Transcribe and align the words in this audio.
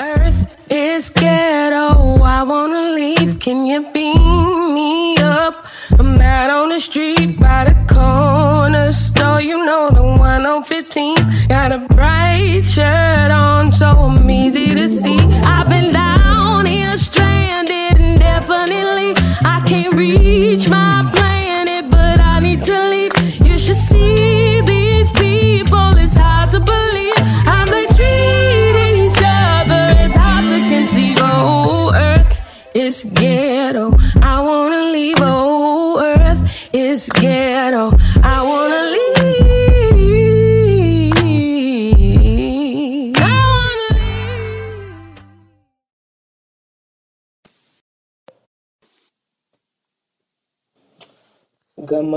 Earth 0.00 0.70
is 0.70 1.10
ghetto. 1.10 2.22
I 2.22 2.44
wanna 2.44 2.92
leave. 2.94 3.40
Can 3.40 3.66
you 3.66 3.80
beam 3.92 4.74
me 4.74 5.16
up? 5.18 5.66
I'm 5.98 6.20
out 6.20 6.50
on 6.50 6.68
the 6.68 6.80
street 6.80 7.38
by 7.40 7.64
the 7.64 7.94
corner 7.94 8.92
store. 8.92 9.40
You 9.40 9.64
know 9.66 9.90
the 9.90 10.02
one 10.02 10.46
on 10.46 10.62
15. 10.62 11.16
Got 11.48 11.72
a 11.72 11.78
bright 11.78 12.62
shirt 12.62 13.30
on, 13.32 13.72
so 13.72 13.86
I'm 13.86 14.30
easy 14.30 14.74
to 14.74 14.88
see. 14.88 15.18
I've 15.42 15.68
been 15.68 15.92
down 15.92 16.17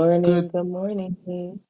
morning. 0.02 0.24
Good 0.24 0.52
Good 0.52 0.66
morning. 0.66 1.60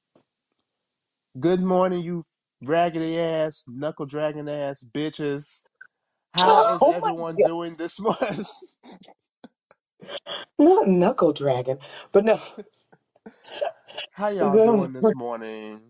good 1.40 1.62
morning, 1.62 2.02
you 2.02 2.24
raggedy 2.62 3.18
ass, 3.20 3.64
knuckle 3.68 4.06
dragging 4.06 4.48
ass 4.48 4.84
bitches. 4.84 5.64
How 6.34 6.64
is 6.66 6.86
Oh 6.86 6.96
my 7.00 7.10
everyone 7.10 7.38
God. 7.38 7.50
doing 7.50 7.76
this 7.76 8.00
morning? 8.00 8.44
Not 10.58 10.88
knuckle 10.88 11.32
dragon, 11.32 11.78
but 12.12 12.24
no. 12.24 12.40
How 14.12 14.28
y'all 14.28 14.58
Good 14.58 14.60
doing 14.60 14.92
this 14.92 15.12
morning. 15.12 15.14
morning? 15.14 15.80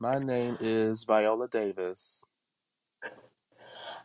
My 0.00 0.18
name 0.18 0.56
is 0.60 1.04
Viola 1.04 1.48
Davis. 1.48 2.24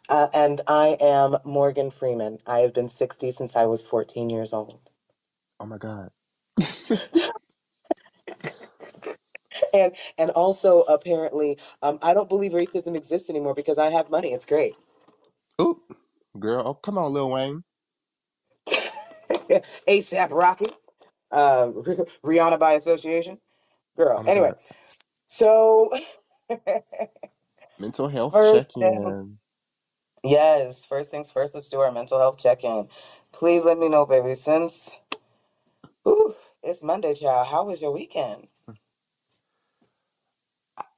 Uh, 0.09 0.27
and 0.33 0.61
I 0.67 0.97
am 1.01 1.37
Morgan 1.45 1.91
Freeman. 1.91 2.39
I 2.47 2.59
have 2.59 2.73
been 2.73 2.89
60 2.89 3.31
since 3.31 3.55
I 3.55 3.65
was 3.65 3.83
14 3.83 4.29
years 4.29 4.53
old. 4.53 4.79
Oh 5.59 5.65
my 5.67 5.77
god. 5.77 6.09
And 9.73 9.93
and 10.17 10.31
also 10.31 10.81
apparently, 10.83 11.57
um, 11.83 11.99
I 12.01 12.13
don't 12.13 12.29
believe 12.29 12.53
racism 12.53 12.95
exists 12.95 13.29
anymore 13.29 13.55
because 13.55 13.77
I 13.79 13.91
have 13.91 14.09
money. 14.11 14.33
It's 14.33 14.45
great. 14.45 14.75
Ooh, 15.61 15.81
girl, 16.39 16.63
oh 16.67 16.73
come 16.75 16.97
on, 16.97 17.13
Lil 17.13 17.29
Wayne. 17.31 17.63
ASAP 19.87 20.31
Rocky, 20.31 20.67
uh, 21.31 21.67
Rihanna 22.25 22.59
by 22.59 22.73
association, 22.73 23.39
girl. 23.97 24.23
Oh 24.23 24.23
Anyway, 24.27 24.53
so 25.27 25.89
Mental 27.79 28.09
health 28.09 28.39
first 28.39 28.73
thing, 28.79 29.05
check-in. 29.05 29.39
yes, 30.23 30.85
first 30.85 31.11
things 31.11 31.31
first. 31.31 31.55
Let's 31.55 31.69
do 31.69 31.81
our 31.81 31.91
mental 31.91 32.19
health 32.19 32.39
check-in. 32.39 32.89
Please 33.33 33.65
let 33.65 33.79
me 33.79 33.89
know, 33.89 34.05
baby, 34.05 34.35
since 34.35 34.91
Ooh, 36.07 36.35
it's 36.63 36.83
Monday, 36.83 37.15
child. 37.15 37.47
How 37.47 37.65
was 37.65 37.81
your 37.81 37.93
weekend? 37.93 38.47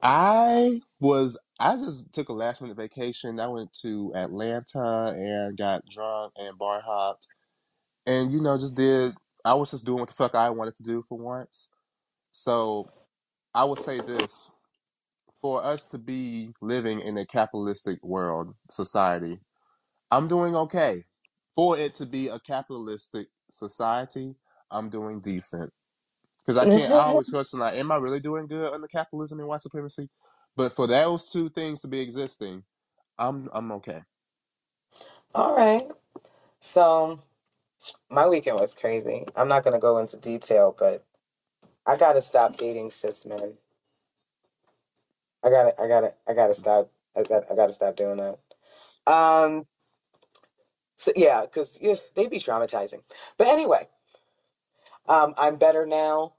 I 0.04 0.82
was 1.00 1.38
I 1.60 1.76
just 1.76 2.12
took 2.12 2.30
a 2.30 2.34
last 2.34 2.62
minute 2.62 2.76
vacation. 2.78 3.40
I 3.40 3.48
went 3.48 3.72
to 3.82 4.12
Atlanta 4.16 5.14
and 5.18 5.56
got 5.58 5.86
drunk 5.88 6.34
and 6.38 6.58
bar 6.58 6.82
hopped 6.82 7.28
and 8.06 8.32
you 8.32 8.40
know 8.40 8.58
just 8.58 8.76
did 8.76 9.14
I 9.44 9.54
was 9.54 9.72
just 9.72 9.86
doing 9.86 10.00
what 10.00 10.10
the 10.10 10.16
fuck 10.16 10.34
I 10.34 10.50
wanted 10.50 10.76
to 10.76 10.84
do 10.84 11.04
for 11.08 11.18
once. 11.18 11.70
So 12.32 12.90
I 13.54 13.64
would 13.64 13.78
say 13.78 14.00
this 14.00 14.50
for 15.40 15.64
us 15.64 15.84
to 15.84 15.98
be 15.98 16.54
living 16.62 17.00
in 17.00 17.18
a 17.18 17.26
capitalistic 17.26 18.02
world 18.04 18.54
society, 18.70 19.40
I'm 20.10 20.28
doing 20.28 20.56
okay. 20.56 21.04
For 21.56 21.78
it 21.78 21.94
to 21.96 22.06
be 22.06 22.28
a 22.28 22.40
capitalistic 22.40 23.28
society, 23.50 24.36
I'm 24.70 24.90
doing 24.90 25.20
decent. 25.20 25.72
Because 26.44 26.58
I 26.58 26.66
can't, 26.66 26.92
I 26.92 27.04
always 27.04 27.30
question, 27.30 27.60
like, 27.60 27.76
am 27.76 27.92
I 27.92 27.96
really 27.96 28.20
doing 28.20 28.48
good 28.48 28.74
under 28.74 28.88
capitalism 28.88 29.40
and 29.40 29.48
white 29.48 29.62
supremacy? 29.62 30.08
But 30.56 30.72
for 30.74 30.86
those 30.88 31.30
two 31.30 31.50
things 31.50 31.80
to 31.82 31.88
be 31.88 32.00
existing, 32.00 32.64
I'm 33.18 33.48
I'm 33.52 33.72
okay. 33.74 34.02
All 35.34 35.56
right. 35.56 35.88
So, 36.60 37.20
my 38.10 38.28
weekend 38.28 38.58
was 38.60 38.74
crazy. 38.74 39.24
I'm 39.36 39.48
not 39.48 39.64
going 39.64 39.74
to 39.74 39.80
go 39.80 39.98
into 39.98 40.16
detail, 40.18 40.74
but 40.78 41.04
I 41.86 41.96
got 41.96 42.14
to 42.14 42.22
stop 42.22 42.56
dating 42.56 42.90
cis 42.92 43.26
men. 43.26 43.54
I 45.44 45.50
got 45.50 45.64
to 45.64 45.82
I 45.82 45.88
got 45.88 46.00
to 46.02 46.14
I 46.28 46.34
got 46.34 46.48
to 46.48 46.54
stop 46.56 46.90
I 47.16 47.24
got 47.24 47.50
I 47.50 47.56
got 47.56 47.68
to 47.68 47.74
stop 47.74 47.96
doing 47.96 48.18
that. 48.18 48.38
Um 49.12 49.66
so 50.96 51.12
yeah, 51.16 51.46
cuz 51.52 51.78
yeah, 51.82 51.96
they 52.16 52.28
be 52.28 52.38
traumatizing. 52.38 53.02
But 53.38 53.48
anyway, 53.48 53.88
um 55.08 55.34
I'm 55.38 55.56
better 55.56 55.86
now. 55.86 56.34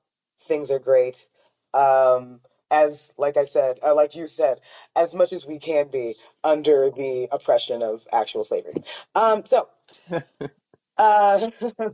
Things 0.48 0.72
are 0.72 0.80
great. 0.80 1.28
Um 1.74 2.42
as 2.72 3.14
like 3.18 3.38
I 3.38 3.46
said, 3.46 3.80
uh, 3.86 3.96
like 3.96 4.16
you 4.16 4.28
said, 4.28 4.60
as 4.96 5.14
much 5.16 5.32
as 5.34 5.46
we 5.46 5.60
can 5.60 5.88
be 5.90 6.16
under 6.44 6.90
the 6.92 7.28
oppression 7.32 7.84
of 7.84 8.08
actual 8.14 8.44
slavery. 8.44 8.84
Um 9.16 9.46
so 9.46 9.70
uh 10.98 11.48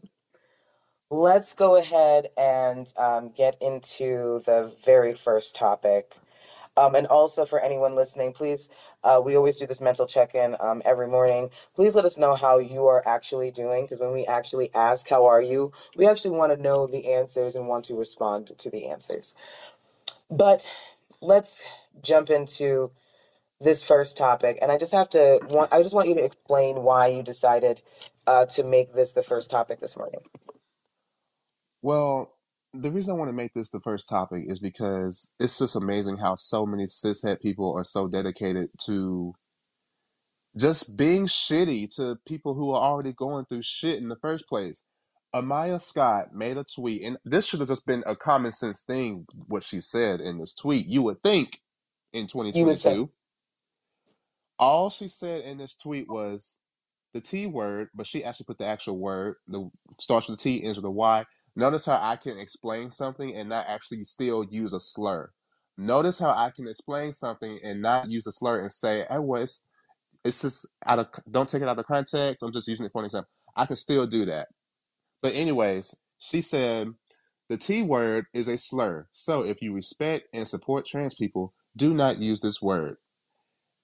Let's 1.09 1.53
go 1.53 1.77
ahead 1.77 2.27
and 2.37 2.91
um, 2.97 3.31
get 3.31 3.57
into 3.61 4.41
the 4.45 4.73
very 4.85 5.13
first 5.13 5.55
topic. 5.55 6.17
Um, 6.77 6.95
and 6.95 7.07
also 7.07 7.45
for 7.45 7.59
anyone 7.59 7.95
listening, 7.95 8.33
please, 8.33 8.69
uh, 9.03 9.21
we 9.23 9.35
always 9.35 9.57
do 9.57 9.67
this 9.67 9.81
mental 9.81 10.07
check 10.07 10.35
in 10.35 10.55
um, 10.59 10.81
every 10.85 11.07
morning. 11.07 11.49
Please 11.75 11.95
let 11.95 12.05
us 12.05 12.17
know 12.17 12.35
how 12.35 12.59
you 12.59 12.87
are 12.87 13.03
actually 13.07 13.51
doing 13.51 13.85
because 13.85 13.99
when 13.99 14.13
we 14.13 14.25
actually 14.25 14.73
ask, 14.73 15.07
How 15.09 15.25
are 15.25 15.41
you? 15.41 15.71
we 15.97 16.07
actually 16.07 16.31
want 16.31 16.55
to 16.55 16.61
know 16.61 16.87
the 16.87 17.13
answers 17.13 17.55
and 17.55 17.67
want 17.67 17.85
to 17.85 17.95
respond 17.95 18.47
to 18.57 18.69
the 18.69 18.87
answers. 18.87 19.35
But 20.29 20.69
let's 21.21 21.63
jump 22.01 22.29
into 22.29 22.91
this 23.61 23.83
first 23.83 24.17
topic. 24.17 24.57
And 24.61 24.71
I 24.71 24.77
just 24.77 24.93
have 24.93 25.09
to 25.09 25.39
want, 25.49 25.73
I 25.73 25.83
just 25.83 25.95
want 25.95 26.09
you 26.09 26.15
to 26.15 26.23
explain 26.25 26.83
why 26.83 27.07
you 27.07 27.23
decided 27.23 27.81
uh, 28.27 28.45
to 28.47 28.63
make 28.63 28.93
this 28.93 29.11
the 29.13 29.23
first 29.23 29.51
topic 29.51 29.79
this 29.81 29.97
morning. 29.97 30.21
well, 31.81 32.33
the 32.73 32.91
reason 32.91 33.15
I 33.15 33.17
want 33.17 33.29
to 33.29 33.33
make 33.35 33.53
this 33.53 33.69
the 33.69 33.81
first 33.81 34.07
topic 34.09 34.45
is 34.47 34.59
because 34.59 35.31
it's 35.39 35.59
just 35.59 35.75
amazing 35.75 36.17
how 36.17 36.35
so 36.35 36.65
many 36.65 36.85
cishet 36.85 37.41
people 37.41 37.73
are 37.77 37.83
so 37.83 38.07
dedicated 38.07 38.69
to 38.85 39.33
just 40.57 40.97
being 40.97 41.25
shitty 41.25 41.93
to 41.95 42.17
people 42.27 42.53
who 42.53 42.71
are 42.71 42.81
already 42.81 43.13
going 43.13 43.45
through 43.45 43.63
shit 43.63 44.01
in 44.01 44.09
the 44.09 44.17
first 44.17 44.47
place. 44.47 44.85
Amaya 45.33 45.81
Scott 45.81 46.33
made 46.33 46.57
a 46.57 46.65
tweet, 46.65 47.03
and 47.03 47.17
this 47.25 47.45
should 47.45 47.61
have 47.61 47.69
just 47.69 47.85
been 47.85 48.03
a 48.05 48.15
common 48.17 48.51
sense 48.51 48.83
thing, 48.83 49.25
what 49.47 49.63
she 49.63 49.79
said 49.79 50.21
in 50.21 50.39
this 50.39 50.53
tweet. 50.53 50.87
You 50.87 51.03
would 51.03 51.23
think 51.23 51.61
in 52.13 52.27
You 52.53 52.65
2022. 52.77 53.09
All 54.59 54.89
she 54.89 55.07
said 55.07 55.45
in 55.45 55.57
this 55.57 55.75
tweet 55.75 56.09
was 56.09 56.59
the 57.13 57.21
T 57.21 57.47
word, 57.47 57.89
but 57.95 58.07
she 58.07 58.23
actually 58.23 58.45
put 58.45 58.57
the 58.59 58.65
actual 58.65 58.97
word, 58.97 59.35
the 59.47 59.69
starts 59.99 60.29
with 60.29 60.39
the 60.39 60.43
T, 60.43 60.63
ends 60.63 60.77
with 60.77 60.85
a 60.85 60.91
Y. 60.91 61.25
Notice 61.55 61.85
how 61.85 61.99
I 62.01 62.15
can 62.15 62.39
explain 62.39 62.91
something 62.91 63.35
and 63.35 63.49
not 63.49 63.67
actually 63.67 64.03
still 64.05 64.45
use 64.49 64.73
a 64.73 64.79
slur. 64.79 65.31
Notice 65.77 66.19
how 66.19 66.31
I 66.31 66.51
can 66.51 66.67
explain 66.67 67.13
something 67.13 67.59
and 67.63 67.81
not 67.81 68.09
use 68.09 68.27
a 68.27 68.31
slur 68.31 68.61
and 68.61 68.71
say, 68.71 69.05
hey, 69.09 69.19
well, 69.19 69.41
it's 69.41 69.65
it's 70.23 70.41
just 70.43 70.67
out 70.85 70.99
of 70.99 71.07
don't 71.29 71.49
take 71.49 71.61
it 71.61 71.67
out 71.67 71.79
of 71.79 71.85
context. 71.85 72.43
I'm 72.43 72.53
just 72.53 72.67
using 72.67 72.85
it 72.85 72.91
for 72.91 73.01
an 73.01 73.05
example. 73.05 73.29
I 73.55 73.65
can 73.65 73.75
still 73.75 74.07
do 74.07 74.25
that. 74.25 74.47
But 75.21 75.35
anyways, 75.35 75.95
she 76.19 76.41
said 76.41 76.89
the 77.49 77.57
T 77.57 77.83
word 77.83 78.25
is 78.33 78.47
a 78.47 78.57
slur. 78.57 79.07
So 79.11 79.43
if 79.43 79.61
you 79.61 79.73
respect 79.73 80.27
and 80.33 80.47
support 80.47 80.85
trans 80.85 81.15
people, 81.15 81.53
do 81.75 81.93
not 81.93 82.19
use 82.19 82.41
this 82.41 82.61
word. 82.61 82.97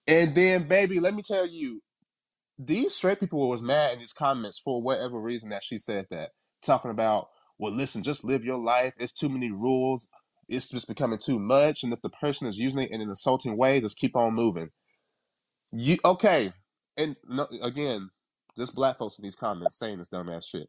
And 0.07 0.35
then, 0.35 0.63
baby, 0.67 0.99
let 0.99 1.13
me 1.13 1.21
tell 1.21 1.47
you, 1.47 1.81
these 2.59 2.95
straight 2.95 3.19
people 3.19 3.49
was 3.49 3.61
mad 3.61 3.93
in 3.93 3.99
these 3.99 4.13
comments 4.13 4.59
for 4.59 4.81
whatever 4.81 5.19
reason 5.19 5.49
that 5.49 5.63
she 5.63 5.77
said 5.77 6.07
that, 6.11 6.31
talking 6.61 6.91
about, 6.91 7.29
well, 7.57 7.71
listen, 7.71 8.03
just 8.03 8.23
live 8.23 8.43
your 8.43 8.57
life. 8.57 8.93
It's 8.97 9.13
too 9.13 9.29
many 9.29 9.51
rules. 9.51 10.09
It's 10.47 10.69
just 10.69 10.87
becoming 10.87 11.19
too 11.19 11.39
much. 11.39 11.83
And 11.83 11.91
if 11.91 12.01
the 12.01 12.09
person 12.09 12.47
is 12.47 12.57
using 12.57 12.81
it 12.81 12.91
in 12.91 13.01
an 13.01 13.09
insulting 13.09 13.57
way, 13.57 13.79
just 13.81 13.99
keep 13.99 14.15
on 14.15 14.33
moving. 14.33 14.69
You 15.71 15.97
okay? 16.05 16.53
And 16.95 17.15
no, 17.27 17.47
again, 17.61 18.09
just 18.55 18.75
black 18.75 18.97
folks 18.97 19.19
in 19.19 19.23
these 19.23 19.35
comments 19.35 19.77
saying 19.77 19.97
this 19.97 20.09
dumbass 20.09 20.47
shit. 20.47 20.67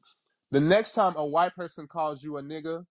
The 0.51 0.61
next 0.61 0.95
time 0.95 1.15
a 1.17 1.25
white 1.25 1.55
person 1.55 1.87
calls 1.87 2.23
you 2.23 2.39
a 2.39 2.43
nigga, 2.43 2.85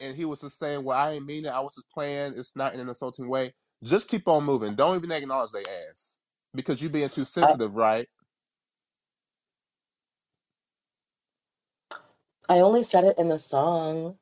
and 0.00 0.14
he 0.14 0.24
was 0.24 0.42
just 0.42 0.58
saying, 0.58 0.84
"Well, 0.84 0.96
I 0.96 1.12
ain't 1.12 1.26
mean 1.26 1.46
it. 1.46 1.48
I 1.48 1.60
was 1.60 1.74
just 1.74 1.90
playing. 1.90 2.34
It's 2.36 2.54
not 2.54 2.74
in 2.74 2.80
an 2.80 2.88
insulting 2.88 3.28
way." 3.28 3.54
Just 3.82 4.08
keep 4.08 4.28
on 4.28 4.44
moving. 4.44 4.74
Don't 4.74 4.96
even 4.96 5.10
acknowledge 5.12 5.52
their 5.52 5.62
ass 5.90 6.18
because 6.54 6.82
you 6.82 6.88
being 6.88 7.08
too 7.08 7.24
sensitive, 7.24 7.76
right? 7.76 8.08
I 12.48 12.60
only 12.60 12.84
said 12.84 13.04
it 13.04 13.18
in 13.18 13.28
the 13.28 13.38
song. 13.40 14.16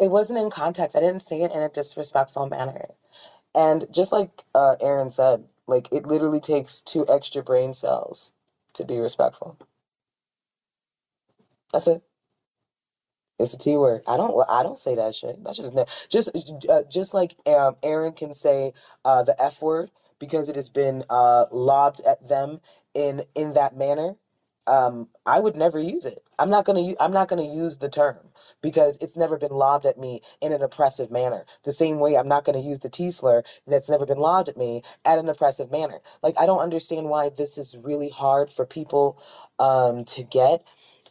It 0.00 0.10
wasn't 0.10 0.40
in 0.40 0.50
context. 0.50 0.96
I 0.96 1.00
didn't 1.00 1.22
say 1.22 1.42
it 1.42 1.52
in 1.52 1.62
a 1.62 1.68
disrespectful 1.70 2.48
manner. 2.48 2.86
And 3.54 3.86
just 3.92 4.12
like 4.12 4.44
uh, 4.54 4.76
Aaron 4.80 5.10
said, 5.10 5.44
like 5.68 5.88
it 5.92 6.06
literally 6.06 6.40
takes 6.40 6.82
two 6.82 7.06
extra 7.08 7.42
brain 7.42 7.74
cells 7.74 8.32
to 8.74 8.84
be 8.84 8.98
respectful. 9.00 9.58
That's 11.72 11.88
it. 11.88 12.02
It's 13.40 13.54
a 13.54 13.58
T 13.58 13.76
word. 13.76 14.02
I 14.08 14.16
don't. 14.18 14.34
I 14.50 14.64
don't 14.64 14.78
say 14.78 14.96
that 14.96 15.14
shit. 15.14 15.44
That 15.44 15.56
shit 15.56 15.66
is 15.66 15.74
ne- 15.74 15.86
just 16.10 16.30
uh, 16.70 16.84
just 16.90 17.14
like 17.14 17.36
um, 17.46 17.76
Aaron 17.84 18.14
can 18.14 18.34
say 18.34 18.72
uh, 19.04 19.24
the 19.24 19.40
F 19.42 19.62
word 19.62 19.92
because 20.20 20.48
it 20.48 20.56
has 20.56 20.70
been 20.70 21.04
uh, 21.10 21.46
lobbed 21.52 22.00
at 22.08 22.28
them 22.28 22.60
in 22.94 23.24
in 23.36 23.54
that 23.54 23.76
manner. 23.76 24.16
Um, 24.66 25.08
I 25.26 25.40
would 25.40 25.56
never 25.56 25.80
use 25.80 26.06
it. 26.06 26.24
I'm 26.38 26.50
not 26.50 26.64
gonna. 26.66 26.94
I'm 27.00 27.12
not 27.12 27.28
gonna 27.28 27.44
use 27.44 27.78
the 27.78 27.88
term 27.90 28.18
because 28.62 28.98
it's 29.00 29.16
never 29.16 29.38
been 29.38 29.52
lobbed 29.52 29.86
at 29.86 29.98
me 29.98 30.22
in 30.42 30.52
an 30.52 30.62
oppressive 30.62 31.10
manner. 31.10 31.46
The 31.64 31.72
same 31.72 32.00
way 32.00 32.16
I'm 32.16 32.28
not 32.28 32.44
gonna 32.44 32.60
use 32.62 32.80
the 32.80 32.90
T 32.90 33.10
slur 33.10 33.44
that's 33.66 33.90
never 33.90 34.06
been 34.06 34.18
lobbed 34.18 34.48
at 34.50 34.56
me 34.58 34.82
at 35.04 35.18
an 35.18 35.28
oppressive 35.28 35.70
manner. 35.70 36.00
Like 36.22 36.36
I 36.40 36.46
don't 36.46 36.60
understand 36.60 37.08
why 37.08 37.30
this 37.30 37.58
is 37.58 37.76
really 37.78 38.10
hard 38.10 38.50
for 38.50 38.66
people 38.66 39.22
um, 39.58 40.04
to 40.06 40.22
get 40.24 40.62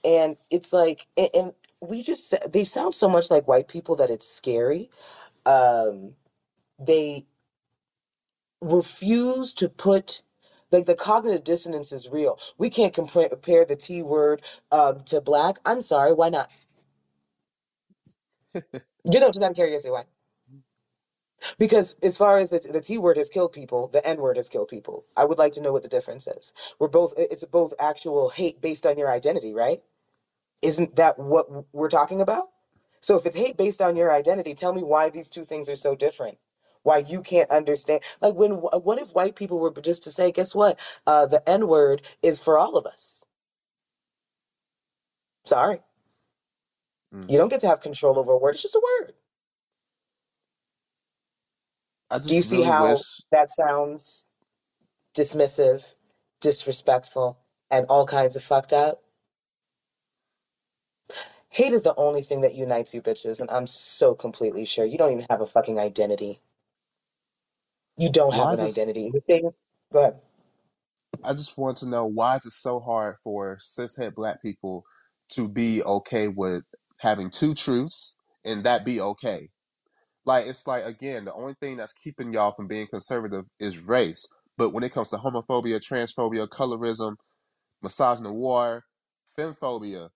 and 0.04 0.38
it's 0.50 0.74
like 0.74 1.08
and, 1.18 1.30
and 1.34 1.54
we 1.82 2.04
just 2.04 2.34
they 2.52 2.64
sound 2.64 2.94
so 2.96 3.10
much 3.10 3.30
like 3.32 3.48
white 3.48 3.68
people 3.68 3.96
that 3.96 4.10
it's 4.10 4.28
scary 4.30 4.90
um 5.46 6.14
they 6.80 7.26
refuse 8.62 9.54
to 9.56 9.70
put 9.70 10.24
like 10.72 10.86
the 10.86 10.96
cognitive 10.96 11.44
dissonance 11.44 11.92
is 11.94 12.10
real. 12.10 12.40
We 12.58 12.70
can't 12.70 12.94
compare, 12.94 13.30
compare 13.30 13.66
the 13.66 13.76
t 13.78 14.04
word 14.04 14.44
um 14.72 15.04
to 15.06 15.22
black. 15.22 15.58
I'm 15.66 15.82
sorry 15.82 16.14
why 16.14 16.30
not? 16.30 16.52
You 19.12 19.20
know 19.20 19.32
just 19.32 19.44
out 19.44 19.52
of 19.52 19.56
curiosity 19.56 19.92
why? 19.92 20.04
Because 21.60 21.96
as 22.04 22.18
far 22.18 22.40
as 22.40 22.50
the, 22.52 22.60
the 22.60 22.82
t 22.82 22.98
word 22.98 23.18
has 23.18 23.30
killed 23.30 23.54
people 23.54 23.88
the 23.90 24.06
n 24.08 24.20
word 24.22 24.38
has 24.38 24.50
killed 24.50 24.70
people. 24.70 25.06
I 25.18 25.26
would 25.26 25.40
like 25.40 25.54
to 25.54 25.62
know 25.62 25.72
what 25.74 25.84
the 25.84 25.90
difference 25.90 26.28
is. 26.28 26.54
We're 26.80 26.90
both 26.90 27.14
it's 27.18 27.44
both 27.46 27.74
actual 27.80 28.30
hate 28.30 28.62
based 28.62 28.86
on 28.86 28.98
your 28.98 29.12
identity 29.12 29.54
right? 29.54 29.80
Isn't 30.62 30.98
that 30.98 31.20
what 31.20 31.48
we're 31.74 31.90
talking 31.90 32.22
about? 32.22 32.46
So 33.02 33.18
if 33.18 33.26
it's 33.26 33.38
hate 33.38 33.58
based 33.58 33.82
on 33.82 33.96
your 33.98 34.14
identity, 34.14 34.56
tell 34.56 34.74
me 34.74 34.84
why 34.84 35.10
these 35.10 35.30
two 35.30 35.46
things 35.46 35.70
are 35.70 35.78
so 35.78 35.96
different. 35.96 36.38
Why 36.86 37.00
you 37.00 37.22
can't 37.24 37.52
understand? 37.52 38.04
Like 38.22 38.36
when 38.36 38.54
what 38.54 39.00
if 39.00 39.16
white 39.16 39.38
people 39.38 39.60
were 39.60 39.74
just 39.84 40.04
to 40.06 40.14
say, 40.14 40.32
guess 40.34 40.56
what? 40.56 40.80
Uh, 41.08 41.28
the 41.28 41.48
N 41.50 41.68
word 41.70 42.04
is 42.24 42.40
for 42.40 42.60
all 42.60 42.78
of 42.78 42.88
us. 42.88 43.26
Sorry, 45.46 45.82
Mm. 47.14 47.30
you 47.30 47.38
don't 47.38 47.50
get 47.50 47.62
to 47.62 47.68
have 47.68 47.82
control 47.82 48.20
over 48.20 48.34
a 48.34 48.38
word. 48.40 48.56
It's 48.56 48.64
just 48.64 48.76
a 48.76 48.84
word. 49.02 49.14
Do 52.28 52.36
you 52.36 52.44
see 52.44 52.58
really 52.58 52.70
how 52.72 52.84
wish 52.84 53.22
that 53.32 53.50
sounds 53.52 54.26
dismissive, 55.18 55.84
disrespectful, 56.42 57.40
and 57.72 57.86
all 57.90 58.06
kinds 58.08 58.36
of 58.36 58.44
fucked 58.44 58.74
up? 58.74 59.04
Hate 61.50 61.74
is 61.74 61.84
the 61.84 61.96
only 61.98 62.24
thing 62.24 62.42
that 62.42 62.56
unites 62.56 62.94
you 62.94 63.02
bitches, 63.02 63.40
and 63.42 63.52
I'm 63.52 63.68
so 63.68 64.16
completely 64.16 64.66
sure 64.66 64.86
you 64.86 64.98
don't 64.98 65.14
even 65.14 65.26
have 65.30 65.42
a 65.42 65.48
fucking 65.48 65.80
identity. 65.80 66.42
You 67.98 68.10
don't 68.12 68.34
have 68.36 68.52
why 68.52 68.54
an 68.54 68.62
identity. 68.62 69.12
You 69.14 69.22
say- 69.26 69.42
Go 69.94 70.00
ahead. 70.00 70.22
I 71.24 71.34
just 71.34 71.58
want 71.60 71.78
to 71.80 71.90
know 71.90 72.08
why 72.08 72.38
is 72.38 72.48
it 72.48 72.54
so 72.54 72.82
hard 72.82 73.18
for 73.24 73.58
cishet 73.58 74.16
black 74.16 74.42
people 74.42 74.86
to 75.32 75.50
be 75.50 75.84
okay 75.84 76.30
with 76.30 76.64
having 77.00 77.32
two 77.32 77.56
truths 77.56 78.20
and 78.46 78.66
that 78.66 78.86
be 78.86 79.02
okay. 79.02 79.50
Like 80.26 80.48
it's 80.48 80.68
like 80.68 80.86
again, 80.86 81.26
the 81.26 81.34
only 81.34 81.56
thing 81.62 81.78
that's 81.78 81.94
keeping 81.94 82.34
y'all 82.34 82.54
from 82.56 82.68
being 82.68 82.88
conservative 82.88 83.46
is 83.60 83.80
race. 83.80 84.28
But 84.58 84.72
when 84.72 84.84
it 84.84 84.94
comes 84.94 85.10
to 85.12 85.18
homophobia, 85.18 85.80
transphobia, 85.82 86.48
colorism, 86.50 87.16
misogyny, 87.84 88.32
war, 88.32 88.84
femmephobia, 89.38 90.10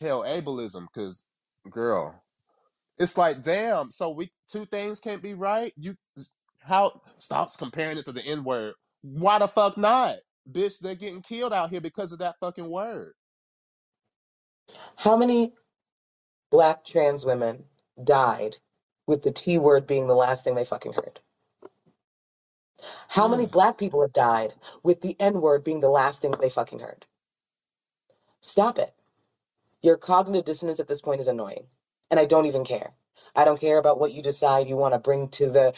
hell, 0.00 0.24
ableism, 0.24 0.86
because 0.92 1.26
girl, 1.70 2.22
it's 2.98 3.18
like 3.18 3.42
damn. 3.42 3.90
So 3.92 4.10
we 4.10 4.30
two 4.50 4.66
things 4.66 5.00
can't 5.00 5.22
be 5.22 5.34
right. 5.34 5.72
You 5.76 5.96
how 6.60 7.00
stops 7.18 7.56
comparing 7.56 7.98
it 7.98 8.04
to 8.06 8.12
the 8.12 8.24
N 8.24 8.44
word. 8.44 8.74
Why 9.02 9.38
the 9.38 9.48
fuck 9.48 9.76
not? 9.76 10.16
Bitch, 10.50 10.78
they're 10.78 10.94
getting 10.94 11.22
killed 11.22 11.52
out 11.52 11.70
here 11.70 11.80
because 11.80 12.12
of 12.12 12.18
that 12.18 12.36
fucking 12.40 12.68
word. 12.68 13.14
How 14.96 15.16
many 15.16 15.52
black 16.50 16.84
trans 16.84 17.24
women 17.24 17.64
died 18.02 18.56
with 19.06 19.22
the 19.22 19.32
T 19.32 19.58
word 19.58 19.86
being 19.86 20.06
the 20.06 20.14
last 20.14 20.44
thing 20.44 20.54
they 20.54 20.64
fucking 20.64 20.92
heard? 20.92 21.20
How 23.08 23.28
many 23.28 23.44
hmm. 23.44 23.50
black 23.50 23.78
people 23.78 24.00
have 24.00 24.12
died 24.12 24.54
with 24.82 25.00
the 25.00 25.16
N 25.20 25.40
word 25.40 25.64
being 25.64 25.80
the 25.80 25.90
last 25.90 26.22
thing 26.22 26.32
they 26.40 26.50
fucking 26.50 26.80
heard? 26.80 27.06
Stop 28.40 28.78
it. 28.78 28.92
Your 29.82 29.96
cognitive 29.96 30.44
dissonance 30.44 30.80
at 30.80 30.88
this 30.88 31.00
point 31.00 31.20
is 31.20 31.28
annoying. 31.28 31.66
And 32.10 32.18
I 32.18 32.24
don't 32.24 32.46
even 32.46 32.64
care. 32.64 32.92
I 33.36 33.44
don't 33.44 33.60
care 33.60 33.78
about 33.78 34.00
what 34.00 34.12
you 34.12 34.22
decide 34.22 34.68
you 34.68 34.76
want 34.76 34.94
to 34.94 34.98
bring 34.98 35.28
to 35.28 35.50
the 35.50 35.74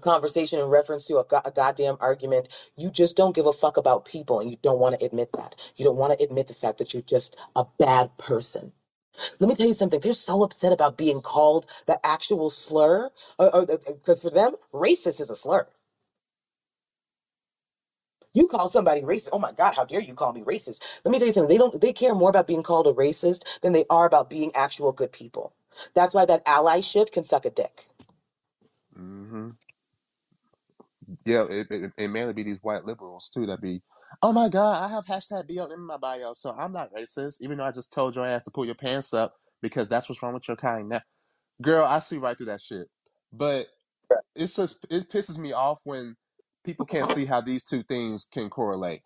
conversation 0.00 0.60
in 0.60 0.66
reference 0.66 1.06
to 1.08 1.18
a, 1.18 1.24
go- 1.24 1.42
a 1.44 1.52
goddamn 1.52 1.98
argument. 2.00 2.48
You 2.76 2.90
just 2.90 3.16
don't 3.16 3.34
give 3.36 3.46
a 3.46 3.52
fuck 3.54 3.76
about 3.78 4.04
people 4.06 4.40
and 4.40 4.50
you 4.50 4.58
don't 4.62 4.80
want 4.80 4.98
to 5.00 5.06
admit 5.06 5.30
that. 5.36 5.56
You 5.76 5.84
don't 5.86 5.96
want 5.98 6.18
to 6.18 6.24
admit 6.24 6.48
the 6.48 6.54
fact 6.54 6.78
that 6.78 6.94
you're 6.94 7.02
just 7.02 7.36
a 7.56 7.66
bad 7.78 8.16
person. 8.18 8.72
Let 9.40 9.48
me 9.48 9.56
tell 9.56 9.66
you 9.68 9.74
something. 9.74 10.00
They're 10.00 10.14
so 10.14 10.42
upset 10.44 10.72
about 10.72 10.96
being 10.98 11.20
called 11.22 11.66
the 11.86 12.04
actual 12.06 12.50
slur 12.50 13.10
because 13.38 14.20
for 14.20 14.30
them, 14.30 14.54
racist 14.74 15.20
is 15.20 15.30
a 15.30 15.36
slur. 15.36 15.68
You 18.34 18.46
call 18.48 18.68
somebody 18.68 19.02
racist. 19.02 19.30
Oh 19.32 19.38
my 19.38 19.52
God, 19.52 19.74
how 19.76 19.84
dare 19.84 20.00
you 20.00 20.14
call 20.14 20.32
me 20.32 20.42
racist? 20.42 20.80
Let 21.04 21.12
me 21.12 21.18
tell 21.18 21.26
you 21.26 21.32
something. 21.32 21.48
They 21.48 21.58
don't 21.58 21.80
they 21.80 21.92
care 21.92 22.14
more 22.14 22.30
about 22.30 22.46
being 22.46 22.62
called 22.62 22.86
a 22.86 22.92
racist 22.92 23.42
than 23.62 23.72
they 23.72 23.84
are 23.90 24.06
about 24.06 24.30
being 24.30 24.52
actual 24.54 24.92
good 24.92 25.12
people. 25.12 25.52
That's 25.94 26.14
why 26.14 26.24
that 26.26 26.44
allyship 26.46 27.12
can 27.12 27.24
suck 27.24 27.44
a 27.46 27.50
dick. 27.50 27.86
hmm 28.96 29.50
Yeah, 31.24 31.46
it, 31.48 31.66
it, 31.70 31.92
it 31.96 32.08
mainly 32.08 32.32
be 32.32 32.42
these 32.42 32.62
white 32.62 32.84
liberals 32.84 33.30
too 33.32 33.46
that 33.46 33.60
be, 33.60 33.82
oh 34.22 34.32
my 34.32 34.48
god, 34.48 34.82
I 34.82 34.92
have 34.92 35.06
hashtag 35.06 35.50
BLM 35.50 35.74
in 35.74 35.86
my 35.86 35.96
bio, 35.96 36.34
so 36.34 36.54
I'm 36.58 36.72
not 36.72 36.94
racist, 36.94 37.36
even 37.40 37.58
though 37.58 37.64
I 37.64 37.72
just 37.72 37.92
told 37.92 38.16
your 38.16 38.26
ass 38.26 38.44
to 38.44 38.50
pull 38.50 38.64
your 38.64 38.74
pants 38.74 39.14
up 39.14 39.34
because 39.62 39.88
that's 39.88 40.08
what's 40.08 40.22
wrong 40.22 40.34
with 40.34 40.48
your 40.48 40.56
kind. 40.56 40.88
Now, 40.88 41.00
girl, 41.62 41.84
I 41.84 41.98
see 41.98 42.18
right 42.18 42.36
through 42.36 42.46
that 42.46 42.60
shit. 42.60 42.88
But 43.32 43.66
it's 44.34 44.56
just 44.56 44.86
it 44.90 45.10
pisses 45.10 45.38
me 45.38 45.52
off 45.52 45.80
when 45.84 46.16
people 46.64 46.86
can't 46.86 47.08
see 47.08 47.24
how 47.24 47.40
these 47.40 47.64
two 47.64 47.82
things 47.82 48.28
can 48.32 48.48
correlate. 48.50 49.02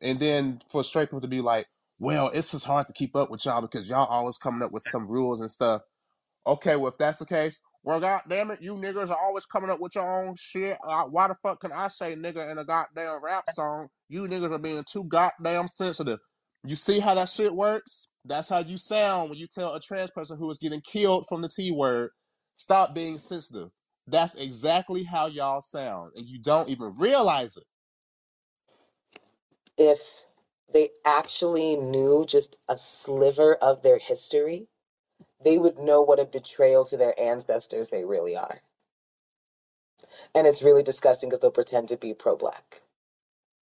And 0.00 0.18
then 0.18 0.60
for 0.70 0.82
straight 0.82 1.06
people 1.06 1.20
to 1.20 1.28
be 1.28 1.40
like, 1.40 1.66
well, 1.98 2.30
it's 2.30 2.52
just 2.52 2.64
hard 2.64 2.86
to 2.86 2.92
keep 2.92 3.14
up 3.14 3.30
with 3.30 3.44
y'all 3.44 3.60
because 3.60 3.88
y'all 3.88 4.06
always 4.06 4.38
coming 4.38 4.62
up 4.62 4.72
with 4.72 4.82
some 4.82 5.06
rules 5.06 5.40
and 5.40 5.50
stuff. 5.50 5.82
Okay, 6.46 6.76
well, 6.76 6.90
if 6.92 6.98
that's 6.98 7.18
the 7.18 7.26
case, 7.26 7.60
well, 7.82 8.00
goddamn 8.00 8.50
it, 8.50 8.60
you 8.62 8.74
niggas 8.74 9.10
are 9.10 9.18
always 9.18 9.46
coming 9.46 9.70
up 9.70 9.80
with 9.80 9.94
your 9.94 10.24
own 10.26 10.34
shit. 10.38 10.76
Why 10.82 11.28
the 11.28 11.36
fuck 11.42 11.60
can 11.60 11.72
I 11.72 11.88
say 11.88 12.14
nigga 12.14 12.50
in 12.50 12.58
a 12.58 12.64
goddamn 12.64 13.22
rap 13.22 13.44
song? 13.50 13.88
You 14.08 14.22
niggas 14.28 14.52
are 14.52 14.58
being 14.58 14.84
too 14.84 15.04
goddamn 15.04 15.68
sensitive. 15.68 16.18
You 16.64 16.76
see 16.76 17.00
how 17.00 17.14
that 17.14 17.30
shit 17.30 17.54
works? 17.54 18.08
That's 18.26 18.50
how 18.50 18.58
you 18.58 18.76
sound 18.76 19.30
when 19.30 19.38
you 19.38 19.46
tell 19.46 19.74
a 19.74 19.80
trans 19.80 20.10
person 20.10 20.36
who 20.36 20.50
is 20.50 20.58
getting 20.58 20.82
killed 20.82 21.26
from 21.28 21.40
the 21.40 21.48
T 21.48 21.70
word, 21.72 22.10
stop 22.56 22.94
being 22.94 23.18
sensitive. 23.18 23.70
That's 24.06 24.34
exactly 24.34 25.04
how 25.04 25.28
y'all 25.28 25.62
sound, 25.62 26.12
and 26.16 26.26
you 26.28 26.38
don't 26.38 26.68
even 26.68 26.92
realize 26.98 27.56
it. 27.56 27.64
If 29.78 30.26
they 30.72 30.90
actually 31.06 31.76
knew 31.76 32.26
just 32.28 32.58
a 32.68 32.76
sliver 32.76 33.54
of 33.54 33.82
their 33.82 33.98
history, 33.98 34.68
they 35.44 35.58
would 35.58 35.78
know 35.78 36.02
what 36.02 36.20
a 36.20 36.26
betrayal 36.26 36.84
to 36.86 36.96
their 36.96 37.18
ancestors 37.20 37.90
they 37.90 38.04
really 38.04 38.36
are. 38.36 38.60
And 40.34 40.46
it's 40.46 40.62
really 40.62 40.82
disgusting 40.84 41.28
because 41.30 41.40
they'll 41.40 41.50
pretend 41.52 41.88
to 41.88 41.96
be 41.98 42.14
pro 42.14 42.36
black. 42.36 42.76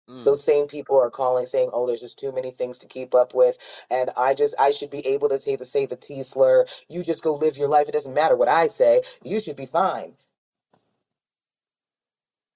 Mm. 0.09 0.25
those 0.25 0.43
same 0.43 0.67
people 0.67 0.99
are 0.99 1.11
calling 1.11 1.47
saying 1.47 1.71
oh 1.73 1.88
there's 1.88 2.01
just 2.01 2.19
too 2.19 2.31
many 2.33 2.51
things 2.51 2.79
to 2.79 2.88
keep 2.88 3.15
up 3.15 3.33
with 3.35 3.57
and 3.91 4.11
i 4.17 4.35
just 4.35 4.55
i 4.59 4.71
should 4.71 4.91
be 4.91 5.05
able 5.07 5.29
to 5.29 5.39
say 5.39 5.57
the 5.57 5.65
say 5.65 5.88
the 5.88 5.97
t 5.97 6.23
slur 6.23 6.65
you 6.89 7.03
just 7.03 7.23
go 7.23 7.35
live 7.35 7.57
your 7.57 7.69
life 7.69 7.89
it 7.89 7.93
doesn't 7.93 8.15
matter 8.15 8.38
what 8.38 8.49
i 8.49 8.67
say 8.67 9.01
you 9.23 9.39
should 9.41 9.57
be 9.57 9.67
fine 9.67 10.13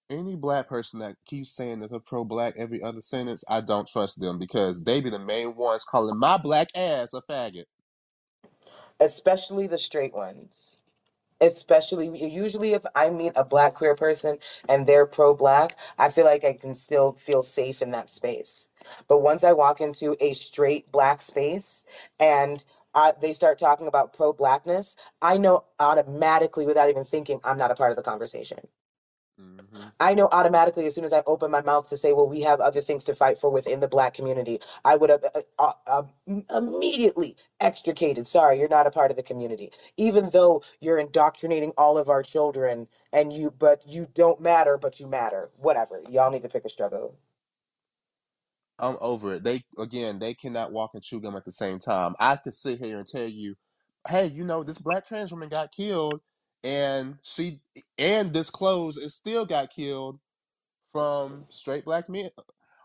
Any 0.09 0.35
black 0.37 0.69
person 0.69 0.99
that 1.01 1.17
keeps 1.25 1.51
saying 1.51 1.81
that 1.81 1.91
they're 1.91 1.99
pro 1.99 2.23
black 2.25 2.55
every 2.57 2.81
other 2.83 3.01
sentence, 3.01 3.43
I 3.49 3.61
don't 3.61 3.87
trust 3.87 4.21
them 4.21 4.39
because 4.39 4.83
they 4.83 5.01
be 5.01 5.09
the 5.11 5.19
main 5.19 5.55
ones 5.55 5.85
calling 5.85 6.17
my 6.19 6.37
black 6.37 6.69
ass 6.75 7.13
a 7.13 7.21
faggot. 7.23 7.65
Especially 9.03 9.67
the 9.67 9.77
straight 9.77 10.13
ones 10.13 10.77
especially 11.41 12.07
usually 12.27 12.73
if 12.73 12.85
i 12.95 13.09
meet 13.09 13.33
a 13.35 13.43
black 13.43 13.75
queer 13.75 13.95
person 13.95 14.37
and 14.69 14.87
they're 14.87 15.05
pro 15.05 15.33
black 15.35 15.77
i 15.97 16.09
feel 16.09 16.25
like 16.25 16.43
i 16.45 16.53
can 16.53 16.73
still 16.73 17.13
feel 17.13 17.43
safe 17.43 17.81
in 17.81 17.91
that 17.91 18.09
space 18.09 18.69
but 19.07 19.21
once 19.21 19.43
i 19.43 19.51
walk 19.51 19.81
into 19.81 20.15
a 20.21 20.33
straight 20.33 20.91
black 20.91 21.21
space 21.21 21.85
and 22.19 22.63
they 23.21 23.33
start 23.33 23.57
talking 23.57 23.87
about 23.87 24.13
pro 24.13 24.33
blackness, 24.33 24.95
I 25.21 25.37
know 25.37 25.65
automatically 25.79 26.65
without 26.65 26.89
even 26.89 27.03
thinking 27.03 27.39
I'm 27.43 27.57
not 27.57 27.71
a 27.71 27.75
part 27.75 27.91
of 27.91 27.97
the 27.97 28.03
conversation. 28.03 28.59
Mm-hmm. 29.41 29.81
I 29.99 30.13
know 30.13 30.29
automatically 30.31 30.85
as 30.85 30.93
soon 30.93 31.05
as 31.05 31.13
I 31.13 31.23
open 31.25 31.49
my 31.49 31.61
mouth 31.61 31.89
to 31.89 31.97
say, 31.97 32.13
well, 32.13 32.29
we 32.29 32.41
have 32.41 32.59
other 32.59 32.81
things 32.81 33.03
to 33.05 33.15
fight 33.15 33.37
for 33.37 33.49
within 33.49 33.79
the 33.79 33.87
black 33.87 34.13
community, 34.13 34.59
I 34.85 34.95
would 34.95 35.09
have 35.09 35.23
uh, 35.33 35.41
uh, 35.57 35.73
uh, 35.87 36.03
immediately 36.55 37.35
extricated. 37.59 38.27
Sorry, 38.27 38.59
you're 38.59 38.69
not 38.69 38.87
a 38.87 38.91
part 38.91 39.09
of 39.11 39.17
the 39.17 39.23
community. 39.23 39.71
Even 39.97 40.29
though 40.31 40.63
you're 40.81 40.99
indoctrinating 40.99 41.71
all 41.77 41.97
of 41.97 42.09
our 42.09 42.21
children 42.21 42.87
and 43.11 43.33
you, 43.33 43.51
but 43.51 43.81
you 43.87 44.07
don't 44.13 44.39
matter, 44.39 44.77
but 44.77 44.99
you 44.99 45.07
matter. 45.07 45.49
Whatever. 45.57 46.01
Y'all 46.09 46.31
need 46.31 46.43
to 46.43 46.49
pick 46.49 46.65
a 46.65 46.69
struggle. 46.69 47.15
I'm 48.79 48.97
over 49.01 49.35
it. 49.35 49.43
They 49.43 49.63
again, 49.77 50.19
they 50.19 50.33
cannot 50.33 50.71
walk 50.71 50.91
and 50.93 51.03
chew 51.03 51.21
gum 51.21 51.35
at 51.35 51.45
the 51.45 51.51
same 51.51 51.79
time. 51.79 52.15
I 52.19 52.35
could 52.35 52.53
sit 52.53 52.79
here 52.79 52.97
and 52.97 53.07
tell 53.07 53.27
you, 53.27 53.55
hey, 54.07 54.27
you 54.27 54.43
know, 54.43 54.63
this 54.63 54.77
black 54.77 55.05
trans 55.07 55.31
woman 55.31 55.49
got 55.49 55.71
killed, 55.71 56.21
and 56.63 57.17
she 57.23 57.59
and 57.97 58.33
this 58.33 58.49
clothes 58.49 58.97
and 58.97 59.11
still 59.11 59.45
got 59.45 59.71
killed 59.71 60.19
from 60.91 61.45
straight 61.49 61.85
black 61.85 62.09
men. 62.09 62.29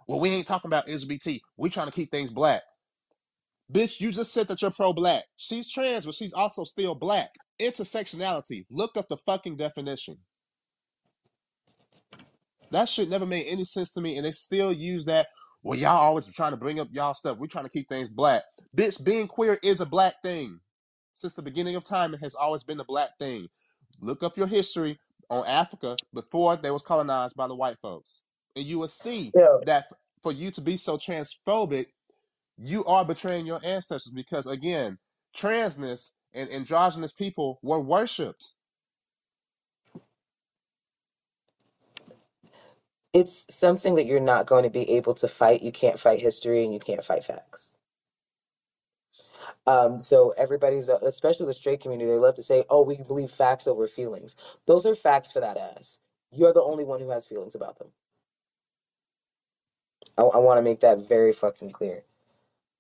Well, 0.07 0.21
we 0.21 0.31
ain't 0.31 0.47
talking 0.47 0.69
about 0.69 0.89
LGBT. 0.89 1.41
We 1.57 1.71
trying 1.71 1.87
to 1.87 1.93
keep 1.93 2.11
things 2.11 2.31
black. 2.31 2.63
Bitch, 3.71 4.01
you 4.01 4.11
just 4.11 4.33
said 4.33 4.49
that 4.49 4.63
you're 4.63 4.71
pro-black. 4.71 5.25
She's 5.37 5.71
trans, 5.71 6.07
but 6.07 6.15
she's 6.15 6.33
also 6.33 6.65
still 6.65 6.95
black. 6.95 7.29
Intersectionality. 7.61 8.65
Look 8.71 8.97
up 8.97 9.09
the 9.09 9.19
fucking 9.27 9.57
definition. 9.57 10.17
That 12.71 12.89
shit 12.89 13.11
never 13.11 13.27
made 13.27 13.47
any 13.47 13.65
sense 13.65 13.93
to 13.93 14.01
me, 14.01 14.17
and 14.17 14.25
they 14.25 14.33
still 14.33 14.73
use 14.73 15.05
that. 15.05 15.29
Well, 15.63 15.79
y'all 15.79 15.99
always 15.99 16.33
trying 16.35 16.53
to 16.53 16.57
bring 16.57 16.81
up 16.81 16.89
y'all 16.93 17.13
stuff. 17.13 17.37
We're 17.37 17.47
trying 17.47 17.65
to 17.65 17.71
keep 17.71 17.89
things 17.91 18.09
black. 18.09 18.43
Bitch, 18.75 19.05
being 19.05 19.27
queer 19.27 19.59
is 19.63 19.83
a 19.83 19.87
black 19.87 20.15
thing. 20.23 20.61
Since 21.19 21.35
the 21.35 21.43
beginning 21.43 21.77
of 21.77 21.85
time, 21.85 22.15
it 22.15 22.21
has 22.23 22.37
always 22.37 22.65
been 22.65 22.81
a 22.81 22.85
black 22.85 23.19
thing. 23.19 23.49
Look 24.01 24.23
up 24.25 24.37
your 24.39 24.49
history 24.49 25.01
on 25.31 25.47
Africa 25.47 25.99
before 26.15 26.57
they 26.57 26.73
was 26.73 26.83
colonized 26.83 27.37
by 27.37 27.49
the 27.49 27.57
white 27.57 27.79
folks. 27.83 28.25
And 28.57 28.67
you 28.67 28.79
will 28.79 28.89
see 28.89 29.35
Yeah. 29.35 29.59
that 29.65 29.91
for 30.23 30.33
you 30.33 30.53
to 30.53 30.63
be 30.63 30.77
so 30.79 30.99
transphobic, 30.99 31.89
you 32.59 32.85
are 32.87 33.05
betraying 33.05 33.47
your 33.47 33.61
ancestors 33.65 34.13
because 34.15 34.47
again, 34.47 34.99
transness 35.37 36.13
and 36.35 36.51
androgynous 36.53 37.13
people 37.13 37.61
were 37.63 37.81
worshipped. 37.81 38.55
It's 43.15 43.47
something 43.55 43.97
that 43.97 44.07
you're 44.07 44.21
not 44.21 44.47
going 44.47 44.65
to 44.65 44.71
be 44.71 44.91
able 44.97 45.15
to 45.17 45.29
fight. 45.29 45.63
You 45.63 45.73
can't 45.73 45.99
fight 45.99 46.21
history 46.21 46.65
and 46.65 46.75
you 46.75 46.81
can't 46.81 47.05
fight 47.05 47.25
facts. 47.25 47.73
Um, 49.69 50.01
so 50.01 50.35
everybody's, 50.39 50.91
uh, 50.91 50.99
especially 51.03 51.47
the 51.47 51.55
straight 51.55 51.81
community, 51.83 52.11
they 52.11 52.19
love 52.19 52.37
to 52.37 52.45
say, 52.45 52.65
"Oh, 52.71 52.83
we 52.83 52.97
believe 53.03 53.31
facts 53.33 53.69
over 53.69 53.89
feelings." 53.89 54.37
Those 54.67 54.87
are 54.87 54.97
facts 54.97 55.33
for 55.33 55.41
that 55.41 55.59
ass. 55.59 56.01
You're 56.33 56.55
the 56.55 56.63
only 56.63 56.85
one 56.85 57.01
who 57.01 57.11
has 57.11 57.27
feelings 57.27 57.57
about 57.57 57.79
them. 57.79 57.91
I, 60.19 60.23
I 60.23 60.39
want 60.39 60.59
to 60.59 60.63
make 60.63 60.81
that 60.81 61.01
very 61.09 61.33
fucking 61.33 61.73
clear. 61.73 62.05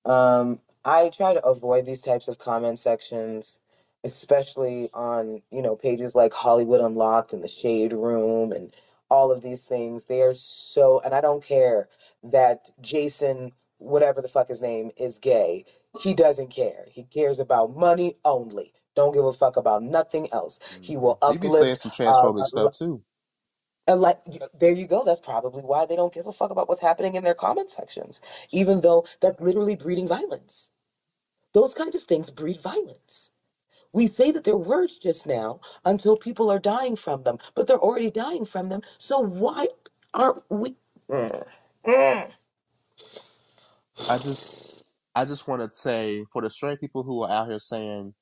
Um, 0.06 0.60
I 0.84 1.10
try 1.10 1.34
to 1.34 1.44
avoid 1.46 1.86
these 1.86 2.02
types 2.02 2.28
of 2.28 2.38
comment 2.38 2.80
sections, 2.80 3.60
especially 4.04 4.90
on 4.94 5.42
you 5.52 5.62
know 5.62 5.76
pages 5.76 6.16
like 6.16 6.34
Hollywood 6.34 6.82
Unlocked 6.82 7.34
and 7.34 7.44
the 7.44 7.48
Shade 7.48 7.94
Room 7.94 8.52
and 8.52 8.74
all 9.10 9.32
of 9.32 9.42
these 9.42 9.66
things. 9.66 10.06
They 10.06 10.22
are 10.22 10.34
so, 10.34 11.00
and 11.04 11.14
I 11.14 11.22
don't 11.22 11.44
care 11.44 11.88
that 12.24 12.70
Jason, 12.82 13.52
whatever 13.78 14.22
the 14.22 14.28
fuck 14.28 14.48
his 14.48 14.62
name, 14.62 14.92
is 14.98 15.18
gay. 15.20 15.66
He 15.96 16.14
doesn't 16.14 16.48
care. 16.50 16.86
He 16.90 17.04
cares 17.04 17.38
about 17.40 17.76
money 17.76 18.14
only. 18.24 18.72
Don't 18.96 19.14
give 19.14 19.24
a 19.24 19.32
fuck 19.32 19.56
about 19.56 19.82
nothing 19.82 20.28
else. 20.32 20.60
He 20.80 20.96
will 20.96 21.18
You 21.26 21.38
be 21.38 21.50
saying 21.50 21.76
uplift. 21.76 21.76
some 21.76 21.92
Uh, 22.06 22.30
transphobic 22.30 22.46
stuff 22.46 22.72
too. 22.72 23.02
and 23.86 24.00
like 24.00 24.20
there 24.58 24.72
you 24.72 24.86
go. 24.86 25.04
That's 25.04 25.20
probably 25.20 25.62
why 25.62 25.86
they 25.86 25.96
don't 25.96 26.14
give 26.14 26.26
a 26.26 26.32
fuck 26.32 26.50
about 26.50 26.68
what's 26.68 26.82
happening 26.82 27.16
in 27.16 27.24
their 27.24 27.34
comment 27.34 27.70
sections, 27.70 28.20
even 28.52 28.80
though 28.80 29.06
that's 29.22 29.40
literally 29.42 29.76
breeding 29.76 30.08
violence. 30.08 30.70
Those 31.54 31.74
kinds 31.74 31.96
of 31.96 32.04
things 32.04 32.30
breed 32.30 32.60
violence. 32.62 33.32
We 33.92 34.08
say 34.08 34.30
that 34.32 34.44
they're 34.44 34.56
words 34.56 34.98
just 34.98 35.26
now 35.26 35.60
until 35.84 36.16
people 36.16 36.50
are 36.50 36.60
dying 36.60 36.96
from 36.96 37.24
them, 37.24 37.38
but 37.56 37.66
they're 37.66 37.78
already 37.80 38.10
dying 38.10 38.46
from 38.46 38.70
them. 38.70 38.82
So 38.98 39.20
why 39.20 39.68
aren't 40.14 40.44
we? 40.50 40.76
Mm. 41.10 41.46
Mm. 41.86 42.30
I 44.08 44.18
just 44.18 44.84
I 45.18 45.24
just 45.24 45.48
want 45.48 45.68
to 45.68 45.76
say 45.76 46.24
for 46.32 46.42
the 46.42 46.48
straight 46.48 46.80
people 46.80 47.02
who 47.02 47.24
are 47.24 47.30
out 47.32 47.48
here 47.48 47.58
saying 47.58 48.14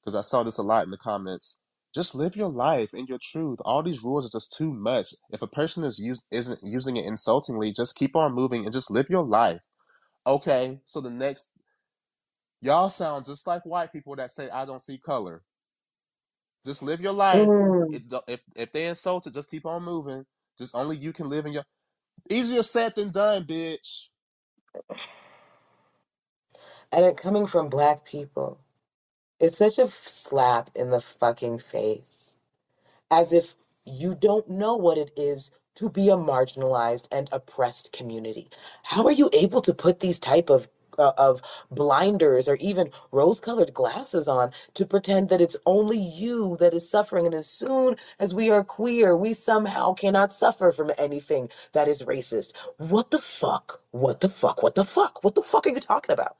because 0.00 0.16
I 0.16 0.22
saw 0.22 0.42
this 0.42 0.58
a 0.58 0.62
lot 0.62 0.84
in 0.84 0.90
the 0.90 0.96
comments, 0.96 1.60
just 1.94 2.16
live 2.16 2.34
your 2.34 2.48
life 2.48 2.92
and 2.92 3.08
your 3.08 3.20
truth. 3.22 3.60
All 3.64 3.80
these 3.80 4.02
rules 4.02 4.26
are 4.26 4.36
just 4.36 4.52
too 4.52 4.74
much. 4.74 5.14
If 5.30 5.40
a 5.40 5.46
person 5.46 5.84
is 5.84 6.00
use 6.00 6.20
isn't 6.32 6.64
using 6.64 6.96
it 6.96 7.06
insultingly, 7.06 7.72
just 7.72 7.94
keep 7.94 8.16
on 8.16 8.34
moving 8.34 8.64
and 8.64 8.72
just 8.72 8.90
live 8.90 9.08
your 9.08 9.22
life. 9.22 9.60
Okay, 10.26 10.80
so 10.84 11.00
the 11.00 11.10
next 11.10 11.52
y'all 12.60 12.88
sound 12.88 13.24
just 13.24 13.46
like 13.46 13.64
white 13.64 13.92
people 13.92 14.16
that 14.16 14.32
say 14.32 14.50
I 14.50 14.64
don't 14.64 14.82
see 14.82 14.98
color. 14.98 15.44
Just 16.66 16.82
live 16.82 17.00
your 17.00 17.12
life. 17.12 17.46
Mm. 17.46 17.94
If 17.94 18.02
if 18.26 18.40
if 18.56 18.72
they 18.72 18.88
insult 18.88 19.28
it, 19.28 19.34
just 19.34 19.48
keep 19.48 19.64
on 19.64 19.84
moving. 19.84 20.26
Just 20.58 20.74
only 20.74 20.96
you 20.96 21.12
can 21.12 21.30
live 21.30 21.46
in 21.46 21.52
your 21.52 21.64
easier 22.28 22.64
said 22.64 22.96
than 22.96 23.12
done, 23.12 23.44
bitch. 23.44 24.08
And 26.92 27.04
it 27.04 27.16
coming 27.16 27.46
from 27.46 27.68
black 27.68 28.04
people, 28.04 28.58
it's 29.38 29.58
such 29.58 29.78
a 29.78 29.88
slap 29.88 30.70
in 30.74 30.90
the 30.90 31.00
fucking 31.00 31.58
face. 31.58 32.36
As 33.10 33.32
if 33.32 33.54
you 33.84 34.14
don't 34.14 34.48
know 34.50 34.76
what 34.76 34.98
it 34.98 35.12
is 35.16 35.50
to 35.76 35.88
be 35.88 36.08
a 36.08 36.16
marginalized 36.16 37.06
and 37.12 37.28
oppressed 37.32 37.92
community. 37.92 38.48
How 38.82 39.06
are 39.06 39.12
you 39.12 39.30
able 39.32 39.60
to 39.62 39.72
put 39.74 40.00
these 40.00 40.18
type 40.18 40.50
of 40.50 40.68
uh, 40.98 41.12
of 41.16 41.40
blinders 41.70 42.48
or 42.48 42.56
even 42.56 42.90
rose-colored 43.12 43.72
glasses 43.72 44.28
on 44.28 44.50
to 44.74 44.84
pretend 44.84 45.28
that 45.28 45.40
it's 45.40 45.56
only 45.66 45.96
you 45.98 46.56
that 46.58 46.74
is 46.74 46.90
suffering? 46.90 47.24
And 47.24 47.34
as 47.34 47.46
soon 47.48 47.96
as 48.18 48.34
we 48.34 48.50
are 48.50 48.64
queer 48.64 49.16
we 49.16 49.32
somehow 49.32 49.94
cannot 49.94 50.32
suffer 50.32 50.72
from 50.72 50.90
anything 50.98 51.48
that 51.72 51.88
is 51.88 52.02
racist. 52.02 52.52
What 52.78 53.12
the 53.12 53.18
fuck? 53.20 53.80
What 53.92 54.20
the 54.20 54.28
fuck? 54.28 54.62
What 54.62 54.74
the 54.74 54.84
fuck? 54.84 55.22
What 55.24 55.36
the 55.36 55.42
fuck 55.42 55.66
are 55.66 55.70
you 55.70 55.80
talking 55.80 56.12
about 56.12 56.36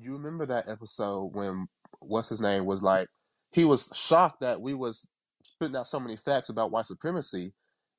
You 0.00 0.12
remember 0.12 0.46
that 0.46 0.68
episode 0.68 1.34
when 1.34 1.66
what's 2.00 2.28
his 2.28 2.40
name 2.40 2.64
was 2.64 2.82
like 2.82 3.08
he 3.52 3.64
was 3.64 3.90
shocked 3.94 4.40
that 4.40 4.60
we 4.60 4.74
was 4.74 5.08
spitting 5.42 5.76
out 5.76 5.86
so 5.86 5.98
many 5.98 6.16
facts 6.16 6.48
about 6.48 6.70
white 6.70 6.86
supremacy 6.86 7.52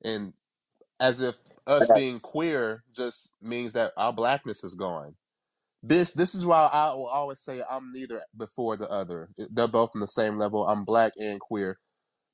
and 0.04 0.32
as 0.98 1.20
if 1.20 1.36
us 1.66 1.90
being 1.94 2.18
queer 2.18 2.84
just 2.94 3.36
means 3.42 3.72
that 3.72 3.92
our 3.96 4.12
blackness 4.12 4.64
is 4.64 4.74
gone. 4.74 5.14
This 5.82 6.10
this 6.12 6.34
is 6.34 6.44
why 6.44 6.68
I 6.72 6.92
will 6.94 7.06
always 7.06 7.40
say 7.40 7.62
I'm 7.68 7.90
neither 7.92 8.22
before 8.36 8.76
the 8.76 8.88
other. 8.90 9.30
They're 9.36 9.66
both 9.66 9.90
on 9.94 10.00
the 10.00 10.06
same 10.06 10.38
level. 10.38 10.66
I'm 10.66 10.84
black 10.84 11.12
and 11.18 11.40
queer 11.40 11.78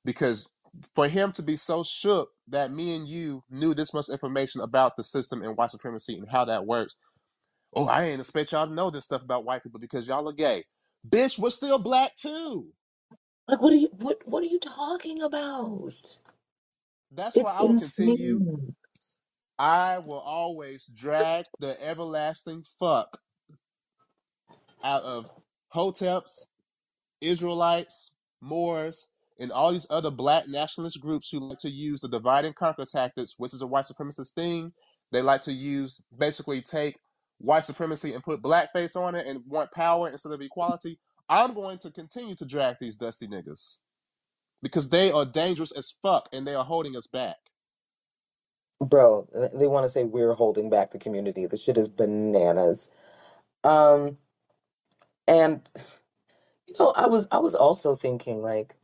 because 0.05 0.51
for 0.95 1.09
him 1.09 1.33
to 1.33 1.43
be 1.43 1.57
so 1.57 1.83
shook 1.85 2.31
that 2.49 2.73
me 2.73 2.97
and 2.97 3.09
you 3.09 3.43
knew 3.49 3.73
this 3.73 3.95
much 3.95 4.09
information 4.11 4.61
about 4.61 4.97
the 4.97 5.05
system 5.05 5.43
and 5.43 5.57
white 5.57 5.71
supremacy 5.71 6.19
and 6.19 6.29
how 6.29 6.45
that 6.45 6.67
works. 6.67 6.97
Oh, 7.77 7.87
I 7.89 8.07
ain't 8.07 8.21
expect 8.21 8.53
y'all 8.53 8.69
to 8.69 8.75
know 8.75 8.91
this 8.91 9.07
stuff 9.07 9.23
about 9.25 9.45
white 9.47 9.65
people 9.65 9.81
because 9.81 10.09
y'all 10.09 10.29
are 10.29 10.35
gay. 10.35 10.65
Bitch, 11.09 11.39
we're 11.39 11.51
still 11.51 11.81
black 11.81 12.17
too. 12.17 12.69
like 13.49 13.63
what 13.63 13.73
are 13.73 13.77
you 13.77 13.89
what 13.99 14.19
what 14.27 14.43
are 14.43 14.49
you 14.49 14.61
talking 14.61 15.23
about 15.23 15.95
That's 17.13 17.41
why 17.41 17.53
it's 17.53 17.55
I 17.55 17.65
will 17.65 17.75
continue. 17.75 18.43
insane 18.43 18.77
I 19.59 20.01
will 20.01 20.21
always 20.21 20.87
drag 20.87 21.47
the 21.61 21.83
everlasting 21.85 22.65
fuck 22.81 23.19
out 24.85 25.05
of 25.05 25.31
hoteps, 25.75 26.49
Israelites, 27.21 28.13
Moors, 28.43 29.09
and 29.41 29.53
all 29.53 29.73
these 29.73 29.89
other 29.91 30.11
black 30.13 30.49
nationalist 30.49 31.01
groups 31.01 31.31
who 31.31 31.41
like 31.41 31.59
to 31.61 31.71
use 31.71 32.01
the 32.01 32.09
divide 32.09 32.45
and 32.47 32.57
conquer 32.57 32.87
tactics, 32.87 33.35
which 33.39 33.55
is 33.55 33.63
a 33.63 33.69
white 33.69 33.87
supremacist 33.87 34.35
thing. 34.35 34.73
They 35.13 35.23
like 35.23 35.43
to 35.43 35.53
use 35.53 36.05
basically 36.19 36.63
take 36.63 36.97
white 37.39 37.65
supremacy 37.65 38.15
and 38.15 38.25
put 38.25 38.43
blackface 38.43 38.97
on 38.97 39.15
it 39.17 39.27
and 39.27 39.43
want 39.47 39.73
power 39.73 40.11
instead 40.11 40.33
of 40.33 40.43
equality. 40.43 40.99
I'm 41.29 41.55
going 41.55 41.79
to 41.81 41.91
continue 41.93 42.37
to 42.37 42.47
drag 42.47 42.77
these 42.81 42.97
dusty 42.97 43.29
niggas 43.29 43.81
because 44.63 44.91
they 44.91 45.13
are 45.13 45.25
dangerous 45.27 45.73
as 45.77 45.95
fuck 46.03 46.29
and 46.33 46.47
they 46.47 46.55
are 46.55 46.65
holding 46.65 46.97
us 46.97 47.07
back. 47.09 47.37
bro 48.81 49.29
they 49.55 49.67
want 49.69 49.85
to 49.85 49.91
say 49.91 50.05
we're 50.05 50.35
holding 50.35 50.71
back 50.71 50.93
the 50.93 50.99
community 50.99 51.47
this 51.47 51.63
shit 51.63 51.79
is 51.79 51.89
bananas 51.89 52.91
um 53.65 54.19
and 55.29 55.71
you 56.69 56.75
know 56.81 56.93
i 56.97 57.07
was 57.07 57.29
i 57.33 57.39
was 57.39 57.55
also 57.57 57.97
thinking 57.97 58.43
like 58.43 58.77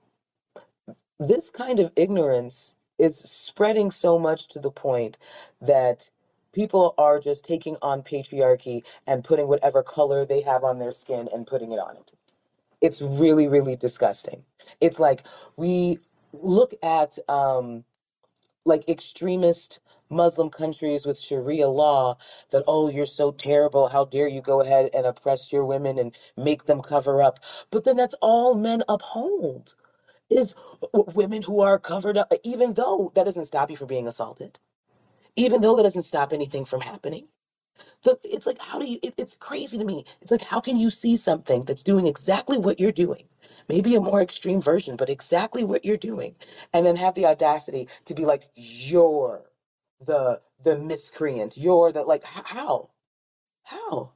this 1.21 1.51
kind 1.51 1.81
of 1.81 1.93
ignorance 1.97 2.77
is 2.99 3.19
spreading 3.19 3.91
so 3.91 4.19
much 4.19 4.49
to 4.49 4.61
the 4.61 4.71
point 4.71 5.19
that 5.61 6.11
people 6.53 6.95
are 6.99 7.21
just 7.21 7.45
taking 7.45 7.77
on 7.83 8.03
patriarchy 8.03 8.83
and 9.07 9.25
putting 9.25 9.49
whatever 9.49 9.83
color 9.83 10.25
they 10.25 10.43
have 10.43 10.65
on 10.65 10.79
their 10.79 10.93
skin 10.93 11.29
and 11.33 11.47
putting 11.47 11.73
it 11.73 11.79
on 11.79 11.97
it. 11.97 12.13
It's 12.81 13.03
really, 13.03 13.49
really 13.49 13.77
disgusting. 13.77 14.45
It's 14.81 15.01
like 15.01 15.25
we 15.57 15.99
look 16.33 16.75
at 16.83 17.19
um, 17.29 17.85
like 18.65 18.89
extremist 18.89 19.81
Muslim 20.11 20.51
countries 20.51 21.07
with 21.07 21.19
Sharia 21.19 21.69
law 21.69 22.19
that, 22.51 22.65
oh, 22.67 22.91
you're 22.91 23.07
so 23.07 23.33
terrible. 23.33 23.89
How 23.89 24.05
dare 24.05 24.29
you 24.29 24.43
go 24.43 24.61
ahead 24.61 24.91
and 24.95 25.07
oppress 25.07 25.53
your 25.53 25.65
women 25.65 25.99
and 25.99 26.17
make 26.37 26.67
them 26.67 26.83
cover 26.83 27.23
up? 27.23 27.41
But 27.71 27.85
then 27.85 27.97
that's 27.97 28.15
all 28.21 28.55
men 28.55 28.83
uphold 28.89 29.75
is 30.31 30.55
women 30.95 31.43
who 31.43 31.61
are 31.61 31.79
covered 31.79 32.19
up, 32.19 32.33
even 32.45 32.75
though 32.75 33.11
that 33.15 33.25
doesn't 33.25 33.47
stop 33.47 33.71
you 33.71 33.77
from 33.77 33.89
being 33.89 34.09
assaulted, 34.09 34.59
even 35.37 35.61
though 35.61 35.77
that 35.77 35.85
doesn't 35.85 36.03
stop 36.03 36.33
anything 36.33 36.65
from 36.65 36.81
happening. 36.83 37.29
The, 38.05 38.19
it's 38.25 38.47
like, 38.47 38.61
how 38.61 38.79
do 38.79 38.87
you, 38.87 38.99
it, 39.03 39.15
it's 39.19 39.37
crazy 39.37 39.79
to 39.79 39.85
me. 39.85 40.05
It's 40.23 40.31
like, 40.33 40.43
how 40.43 40.61
can 40.61 40.77
you 40.77 40.91
see 40.91 41.17
something 41.17 41.65
that's 41.65 41.83
doing 41.85 42.07
exactly 42.07 42.59
what 42.59 42.81
you're 42.81 42.93
doing? 42.93 43.25
Maybe 43.69 43.95
a 43.97 44.01
more 44.01 44.23
extreme 44.23 44.61
version, 44.61 44.97
but 44.97 45.11
exactly 45.11 45.65
what 45.65 45.85
you're 45.85 45.97
doing. 45.99 46.37
And 46.75 46.87
then 46.87 46.97
have 46.97 47.15
the 47.15 47.27
audacity 47.27 47.89
to 48.07 48.15
be 48.15 48.27
like, 48.27 48.51
you're 48.57 49.45
the, 50.07 50.41
the 50.65 50.79
miscreant. 50.79 51.57
You're 51.59 51.93
the, 51.93 52.03
like, 52.05 52.25
how? 52.25 52.91
How? 53.65 54.13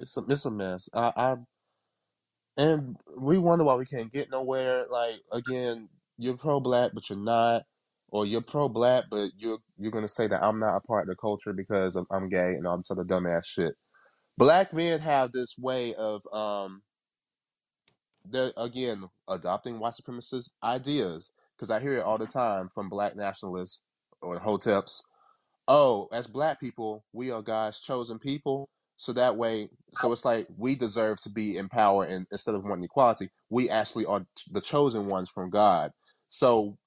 It's 0.00 0.16
a 0.16 0.24
it's 0.28 0.44
a 0.46 0.50
mess. 0.50 0.88
I, 0.94 1.12
I 1.16 1.36
and 2.56 2.96
we 3.18 3.38
wonder 3.38 3.64
why 3.64 3.74
we 3.76 3.86
can't 3.86 4.12
get 4.12 4.30
nowhere. 4.30 4.86
Like 4.90 5.20
again, 5.32 5.88
you're 6.18 6.36
pro 6.36 6.60
black, 6.60 6.92
but 6.94 7.10
you're 7.10 7.18
not, 7.18 7.62
or 8.10 8.26
you're 8.26 8.42
pro 8.42 8.68
black, 8.68 9.04
but 9.10 9.30
you're 9.38 9.58
you're 9.78 9.92
gonna 9.92 10.08
say 10.08 10.26
that 10.26 10.42
I'm 10.42 10.60
not 10.60 10.76
a 10.76 10.80
part 10.80 11.04
of 11.04 11.08
the 11.08 11.16
culture 11.16 11.52
because 11.52 11.96
I'm, 11.96 12.06
I'm 12.10 12.28
gay 12.28 12.54
and 12.54 12.66
all 12.66 12.76
this 12.78 12.90
other 12.90 13.04
dumbass 13.04 13.46
shit. 13.46 13.74
Black 14.38 14.72
men 14.72 15.00
have 15.00 15.32
this 15.32 15.56
way 15.58 15.94
of 15.94 16.22
um, 16.32 16.82
they're 18.24 18.52
again 18.56 19.04
adopting 19.28 19.78
white 19.80 19.94
supremacist 19.94 20.52
ideas 20.62 21.32
because 21.56 21.70
I 21.70 21.80
hear 21.80 21.98
it 21.98 22.04
all 22.04 22.18
the 22.18 22.26
time 22.26 22.68
from 22.74 22.88
black 22.88 23.16
nationalists 23.16 23.82
or 24.22 24.38
hoteps 24.40 25.02
oh, 25.68 26.08
as 26.12 26.26
black 26.26 26.60
people, 26.60 27.04
we 27.12 27.30
are 27.30 27.42
God's 27.42 27.80
chosen 27.80 28.18
people. 28.18 28.68
So 28.96 29.12
that 29.14 29.36
way, 29.36 29.68
so 29.94 30.12
it's 30.12 30.24
like 30.24 30.46
we 30.56 30.76
deserve 30.76 31.20
to 31.22 31.30
be 31.30 31.56
in 31.56 31.68
power, 31.68 32.04
and 32.04 32.26
instead 32.30 32.54
of 32.54 32.64
wanting 32.64 32.84
equality, 32.84 33.28
we 33.50 33.68
actually 33.68 34.06
are 34.06 34.24
the 34.50 34.60
chosen 34.60 35.08
ones 35.08 35.30
from 35.30 35.50
God. 35.50 35.90
So 36.30 36.78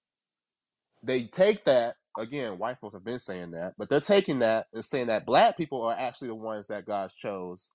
they 1.03 1.25
take 1.25 1.65
that 1.65 1.96
again. 2.17 2.58
White 2.58 2.79
folks 2.79 2.96
have 2.96 3.06
been 3.06 3.20
saying 3.20 3.51
that, 3.51 3.74
but 3.77 3.89
they're 3.89 4.00
taking 4.00 4.39
that 4.39 4.67
and 4.74 4.84
saying 4.86 5.08
that 5.08 5.25
black 5.25 5.58
people 5.58 5.84
are 5.84 5.96
actually 5.98 6.29
the 6.29 6.36
ones 6.36 6.67
that 6.67 6.86
God 6.86 7.12
chose. 7.15 7.72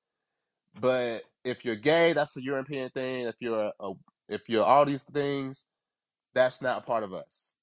But 0.80 1.22
if 1.44 1.64
you're 1.64 1.76
gay, 1.76 2.12
that's 2.12 2.36
a 2.36 2.42
European 2.42 2.90
thing. 2.90 3.26
If 3.26 3.36
you're 3.40 3.66
a, 3.66 3.72
a 3.80 3.92
if 4.28 4.48
you're 4.48 4.64
all 4.64 4.84
these 4.86 5.02
things, 5.04 5.66
that's 6.34 6.62
not 6.62 6.86
part 6.86 7.04
of 7.04 7.14
us. 7.14 7.54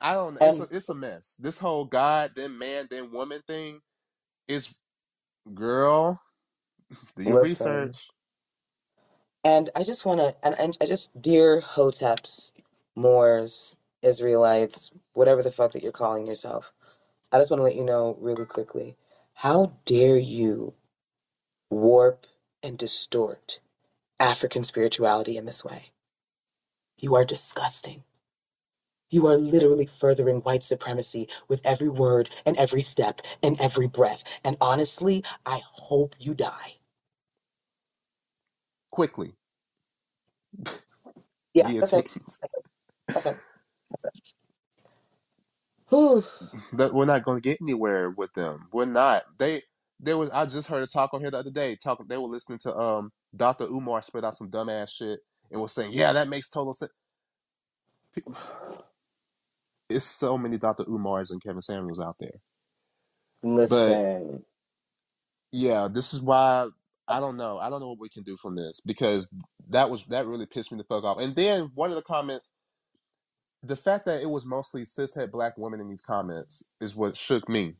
I 0.00 0.14
don't. 0.14 0.34
know. 0.34 0.40
It's 0.42 0.60
a 0.60 0.68
it's 0.70 0.88
a 0.90 0.94
mess. 0.94 1.36
This 1.40 1.58
whole 1.58 1.84
God 1.86 2.32
then 2.36 2.58
man 2.58 2.88
then 2.90 3.12
woman 3.12 3.42
thing 3.46 3.80
is 4.48 4.74
girl. 5.54 6.20
Do 7.16 7.24
your 7.24 7.36
listen, 7.36 7.38
research. 7.38 8.12
And 9.46 9.70
I 9.76 9.84
just 9.84 10.06
want 10.06 10.20
to, 10.20 10.36
and, 10.44 10.56
and 10.60 10.78
I 10.82 10.86
just, 10.86 11.22
dear 11.22 11.62
Hoteps, 11.62 12.52
Moors, 12.96 13.76
Israelites, 14.02 14.92
whatever 15.14 15.42
the 15.42 15.52
fuck 15.52 15.72
that 15.72 15.84
you're 15.84 15.92
calling 15.92 16.26
yourself, 16.28 16.74
I 17.32 17.38
just 17.38 17.50
want 17.50 17.60
to 17.60 17.64
let 17.64 17.76
you 17.76 17.84
know 17.84 18.16
really 18.20 18.46
quickly 18.46 18.96
how 19.34 19.74
dare 19.86 20.18
you 20.18 20.74
warp 21.70 22.26
and 22.62 22.78
distort 22.78 23.60
African 24.20 24.64
spirituality 24.64 25.36
in 25.36 25.44
this 25.44 25.64
way? 25.64 25.86
You 26.98 27.16
are 27.16 27.24
disgusting. 27.24 28.04
You 29.10 29.26
are 29.28 29.36
literally 29.38 29.86
furthering 29.86 30.38
white 30.38 30.64
supremacy 30.64 31.28
with 31.48 31.62
every 31.64 31.90
word 31.90 32.30
and 32.46 32.56
every 32.58 32.82
step 32.82 33.22
and 33.42 33.60
every 33.60 33.88
breath. 33.88 34.24
And 34.44 34.56
honestly, 34.60 35.24
I 35.46 35.62
hope 35.64 36.16
you 36.20 36.34
die. 36.34 36.75
Quickly. 38.96 39.36
Yeah, 41.54 41.70
that's 41.78 41.94
it. 41.94 42.08
That's 42.42 42.54
it. 42.54 42.64
That's 43.14 43.26
it. 43.26 43.36
That's 43.90 44.04
it. 44.06 44.12
Whew. 45.90 46.24
That 46.72 46.94
we're 46.94 47.06
not 47.06 47.24
going 47.24 47.38
to 47.42 47.48
get 47.48 47.58
anywhere 47.62 48.10
with 48.10 48.32
them. 48.34 48.68
We're 48.72 48.86
not. 48.86 49.24
They. 49.38 49.62
They 50.00 50.14
was. 50.14 50.30
I 50.30 50.46
just 50.46 50.68
heard 50.68 50.82
a 50.82 50.88
talk 50.88 51.14
on 51.14 51.20
here 51.20 51.30
the 51.30 51.38
other 51.38 51.50
day. 51.52 51.76
Talking. 51.76 52.06
They 52.08 52.18
were 52.18 52.28
listening 52.28 52.58
to 52.60 52.76
um 52.76 53.12
Dr. 53.36 53.64
Umar 53.66 54.02
spit 54.02 54.24
out 54.24 54.34
some 54.36 54.50
dumbass 54.50 54.90
shit 54.90 55.20
and 55.50 55.60
was 55.62 55.72
saying, 55.72 55.92
"Yeah, 55.92 56.12
that 56.14 56.28
makes 56.28 56.50
total 56.50 56.74
sense." 56.74 56.92
It's 59.88 60.04
so 60.06 60.38
many 60.38 60.58
Dr. 60.58 60.84
Umars 60.84 61.30
and 61.30 61.42
Kevin 61.42 61.62
Samuels 61.62 62.00
out 62.00 62.16
there. 62.20 62.40
But 63.68 63.98
Listen, 63.98 64.44
yeah, 65.52 65.88
this 65.92 66.14
is 66.14 66.20
why 66.22 66.68
I 67.08 67.20
don't 67.20 67.36
know. 67.36 67.58
I 67.58 67.70
don't 67.70 67.80
know 67.80 67.88
what 67.90 68.00
we 68.00 68.08
can 68.08 68.24
do 68.24 68.36
from 68.36 68.56
this 68.56 68.80
because 68.84 69.32
that 69.70 69.90
was 69.90 70.04
that 70.06 70.26
really 70.26 70.46
pissed 70.46 70.72
me 70.72 70.78
the 70.78 70.84
fuck 70.84 71.04
off. 71.04 71.18
And 71.20 71.34
then 71.36 71.70
one 71.74 71.90
of 71.90 71.96
the 71.96 72.02
comments 72.02 72.52
the 73.62 73.76
fact 73.76 74.06
that 74.06 74.22
it 74.22 74.30
was 74.30 74.46
mostly 74.46 74.82
cishet 74.82 75.30
black 75.30 75.58
women 75.58 75.80
in 75.80 75.88
these 75.88 76.02
comments 76.02 76.70
is 76.80 76.96
what 76.96 77.16
shook 77.16 77.48
me. 77.48 77.74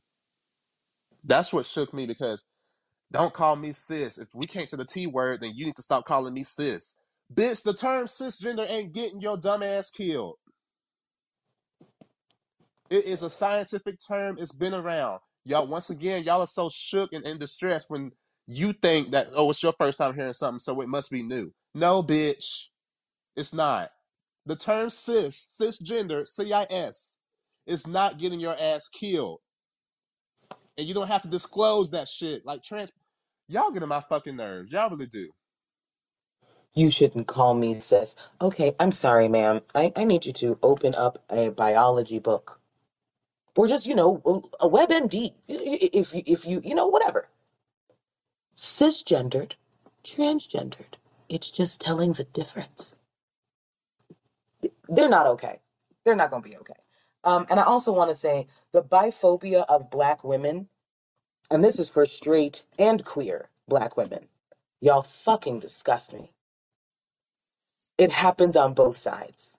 That's 1.25 1.53
what 1.53 1.67
shook 1.67 1.95
me 1.95 2.07
because 2.07 2.45
don't 3.13 3.33
call 3.33 3.57
me 3.57 3.73
cis. 3.73 4.19
If 4.19 4.29
we 4.35 4.47
can't 4.47 4.69
say 4.69 4.77
the 4.77 4.85
T 4.85 5.07
word, 5.07 5.41
then 5.41 5.53
you 5.55 5.67
need 5.67 5.77
to 5.77 5.83
stop 5.83 6.07
calling 6.07 6.35
me 6.35 6.43
cis. 6.43 6.99
Bitch, 7.33 7.63
the 7.63 7.75
term 7.75 8.07
cisgender 8.07 8.69
ain't 8.69 8.95
getting 8.95 9.21
your 9.21 9.39
dumb 9.39 9.63
ass 9.63 9.91
killed. 9.91 10.37
It 12.91 13.07
is 13.07 13.23
a 13.23 13.31
scientific 13.31 13.97
term. 14.07 14.37
It's 14.39 14.53
been 14.53 14.75
around. 14.75 15.21
Y'all, 15.45 15.67
once 15.67 15.91
again, 15.91 16.25
y'all 16.25 16.41
are 16.41 16.47
so 16.47 16.69
shook 16.73 17.13
and 17.13 17.27
in 17.27 17.39
distress 17.39 17.87
when 17.89 18.13
you 18.49 18.73
think 18.75 19.13
that, 19.13 19.29
oh, 19.35 19.51
it's 19.51 19.63
your 19.63 19.75
first 19.79 19.99
time 19.99 20.15
hearing 20.15 20.33
something, 20.35 20.59
so 20.61 20.81
it 20.83 20.89
must 20.89 21.11
be 21.11 21.23
new. 21.23 21.53
No, 21.75 22.03
bitch. 22.03 22.69
It's 23.37 23.55
not. 23.55 23.91
The 24.47 24.57
term 24.57 24.91
cis, 24.91 25.47
cisgender, 25.61 26.27
CIS, 26.27 27.19
is 27.67 27.87
not 27.87 28.19
getting 28.19 28.41
your 28.41 28.57
ass 28.61 28.89
killed. 28.89 29.41
And 30.79 30.87
you 30.87 30.95
don't 30.95 31.09
have 31.09 31.23
to 31.23 31.29
disclose 31.29 31.91
that 31.93 32.09
shit. 32.09 32.47
Like 32.47 32.63
trans 32.63 32.93
y'all 33.49 33.71
get 33.71 33.83
on 33.83 33.91
my 33.91 34.03
fucking 34.03 34.37
nerves. 34.37 34.73
Y'all 34.73 34.91
really 34.91 35.07
do. 35.07 35.31
you 36.75 36.91
shouldn't 36.91 37.27
call 37.29 37.55
me 37.55 37.75
cis 37.75 38.17
Okay, 38.41 38.75
I'm 38.81 38.93
sorry, 38.93 39.29
ma'am. 39.29 39.63
I, 39.75 39.93
I 39.97 40.05
need 40.05 40.27
you 40.27 40.33
to 40.35 40.59
open 40.63 40.95
up 40.97 41.25
a 41.31 41.51
biology 41.51 42.21
book. 42.21 42.61
Or 43.57 43.69
just, 43.69 43.87
you 43.87 43.95
know, 43.95 44.23
a 44.61 44.69
WebMD. 44.69 45.33
If 45.49 46.15
you, 46.15 46.23
if 46.27 46.47
you, 46.47 46.63
you 46.65 46.75
know, 46.75 46.89
whatever. 46.89 47.29
Cisgendered, 48.57 49.55
transgendered. 50.05 50.95
It's 51.29 51.51
just 51.51 51.81
telling 51.81 52.13
the 52.13 52.25
difference. 52.25 52.97
They're 54.89 55.09
not 55.09 55.27
okay. 55.29 55.61
They're 56.05 56.17
not 56.17 56.31
going 56.31 56.43
to 56.43 56.49
be 56.49 56.57
okay. 56.59 56.75
Um, 57.25 57.47
and 57.51 57.61
I 57.61 57.65
also 57.65 57.93
want 57.93 58.11
to 58.11 58.15
say 58.15 58.47
the 58.73 58.83
biphobia 58.83 59.67
of 59.69 59.91
black 59.91 60.25
women, 60.25 60.69
and 61.51 61.65
this 61.65 61.79
is 61.79 61.91
for 61.91 62.07
straight 62.07 62.65
and 62.79 63.05
queer 63.05 63.51
black 63.69 63.97
women. 63.97 64.29
Y'all 64.81 65.03
fucking 65.03 65.61
disgust 65.61 66.13
me. 66.13 66.33
It 67.99 68.13
happens 68.13 68.57
on 68.57 68.75
both 68.75 68.99
sides 68.99 69.59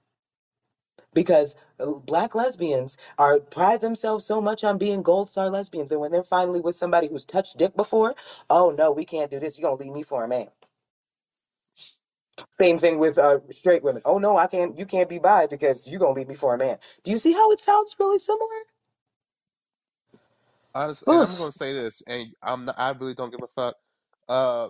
because 1.18 1.56
uh, 1.82 1.94
black 2.06 2.36
lesbians 2.36 2.98
are 3.20 3.40
pride 3.42 3.82
themselves 3.82 4.26
so 4.26 4.42
much 4.42 4.64
on 4.64 4.80
being 4.80 5.04
gold 5.04 5.30
star 5.32 5.50
lesbians 5.52 5.90
that 5.90 6.00
when 6.00 6.14
they're 6.14 6.24
finally 6.24 6.62
with 6.62 6.78
somebody 6.78 7.10
who's 7.10 7.26
touched 7.26 7.58
dick 7.58 7.76
before, 7.78 8.16
oh 8.52 8.72
no, 8.78 8.94
we 8.94 9.06
can't 9.06 9.32
do 9.32 9.42
this. 9.42 9.60
You're 9.60 9.72
gonna 9.72 9.84
leave 9.84 9.94
me 9.94 10.04
for 10.04 10.24
a 10.26 10.30
man. 10.30 10.50
Same 12.52 12.80
thing 12.80 13.00
with 13.00 13.18
uh, 13.20 13.40
straight 13.52 13.84
women. 13.84 14.02
Oh 14.06 14.20
no, 14.20 14.38
I 14.38 14.48
can't. 14.48 14.78
You 14.80 14.86
can't 14.88 15.10
be 15.10 15.20
bi 15.20 15.48
because 15.48 15.88
you're 15.88 16.00
gonna 16.02 16.14
leave 16.16 16.30
me 16.30 16.36
for 16.36 16.56
a 16.56 16.60
man. 16.60 16.78
Do 17.04 17.12
you 17.12 17.20
see 17.20 17.34
how 17.34 17.52
it 17.52 17.60
sounds 17.62 17.96
really 18.00 18.20
similar? 18.20 18.64
Honest, 20.76 21.04
and 21.10 21.22
I'm 21.22 21.36
Oof. 21.36 21.38
gonna 21.38 21.52
say 21.52 21.74
this, 21.74 22.02
and 22.08 22.28
I'm 22.42 22.66
not, 22.66 22.80
I 22.80 22.92
really 22.92 23.14
don't 23.14 23.32
give 23.32 23.42
a 23.44 23.48
fuck. 23.48 23.76
Uh, 24.30 24.70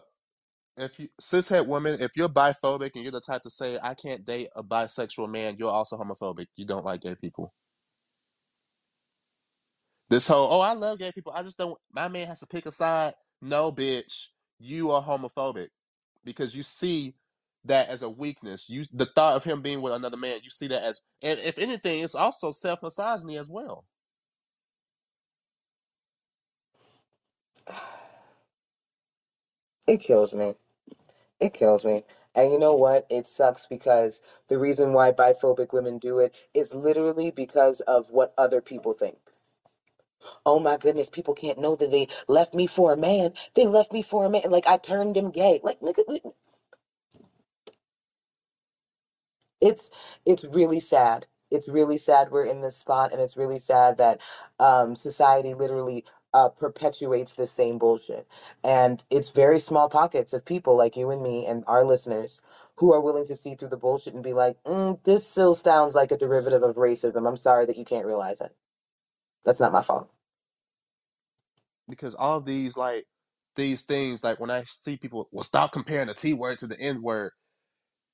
if 0.78 1.00
you 1.00 1.10
cishet 1.22 1.68
woman, 1.68 1.98
if 2.02 2.12
you're 2.18 2.30
biphobic 2.30 2.92
and 2.96 3.04
you're 3.04 3.12
the 3.12 3.22
type 3.22 3.44
to 3.44 3.50
say 3.50 3.80
I 3.82 3.94
can't 3.96 4.26
date 4.26 4.50
a 4.56 4.64
bisexual 4.64 5.30
man, 5.30 5.58
you're 5.60 5.72
also 5.72 5.98
homophobic. 5.98 6.48
You 6.56 6.66
don't 6.66 6.86
like 6.86 7.02
gay 7.02 7.16
people. 7.16 7.54
This 10.10 10.28
whole 10.28 10.52
oh 10.54 10.62
I 10.62 10.74
love 10.74 11.00
gay 11.00 11.12
people, 11.14 11.34
I 11.36 11.44
just 11.44 11.58
don't. 11.58 11.78
My 11.94 12.08
man 12.08 12.28
has 12.28 12.42
to 12.42 12.48
pick 12.48 12.66
a 12.68 12.72
side. 12.72 13.14
No, 13.42 13.72
bitch, 13.72 14.28
you 14.60 14.92
are 14.92 15.04
homophobic 15.04 15.70
because 16.26 16.56
you 16.56 16.64
see 16.64 17.16
that 17.66 17.90
as 17.90 18.04
a 18.04 18.10
weakness. 18.10 18.70
You 18.70 18.86
the 18.94 19.06
thought 19.08 19.36
of 19.38 19.44
him 19.44 19.62
being 19.62 19.82
with 19.82 19.94
another 19.94 20.18
man, 20.18 20.40
you 20.44 20.50
see 20.52 20.68
that 20.68 20.84
as 20.84 21.02
and 21.24 21.40
if 21.40 21.60
anything, 21.60 22.04
it's 22.04 22.16
also 22.16 22.52
self 22.52 22.84
misogyny 22.84 23.38
as 23.38 23.50
well. 23.50 23.86
It 29.88 30.02
kills 30.02 30.36
me. 30.36 30.56
It 31.40 31.54
kills 31.54 31.86
me. 31.86 32.04
And 32.36 32.52
you 32.52 32.60
know 32.60 32.76
what? 32.76 33.08
It 33.10 33.28
sucks 33.28 33.66
because 33.68 34.22
the 34.50 34.60
reason 34.60 34.94
why 34.94 35.12
biphobic 35.12 35.74
women 35.74 36.00
do 36.00 36.20
it 36.20 36.36
is 36.54 36.76
literally 36.76 37.32
because 37.32 37.82
of 37.82 38.12
what 38.12 38.34
other 38.38 38.62
people 38.62 38.94
think. 38.94 39.18
Oh 40.46 40.60
my 40.60 40.78
goodness, 40.78 41.10
people 41.10 41.36
can't 41.36 41.60
know 41.60 41.76
that 41.76 41.92
they 41.92 42.08
left 42.28 42.54
me 42.56 42.68
for 42.68 42.94
a 42.94 42.98
man. 42.98 43.34
They 43.56 43.68
left 43.68 43.94
me 43.94 44.02
for 44.04 44.26
a 44.26 44.30
man. 44.30 44.44
Like 44.50 44.68
I 44.68 44.78
turned 44.78 45.18
him 45.18 45.32
gay. 45.32 45.60
Like 45.64 45.78
look 45.82 45.98
nigga, 45.98 46.34
it's 49.62 49.90
it's 50.26 50.44
really 50.46 50.80
sad. 50.80 51.28
It's 51.52 51.68
really 51.70 51.98
sad 51.98 52.30
we're 52.32 52.46
in 52.46 52.62
this 52.62 52.78
spot, 52.78 53.12
and 53.14 53.22
it's 53.22 53.38
really 53.38 53.60
sad 53.60 53.98
that 53.98 54.22
um, 54.60 54.96
society 54.96 55.54
literally 55.54 56.04
uh, 56.38 56.50
perpetuates 56.50 57.34
the 57.34 57.48
same 57.48 57.80
bullshit. 57.80 58.28
And 58.64 59.04
it's 59.10 59.30
very 59.30 59.60
small 59.60 59.90
pockets 59.90 60.34
of 60.34 60.46
people 60.46 60.78
like 60.78 60.96
you 60.96 61.10
and 61.10 61.24
me 61.24 61.48
and 61.48 61.64
our 61.68 61.84
listeners 61.84 62.42
who 62.76 62.94
are 62.94 63.02
willing 63.02 63.26
to 63.28 63.36
see 63.36 63.56
through 63.56 63.70
the 63.70 63.78
bullshit 63.78 64.14
and 64.14 64.24
be 64.24 64.34
like, 64.34 64.62
mm, 64.64 65.00
"This 65.04 65.28
still 65.28 65.56
sounds 65.56 65.96
like 65.96 66.12
a 66.12 66.18
derivative 66.18 66.62
of 66.64 66.76
racism." 66.76 67.28
I'm 67.28 67.38
sorry 67.38 67.66
that 67.66 67.78
you 67.78 67.86
can't 67.86 68.06
realize 68.06 68.40
it. 68.42 68.56
That's 69.46 69.60
not 69.60 69.74
my 69.74 69.82
fault. 69.82 70.10
Because 71.90 72.16
all 72.16 72.42
these 72.42 72.78
like 72.78 73.06
these 73.56 73.84
things, 73.84 74.24
like 74.24 74.40
when 74.40 74.52
I 74.52 74.64
see 74.68 74.98
people, 74.98 75.28
well, 75.32 75.44
stop 75.44 75.72
comparing 75.74 76.08
the 76.08 76.14
T 76.14 76.34
word 76.34 76.60
to 76.60 76.68
the 76.68 76.80
N 76.80 77.02
word. 77.02 77.32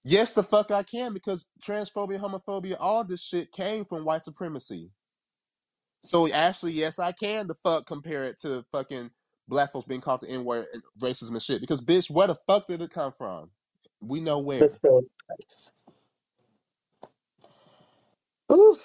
Yes, 0.06 0.34
the 0.34 0.44
fuck 0.44 0.72
I 0.72 0.84
can 0.84 1.14
because 1.14 1.50
transphobia, 1.62 2.20
homophobia, 2.20 2.78
all 2.80 3.04
this 3.04 3.24
shit 3.24 3.52
came 3.52 3.86
from 3.86 4.06
white 4.06 4.24
supremacy. 4.24 4.92
So 6.04 6.32
actually, 6.32 6.74
yes, 6.74 7.00
I 7.00 7.14
can 7.14 7.48
the 7.48 7.56
fuck 7.56 7.88
compare 7.88 8.26
it 8.26 8.40
to 8.42 8.66
fucking 8.72 9.12
black 9.50 9.74
folks 9.74 9.88
being 9.88 10.02
called 10.02 10.22
the 10.22 10.30
N 10.30 10.46
word 10.46 10.68
and 10.74 10.84
racism 11.02 11.32
and 11.32 11.44
shit. 11.44 11.62
Because 11.62 11.82
bitch, 11.82 12.12
where 12.12 12.28
the 12.28 12.38
fuck 12.48 12.68
did 12.68 12.82
it 12.82 12.92
come 12.92 13.14
from? 13.14 13.52
We 14.02 14.22
know 14.22 14.40
The 14.60 14.70
where. 14.70 14.80
same 14.84 15.10
place. 15.28 15.72
Ooh. 18.52 18.78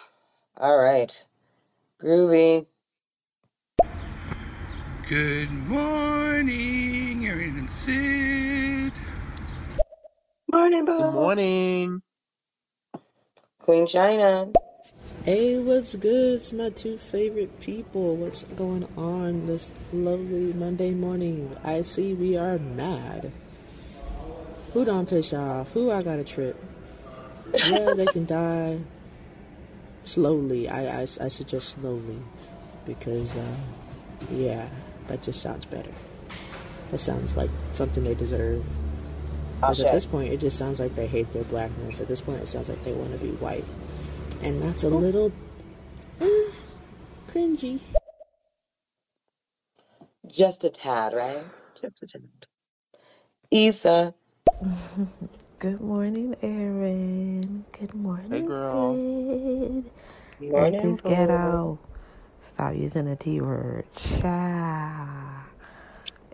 All 0.59 0.79
right. 0.79 1.25
Groovy. 2.03 2.67
Good 5.09 5.51
morning, 5.51 7.27
Aaron 7.27 7.59
and 7.59 7.71
Sid. 7.71 8.93
Morning, 10.53 10.87
Good 10.97 11.09
morning. 11.09 12.03
Queen 13.61 13.87
China. 13.87 14.53
Hey, 15.29 15.59
what's 15.59 15.95
good? 15.95 16.37
It's 16.37 16.55
my 16.55 16.71
two 16.71 16.97
favorite 16.97 17.61
people. 17.61 18.17
What's 18.17 18.45
going 18.45 18.89
on 18.97 19.47
this 19.47 19.75
lovely 19.93 20.55
Monday 20.55 20.93
morning? 20.93 21.55
I 21.63 21.83
see 21.83 22.15
we 22.15 22.39
are 22.39 22.59
mad. 22.59 23.31
Who 24.73 24.87
don't 24.87 25.07
piss 25.07 25.33
y'all 25.33 25.61
off? 25.61 25.73
Who 25.73 25.91
I 25.91 26.01
got 26.03 26.19
a 26.19 26.25
trip? 26.25 26.57
Yeah, 27.53 27.93
they 27.93 28.07
can 28.07 28.25
die 28.27 28.79
slowly. 30.07 30.67
I, 30.67 31.01
I, 31.01 31.03
I 31.03 31.29
suggest 31.29 31.77
slowly 31.79 32.23
because, 32.87 33.37
uh, 33.37 33.57
yeah, 34.31 34.67
that 35.09 35.23
just 35.23 35.43
sounds 35.43 35.67
better. 35.67 35.93
That 36.91 37.01
sounds 37.01 37.37
like 37.37 37.51
something 37.75 38.03
they 38.03 38.15
deserve. 38.15 38.65
Because 39.61 39.83
at 39.83 39.93
this 39.93 40.07
point, 40.07 40.33
it 40.33 40.41
just 40.41 40.57
sounds 40.57 40.81
like 40.81 40.95
they 40.97 41.07
hate 41.07 41.31
their 41.35 41.45
blackness. 41.45 42.01
At 42.01 42.09
this 42.09 42.23
point, 42.23 42.41
it 42.41 42.49
sounds 42.49 42.71
like 42.71 42.83
they 42.83 42.93
want 42.93 43.13
to 43.13 43.19
be 43.19 43.33
white. 43.33 43.67
And 44.43 44.63
that's 44.63 44.85
a 44.85 44.91
little 44.91 45.33
eh, 46.21 46.51
cringy. 47.29 47.83
Just 50.27 50.65
a 50.65 50.71
tad, 50.71 51.15
right? 51.15 51.47
Just 51.81 52.03
a 52.03 52.07
tad. 52.07 52.23
Issa. 53.51 54.15
Good 55.61 55.81
morning, 55.81 56.37
Aaron. 56.43 57.65
Good 57.73 57.95
Hey 58.31 58.43
morning, 58.43 58.43
girl. 58.43 59.01
Sid. 59.01 59.91
Morning, 60.41 60.97
Aunties 60.97 61.01
boo. 61.03 61.03
ghetto. 61.03 61.81
Stop 62.43 62.75
using 62.75 63.07
the 63.07 63.17
T 63.17 63.41
word. 63.41 63.85
Cha. 63.97 65.47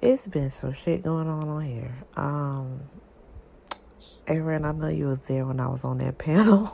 It's 0.02 0.28
been 0.28 0.50
some 0.50 0.74
shit 0.74 1.02
going 1.04 1.28
on 1.28 1.48
on 1.48 1.62
here. 1.62 1.96
Um, 2.16 2.80
Aaron, 4.28 4.64
I 4.64 4.72
know 4.72 4.88
you 4.88 5.06
was 5.06 5.20
there 5.22 5.46
when 5.46 5.60
I 5.60 5.68
was 5.68 5.84
on 5.84 5.98
that 5.98 6.18
panel 6.20 6.66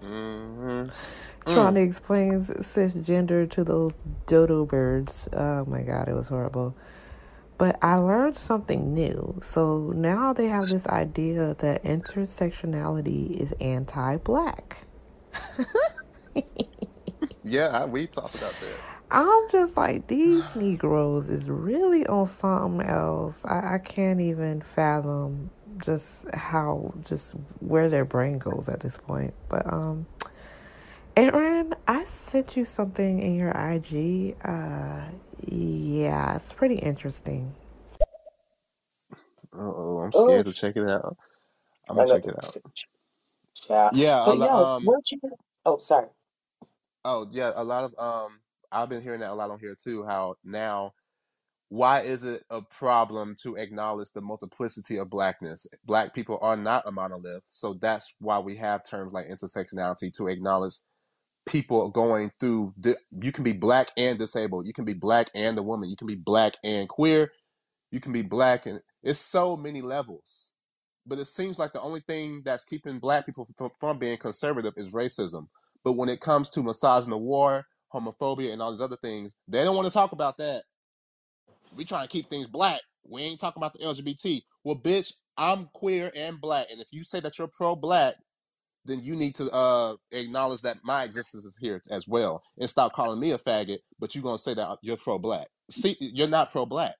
hmm 0.00 0.84
trying 1.46 1.74
Mm. 1.74 1.76
to 1.76 1.82
explain 1.82 2.40
cisgender 2.42 3.50
to 3.50 3.64
those 3.64 3.96
dodo 4.26 4.66
birds. 4.66 5.28
Oh 5.32 5.64
my 5.66 5.82
god, 5.82 6.08
it 6.08 6.14
was 6.14 6.28
horrible. 6.28 6.76
But 7.58 7.78
I 7.82 7.96
learned 7.96 8.36
something 8.36 8.94
new. 8.94 9.38
So 9.42 9.92
now 9.94 10.32
they 10.32 10.46
have 10.46 10.68
this 10.68 10.86
idea 10.88 11.54
that 11.56 11.82
intersectionality 11.84 13.40
is 13.40 13.52
anti 13.60 14.18
black. 14.18 14.86
Yeah, 17.42 17.86
we 17.86 18.06
talked 18.06 18.34
about 18.34 18.60
that. 18.60 18.82
I'm 19.10 19.42
just 19.50 19.76
like, 19.76 20.08
these 20.08 20.50
Negroes 20.54 21.28
is 21.28 21.50
really 21.50 22.06
on 22.06 22.26
something 22.26 22.86
else. 22.86 23.44
I, 23.44 23.74
I 23.74 23.78
can't 23.78 24.20
even 24.20 24.60
fathom 24.60 25.50
just 25.84 26.34
how, 26.34 26.94
just 27.08 27.32
where 27.60 27.88
their 27.88 28.04
brain 28.06 28.38
goes 28.38 28.68
at 28.68 28.80
this 28.80 28.98
point. 28.98 29.34
But, 29.50 29.66
um, 29.72 30.06
Aaron, 31.16 31.74
I 31.88 32.04
sent 32.04 32.56
you 32.56 32.64
something 32.66 33.20
in 33.20 33.36
your 33.36 33.50
IG. 33.52 34.36
Uh, 34.44 35.10
yeah, 35.46 36.36
it's 36.36 36.52
pretty 36.52 36.76
interesting. 36.76 37.54
Oh, 39.54 39.98
I'm 40.00 40.12
scared 40.12 40.46
to 40.46 40.52
check 40.54 40.76
it 40.76 40.88
out. 40.90 41.16
I'm 41.88 41.96
I 41.98 42.04
gonna 42.04 42.06
check 42.06 42.26
it 42.26 42.36
out. 42.42 42.56
Child. 43.56 43.92
Yeah, 43.92 44.30
a 44.30 44.32
But 44.32 44.34
lo- 44.34 44.48
yo, 44.48 44.70
um, 44.76 44.84
weren't 44.84 45.06
you? 45.12 45.20
Oh, 45.66 45.78
sorry. 45.78 46.08
oh 47.04 47.28
yeah, 47.32 47.52
a 47.56 47.64
lot 47.64 47.84
of 47.84 47.94
um, 47.98 48.40
I've 48.72 48.88
been 48.90 49.02
hearing 49.02 49.20
that 49.20 49.30
a 49.30 49.34
lot 49.34 49.50
on 49.50 49.60
here 49.60 49.76
too. 49.82 50.04
How 50.04 50.36
now, 50.44 50.92
why 51.70 52.00
is 52.00 52.24
it 52.24 52.42
a 52.50 52.60
problem 52.60 53.36
to 53.42 53.54
acknowledge 53.54 54.10
the 54.10 54.20
multiplicity 54.20 54.98
of 54.98 55.08
blackness? 55.08 55.68
Black 55.84 56.12
people 56.12 56.36
are 56.42 56.56
not 56.56 56.86
a 56.86 56.90
monolith, 56.90 57.44
so 57.46 57.74
that's 57.74 58.14
why 58.18 58.40
we 58.40 58.56
have 58.56 58.84
terms 58.84 59.12
like 59.12 59.28
intersectionality 59.28 60.12
to 60.16 60.26
acknowledge 60.26 60.74
people 61.46 61.88
going 61.90 62.32
through. 62.40 62.74
You 63.22 63.30
can 63.32 63.44
be 63.44 63.52
black 63.52 63.92
and 63.96 64.18
disabled. 64.18 64.66
You 64.66 64.72
can 64.72 64.84
be 64.84 64.94
black 64.94 65.30
and 65.32 65.56
a 65.58 65.62
woman. 65.62 65.88
You 65.88 65.96
can 65.96 66.08
be 66.08 66.16
black 66.16 66.54
and 66.64 66.88
queer. 66.88 67.30
You 67.92 68.00
can 68.00 68.12
be 68.12 68.22
black 68.22 68.66
and 68.66 68.80
it's 69.04 69.20
so 69.20 69.56
many 69.56 69.80
levels. 69.80 70.52
But 71.06 71.20
it 71.20 71.26
seems 71.26 71.58
like 71.58 71.72
the 71.72 71.80
only 71.80 72.00
thing 72.00 72.42
that's 72.44 72.64
keeping 72.64 72.98
black 72.98 73.26
people 73.26 73.48
from, 73.56 73.70
from 73.78 73.98
being 73.98 74.18
conservative 74.18 74.74
is 74.76 74.92
racism. 74.92 75.46
But 75.84 75.92
when 75.92 76.08
it 76.08 76.20
comes 76.20 76.50
to 76.50 76.60
misogynoir, 76.60 77.62
homophobia, 77.94 78.52
and 78.52 78.60
all 78.60 78.72
these 78.72 78.82
other 78.82 78.98
things, 79.02 79.34
they 79.48 79.64
don't 79.64 79.76
want 79.76 79.86
to 79.86 79.94
talk 79.94 80.12
about 80.12 80.36
that. 80.38 80.64
We 81.76 81.84
trying 81.84 82.06
to 82.06 82.12
keep 82.12 82.28
things 82.28 82.46
black. 82.48 82.80
We 83.08 83.22
ain't 83.22 83.40
talking 83.40 83.62
about 83.62 83.74
the 83.74 83.80
LGBT. 83.80 84.42
Well, 84.64 84.76
bitch, 84.76 85.14
I'm 85.36 85.68
queer 85.74 86.12
and 86.16 86.40
black, 86.40 86.68
and 86.70 86.80
if 86.80 86.88
you 86.92 87.04
say 87.04 87.20
that 87.20 87.38
you're 87.38 87.48
pro-black, 87.56 88.16
then 88.86 89.00
you 89.04 89.16
need 89.16 89.34
to 89.36 89.50
uh, 89.52 89.96
acknowledge 90.12 90.62
that 90.62 90.78
my 90.84 91.04
existence 91.04 91.44
is 91.44 91.56
here 91.60 91.82
as 91.90 92.08
well, 92.08 92.42
and 92.58 92.70
stop 92.70 92.94
calling 92.94 93.20
me 93.20 93.32
a 93.32 93.38
faggot. 93.38 93.78
But 94.00 94.14
you're 94.14 94.24
gonna 94.24 94.38
say 94.38 94.54
that 94.54 94.78
you're 94.82 94.96
pro-black. 94.98 95.48
See, 95.70 95.96
you're 96.00 96.28
not 96.28 96.52
pro-black. 96.52 96.96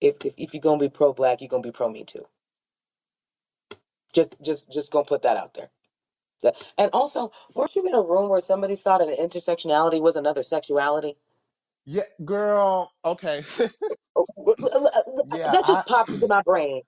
If 0.00 0.16
if, 0.24 0.34
if 0.38 0.54
you're 0.54 0.60
gonna 0.62 0.80
be 0.80 0.88
pro 0.90 1.12
black, 1.12 1.40
you're 1.40 1.48
gonna 1.48 1.62
be 1.62 1.72
pro 1.72 1.88
me 1.90 2.04
too. 2.04 2.26
Just 4.14 4.40
just 4.42 4.70
just 4.72 4.92
gonna 4.92 5.04
put 5.04 5.22
that 5.22 5.36
out 5.36 5.54
there. 5.54 5.70
And 6.78 6.90
also, 6.92 7.32
weren't 7.54 7.76
you 7.76 7.86
in 7.86 7.94
a 7.94 8.02
room 8.02 8.28
where 8.28 8.40
somebody 8.40 8.76
thought 8.76 9.02
an 9.02 9.10
intersectionality 9.10 10.00
was 10.00 10.16
another 10.16 10.42
sexuality? 10.44 11.16
Yeah, 11.88 12.02
girl. 12.24 12.92
Okay. 13.04 13.42
Oh, 14.16 14.26
yeah, 15.24 15.52
That 15.52 15.64
I 15.64 15.66
just 15.66 15.86
popped 15.86 16.12
into 16.12 16.28
my 16.28 16.42
brain. 16.42 16.82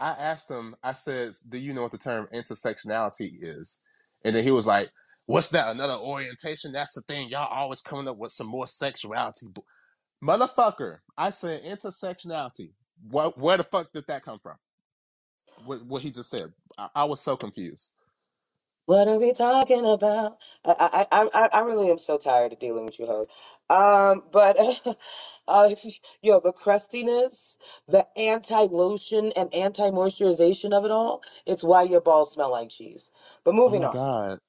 I 0.00 0.10
asked 0.10 0.50
him. 0.50 0.76
I 0.82 0.92
said, 0.92 1.34
"Do 1.48 1.58
you 1.58 1.74
know 1.74 1.82
what 1.82 1.92
the 1.92 1.98
term 1.98 2.28
intersectionality 2.34 3.38
is?" 3.42 3.80
And 4.24 4.36
then 4.36 4.44
he 4.44 4.50
was 4.52 4.66
like, 4.66 4.90
"What's 5.26 5.50
that? 5.50 5.70
Another 5.74 5.94
orientation? 5.94 6.72
That's 6.72 6.94
the 6.94 7.02
thing. 7.02 7.30
Y'all 7.30 7.48
always 7.52 7.80
coming 7.82 8.08
up 8.08 8.18
with 8.18 8.32
some 8.32 8.48
more 8.48 8.66
sexuality, 8.66 9.48
motherfucker." 10.24 11.00
I 11.18 11.30
said 11.30 11.64
intersectionality. 11.64 12.72
What? 13.10 13.38
Where 13.38 13.58
the 13.58 13.64
fuck 13.64 13.92
did 13.92 14.06
that 14.08 14.24
come 14.24 14.38
from? 14.40 14.56
What? 15.64 15.84
What 15.86 16.02
he 16.02 16.10
just 16.10 16.30
said? 16.30 16.52
I, 16.78 16.88
I 16.96 17.04
was 17.04 17.20
so 17.20 17.36
confused. 17.36 17.94
What 18.88 19.08
are 19.08 19.18
we 19.18 19.32
talking 19.34 19.86
about? 19.86 20.38
I 20.66 21.06
I 21.12 21.22
I 21.24 21.30
I 21.34 21.50
I 21.54 21.60
really 21.62 21.90
am 21.90 21.98
so 21.98 22.18
tired 22.18 22.54
of 22.54 22.60
dealing 22.60 22.86
with 22.86 23.00
you, 23.00 23.06
hoes. 23.06 23.28
Um, 23.70 24.24
but 24.32 24.58
uh, 25.48 25.70
yo, 26.22 26.40
the 26.42 26.52
crustiness, 26.52 27.58
the 27.88 28.06
anti-lotion 28.18 29.32
and 29.38 29.54
anti-moisturization 29.54 30.74
of 30.74 30.84
it 30.86 30.92
all, 30.92 31.22
it's 31.46 31.64
why 31.64 31.84
your 31.84 32.02
balls 32.02 32.34
smell 32.34 32.52
like 32.52 32.70
cheese. 32.70 33.10
But 33.46 33.56
Oh 33.66 33.74
moving 33.74 33.84
my 33.84 33.86
on. 33.86 33.88
god. 33.88 34.40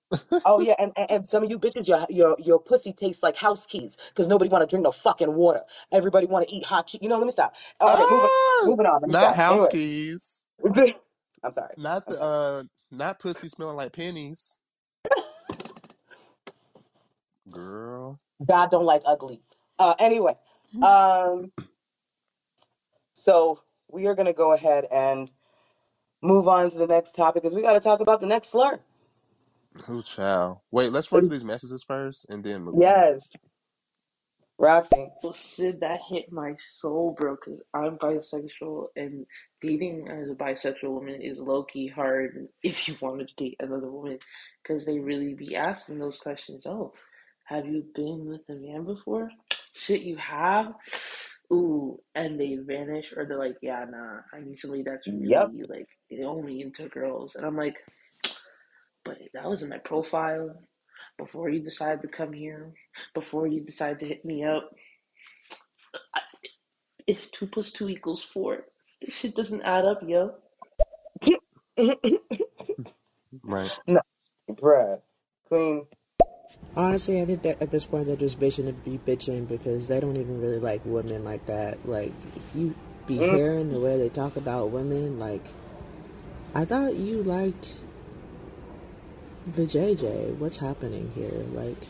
Oh 0.45 0.59
yeah, 0.61 0.75
and, 0.79 0.93
and, 0.97 1.11
and 1.11 1.27
some 1.27 1.43
of 1.43 1.49
you 1.51 1.59
bitches, 1.59 1.87
your 1.87 2.07
your 2.09 2.37
your 2.39 2.59
pussy 2.59 2.93
tastes 2.93 3.23
like 3.23 3.37
house 3.37 3.67
keys 3.67 3.97
because 4.09 4.27
nobody 4.27 4.49
want 4.49 4.63
to 4.63 4.67
drink 4.67 4.83
no 4.85 4.91
fucking 4.91 5.33
water. 5.35 5.63
Everybody 5.91 6.27
want 6.27 6.47
to 6.49 6.55
eat 6.55 6.65
hot 6.65 6.87
cheese. 6.87 7.01
You 7.03 7.09
know, 7.09 7.17
let 7.17 7.25
me 7.27 7.31
stop. 7.33 7.55
Oh, 7.81 7.93
okay, 7.95 8.05
moving 8.09 8.31
ah, 8.63 8.65
moving 8.65 8.85
on. 8.87 9.01
Let 9.01 9.09
me 9.09 9.13
not 9.13 9.15
stop. 9.15 9.37
house 9.37 9.49
Anyway, 9.49 9.69
keys. 9.69 10.45
I'm 11.43 11.53
sorry. 11.53 11.75
Not 11.77 12.07
I'm 12.07 12.13
the 12.13 12.15
sorry. 12.15 12.31
Not 12.91 13.19
pussy 13.19 13.47
smelling 13.47 13.75
like 13.75 13.93
pennies. 13.93 14.59
Girl. 17.49 18.19
God 18.45 18.71
don't 18.71 18.85
like 18.85 19.01
ugly. 19.05 19.41
Uh, 19.79 19.95
anyway, 19.99 20.35
um, 20.83 21.51
so 23.13 23.61
we 23.91 24.07
are 24.07 24.15
gonna 24.15 24.33
go 24.33 24.53
ahead 24.53 24.85
and 24.91 25.31
move 26.21 26.47
on 26.47 26.69
to 26.69 26.77
the 26.77 26.87
next 26.87 27.13
topic 27.13 27.43
because 27.43 27.55
we 27.55 27.61
got 27.61 27.73
to 27.73 27.79
talk 27.79 27.99
about 28.01 28.21
the 28.21 28.27
next 28.27 28.49
slur. 28.49 28.79
Who 29.85 30.03
child? 30.03 30.59
Wait, 30.71 30.91
let's 30.91 31.11
run 31.11 31.23
through 31.23 31.31
these 31.31 31.45
messages 31.45 31.83
first 31.83 32.25
and 32.29 32.43
then 32.43 32.63
move 32.63 32.79
on. 32.83 32.97
Roxy. 34.59 35.09
Well, 35.23 35.33
Sid, 35.33 35.81
that 35.81 36.01
hit 36.09 36.31
my 36.31 36.55
soul, 36.57 37.15
bro, 37.17 37.35
because 37.35 37.63
I'm 37.73 37.97
bisexual, 37.97 38.87
and 38.95 39.25
dating 39.61 40.07
as 40.09 40.29
a 40.31 40.35
bisexual 40.35 40.91
woman 40.91 41.21
is 41.21 41.39
low 41.39 41.63
key 41.63 41.87
hard 41.87 42.47
if 42.63 42.87
you 42.87 42.95
wanted 43.01 43.29
to 43.29 43.35
date 43.35 43.57
another 43.59 43.91
woman, 43.91 44.19
because 44.63 44.85
they 44.85 44.99
really 44.99 45.33
be 45.35 45.57
asking 45.57 45.99
those 45.99 46.19
questions. 46.19 46.65
Oh, 46.67 46.93
have 47.45 47.65
you 47.67 47.85
been 47.95 48.27
with 48.27 48.43
a 48.49 48.53
man 48.55 48.85
before? 48.85 49.31
Shit, 49.75 50.03
you 50.03 50.17
have? 50.17 50.73
Ooh, 51.53 51.99
and 52.15 52.39
they 52.39 52.57
vanish, 52.57 53.13
or 53.17 53.25
they're 53.25 53.39
like, 53.39 53.57
yeah, 53.61 53.85
nah, 53.89 54.19
I 54.33 54.41
need 54.41 54.59
somebody 54.59 54.83
that's 54.83 55.07
Yep. 55.07 55.53
really, 55.53 55.63
like, 55.69 55.89
only 56.25 56.61
into 56.61 56.87
girls. 56.89 57.35
And 57.35 57.45
I'm 57.45 57.57
like, 57.57 57.77
but 59.03 59.19
that 59.33 59.49
was 59.49 59.63
in 59.63 59.69
my 59.69 59.79
profile 59.79 60.55
before 61.17 61.49
you 61.49 61.61
decide 61.61 62.01
to 62.01 62.07
come 62.07 62.33
here, 62.33 62.73
before 63.13 63.47
you 63.47 63.61
decide 63.61 63.99
to 64.01 64.07
hit 64.07 64.25
me 64.25 64.43
up 64.45 64.71
if 67.07 67.31
two 67.31 67.47
plus 67.47 67.71
two 67.71 67.89
equals 67.89 68.23
four, 68.23 68.65
this 69.01 69.15
shit 69.15 69.35
doesn't 69.35 69.61
add 69.63 69.85
up, 69.85 70.01
yo. 70.07 70.35
Right. 73.43 73.71
no, 73.87 74.01
bruh, 74.51 75.01
Queen. 75.47 75.85
Honestly, 76.75 77.21
I 77.21 77.25
think 77.25 77.43
that 77.43 77.61
at 77.61 77.71
this 77.71 77.85
point 77.85 78.07
they're 78.07 78.15
just 78.17 78.39
bitching 78.39 78.67
to 78.67 78.73
be 78.73 78.97
bitching 78.99 79.47
because 79.47 79.87
they 79.87 79.99
don't 79.99 80.17
even 80.17 80.41
really 80.41 80.59
like 80.59 80.81
women 80.85 81.23
like 81.23 81.45
that. 81.47 81.87
Like, 81.87 82.13
if 82.35 82.43
you 82.55 82.75
be 83.07 83.19
Mm, 83.19 83.39
hearing 83.39 83.71
the 83.71 83.79
way 83.79 83.97
they 83.97 84.09
talk 84.09 84.37
about 84.37 84.71
women, 84.71 85.19
like, 85.19 85.45
I 86.55 86.65
thought 86.65 86.95
you 86.95 87.23
liked 87.23 87.75
the 89.55 89.63
JJ. 89.65 90.37
What's 90.37 90.57
happening 90.57 91.11
here? 91.15 91.45
Like, 91.53 91.87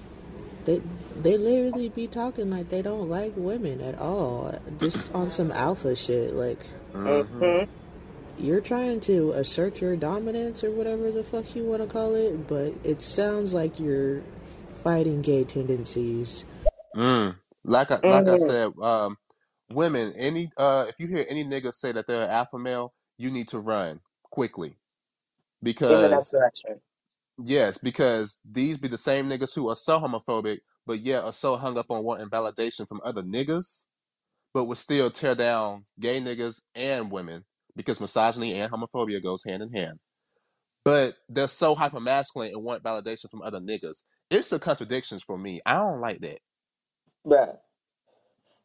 they 0.66 0.82
they 1.22 1.38
literally 1.38 1.90
be 1.90 2.08
talking 2.08 2.52
like 2.52 2.70
they 2.70 2.82
don't 2.84 3.10
like 3.10 3.34
women 3.38 3.82
at 3.82 4.00
all, 4.00 4.60
just 4.80 5.14
on 5.14 5.32
some 5.32 5.52
alpha 5.52 5.96
shit. 5.96 6.34
Like, 6.36 6.60
Mm-hmm. 6.96 7.42
mhm. 7.42 7.68
you're 8.40 8.62
trying 8.62 9.00
to 9.02 9.32
assert 9.34 9.82
your 9.82 9.96
dominance 9.98 10.64
or 10.64 10.72
whatever 10.72 11.12
the 11.12 11.24
fuck 11.24 11.56
you 11.56 11.66
want 11.66 11.82
to 11.84 11.88
call 11.88 12.16
it, 12.16 12.48
but 12.48 12.74
it 12.84 13.02
sounds 13.04 13.54
like 13.54 13.80
you're 13.80 14.22
fighting 14.84 15.22
gay 15.22 15.44
tendencies. 15.46 16.46
Mm. 16.96 17.38
Like 17.66 17.92
I 17.92 18.02
like 18.06 18.28
I 18.28 18.38
Mhm. 18.38 18.38
said, 18.38 18.72
um, 18.82 19.18
women, 19.70 20.14
any 20.18 20.52
uh 20.58 20.88
if 20.90 20.96
you 21.00 21.08
hear 21.08 21.26
any 21.30 21.46
nigga 21.46 21.74
say 21.74 21.92
that 21.94 22.08
they're 22.08 22.24
an 22.24 22.32
alpha 22.32 22.60
male, 22.60 22.94
you 23.18 23.32
need 23.32 23.50
to 23.50 23.60
run 23.60 24.02
quickly. 24.32 24.78
Because 25.64 26.00
next 26.10 26.32
direction. 26.32 26.82
Yes, 27.44 27.78
because 27.78 28.40
these 28.50 28.78
be 28.78 28.88
the 28.88 28.98
same 28.98 29.30
niggas 29.30 29.56
who 29.56 29.70
are 29.70 29.76
so 29.76 30.00
homophobic, 30.00 30.60
but 30.86 31.00
yet 31.00 31.24
are 31.24 31.34
so 31.34 31.56
hung 31.58 31.78
up 31.78 31.88
on 31.90 32.04
wanting 32.04 32.30
validation 32.30 32.88
from 32.88 33.02
other 33.04 33.24
niggas, 33.24 33.86
but 34.54 34.66
would 34.66 34.78
still 34.78 35.10
tear 35.12 35.36
down 35.36 35.86
gay 36.00 36.20
niggas 36.20 36.62
and 36.76 37.12
women 37.12 37.44
because 37.76 38.02
misogyny 38.02 38.54
and 38.54 38.72
homophobia 38.72 39.22
goes 39.24 39.44
hand 39.44 39.64
in 39.64 39.72
hand. 39.72 40.00
But 40.84 41.14
they're 41.28 41.48
so 41.48 41.76
hyper 41.76 42.00
masculine 42.00 42.52
and 42.54 42.64
want 42.64 42.84
validation 42.84 43.30
from 43.30 43.42
other 43.42 43.60
niggas. 43.60 44.04
It's 44.30 44.50
the 44.50 44.60
contradictions 44.60 45.24
for 45.24 45.38
me. 45.38 45.62
I 45.66 45.76
don't 45.76 46.02
like 46.02 46.20
that. 46.22 46.40
Bruh. 47.26 47.58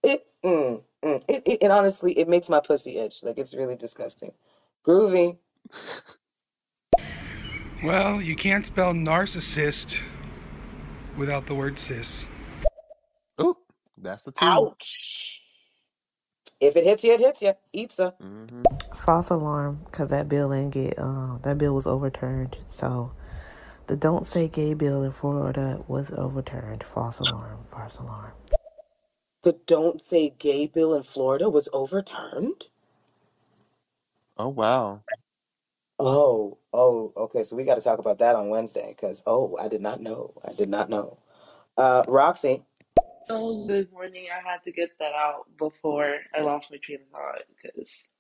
It, 0.03 0.27
mm, 0.45 0.83
mm. 1.05 1.25
It, 1.29 1.43
it, 1.47 1.59
it 1.63 1.71
honestly, 1.71 2.19
it 2.19 2.29
makes 2.29 2.49
my 2.49 2.61
pussy 2.61 2.99
itch. 2.99 3.23
Like, 3.23 3.39
it's 3.39 3.55
really 3.55 3.77
disgusting. 3.77 4.33
Groovy. 4.87 5.39
Well, 7.85 8.23
you 8.23 8.35
can't 8.35 8.65
spell 8.65 8.95
narcissist 8.95 10.01
without 11.19 11.45
the 11.45 11.55
word 11.55 11.79
cis. 11.79 12.25
Oop, 13.39 13.59
that's 13.99 14.25
the 14.25 14.33
T. 14.33 14.39
Ouch. 14.41 15.43
If 16.61 16.77
it 16.77 16.85
hits 16.85 17.05
you, 17.05 17.13
it 17.13 17.21
hits 17.21 17.43
you. 17.43 17.53
Eats 17.75 17.99
her. 17.99 18.15
hmm 18.19 18.63
False 18.97 19.29
alarm, 19.29 19.83
because 19.85 20.09
that 20.09 20.31
bill 20.31 20.51
didn't 20.51 20.71
get, 20.71 20.95
uh, 20.97 21.37
that 21.43 21.59
bill 21.59 21.75
was 21.75 21.87
overturned. 21.87 22.57
So 22.67 23.13
the 23.87 23.97
Don't 23.97 24.25
Say 24.27 24.49
Gay 24.49 24.73
bill 24.73 25.03
in 25.03 25.13
Florida 25.13 25.85
was 25.87 26.11
overturned. 26.13 26.83
False 26.83 27.21
alarm, 27.21 27.63
false 27.65 27.99
alarm. 27.99 28.33
The 29.43 29.59
Don't 29.67 30.01
Say 30.01 30.31
Gay 30.39 30.69
bill 30.69 30.95
in 30.95 31.03
Florida 31.03 31.51
was 31.51 31.69
overturned? 31.75 32.69
Oh 34.39 34.49
wow. 34.49 35.03
Oh, 35.99 36.59
oh, 36.73 37.13
okay. 37.17 37.43
So 37.45 37.57
we 37.57 37.65
got 37.65 37.77
to 37.77 37.81
talk 37.81 37.99
about 37.99 38.19
that 38.19 38.37
on 38.37 38.49
Wednesday 38.49 38.89
because, 38.89 39.23
oh, 39.27 39.57
I 39.59 39.69
did 39.69 39.81
not 39.81 40.01
know. 40.01 40.35
I 40.47 40.53
did 40.53 40.69
not 40.69 40.91
know. 40.91 41.19
Uh, 41.77 42.05
Roxy. 42.09 42.65
Oh, 43.31 43.67
good 43.67 43.91
morning. 43.93 44.27
I 44.31 44.47
had 44.49 44.63
to 44.65 44.73
get 44.73 44.91
that 44.99 45.13
out 45.15 45.47
before 45.59 46.19
I 46.35 46.43
lost 46.43 46.71
my 46.71 46.77
train 46.79 46.99
of 47.01 47.09
thought 47.09 47.43
because, 47.57 48.11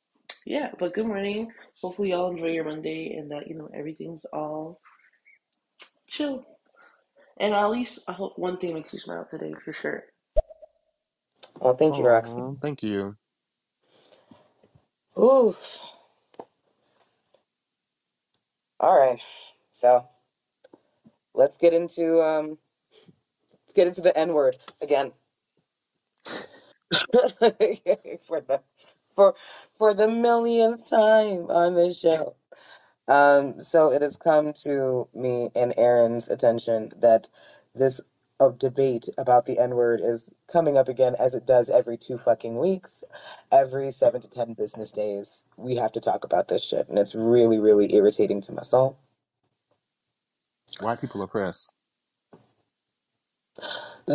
yeah, 0.46 0.70
but 0.78 0.94
good 0.94 1.06
morning. 1.06 1.52
Hopefully, 1.80 2.10
y'all 2.10 2.30
enjoy 2.30 2.48
your 2.48 2.64
Monday 2.64 3.14
and 3.16 3.30
that, 3.30 3.48
you 3.48 3.54
know, 3.54 3.68
everything's 3.74 4.24
all 4.26 4.80
chill. 6.06 6.46
And 7.38 7.54
at 7.54 7.70
least 7.70 8.00
I 8.08 8.12
hope 8.12 8.38
one 8.38 8.56
thing 8.58 8.74
makes 8.74 8.92
you 8.92 8.98
smile 8.98 9.26
today 9.28 9.54
for 9.64 9.72
sure. 9.72 10.04
Oh, 11.60 11.74
thank 11.74 11.98
you, 11.98 12.04
Roxy. 12.04 12.40
Aw, 12.40 12.54
thank 12.60 12.82
you. 12.82 13.16
Ooh. 15.18 15.54
All 18.84 19.00
right. 19.00 19.20
So 19.72 20.06
let's 21.34 21.56
get 21.58 21.74
into 21.74 22.22
um 22.22 22.58
let's 23.62 23.74
get 23.74 23.88
into 23.88 24.02
the 24.02 24.16
N 24.18 24.34
word 24.34 24.56
again. 24.82 25.12
for 27.12 28.40
the 28.40 28.62
for 29.16 29.34
for 29.78 29.94
the 29.94 30.08
millionth 30.08 30.88
time 30.88 31.50
on 31.50 31.74
this 31.74 32.00
show. 32.00 32.36
Um, 33.08 33.60
so 33.60 33.92
it 33.92 34.02
has 34.02 34.16
come 34.16 34.52
to 34.64 35.08
me 35.14 35.50
and 35.54 35.74
Aaron's 35.76 36.28
attention 36.28 36.90
that 37.00 37.28
this 37.74 38.00
uh, 38.40 38.50
debate 38.50 39.08
about 39.18 39.46
the 39.46 39.58
N 39.58 39.70
word 39.70 40.00
is 40.02 40.30
coming 40.50 40.76
up 40.76 40.88
again 40.88 41.14
as 41.18 41.34
it 41.34 41.46
does 41.46 41.70
every 41.70 41.96
two 41.96 42.18
fucking 42.18 42.58
weeks. 42.58 43.04
Every 43.52 43.90
seven 43.92 44.20
to 44.20 44.28
ten 44.28 44.54
business 44.54 44.90
days, 44.90 45.44
we 45.56 45.76
have 45.76 45.92
to 45.92 46.00
talk 46.00 46.24
about 46.24 46.48
this 46.48 46.64
shit, 46.64 46.88
and 46.88 46.98
it's 46.98 47.14
really, 47.14 47.58
really 47.58 47.94
irritating 47.94 48.40
to 48.42 48.52
my 48.52 48.62
soul. 48.62 48.98
White 50.80 51.00
people 51.00 51.22
oppress. 51.22 51.72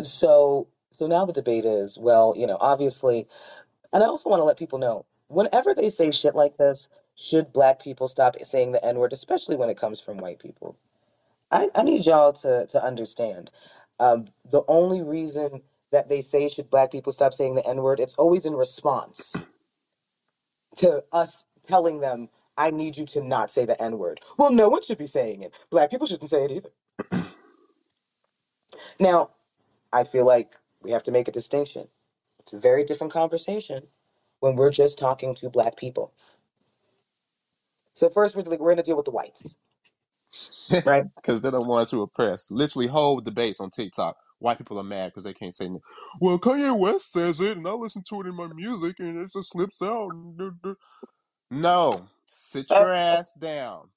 So, 0.04 0.68
so 0.92 1.08
now 1.08 1.26
the 1.26 1.34
debate 1.34 1.66
is, 1.66 1.98
well, 1.98 2.34
you 2.38 2.46
know, 2.46 2.58
obviously, 2.60 3.28
and 3.94 4.04
I 4.04 4.08
also 4.08 4.30
want 4.30 4.42
to 4.42 4.46
let 4.46 4.60
people 4.60 4.78
know, 4.80 5.06
whenever 5.30 5.74
they 5.74 5.90
say 5.90 6.12
shit 6.12 6.36
like 6.36 6.58
this, 6.58 6.90
should 7.16 7.52
black 7.52 7.82
people 7.82 8.08
stop 8.08 8.36
saying 8.40 8.72
the 8.72 8.86
N 8.86 8.98
word, 8.98 9.14
especially 9.14 9.56
when 9.56 9.70
it 9.70 9.78
comes 9.78 10.00
from 10.00 10.18
white 10.18 10.40
people? 10.40 10.78
I, 11.52 11.70
I 11.74 11.84
need 11.84 12.06
y'all 12.06 12.34
to, 12.34 12.68
to 12.68 12.84
understand. 12.84 13.50
Um, 14.00 14.28
the 14.50 14.64
only 14.68 15.02
reason 15.02 15.62
that 15.92 16.10
they 16.10 16.22
say 16.22 16.48
should 16.50 16.70
black 16.70 16.92
people 16.92 17.12
stop 17.12 17.34
saying 17.34 17.56
the 17.56 17.68
N 17.68 17.78
word, 17.82 18.00
it's 18.00 18.16
always 18.16 18.46
in 18.46 18.54
response 18.54 19.36
to 20.78 21.04
us 21.12 21.46
telling 21.64 22.00
them, 22.00 22.30
I 22.58 22.72
need 22.72 22.98
you 22.98 23.06
to 23.08 23.24
not 23.24 23.52
say 23.52 23.66
the 23.66 23.82
N 23.82 23.98
word. 23.98 24.22
Well, 24.38 24.52
no 24.52 24.70
one 24.70 24.84
should 24.84 24.98
be 24.98 25.08
saying 25.08 25.42
it. 25.44 25.54
Black 25.70 25.90
people 25.90 26.08
shouldn't 26.08 26.30
say 26.30 26.46
it 26.46 26.52
either. 26.52 26.70
Now, 29.00 29.32
I 29.94 30.04
feel 30.04 30.26
like 30.26 30.56
we 30.82 30.92
have 30.92 31.04
to 31.04 31.12
make 31.12 31.28
a 31.28 31.32
distinction. 31.32 31.88
It's 32.40 32.54
a 32.54 32.60
very 32.60 32.84
different 32.84 33.14
conversation 33.14 33.84
when 34.40 34.56
we're 34.56 34.72
just 34.72 35.00
talking 35.00 35.36
to 35.36 35.50
black 35.50 35.78
people. 35.78 36.14
So 37.94 38.10
first, 38.10 38.36
we're, 38.36 38.44
we're 38.44 38.58
going 38.58 38.78
to 38.78 38.84
deal 38.84 38.98
with 38.98 39.06
the 39.06 39.12
whites. 39.12 39.58
Right? 40.86 41.06
Because 41.16 41.42
they're 41.42 41.52
the 41.52 41.62
ones 41.62 41.92
who 41.92 42.02
oppress. 42.02 42.52
Literally, 42.52 42.88
whole 42.88 43.22
debates 43.22 43.60
on 43.60 43.70
TikTok. 43.72 44.18
White 44.40 44.58
people 44.60 44.80
are 44.80 44.84
mad 44.84 45.10
because 45.10 45.26
they 45.26 45.34
can't 45.34 45.56
say. 45.56 45.70
No. 45.70 45.82
Well, 46.22 46.40
Kanye 46.40 46.78
West 46.78 47.12
says 47.14 47.42
it, 47.42 47.58
and 47.58 47.68
I 47.68 47.72
listen 47.72 48.04
to 48.10 48.22
it 48.22 48.28
in 48.28 48.36
my 48.36 48.48
music, 48.48 49.00
and 49.00 49.20
it 49.20 49.32
just 49.34 49.52
slips 49.52 49.82
out. 49.82 50.12
No, 51.52 52.10
sit 52.30 52.72
Uh, 52.72 52.80
your 52.80 52.94
ass 52.94 53.34
down. 53.34 53.90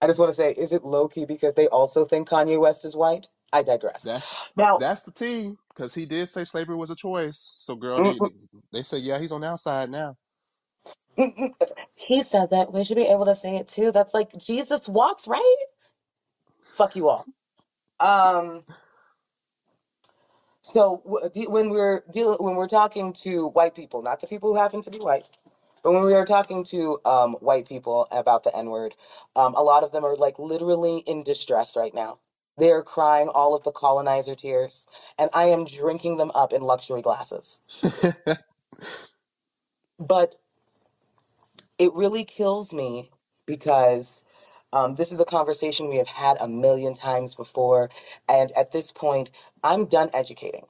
I 0.00 0.06
just 0.06 0.18
want 0.18 0.30
to 0.30 0.34
say, 0.34 0.52
is 0.52 0.72
it 0.72 0.84
low 0.84 1.08
key 1.08 1.24
because 1.26 1.54
they 1.54 1.68
also 1.68 2.04
think 2.04 2.28
Kanye 2.28 2.60
West 2.60 2.84
is 2.84 2.96
white? 2.96 3.28
I 3.52 3.62
digress. 3.62 4.04
That's 4.04 4.28
Now, 4.56 4.78
that's 4.78 5.02
the 5.02 5.12
T, 5.12 5.56
because 5.70 5.94
he 5.94 6.06
did 6.06 6.28
say 6.28 6.44
slavery 6.44 6.76
was 6.76 6.90
a 6.90 6.96
choice. 6.96 7.54
So, 7.58 7.76
girl, 7.76 8.02
they, 8.02 8.20
they 8.72 8.82
say, 8.82 8.98
yeah, 8.98 9.18
he's 9.18 9.32
on 9.32 9.42
the 9.42 9.48
outside 9.48 9.90
now. 9.90 10.16
He 11.96 12.22
said 12.22 12.50
that. 12.50 12.72
We 12.72 12.84
should 12.84 12.96
be 12.96 13.06
able 13.08 13.26
to 13.26 13.34
say 13.36 13.56
it 13.56 13.68
too. 13.68 13.92
That's 13.92 14.14
like 14.14 14.36
Jesus 14.38 14.88
walks, 14.88 15.28
right? 15.28 15.56
Fuck 16.72 16.96
you 16.96 17.08
all. 17.08 17.26
Um. 18.00 18.64
So 20.62 21.02
w- 21.04 21.30
de- 21.30 21.48
when 21.48 21.70
we're 21.70 22.02
dealing, 22.12 22.38
when 22.40 22.56
we're 22.56 22.68
talking 22.68 23.12
to 23.24 23.48
white 23.48 23.74
people, 23.74 24.02
not 24.02 24.20
the 24.20 24.26
people 24.26 24.50
who 24.52 24.58
happen 24.60 24.82
to 24.82 24.90
be 24.92 24.98
white, 24.98 25.26
but 25.84 25.92
when 25.92 26.04
we 26.04 26.14
are 26.14 26.26
talking 26.26 26.64
to 26.66 27.00
um, 27.06 27.34
white 27.34 27.68
people 27.68 28.08
about 28.12 28.44
the 28.44 28.56
N 28.56 28.70
word, 28.70 28.94
um, 29.36 29.54
a 29.54 29.62
lot 29.62 29.84
of 29.84 29.92
them 29.92 30.04
are 30.04 30.16
like 30.16 30.38
literally 30.38 30.98
in 31.06 31.24
distress 31.24 31.76
right 31.76 31.94
now. 31.94 32.18
They 32.58 32.72
are 32.72 32.82
crying 32.82 33.28
all 33.30 33.54
of 33.54 33.64
the 33.64 33.72
colonizer 33.72 34.36
tears, 34.36 34.86
and 35.18 35.30
I 35.34 35.44
am 35.44 35.64
drinking 35.64 36.18
them 36.18 36.32
up 36.34 36.52
in 36.52 36.62
luxury 36.62 37.02
glasses. 37.02 37.60
But 40.00 40.36
it 41.78 41.94
really 41.94 42.24
kills 42.24 42.74
me 42.74 43.10
because 43.46 44.24
um, 44.72 44.96
this 44.96 45.12
is 45.12 45.20
a 45.20 45.26
conversation 45.26 45.88
we 45.90 45.98
have 45.98 46.08
had 46.08 46.38
a 46.40 46.48
million 46.48 46.94
times 46.94 47.34
before, 47.34 47.90
and 48.28 48.52
at 48.52 48.72
this 48.72 48.92
point, 48.92 49.30
I'm 49.64 49.86
done 49.86 50.10
educating. 50.14 50.66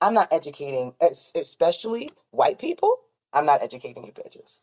I'm 0.00 0.14
not 0.14 0.32
educating, 0.32 0.94
es- 1.00 1.32
especially 1.36 2.10
white 2.32 2.58
people. 2.58 3.00
I'm 3.32 3.46
not 3.46 3.62
educating 3.62 4.04
you 4.06 4.12
bitches 4.12 4.60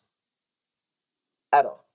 at 1.54 1.65
all. 1.65 1.86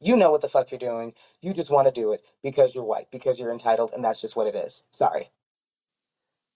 You 0.00 0.16
know 0.16 0.30
what 0.30 0.42
the 0.42 0.48
fuck 0.48 0.70
you're 0.72 0.78
doing. 0.78 1.14
You 1.42 1.54
just 1.54 1.70
want 1.70 1.86
to 1.88 1.92
do 1.92 2.12
it 2.12 2.22
because 2.42 2.74
you're 2.74 2.84
white, 2.84 3.10
because 3.12 3.38
you're 3.40 3.52
entitled, 3.52 3.92
and 3.94 4.04
that's 4.04 4.20
just 4.20 4.36
what 4.36 4.46
it 4.48 4.54
is. 4.56 4.86
Sorry. 4.92 5.30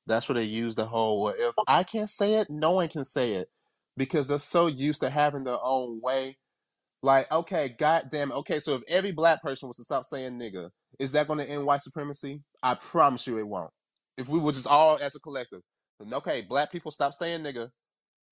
That's 0.06 0.28
where 0.28 0.34
they 0.36 0.44
use 0.44 0.74
the 0.76 0.86
whole 0.86 1.30
if 1.30 1.56
I 1.66 1.84
can't 1.84 2.10
say 2.10 2.34
it, 2.36 2.50
no 2.50 2.72
one 2.72 2.88
can 2.88 3.04
say 3.04 3.34
it. 3.34 3.50
Because 4.00 4.26
they're 4.26 4.38
so 4.40 4.66
used 4.68 5.02
to 5.02 5.10
having 5.10 5.44
their 5.44 5.62
own 5.62 6.00
way. 6.02 6.38
Like, 7.02 7.30
okay, 7.32 7.74
goddamn 7.78 8.32
it. 8.32 8.34
Okay, 8.36 8.60
so 8.60 8.74
if 8.76 8.82
every 8.88 9.12
black 9.12 9.42
person 9.42 9.68
was 9.68 9.76
to 9.78 9.84
stop 9.84 10.04
saying 10.06 10.38
nigga, 10.38 10.70
is 10.98 11.12
that 11.12 11.28
gonna 11.28 11.44
end 11.44 11.66
white 11.66 11.82
supremacy? 11.82 12.42
I 12.62 12.74
promise 12.76 13.26
you 13.26 13.38
it 13.38 13.46
won't. 13.46 13.70
If 14.18 14.28
we 14.28 14.40
were 14.40 14.52
just 14.52 14.66
all 14.66 14.98
as 15.00 15.16
a 15.16 15.20
collective. 15.20 15.62
Then, 16.00 16.14
okay, 16.14 16.42
black 16.42 16.72
people 16.72 16.90
stop 16.90 17.12
saying 17.14 17.42
nigga, 17.42 17.70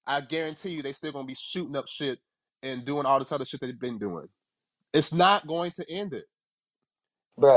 I 0.07 0.23
guarantee 0.23 0.71
you 0.71 0.83
they 0.83 0.95
still 0.95 1.13
gonna 1.13 1.27
be 1.27 1.37
shooting 1.37 1.77
up 1.77 1.89
shit 1.89 2.19
and 2.63 2.85
doing 2.85 3.07
all 3.07 3.19
this 3.19 3.33
other 3.33 3.45
shit 3.45 3.61
they've 3.61 3.79
been 3.79 3.99
doing. 3.99 4.27
It's 4.95 5.13
not 5.15 5.47
going 5.47 5.73
to 5.73 5.87
end 5.91 6.15
it. 6.15 6.25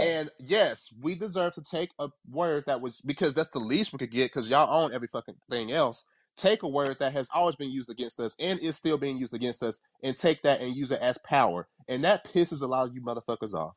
And 0.02 0.30
yes, 0.40 0.94
we 1.02 1.16
deserve 1.16 1.56
to 1.56 1.64
take 1.64 1.92
a 2.00 2.10
word 2.30 2.66
that 2.68 2.82
was 2.82 3.02
because 3.02 3.34
that's 3.34 3.52
the 3.52 3.60
least 3.60 3.94
we 3.94 4.00
could 4.00 4.12
get 4.12 4.32
because 4.32 4.50
y'all 4.50 4.74
own 4.84 4.94
every 4.94 5.08
fucking 5.08 5.36
thing 5.50 5.72
else. 5.72 6.06
Take 6.38 6.64
a 6.64 6.70
word 6.70 6.98
that 7.00 7.14
has 7.14 7.30
always 7.36 7.56
been 7.56 7.72
used 7.72 7.90
against 7.90 8.20
us 8.20 8.36
and 8.40 8.60
is 8.60 8.76
still 8.76 8.98
being 8.98 9.18
used 9.18 9.34
against 9.34 9.64
us 9.64 9.80
and 10.04 10.18
take 10.18 10.42
that 10.44 10.62
and 10.62 10.76
use 10.76 10.92
it 10.92 11.02
as 11.02 11.18
power. 11.20 11.68
And 11.88 12.04
that 12.04 12.26
pisses 12.26 12.64
a 12.64 12.68
lot 12.68 12.88
of 12.88 12.96
you 12.96 13.02
motherfuckers 13.02 13.54
off. 13.54 13.74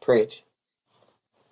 Preach. 0.00 0.44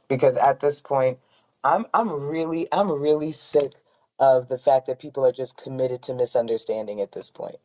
Because 0.08 0.36
at 0.36 0.60
this 0.60 0.80
point, 0.80 1.18
I'm 1.64 1.86
I'm 1.94 2.10
really 2.10 2.68
I'm 2.72 2.90
really 2.90 3.32
sick 3.32 3.72
of 4.18 4.48
the 4.48 4.58
fact 4.58 4.86
that 4.86 5.00
people 5.00 5.26
are 5.26 5.32
just 5.32 5.56
committed 5.56 6.02
to 6.04 6.14
misunderstanding 6.14 7.00
at 7.00 7.12
this 7.12 7.30
point. 7.30 7.56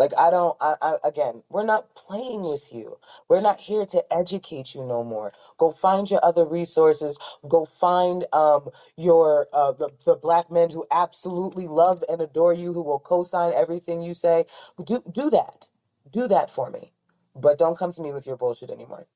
Like 0.00 0.12
I 0.18 0.30
don't 0.32 0.56
I, 0.60 0.76
I 0.82 0.96
again, 1.04 1.44
we're 1.50 1.66
not 1.66 1.94
playing 1.96 2.42
with 2.44 2.70
you. 2.74 2.98
We're 3.30 3.42
not 3.42 3.60
here 3.60 3.86
to 3.86 4.04
educate 4.12 4.74
you 4.74 4.84
no 4.84 5.04
more. 5.04 5.32
Go 5.58 5.70
find 5.72 6.10
your 6.10 6.24
other 6.24 6.46
resources. 6.46 7.18
Go 7.48 7.66
find 7.66 8.26
um 8.34 8.70
your 8.98 9.48
uh 9.54 9.72
the, 9.74 9.90
the 10.06 10.16
black 10.16 10.50
men 10.50 10.70
who 10.70 10.86
absolutely 10.92 11.68
love 11.68 12.04
and 12.10 12.22
adore 12.22 12.54
you, 12.54 12.74
who 12.74 12.82
will 12.82 13.00
co-sign 13.00 13.54
everything 13.54 14.02
you 14.02 14.14
say. 14.14 14.46
Do 14.84 15.02
do 15.12 15.30
that. 15.30 15.68
Do 16.12 16.28
that 16.28 16.50
for 16.50 16.70
me. 16.72 16.92
But 17.36 17.58
don't 17.58 17.78
come 17.78 17.92
to 17.92 18.02
me 18.02 18.12
with 18.12 18.26
your 18.26 18.38
bullshit 18.38 18.70
anymore. 18.70 19.06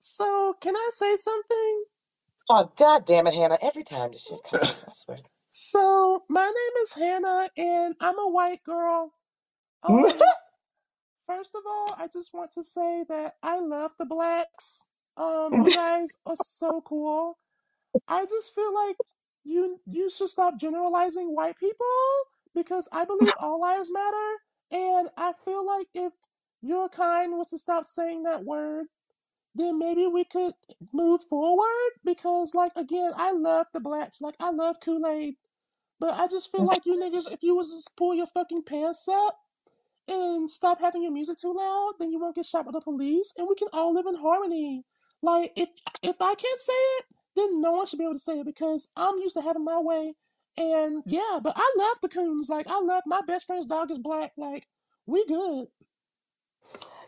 So, 0.00 0.56
can 0.60 0.76
I 0.76 0.90
say 0.94 1.16
something? 1.16 1.84
Oh 2.50 2.72
god 2.76 3.06
damn 3.06 3.26
it, 3.28 3.34
Hannah. 3.34 3.58
Every 3.62 3.84
time 3.84 4.12
this 4.12 4.26
shit 4.26 4.42
comes 4.44 4.84
I 4.88 4.92
swear. 4.92 5.18
So, 5.50 6.24
my 6.28 6.44
name 6.46 6.82
is 6.84 6.92
Hannah 6.94 7.50
and 7.56 7.96
I'm 8.00 8.18
a 8.20 8.28
white 8.30 8.64
girl. 8.64 9.12
Um, 9.88 10.04
first 11.28 11.54
of 11.54 11.62
all, 11.66 11.94
I 11.98 12.08
just 12.12 12.34
want 12.34 12.52
to 12.52 12.64
say 12.64 13.04
that 13.08 13.34
I 13.42 13.58
love 13.60 13.92
the 13.98 14.06
blacks. 14.06 14.86
Um, 15.16 15.64
you 15.64 15.72
guys 15.74 16.16
are 16.26 16.36
so 16.36 16.82
cool. 16.82 17.38
I 18.08 18.24
just 18.26 18.54
feel 18.54 18.74
like 18.74 18.96
you 19.44 19.80
you 19.86 20.10
should 20.10 20.28
stop 20.28 20.58
generalizing 20.58 21.34
white 21.34 21.58
people 21.58 21.86
because 22.54 22.88
I 22.92 23.04
believe 23.04 23.32
all 23.40 23.60
lives 23.60 23.90
matter, 23.92 24.32
and 24.72 25.08
I 25.16 25.32
feel 25.44 25.66
like 25.66 25.88
if 25.94 26.12
your 26.62 26.88
kind 26.88 27.32
was 27.36 27.48
to 27.50 27.58
stop 27.58 27.86
saying 27.86 28.24
that 28.24 28.44
word, 28.44 28.86
then 29.54 29.78
maybe 29.78 30.06
we 30.06 30.24
could 30.24 30.54
move 30.92 31.22
forward. 31.30 31.92
Because 32.04 32.54
like 32.54 32.72
again, 32.76 33.12
I 33.16 33.32
love 33.32 33.66
the 33.72 33.80
blacks, 33.80 34.20
like 34.20 34.36
I 34.40 34.50
love 34.50 34.76
Kool 34.80 35.06
Aid, 35.06 35.36
but 36.00 36.14
I 36.14 36.26
just 36.28 36.52
feel 36.52 36.64
like 36.64 36.86
you 36.86 36.96
niggas, 36.96 37.32
if 37.32 37.42
you 37.42 37.56
was 37.56 37.70
to 37.70 37.76
just 37.76 37.96
pull 37.96 38.14
your 38.14 38.26
fucking 38.28 38.64
pants 38.64 39.08
up 39.08 39.38
and 40.08 40.50
stop 40.50 40.80
having 40.80 41.02
your 41.02 41.12
music 41.12 41.38
too 41.38 41.54
loud, 41.54 41.94
then 42.00 42.10
you 42.10 42.20
won't 42.20 42.36
get 42.36 42.46
shot 42.46 42.66
by 42.66 42.72
the 42.72 42.80
police, 42.80 43.34
and 43.38 43.48
we 43.48 43.54
can 43.56 43.68
all 43.72 43.94
live 43.94 44.06
in 44.06 44.16
harmony. 44.16 44.84
Like 45.22 45.52
if 45.56 45.68
if 46.02 46.16
I 46.20 46.34
can't 46.34 46.60
say 46.60 46.72
it, 46.74 47.04
then 47.36 47.60
no 47.60 47.72
one 47.72 47.86
should 47.86 47.98
be 47.98 48.04
able 48.04 48.14
to 48.14 48.20
say 48.20 48.40
it 48.40 48.46
because 48.46 48.90
I'm 48.96 49.18
used 49.18 49.36
to 49.36 49.42
having 49.42 49.64
my 49.64 49.78
way. 49.80 50.14
And 50.58 51.02
yeah, 51.06 51.40
but 51.42 51.54
I 51.56 51.74
love 51.78 51.98
the 52.02 52.08
coons. 52.08 52.48
Like 52.48 52.66
I 52.68 52.80
love 52.80 53.02
my 53.06 53.20
best 53.26 53.46
friend's 53.46 53.66
dog 53.66 53.90
is 53.90 53.98
black. 53.98 54.32
Like 54.36 54.66
we 55.06 55.26
good. 55.26 55.68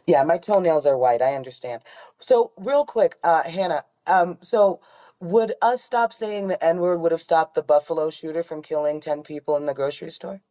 Yeah, 0.06 0.24
my 0.24 0.38
toenails 0.38 0.86
are 0.86 0.98
white. 0.98 1.22
I 1.22 1.34
understand. 1.34 1.82
So, 2.20 2.52
real 2.58 2.84
quick, 2.86 3.16
uh, 3.24 3.44
Hannah. 3.44 3.84
Um, 4.06 4.38
so 4.42 4.80
would 5.20 5.54
us 5.62 5.82
stop 5.82 6.12
saying 6.12 6.48
the 6.48 6.62
N 6.64 6.80
word 6.80 6.98
would 7.00 7.12
have 7.12 7.22
stopped 7.22 7.54
the 7.54 7.62
Buffalo 7.62 8.10
shooter 8.10 8.42
from 8.44 8.62
killing 8.62 9.00
ten 9.00 9.22
people 9.22 9.56
in 9.56 9.66
the 9.66 9.74
grocery 9.74 10.10
store? 10.10 10.42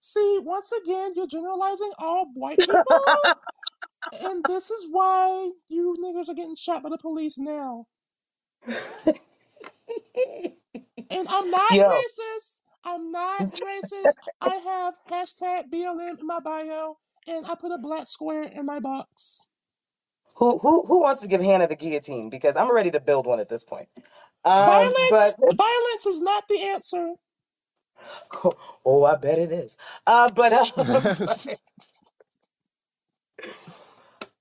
See, 0.00 0.40
once 0.44 0.72
again, 0.84 1.14
you're 1.16 1.26
generalizing 1.28 1.92
all 1.98 2.26
white 2.34 2.62
people, 2.66 3.30
and 4.12 4.46
this 4.46 4.70
is 4.70 4.88
why 4.90 5.50
you 5.68 5.96
niggers 6.02 6.28
are 6.30 6.34
getting 6.34 6.56
shot 6.56 6.82
by 6.82 6.90
the 6.90 6.98
police 6.98 7.38
now. 7.38 7.86
And 11.10 11.28
I'm 11.30 11.50
not 11.50 11.78
Yo, 11.78 11.84
racist. 11.86 12.62
I'm 12.84 13.12
not 13.12 13.46
racist. 13.62 14.18
I 14.40 14.54
have 14.56 14.94
hashtag 15.10 15.70
BLM 15.72 16.20
in 16.20 16.26
my 16.26 16.40
bio, 16.40 16.96
and 17.28 17.46
I 17.46 17.54
put 17.56 17.72
a 17.72 17.78
black 17.78 18.08
square 18.08 18.44
in 18.44 18.66
my 18.66 18.80
box. 18.80 19.48
who 20.36 20.58
who 20.58 20.84
who 20.86 21.00
wants 21.00 21.22
to 21.22 21.28
give 21.28 21.42
Hannah 21.42 21.68
the 21.68 21.76
guillotine? 21.76 22.30
Because 22.30 22.56
I'm 22.56 22.72
ready 22.72 22.90
to 22.92 23.00
build 23.00 23.26
one 23.26 23.40
at 23.40 23.48
this 23.50 23.64
point. 23.64 23.88
Um, 24.44 24.96
Violence, 24.96 25.36
but 25.36 25.40
violence 25.50 26.06
is 26.06 26.20
not 26.22 26.44
the 26.48 26.60
answer. 26.62 27.14
oh, 28.86 29.04
I 29.04 29.16
bet 29.16 29.38
it 29.38 29.52
is. 29.52 29.76
Uh, 30.06 30.30
but 30.30 30.52
uh, 30.88 30.94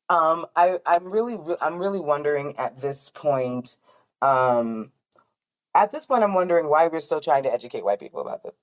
um, 0.10 0.48
I 0.56 0.80
I'm 0.86 1.06
really 1.12 1.38
I'm 1.62 1.80
really 1.80 2.02
wondering 2.02 2.58
at 2.58 2.82
this 2.82 3.12
point. 3.14 3.78
Um, 4.22 4.92
at 5.76 5.92
this 5.94 6.06
point, 6.08 6.24
I'm 6.24 6.34
wondering 6.36 6.70
why 6.70 6.88
we're 6.88 7.02
still 7.02 7.22
trying 7.22 7.44
to 7.44 7.54
educate 7.54 7.86
white 7.86 8.00
people 8.00 8.22
about 8.22 8.44
this. 8.44 8.54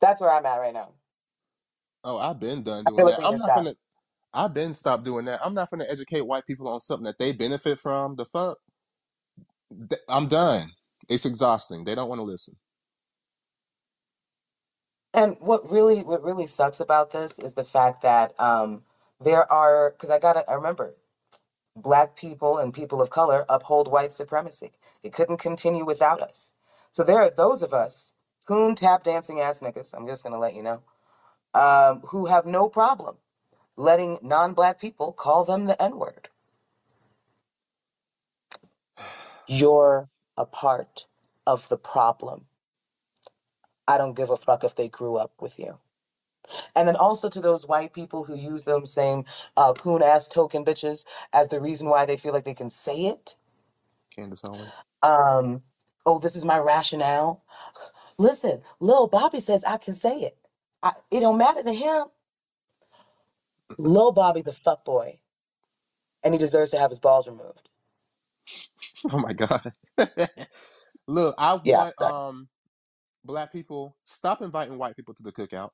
That's 0.00 0.20
where 0.20 0.32
I'm 0.32 0.46
at 0.46 0.56
right 0.58 0.74
now. 0.74 0.90
oh, 2.04 2.18
I've 2.18 2.40
been 2.40 2.62
done 2.62 2.86
I 2.86 2.90
doing 2.90 2.96
feel 2.96 3.06
like 3.06 3.16
that. 3.16 3.18
we 3.18 3.24
I'm 3.24 3.38
not 3.38 3.52
out. 3.52 3.54
gonna. 3.54 3.74
I've 4.34 4.54
been 4.54 4.74
stopped 4.74 5.04
doing 5.04 5.26
that. 5.26 5.40
I'm 5.44 5.54
not 5.54 5.70
gonna 5.70 5.86
educate 5.88 6.22
white 6.22 6.46
people 6.46 6.68
on 6.68 6.80
something 6.80 7.04
that 7.06 7.18
they 7.18 7.32
benefit 7.32 7.78
from. 7.80 8.16
The 8.16 8.26
fuck. 8.26 8.58
Th- 9.90 10.02
I'm 10.08 10.28
done. 10.28 10.70
It's 11.08 11.26
exhausting. 11.26 11.84
They 11.84 11.94
don't 11.94 12.08
want 12.08 12.20
to 12.20 12.24
listen. 12.24 12.56
And 15.14 15.36
what 15.40 15.70
really 15.70 16.02
what 16.02 16.22
really 16.24 16.46
sucks 16.46 16.80
about 16.80 17.12
this 17.12 17.38
is 17.38 17.54
the 17.54 17.64
fact 17.64 18.02
that 18.02 18.38
um, 18.40 18.82
there 19.20 19.50
are 19.52 19.92
because 19.92 20.10
I 20.10 20.18
gotta 20.18 20.44
I 20.50 20.54
remember 20.54 20.94
black 21.76 22.16
people 22.16 22.58
and 22.58 22.74
people 22.74 23.02
of 23.02 23.10
color 23.10 23.44
uphold 23.48 23.90
white 23.90 24.12
supremacy. 24.12 24.72
It 25.02 25.12
couldn't 25.14 25.38
continue 25.38 25.84
without 25.84 26.20
us. 26.22 26.52
So 26.92 27.04
there 27.04 27.18
are 27.18 27.30
those 27.30 27.62
of 27.62 27.74
us, 27.74 28.16
coon 28.46 28.74
tap 28.76 29.04
dancing 29.04 29.40
ass 29.40 29.60
niggas. 29.60 29.94
I'm 29.96 30.06
just 30.06 30.24
gonna 30.24 30.38
let 30.40 30.54
you 30.56 30.62
know. 30.64 30.82
um, 31.54 32.00
who 32.10 32.26
have 32.26 32.46
no 32.46 32.68
problem 32.68 33.16
letting 33.76 34.18
non-black 34.22 34.80
people 34.80 35.12
call 35.12 35.44
them 35.44 35.66
the 35.66 35.80
N-word. 35.82 36.28
You're 39.48 40.08
a 40.36 40.46
part 40.46 41.06
of 41.46 41.68
the 41.70 41.78
problem. 41.78 42.46
I 43.90 43.98
don't 43.98 44.16
give 44.16 44.30
a 44.30 44.38
fuck 44.38 44.64
if 44.64 44.76
they 44.76 44.88
grew 44.88 45.16
up 45.18 45.32
with 45.40 45.58
you. 45.60 45.78
And 46.76 46.88
then 46.88 46.96
also 46.96 47.28
to 47.30 47.40
those 47.40 47.66
white 47.66 47.92
people 47.94 48.24
who 48.24 48.36
use 48.36 48.64
them 48.64 48.86
same 48.86 49.24
uh, 49.56 49.74
coon 49.74 50.02
ass 50.02 50.28
token 50.28 50.64
bitches 50.64 51.04
as 51.32 51.48
the 51.48 51.60
reason 51.60 51.88
why 51.88 52.06
they 52.06 52.16
feel 52.18 52.32
like 52.34 52.44
they 52.44 52.54
can 52.54 52.70
say 52.70 53.06
it. 53.06 53.36
Candace 54.14 54.44
Owens. 54.44 54.84
Um, 55.02 55.62
oh, 56.06 56.18
this 56.20 56.36
is 56.36 56.44
my 56.44 56.58
rationale. 56.58 57.42
Listen, 58.18 58.62
Lil 58.80 59.08
Bobby 59.08 59.40
says 59.40 59.64
I 59.64 59.78
can 59.78 59.94
say 59.94 60.20
it. 60.20 60.38
I, 60.82 60.92
it 61.10 61.20
don't 61.20 61.38
matter 61.38 61.62
to 61.64 61.72
him. 61.74 62.06
Lil 63.78 64.12
Bobby 64.12 64.42
the 64.42 64.52
fuck 64.54 64.84
boy, 64.84 65.20
and 66.24 66.34
he 66.34 66.38
deserves 66.38 66.72
to 66.72 66.78
have 66.78 66.90
his 66.90 67.00
balls 67.00 67.28
removed. 67.28 67.68
Oh 69.10 69.18
my 69.18 69.32
god. 69.34 69.72
Look, 71.08 71.34
I 71.38 71.54
Yeah, 71.64 71.76
want 71.76 71.94
sorry. 71.98 72.02
um 72.02 72.48
black 73.24 73.52
people 73.52 73.96
stop 74.04 74.42
inviting 74.42 74.78
white 74.78 74.96
people 74.96 75.14
to 75.14 75.22
the 75.22 75.32
cookout. 75.32 75.70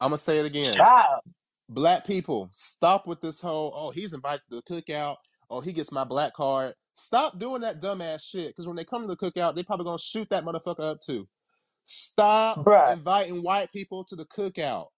I'm 0.00 0.10
gonna 0.10 0.18
say 0.18 0.38
it 0.38 0.46
again. 0.46 0.76
Child, 0.76 1.22
Black 1.68 2.06
people, 2.06 2.50
stop 2.52 3.06
with 3.08 3.20
this 3.22 3.40
whole 3.40 3.72
oh 3.76 3.90
he's 3.92 4.14
invited 4.14 4.42
to 4.50 4.56
the 4.56 4.62
cookout. 4.62 5.16
Oh, 5.50 5.60
he 5.62 5.72
gets 5.72 5.92
my 5.92 6.04
black 6.04 6.34
card. 6.34 6.74
Stop 6.94 7.38
doing 7.38 7.62
that 7.62 7.80
dumbass 7.82 8.22
shit. 8.22 8.48
Because 8.48 8.66
when 8.68 8.76
they 8.76 8.84
come 8.84 9.02
to 9.02 9.08
the 9.08 9.16
cookout, 9.16 9.54
they 9.56 9.64
probably 9.64 9.84
gonna 9.86 9.98
shoot 9.98 10.28
that 10.30 10.44
motherfucker 10.44 10.80
up 10.92 11.00
too. 11.00 11.28
Stop 11.84 12.66
bruh. 12.66 12.86
inviting 12.86 13.42
white 13.42 13.72
people 13.72 14.04
to 14.06 14.16
the 14.16 14.26
cookout. 14.26 14.88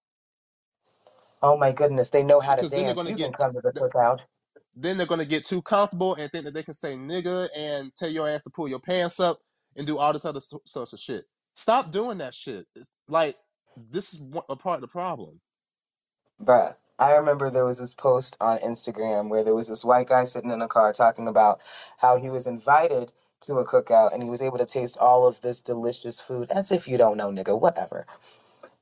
Oh 1.41 1.57
my 1.57 1.71
goodness, 1.71 2.09
they 2.09 2.23
know 2.23 2.39
how 2.41 2.55
to 2.55 2.63
Because 2.63 2.73
then 2.73 2.85
they're 2.85 2.95
dance. 2.95 2.95
gonna 2.95 3.11
You 3.11 3.17
can 3.17 3.31
get 3.31 3.33
come 3.33 3.53
to 3.53 3.61
the 3.61 3.71
cookout. 3.73 4.21
then 4.75 4.97
they're 4.97 5.07
gonna 5.07 5.25
get 5.25 5.45
too 5.45 5.61
comfortable 5.61 6.15
and 6.15 6.31
think 6.31 6.45
that 6.45 6.53
they 6.53 6.63
can 6.63 6.73
say 6.75 6.95
nigga 6.95 7.49
and 7.57 7.91
tell 7.95 8.09
your 8.09 8.29
ass 8.29 8.43
to 8.43 8.49
pull 8.51 8.67
your 8.69 8.79
pants 8.79 9.19
up 9.19 9.39
and 9.77 9.87
do 9.87 9.97
all 9.97 10.13
this 10.13 10.25
other 10.25 10.41
so- 10.41 10.61
sorts 10.65 10.93
of 10.93 10.99
shit. 10.99 11.25
Stop 11.55 11.91
doing 11.91 12.19
that 12.19 12.33
shit. 12.33 12.67
Like 13.09 13.37
this 13.77 14.13
is 14.13 14.21
a 14.49 14.55
part 14.57 14.77
of 14.77 14.81
the 14.81 14.87
problem. 14.89 15.41
Bruh, 16.43 16.75
I 16.99 17.13
remember 17.13 17.49
there 17.49 17.65
was 17.65 17.79
this 17.79 17.95
post 17.95 18.37
on 18.41 18.59
Instagram 18.59 19.29
where 19.29 19.43
there 19.43 19.55
was 19.55 19.69
this 19.69 19.85
white 19.85 20.09
guy 20.09 20.25
sitting 20.25 20.51
in 20.51 20.61
a 20.61 20.69
car 20.69 20.93
talking 20.93 21.27
about 21.27 21.61
how 21.97 22.17
he 22.17 22.29
was 22.29 22.47
invited 22.47 23.11
to 23.41 23.55
a 23.59 23.65
cookout 23.65 24.13
and 24.13 24.23
he 24.23 24.29
was 24.29 24.41
able 24.41 24.59
to 24.59 24.65
taste 24.67 24.97
all 24.99 25.27
of 25.27 25.41
this 25.41 25.61
delicious 25.61 26.21
food. 26.21 26.49
As 26.51 26.71
if 26.71 26.87
you 26.87 26.97
don't 26.97 27.17
know, 27.17 27.31
nigga, 27.31 27.59
whatever. 27.59 28.07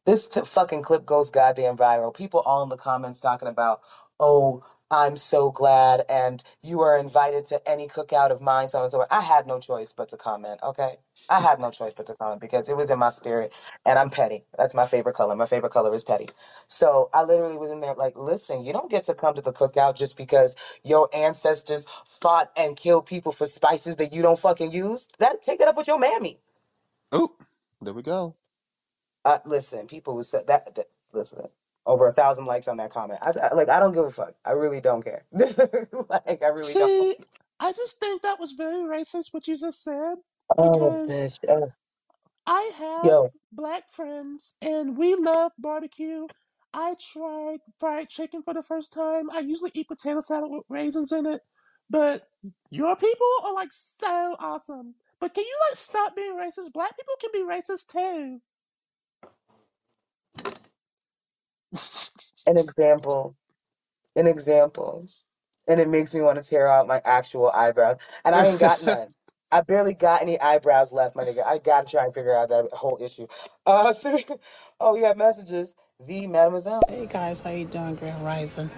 This 0.06 0.28
t- 0.28 0.42
fucking 0.42 0.84
clip 0.84 1.06
goes 1.06 1.30
goddamn 1.32 1.78
viral. 1.78 2.14
People 2.16 2.42
all 2.42 2.64
in 2.64 2.70
the 2.70 2.78
comments 2.78 3.20
talking 3.22 3.48
about, 3.50 3.82
oh, 4.20 4.64
I'm 4.92 5.18
so 5.18 5.52
glad, 5.52 6.06
and 6.10 6.44
you 6.62 6.82
are 6.82 6.98
invited 6.98 7.46
to 7.48 7.62
any 7.70 7.88
cookout 7.88 8.32
of 8.32 8.42
mine, 8.42 8.68
so 8.70 8.78
on 8.78 8.84
and 8.84 8.92
so 8.92 9.00
forth. 9.00 9.10
I 9.12 9.22
had 9.22 9.48
no 9.48 9.60
choice 9.60 9.92
but 9.92 10.10
to 10.10 10.18
comment, 10.18 10.60
okay? 10.64 10.96
I 11.30 11.40
had 11.42 11.60
no 11.60 11.72
choice 11.72 11.94
but 11.94 12.08
to 12.08 12.14
comment 12.14 12.40
because 12.40 12.70
it 12.70 12.78
was 12.78 12.92
in 12.92 13.00
my 13.00 13.10
spirit, 13.10 13.54
and 13.86 14.00
I'm 14.00 14.10
petty. 14.10 14.46
That's 14.58 14.74
my 14.74 14.86
favorite 14.86 15.16
color. 15.16 15.36
My 15.36 15.46
favorite 15.46 15.72
color 15.72 15.94
is 15.94 16.04
petty. 16.04 16.30
So 16.68 17.10
I 17.14 17.24
literally 17.24 17.58
was 17.58 17.72
in 17.72 17.82
there 17.82 17.96
like, 17.96 18.18
listen, 18.18 18.64
you 18.64 18.72
don't 18.72 18.90
get 18.92 19.04
to 19.06 19.14
come 19.14 19.34
to 19.36 19.42
the 19.42 19.54
cookout 19.54 19.96
just 19.98 20.16
because 20.16 20.56
your 20.84 21.10
ancestors 21.16 21.86
fought 22.08 22.52
and 22.56 22.78
killed 22.78 23.06
people 23.06 23.32
for 23.32 23.48
spices 23.48 23.98
that 23.98 24.14
you 24.14 24.22
don't 24.22 24.40
fucking 24.40 24.72
use. 24.72 25.08
That 25.20 25.42
take 25.44 25.60
that 25.60 25.68
up 25.68 25.78
with 25.78 25.88
your 25.88 26.00
mammy. 26.00 26.40
Oh, 27.12 27.36
there 27.82 27.94
we 27.94 28.04
go. 28.04 28.36
Uh, 29.26 29.40
listen, 29.46 29.88
people 29.88 30.16
who 30.16 30.24
said 30.24 30.48
that, 30.48 30.76
that 30.76 30.86
listen, 31.14 31.46
over 31.86 32.08
a 32.08 32.14
thousand 32.14 32.46
likes 32.46 32.68
on 32.68 32.78
that 32.78 32.92
comment. 32.92 33.20
I, 33.22 33.32
I 33.32 33.54
like, 33.54 33.70
I 33.70 33.80
don't 33.80 33.94
give 33.94 34.06
a 34.06 34.12
fuck. 34.12 34.34
I 34.46 34.52
really 34.52 34.82
don't 34.82 35.04
care. 35.04 35.24
like, 35.34 36.44
I 36.44 36.48
really 36.48 36.62
don't. 36.62 36.64
See, 36.64 37.18
I 37.60 37.72
just 37.72 38.00
think 38.00 38.22
that 38.22 38.40
was 38.40 38.54
very 38.54 38.84
racist 38.84 39.34
what 39.34 39.48
you 39.48 39.58
just 39.58 39.84
said 39.84 40.16
Oh, 40.58 40.72
because 40.72 41.10
bitch. 41.10 41.38
Oh, 41.50 41.72
I 42.46 42.72
have 42.78 43.06
yo, 43.06 43.30
black 43.52 43.92
friends 43.92 44.54
and 44.62 44.98
we 44.98 45.16
love 45.16 45.52
barbecue. 45.58 46.28
I 46.74 46.96
tried 47.14 47.60
fried 47.80 48.10
chicken 48.10 48.42
for 48.44 48.54
the 48.54 48.64
first 48.64 48.94
time. 48.94 49.30
I 49.30 49.40
usually 49.40 49.72
eat 49.74 49.88
potato 49.88 50.20
salad 50.20 50.52
with 50.52 50.64
raisins 50.70 51.12
in 51.12 51.26
it, 51.26 51.42
but 51.90 52.28
your 52.72 52.96
people 52.96 53.28
are 53.46 53.54
like 53.54 53.72
so 53.72 54.36
awesome. 54.40 54.96
But 55.20 55.34
can 55.34 55.46
you 55.46 55.56
like 55.70 55.78
stop 55.78 56.16
being 56.16 56.34
racist? 56.36 56.74
Black 56.74 56.98
people 56.98 57.14
can 57.22 57.30
be 57.32 57.40
racist 57.48 57.88
too. 57.92 58.42
An 62.48 62.58
example, 62.58 63.36
an 64.16 64.28
example, 64.28 65.08
and 65.68 65.80
it 65.80 65.90
makes 65.90 66.14
me 66.14 66.22
want 66.22 66.42
to 66.44 66.50
tear 66.50 66.68
out 66.68 66.88
my 66.88 67.02
actual 67.06 67.52
eyebrows, 67.52 67.98
and 68.26 68.36
I 68.36 68.48
ain't 68.48 68.60
got 68.60 68.82
none. 68.84 69.10
I 69.52 69.62
barely 69.62 69.94
got 69.94 70.22
any 70.22 70.40
eyebrows 70.42 70.92
left, 70.92 71.16
my 71.16 71.24
nigga. 71.24 71.46
I 71.46 71.60
gotta 71.60 71.88
try 71.88 72.06
and 72.06 72.14
figure 72.14 72.36
out 72.36 72.50
that 72.50 72.70
whole 72.74 72.98
issue. 73.02 73.28
Uh, 73.66 73.94
so, 73.94 74.18
oh, 74.80 74.96
you 74.96 75.06
have 75.06 75.18
messages. 75.18 75.76
The 76.06 76.28
mademoiselle. 76.28 76.82
Hey 76.90 77.08
guys, 77.08 77.42
how 77.42 77.52
you 77.52 77.66
doing? 77.66 77.96
Grand 77.96 78.24
Rising. 78.26 78.70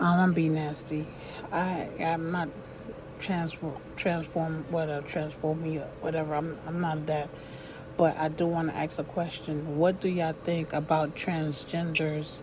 Um, 0.00 0.06
I'm 0.08 0.18
gonna 0.18 0.32
be 0.32 0.48
nasty. 0.48 1.06
I 1.52 1.88
am 1.98 2.32
not 2.32 2.48
transform 3.20 3.76
transform 3.96 4.64
whatever 4.70 5.06
transform 5.06 5.62
me 5.62 5.78
or 5.78 5.88
whatever. 6.00 6.34
I'm 6.34 6.58
I'm 6.66 6.80
not 6.80 7.06
that. 7.06 7.28
But 7.96 8.16
I 8.18 8.28
do 8.28 8.46
want 8.46 8.70
to 8.70 8.76
ask 8.76 8.98
a 8.98 9.04
question. 9.04 9.76
What 9.76 10.00
do 10.00 10.08
y'all 10.08 10.34
think 10.44 10.72
about 10.72 11.14
transgenders 11.14 12.40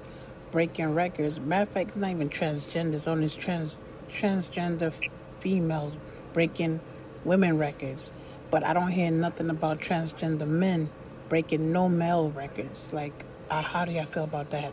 breaking 0.52 0.94
records? 0.94 1.40
Matter 1.40 1.64
of 1.64 1.70
fact, 1.70 1.90
it's 1.90 1.98
not 1.98 2.12
even 2.12 2.30
transgender. 2.30 2.94
It's 2.94 3.08
only 3.08 3.30
trans 3.30 3.76
transgender 4.12 4.94
females 5.40 5.98
breaking 6.34 6.80
women 7.24 7.58
records. 7.58 8.12
But 8.52 8.66
I 8.66 8.74
don't 8.74 8.92
hear 8.92 9.12
nothing 9.12 9.50
about 9.50 9.80
transgender 9.80 10.48
men 10.48 10.90
breaking 11.30 11.72
no 11.72 11.90
male 11.90 12.32
records. 12.32 12.92
Like, 12.92 13.26
uh, 13.50 13.62
how 13.62 13.86
do 13.86 13.92
y'all 13.92 14.06
feel 14.06 14.24
about 14.24 14.52
that? 14.52 14.72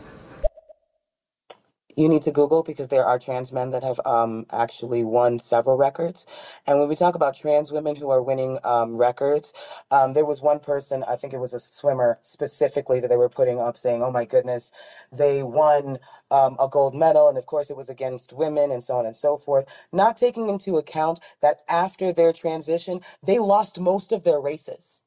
You 1.97 2.09
need 2.09 2.23
to 2.23 2.31
Google 2.31 2.63
because 2.63 2.89
there 2.89 3.05
are 3.05 3.19
trans 3.19 3.53
men 3.53 3.71
that 3.71 3.83
have 3.83 3.99
um, 4.05 4.45
actually 4.53 5.03
won 5.05 5.39
several 5.39 5.77
records. 5.77 6.27
And 6.67 6.79
when 6.79 6.89
we 6.89 6.95
talk 6.95 7.15
about 7.15 7.35
trans 7.35 7.71
women 7.73 7.97
who 7.97 8.11
are 8.11 8.23
winning 8.23 8.59
um, 8.65 8.97
records, 8.97 9.53
um, 9.91 10.13
there 10.13 10.25
was 10.25 10.41
one 10.41 10.59
person, 10.59 11.03
I 11.09 11.17
think 11.17 11.33
it 11.33 11.39
was 11.39 11.53
a 11.55 11.59
swimmer 11.59 12.19
specifically, 12.21 13.01
that 13.01 13.09
they 13.09 13.17
were 13.17 13.29
putting 13.29 13.59
up 13.59 13.77
saying, 13.77 14.03
oh 14.03 14.11
my 14.11 14.25
goodness, 14.25 14.71
they 15.11 15.43
won 15.43 15.99
um, 16.31 16.57
a 16.59 16.69
gold 16.69 16.95
medal. 16.95 17.29
And 17.29 17.37
of 17.37 17.47
course, 17.47 17.71
it 17.71 17.77
was 17.77 17.89
against 17.89 18.33
women 18.33 18.71
and 18.71 18.83
so 18.83 18.95
on 18.97 19.05
and 19.07 19.15
so 19.15 19.37
forth, 19.37 19.65
not 19.93 20.17
taking 20.17 20.49
into 20.49 20.77
account 20.77 21.19
that 21.41 21.61
after 21.69 22.13
their 22.13 22.33
transition, 22.33 23.01
they 23.23 23.39
lost 23.39 23.79
most 23.79 24.13
of 24.13 24.23
their 24.23 24.41
races. 24.41 25.03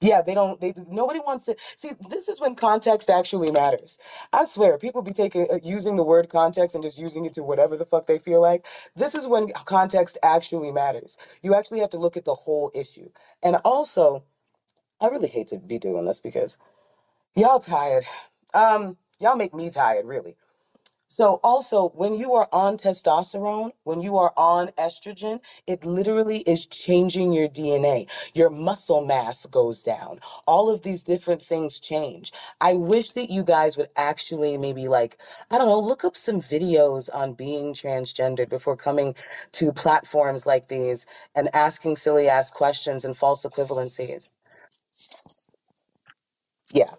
Yeah, 0.00 0.22
they 0.22 0.34
don't. 0.34 0.60
They 0.62 0.74
nobody 0.88 1.20
wants 1.20 1.46
to 1.46 1.56
see. 1.76 1.92
This 2.10 2.28
is 2.28 2.40
when 2.40 2.54
context 2.54 3.10
actually 3.10 3.50
matters. 3.50 3.98
I 4.32 4.46
swear, 4.46 4.78
people 4.78 5.02
be 5.02 5.12
taking 5.12 5.48
uh, 5.52 5.58
using 5.64 5.96
the 5.96 6.04
word 6.04 6.30
context 6.30 6.76
and 6.76 6.84
just 6.84 7.00
using 7.00 7.26
it 7.26 7.34
to 7.34 7.44
whatever 7.44 7.76
the 7.76 7.86
fuck 7.86 8.06
they 8.06 8.20
feel 8.20 8.40
like. 8.40 8.66
This 8.96 9.16
is 9.16 9.26
when 9.26 9.48
context 9.66 10.18
actually 10.22 10.72
matters. 10.72 11.18
You 11.42 11.56
actually 11.56 11.80
have 11.80 11.90
to 11.90 11.98
look 11.98 12.16
at 12.16 12.26
the 12.26 12.34
whole 12.36 12.70
issue. 12.76 13.10
And 13.42 13.56
also, 13.66 14.24
I 15.00 15.08
really 15.08 15.28
hate 15.28 15.48
to 15.48 15.58
be 15.58 15.78
doing 15.78 16.06
this 16.06 16.20
because 16.20 16.58
y'all 17.36 17.60
tired. 17.60 18.04
Um, 18.54 18.98
y'all 19.20 19.36
make 19.36 19.54
me 19.54 19.70
tired, 19.70 20.06
really. 20.06 20.36
So 21.08 21.40
also, 21.44 21.90
when 21.90 22.14
you 22.14 22.34
are 22.34 22.48
on 22.52 22.78
testosterone, 22.78 23.72
when 23.84 24.00
you 24.00 24.16
are 24.18 24.32
on 24.36 24.68
estrogen, 24.78 25.40
it 25.66 25.84
literally 25.86 26.38
is 26.40 26.66
changing 26.66 27.32
your 27.32 27.48
DNA. 27.48 28.08
Your 28.34 28.50
muscle 28.50 29.04
mass 29.06 29.46
goes 29.46 29.82
down. 29.82 30.20
All 30.46 30.70
of 30.70 30.82
these 30.82 31.02
different 31.04 31.42
things 31.42 31.80
change. 31.80 32.32
I 32.60 32.74
wish 32.74 33.12
that 33.12 33.30
you 33.30 33.44
guys 33.44 33.76
would 33.76 33.90
actually 33.96 34.58
maybe 34.58 34.88
like, 34.88 35.18
I 35.50 35.58
don't 35.58 35.68
know, 35.68 35.80
look 35.80 36.04
up 36.04 36.16
some 36.16 36.40
videos 36.40 37.08
on 37.14 37.34
being 37.34 37.74
transgendered 37.74 38.48
before 38.48 38.76
coming 38.76 39.14
to 39.52 39.72
platforms 39.72 40.46
like 40.46 40.68
these 40.68 41.06
and 41.36 41.54
asking 41.54 41.96
silly 41.96 42.28
ass 42.28 42.50
questions 42.50 43.04
and 43.04 43.16
false 43.16 43.44
equivalencies. 43.44 44.30
Yeah. 46.72 46.90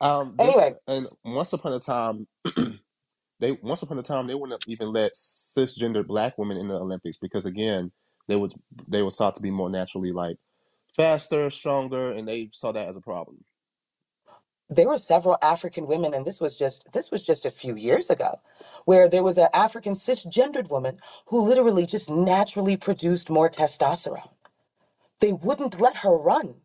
Um, 0.00 0.36
Anyway, 0.38 0.74
and 0.88 1.08
once 1.24 1.54
upon 1.54 1.74
a 1.74 1.80
time, 1.80 2.28
they 3.40 3.52
once 3.62 3.82
upon 3.82 3.98
a 3.98 4.02
time 4.02 4.26
they 4.26 4.34
wouldn't 4.34 4.52
have 4.62 4.72
even 4.72 4.92
let 4.92 5.14
cisgender 5.14 6.06
black 6.06 6.38
women 6.38 6.58
in 6.58 6.68
the 6.68 6.76
Olympics 6.76 7.18
because 7.18 7.46
again, 7.46 7.92
they 8.28 8.36
would 8.36 8.54
they 8.88 9.02
were 9.02 9.10
thought 9.10 9.36
to 9.36 9.42
be 9.42 9.50
more 9.50 9.70
naturally 9.70 10.12
like 10.12 10.36
faster, 10.96 11.50
stronger, 11.50 12.12
and 12.12 12.28
they 12.28 12.50
saw 12.52 12.72
that 12.72 12.88
as 12.88 12.96
a 12.96 13.00
problem. 13.00 13.38
there 14.70 14.88
were 14.88 14.98
several 14.98 15.38
African 15.42 15.86
women, 15.86 16.14
and 16.14 16.24
this 16.26 16.40
was 16.40 16.58
just 16.58 16.90
this 16.92 17.10
was 17.10 17.22
just 17.22 17.46
a 17.46 17.50
few 17.50 17.76
years 17.76 18.10
ago, 18.10 18.40
where 18.84 19.08
there 19.08 19.22
was 19.22 19.38
an 19.38 19.48
African 19.54 19.94
cisgendered 19.94 20.70
woman 20.70 20.98
who 21.26 21.40
literally 21.42 21.86
just 21.86 22.10
naturally 22.10 22.76
produced 22.76 23.30
more 23.30 23.48
testosterone. 23.48 24.32
They 25.20 25.32
wouldn't 25.32 25.80
let 25.80 25.96
her 25.98 26.16
run. 26.16 26.56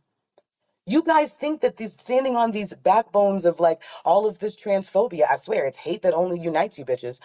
You 0.86 1.02
guys 1.02 1.32
think 1.32 1.62
that 1.62 1.78
these 1.78 1.94
standing 1.94 2.36
on 2.36 2.52
these 2.52 2.74
backbones 2.74 3.46
of 3.46 3.60
like 3.60 3.82
all 4.04 4.26
of 4.28 4.40
this 4.40 4.56
transphobia, 4.56 5.24
I 5.30 5.38
swear 5.38 5.66
it's 5.66 5.78
hate 5.78 6.02
that 6.02 6.14
only 6.14 6.38
unites 6.40 6.78
you 6.78 6.84
bitches. 6.86 7.22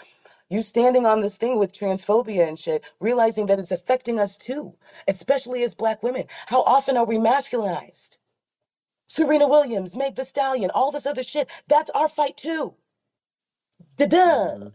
You 0.48 0.62
standing 0.62 1.04
on 1.04 1.20
this 1.20 1.36
thing 1.36 1.58
with 1.58 1.76
transphobia 1.76 2.46
and 2.48 2.58
shit, 2.58 2.84
realizing 3.00 3.46
that 3.46 3.58
it's 3.58 3.72
affecting 3.72 4.18
us 4.20 4.38
too, 4.38 4.74
especially 5.08 5.62
as 5.64 5.74
black 5.74 6.02
women. 6.02 6.24
How 6.46 6.62
often 6.62 6.96
are 6.96 7.04
we 7.04 7.16
masculinized? 7.16 8.18
Serena 9.08 9.48
Williams, 9.48 9.96
Meg 9.96 10.14
the 10.14 10.24
Stallion, 10.24 10.70
all 10.70 10.90
this 10.92 11.06
other 11.06 11.22
shit. 11.22 11.50
That's 11.66 11.90
our 11.90 12.08
fight 12.08 12.36
too. 12.36 12.74
Da-duh. 13.96 14.54
hmm 14.56 14.68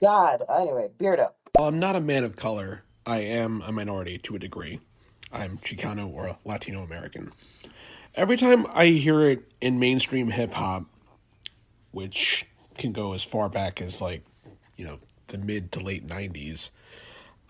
God. 0.00 0.42
Anyway, 0.54 0.90
Beardo. 0.98 1.32
While 1.54 1.68
I'm 1.68 1.80
not 1.80 1.96
a 1.96 2.00
man 2.00 2.22
of 2.22 2.36
color, 2.36 2.84
I 3.06 3.20
am 3.20 3.62
a 3.62 3.72
minority 3.72 4.18
to 4.18 4.36
a 4.36 4.38
degree. 4.38 4.78
I'm 5.32 5.58
Chicano 5.58 6.12
or 6.12 6.36
Latino 6.44 6.82
American. 6.82 7.32
Every 8.16 8.38
time 8.38 8.66
I 8.72 8.86
hear 8.86 9.28
it 9.28 9.52
in 9.60 9.78
mainstream 9.78 10.30
hip 10.30 10.54
hop, 10.54 10.86
which 11.90 12.46
can 12.78 12.92
go 12.92 13.12
as 13.12 13.22
far 13.22 13.50
back 13.50 13.82
as 13.82 14.00
like, 14.00 14.24
you 14.78 14.86
know, 14.86 14.98
the 15.26 15.36
mid 15.36 15.70
to 15.72 15.80
late 15.80 16.06
90s, 16.06 16.70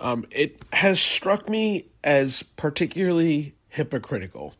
um, 0.00 0.26
it 0.32 0.60
has 0.72 1.00
struck 1.00 1.48
me 1.48 1.86
as 2.02 2.42
particularly 2.42 3.54
hypocritical. 3.68 4.54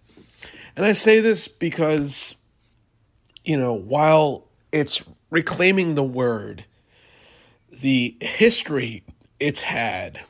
And 0.77 0.87
I 0.87 0.93
say 0.93 1.19
this 1.19 1.49
because, 1.49 2.37
you 3.45 3.59
know, 3.59 3.73
while 3.73 4.45
it's 4.71 5.03
reclaiming 5.31 5.97
the 5.97 6.05
word, 6.05 6.65
the 7.73 8.17
history 8.21 9.03
it's 9.41 9.63
had 9.63 10.21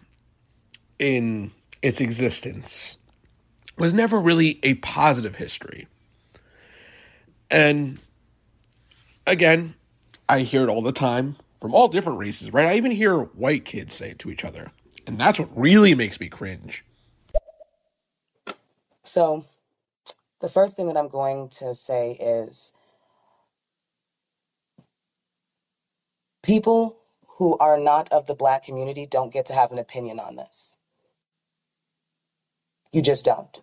in 0.98 1.50
its 1.82 2.00
existence 2.00 2.96
was 3.78 3.92
never 3.94 4.20
really 4.20 4.60
a 4.62 4.74
positive 4.76 5.36
history. 5.36 5.88
And 7.50 7.98
again, 9.26 9.74
I 10.28 10.40
hear 10.42 10.64
it 10.64 10.70
all 10.70 10.82
the 10.82 10.92
time 10.92 11.36
from 11.60 11.74
all 11.74 11.88
different 11.88 12.18
races, 12.18 12.52
right? 12.52 12.66
I 12.66 12.76
even 12.76 12.92
hear 12.92 13.18
white 13.20 13.64
kids 13.64 13.94
say 13.94 14.10
it 14.10 14.20
to 14.20 14.30
each 14.30 14.44
other. 14.44 14.72
And 15.06 15.18
that's 15.18 15.38
what 15.38 15.50
really 15.56 15.94
makes 15.94 16.20
me 16.20 16.28
cringe. 16.28 16.84
So, 19.04 19.44
the 20.40 20.48
first 20.48 20.76
thing 20.76 20.88
that 20.88 20.96
I'm 20.96 21.08
going 21.08 21.48
to 21.60 21.74
say 21.74 22.12
is 22.12 22.72
people 26.42 26.98
who 27.38 27.58
are 27.58 27.78
not 27.78 28.12
of 28.12 28.26
the 28.26 28.34
black 28.34 28.64
community 28.64 29.06
don't 29.06 29.32
get 29.32 29.46
to 29.46 29.54
have 29.54 29.72
an 29.72 29.78
opinion 29.78 30.20
on 30.20 30.36
this. 30.36 30.76
You 32.92 33.02
just 33.02 33.24
don't. 33.24 33.62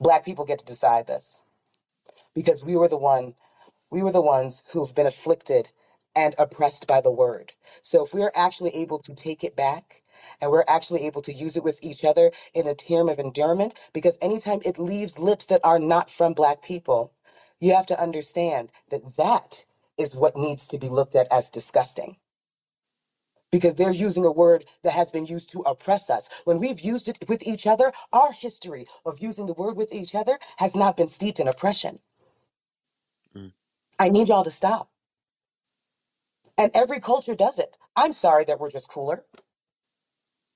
Black 0.00 0.24
people 0.24 0.44
get 0.46 0.58
to 0.60 0.66
decide 0.66 1.06
this 1.06 1.42
because 2.34 2.64
we 2.64 2.76
were 2.76 2.88
the 2.88 2.98
one 2.98 3.34
we 3.90 4.02
were 4.02 4.12
the 4.12 4.22
ones 4.22 4.64
who've 4.72 4.94
been 4.94 5.06
afflicted 5.06 5.70
and 6.16 6.34
oppressed 6.38 6.86
by 6.88 7.00
the 7.00 7.10
word. 7.12 7.54
So 7.82 8.04
if 8.04 8.14
we're 8.14 8.32
actually 8.36 8.74
able 8.76 9.00
to 9.00 9.14
take 9.14 9.44
it 9.44 9.56
back 9.56 10.02
and 10.42 10.50
we're 10.52 10.64
actually 10.68 11.06
able 11.06 11.22
to 11.22 11.32
use 11.32 11.56
it 11.56 11.64
with 11.64 11.80
each 11.82 12.04
other 12.04 12.32
in 12.54 12.66
a 12.68 12.74
term 12.74 13.08
of 13.08 13.18
endearment, 13.20 13.74
because 13.94 14.18
anytime 14.22 14.60
it 14.66 14.78
leaves 14.78 15.18
lips 15.18 15.46
that 15.46 15.62
are 15.64 15.80
not 15.80 16.10
from 16.10 16.34
black 16.34 16.62
people, 16.62 17.12
you 17.60 17.74
have 17.74 17.86
to 17.86 18.00
understand 18.00 18.72
that 18.90 19.16
that 19.16 19.64
is 19.98 20.14
what 20.14 20.36
needs 20.36 20.68
to 20.68 20.78
be 20.78 20.90
looked 20.90 21.16
at 21.16 21.32
as 21.32 21.50
disgusting. 21.50 22.16
Because 23.56 23.76
they're 23.76 23.92
using 24.08 24.26
a 24.26 24.32
word 24.32 24.66
that 24.84 24.92
has 25.00 25.10
been 25.12 25.26
used 25.26 25.50
to 25.52 25.60
oppress 25.62 26.10
us. 26.10 26.28
When 26.44 26.60
we've 26.60 26.80
used 26.80 27.08
it 27.08 27.18
with 27.28 27.46
each 27.46 27.66
other, 27.66 27.92
our 28.12 28.32
history 28.32 28.86
of 29.06 29.20
using 29.20 29.46
the 29.46 29.54
word 29.54 29.76
with 29.78 29.94
each 29.94 30.14
other 30.14 30.38
has 30.58 30.76
not 30.76 30.98
been 30.98 31.08
steeped 31.08 31.40
in 31.40 31.48
oppression. 31.48 32.00
Mm. 33.36 33.52
I 33.98 34.08
need 34.10 34.28
y'all 34.30 34.44
to 34.44 34.52
stop. 34.52 34.90
And 36.58 36.70
every 36.74 37.00
culture 37.00 37.36
does 37.36 37.58
it. 37.58 37.78
I'm 37.96 38.12
sorry 38.14 38.44
that 38.46 38.60
we're 38.60 38.70
just 38.72 38.90
cooler. 38.90 39.24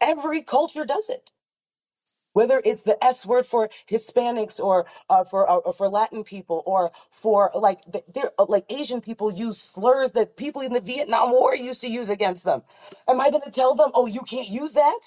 Every 0.01 0.43
culture 0.43 0.87
does 0.87 1.11
it. 1.11 1.33
Whether 2.35 2.63
it's 2.65 2.85
the 2.85 3.03
S 3.05 3.27
word 3.27 3.47
for 3.47 3.69
Hispanics 3.91 4.61
or 4.61 4.87
uh, 5.11 5.25
for 5.25 5.51
uh, 5.51 5.57
or 5.57 5.73
for 5.73 5.89
Latin 5.89 6.25
people 6.25 6.63
or 6.67 6.93
for 7.11 7.51
like 7.55 7.81
the, 7.87 8.03
they're 8.15 8.33
uh, 8.39 8.47
like 8.49 8.67
Asian 8.71 9.01
people 9.03 9.33
use 9.33 9.59
slurs 9.61 10.13
that 10.13 10.37
people 10.37 10.63
in 10.63 10.73
the 10.73 10.81
Vietnam 10.81 11.33
War 11.33 11.57
used 11.57 11.83
to 11.83 11.91
use 11.91 12.11
against 12.11 12.45
them. 12.45 12.63
Am 13.09 13.21
I 13.21 13.31
going 13.31 13.43
to 13.45 13.53
tell 13.53 13.75
them, 13.75 13.91
"Oh, 13.95 14.07
you 14.07 14.23
can't 14.23 14.49
use 14.49 14.75
that"? 14.75 15.01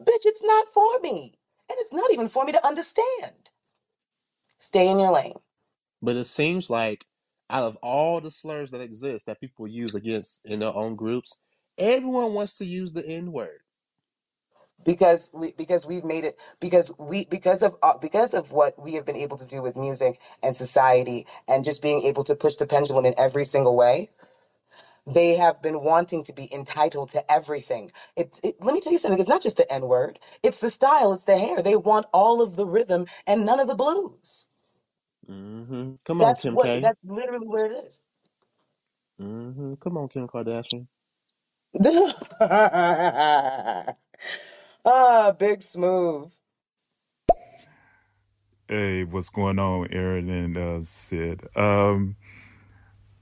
Bitch, 0.00 0.24
it's 0.26 0.42
not 0.44 0.68
for 0.68 1.00
me. 1.00 1.34
And 1.70 1.78
it's 1.80 1.92
not 1.92 2.12
even 2.12 2.28
for 2.28 2.44
me 2.44 2.52
to 2.52 2.66
understand. 2.66 3.50
Stay 4.58 4.90
in 4.90 4.98
your 5.00 5.12
lane. 5.12 5.34
But 6.02 6.16
it 6.16 6.26
seems 6.26 6.70
like 6.70 7.06
out 7.50 7.64
of 7.64 7.76
all 7.82 8.20
the 8.20 8.30
slurs 8.32 8.72
that 8.72 8.82
exist 8.82 9.26
that 9.26 9.40
people 9.40 9.68
use 9.68 9.96
against 9.96 10.42
in 10.46 10.60
their 10.60 10.74
own 10.74 10.96
groups, 10.96 11.40
everyone 11.78 12.34
wants 12.34 12.58
to 12.58 12.66
use 12.66 12.94
the 12.94 13.06
N 13.06 13.32
word. 13.32 13.61
Because 14.84 15.30
we 15.34 15.52
because 15.58 15.86
we've 15.86 16.04
made 16.04 16.24
it 16.24 16.36
because 16.60 16.92
we 16.98 17.26
because 17.26 17.62
of 17.62 17.76
uh, 17.82 17.96
because 17.98 18.34
of 18.34 18.52
what 18.52 18.80
we 18.82 18.94
have 18.94 19.04
been 19.06 19.16
able 19.16 19.36
to 19.38 19.46
do 19.46 19.62
with 19.62 19.76
music 19.76 20.20
and 20.42 20.56
society 20.56 21.26
and 21.48 21.64
just 21.64 21.82
being 21.82 22.02
able 22.02 22.24
to 22.24 22.34
push 22.36 22.56
the 22.56 22.66
pendulum 22.66 23.04
in 23.06 23.14
every 23.18 23.44
single 23.44 23.76
way 23.76 24.10
they 25.06 25.36
have 25.36 25.62
been 25.62 25.82
wanting 25.82 26.24
to 26.24 26.34
be 26.34 26.52
entitled 26.54 27.10
to 27.10 27.32
everything. 27.32 27.92
It's 28.16 28.40
it, 28.44 28.56
let 28.62 28.74
me 28.74 28.80
tell 28.80 28.92
you 28.92 28.98
something 28.98 29.20
it's 29.20 29.28
not 29.28 29.42
just 29.42 29.58
the 29.58 29.72
n 29.72 29.88
word 29.88 30.20
it's 30.42 30.58
the 30.58 30.70
style 30.70 31.14
it's 31.14 31.24
the 31.24 31.38
hair. 31.38 31.62
They 31.62 31.76
want 31.76 32.06
all 32.12 32.42
of 32.42 32.56
the 32.56 32.66
rhythm 32.66 33.06
and 33.26 33.46
none 33.46 33.60
of 33.60 33.68
the 33.68 33.76
blues. 33.76 34.48
Hmm 35.26 35.94
Come 36.06 36.22
on, 36.22 36.34
that's 36.34 36.36
Kim 36.36 36.56
what 36.56 36.58
K. 36.58 36.80
that's 36.80 37.00
literally 37.04 37.48
where 37.48 37.66
it 37.72 37.76
is. 37.86 38.00
Hmm 39.18 39.74
Come 39.76 39.98
on, 39.98 40.08
Kim 40.08 40.28
Kardashian. 40.28 40.86
ah 44.84 45.32
big 45.32 45.62
smooth 45.62 46.30
Hey, 48.68 49.04
what's 49.04 49.28
going 49.30 49.58
on, 49.60 49.88
Aaron 49.92 50.30
and 50.30 50.56
uh, 50.58 50.80
Sid? 50.80 51.46
Um, 51.56 52.16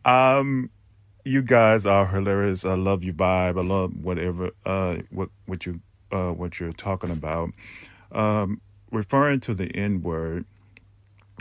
um, 0.04 0.70
you 1.24 1.42
guys 1.42 1.86
are 1.86 2.06
hilarious. 2.06 2.64
I 2.64 2.74
love 2.74 3.04
your 3.04 3.14
vibe. 3.14 3.58
I 3.58 3.62
love 3.66 3.92
whatever 3.96 4.52
uh 4.66 4.98
what 5.10 5.30
what 5.46 5.66
you 5.66 5.80
uh 6.12 6.32
what 6.32 6.60
you're 6.60 6.72
talking 6.72 7.10
about. 7.10 7.50
Um, 8.12 8.60
referring 8.92 9.40
to 9.40 9.54
the 9.54 9.66
N 9.76 10.02
word, 10.02 10.46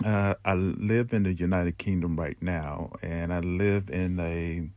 uh, 0.05 0.35
I 0.45 0.55
live 0.55 1.13
in 1.13 1.23
the 1.23 1.33
United 1.33 1.77
Kingdom 1.77 2.17
right 2.17 2.37
now, 2.41 2.91
and 3.01 3.33
I 3.33 3.39
live 3.41 3.89
in 3.89 4.19
a 4.19 4.69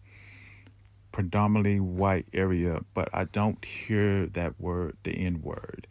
predominantly 1.13 1.79
white 1.81 2.27
area, 2.33 2.81
but 2.95 3.09
I 3.13 3.25
don't 3.25 3.63
hear 3.65 4.27
that 4.29 4.59
word, 4.61 4.97
the 5.03 5.13
N 5.13 5.43
word. 5.43 5.87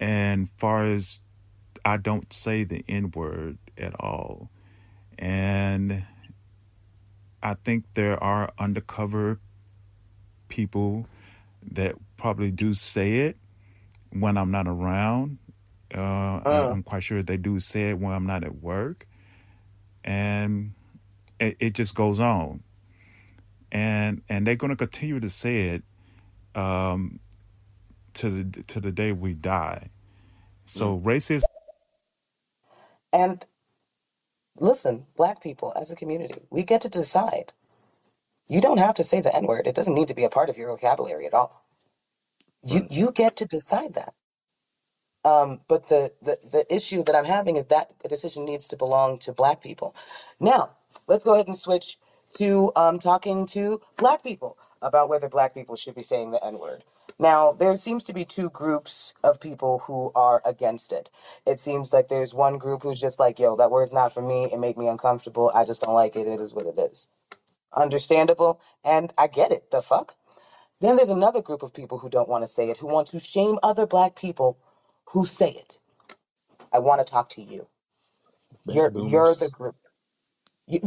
And 0.00 0.50
far 0.50 0.84
as 0.84 1.20
I 1.84 1.96
don't 1.96 2.32
say 2.32 2.64
the 2.64 2.84
N 2.88 3.10
word 3.12 3.58
at 3.76 3.94
all. 4.00 4.50
And 5.18 6.04
I 7.42 7.54
think 7.54 7.84
there 7.94 8.22
are 8.22 8.52
undercover 8.58 9.38
people 10.48 11.06
that 11.72 11.94
probably 12.16 12.50
do 12.50 12.74
say 12.74 13.18
it 13.18 13.36
when 14.12 14.36
I'm 14.36 14.50
not 14.50 14.66
around. 14.66 15.38
Uh, 15.94 16.40
Uh, 16.44 16.68
I'm 16.72 16.82
quite 16.82 17.02
sure 17.02 17.22
they 17.22 17.36
do 17.36 17.60
say 17.60 17.90
it 17.90 17.98
when 17.98 18.12
I'm 18.12 18.26
not 18.26 18.44
at 18.44 18.56
work. 18.62 19.06
And 20.04 20.72
it, 21.40 21.56
it 21.60 21.74
just 21.74 21.94
goes 21.94 22.20
on. 22.20 22.62
And 23.72 24.22
and 24.28 24.46
they're 24.46 24.56
going 24.56 24.70
to 24.70 24.76
continue 24.76 25.20
to 25.20 25.30
say 25.30 25.68
it 25.70 25.84
um, 26.58 27.20
to 28.14 28.30
the 28.44 28.62
to 28.64 28.80
the 28.80 28.92
day 28.92 29.12
we 29.12 29.34
die. 29.34 29.90
So 30.66 30.98
racism 31.00 31.44
and 33.12 33.44
listen 34.58 35.06
black 35.16 35.42
people 35.42 35.72
as 35.80 35.92
a 35.92 35.96
community 35.96 36.42
we 36.50 36.64
get 36.64 36.82
to 36.82 36.88
decide 36.90 37.52
You 38.48 38.62
don't 38.62 38.78
have 38.78 38.94
to 38.96 39.04
say 39.04 39.20
the 39.22 39.34
N 39.34 39.46
word. 39.46 39.66
It 39.66 39.74
doesn't 39.74 39.94
need 39.94 40.08
to 40.08 40.14
be 40.14 40.24
a 40.24 40.30
part 40.30 40.50
of 40.50 40.58
your 40.58 40.68
vocabulary 40.70 41.26
at 41.26 41.34
all. 41.34 41.64
You 42.64 42.82
Right. 42.82 42.90
you 42.90 43.12
get 43.12 43.36
to 43.36 43.46
decide 43.46 43.94
that. 43.94 44.14
Um, 45.24 45.60
but 45.68 45.88
the, 45.88 46.12
the 46.22 46.38
the 46.52 46.74
issue 46.74 47.04
that 47.04 47.16
I'm 47.16 47.24
having 47.26 47.56
is 47.56 47.66
that 47.66 47.94
the 48.00 48.08
decision 48.08 48.44
needs 48.44 48.68
to 48.68 48.76
belong 48.76 49.18
to 49.20 49.32
Black 49.32 49.62
people. 49.62 49.96
Now, 50.40 50.76
let's 51.08 51.24
go 51.24 51.34
ahead 51.34 51.48
and 51.48 51.58
switch 51.58 51.98
to 52.38 52.72
um, 52.76 52.98
talking 52.98 53.46
to 53.48 53.80
Black 53.96 54.22
people 54.22 54.58
about 54.82 55.08
whether 55.08 55.28
Black 55.28 55.54
people 55.54 55.76
should 55.76 55.94
be 55.94 56.02
saying 56.02 56.30
the 56.32 56.44
N 56.44 56.58
word. 56.58 56.84
Now, 57.18 57.52
there 57.52 57.76
seems 57.76 58.04
to 58.04 58.14
be 58.14 58.24
two 58.24 58.50
groups 58.50 59.14
of 59.24 59.40
people 59.40 59.80
who 59.80 60.12
are 60.14 60.42
against 60.44 60.92
it. 60.92 61.10
It 61.46 61.60
seems 61.60 61.92
like 61.92 62.08
there's 62.08 62.34
one 62.34 62.58
group 62.58 62.82
who's 62.82 63.00
just 63.00 63.20
like, 63.20 63.38
"Yo, 63.38 63.56
that 63.56 63.70
word's 63.70 63.94
not 63.94 64.12
for 64.14 64.22
me. 64.22 64.46
It 64.52 64.58
make 64.58 64.78
me 64.78 64.88
uncomfortable. 64.88 65.50
I 65.54 65.64
just 65.64 65.82
don't 65.82 65.94
like 65.94 66.16
it. 66.16 66.26
It 66.28 66.40
is 66.40 66.54
what 66.54 66.66
it 66.66 66.78
is." 66.78 67.08
Understandable, 67.74 68.60
and 68.84 69.12
I 69.18 69.28
get 69.28 69.52
it. 69.52 69.70
The 69.70 69.82
fuck. 69.82 70.16
Then 70.80 70.96
there's 70.96 71.10
another 71.10 71.42
group 71.42 71.62
of 71.62 71.74
people 71.74 71.98
who 71.98 72.10
don't 72.10 72.28
want 72.28 72.44
to 72.44 72.48
say 72.48 72.70
it, 72.70 72.78
who 72.78 72.88
want 72.88 73.08
to 73.08 73.20
shame 73.20 73.58
other 73.62 73.86
black 73.86 74.16
people 74.16 74.58
who 75.10 75.26
say 75.26 75.50
it. 75.52 75.78
I 76.72 76.80
want 76.80 77.00
to 77.00 77.10
talk 77.10 77.28
to 77.30 77.42
you. 77.42 77.68
Baby 78.66 78.80
You're 78.80 78.92
you're 78.96 79.34
the 79.36 79.48
group. 79.50 79.76
You, 80.68 80.80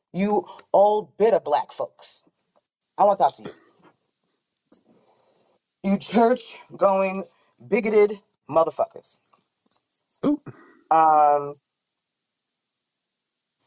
you 0.14 0.46
old 0.72 1.16
bitter 1.18 1.40
black 1.40 1.72
folks. 1.72 2.24
I 2.98 3.04
want 3.04 3.18
to 3.18 3.24
talk 3.24 3.36
to 3.36 3.42
you. 3.44 3.52
You 5.92 5.98
church 5.98 6.58
going 6.76 7.24
bigoted 7.68 8.14
motherfuckers. 8.50 9.20
Um, 10.90 11.54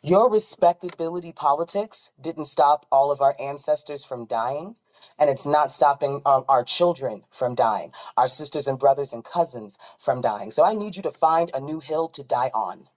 your 0.03 0.31
respectability 0.31 1.33
politics 1.33 2.11
didn't 2.21 2.45
stop 2.45 2.85
all 2.91 3.11
of 3.11 3.21
our 3.21 3.35
ancestors 3.39 4.05
from 4.05 4.25
dying, 4.25 4.77
and 5.19 5.29
it's 5.29 5.45
not 5.45 5.71
stopping 5.71 6.21
um, 6.25 6.45
our 6.49 6.63
children 6.63 7.23
from 7.31 7.55
dying, 7.55 7.93
our 8.17 8.29
sisters 8.29 8.67
and 8.67 8.79
brothers 8.79 9.13
and 9.13 9.23
cousins 9.25 9.77
from 9.99 10.21
dying. 10.21 10.51
So 10.51 10.65
I 10.65 10.73
need 10.73 10.95
you 10.97 11.03
to 11.03 11.11
find 11.11 11.51
a 11.53 11.59
new 11.61 11.79
hill 11.81 12.07
to 12.09 12.23
die 12.23 12.51
on. 12.53 12.87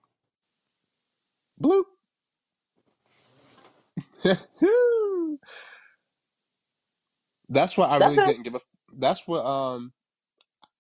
Bloop. 1.63 1.85
that's 7.49 7.77
why 7.79 7.87
I 7.89 7.99
That's 7.99 8.17
really 8.17 8.19
it. 8.19 8.25
didn't 8.25 8.45
give 8.45 8.55
a. 8.57 8.61
That's 8.97 9.27
what 9.29 9.45
um 9.45 9.93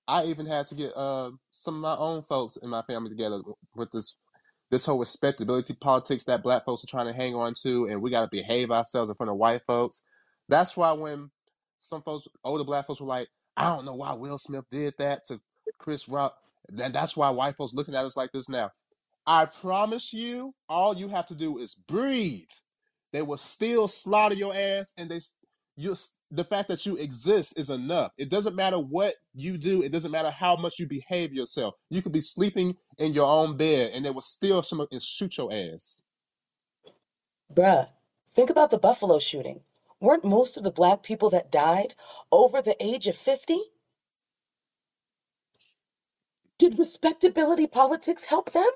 I 0.08 0.24
even 0.26 0.46
had 0.46 0.66
to 0.68 0.74
get 0.74 0.96
uh 0.96 1.32
some 1.50 1.76
of 1.76 1.80
my 1.82 1.96
own 1.96 2.22
folks 2.22 2.56
in 2.56 2.70
my 2.70 2.82
family 2.82 3.10
together 3.10 3.40
with 3.76 3.90
this 3.92 4.16
this 4.70 4.86
whole 4.86 4.98
respectability 4.98 5.74
politics 5.74 6.24
that 6.24 6.42
black 6.42 6.64
folks 6.64 6.84
are 6.84 6.88
trying 6.88 7.06
to 7.06 7.12
hang 7.12 7.34
on 7.34 7.54
to, 7.62 7.86
and 7.88 8.02
we 8.02 8.10
got 8.10 8.22
to 8.22 8.28
behave 8.30 8.70
ourselves 8.72 9.10
in 9.10 9.16
front 9.16 9.30
of 9.30 9.36
white 9.38 9.62
folks. 9.66 10.04
That's 10.48 10.76
why 10.76 10.92
when 10.92 11.30
some 11.78 12.02
folks, 12.02 12.26
older 12.44 12.64
black 12.64 12.86
folks, 12.86 13.00
were 13.00 13.06
like, 13.06 13.28
"I 13.56 13.66
don't 13.74 13.84
know 13.86 13.94
why 13.94 14.12
Will 14.14 14.38
Smith 14.38 14.66
did 14.70 14.94
that 14.98 15.24
to 15.26 15.40
Chris 15.78 16.08
Rock," 16.08 16.36
then 16.68 16.92
that's 16.92 17.16
why 17.16 17.30
white 17.30 17.56
folks 17.56 17.74
looking 17.74 17.94
at 17.94 18.04
us 18.06 18.16
like 18.16 18.32
this 18.32 18.48
now. 18.48 18.70
I 19.28 19.44
promise 19.44 20.14
you, 20.14 20.54
all 20.70 20.96
you 20.96 21.06
have 21.08 21.26
to 21.26 21.34
do 21.34 21.58
is 21.58 21.74
breathe. 21.74 22.48
They 23.12 23.20
will 23.20 23.36
still 23.36 23.86
slaughter 23.86 24.34
your 24.34 24.54
ass, 24.54 24.94
and 24.96 25.10
they 25.10 25.20
you 25.76 25.94
the 26.30 26.44
fact 26.44 26.68
that 26.68 26.86
you 26.86 26.96
exist 26.96 27.58
is 27.58 27.68
enough. 27.68 28.12
It 28.16 28.30
doesn't 28.30 28.56
matter 28.56 28.78
what 28.78 29.14
you 29.34 29.58
do. 29.58 29.82
It 29.82 29.92
doesn't 29.92 30.10
matter 30.10 30.30
how 30.30 30.56
much 30.56 30.78
you 30.78 30.88
behave 30.88 31.34
yourself. 31.34 31.74
You 31.90 32.00
could 32.00 32.12
be 32.12 32.22
sleeping 32.22 32.74
in 32.96 33.12
your 33.12 33.26
own 33.26 33.58
bed, 33.58 33.92
and 33.94 34.02
they 34.02 34.10
will 34.10 34.22
still 34.22 34.62
some 34.62 34.84
and 34.90 35.02
shoot 35.02 35.36
your 35.36 35.52
ass. 35.52 36.04
Bruh, 37.52 37.86
think 38.32 38.48
about 38.48 38.70
the 38.70 38.78
Buffalo 38.78 39.18
shooting. 39.18 39.60
Weren't 40.00 40.24
most 40.24 40.56
of 40.56 40.64
the 40.64 40.72
black 40.72 41.02
people 41.02 41.28
that 41.30 41.52
died 41.52 41.94
over 42.32 42.62
the 42.62 42.82
age 42.82 43.06
of 43.06 43.14
50? 43.14 43.58
Did 46.58 46.78
respectability 46.78 47.66
politics 47.66 48.24
help 48.24 48.52
them? 48.52 48.70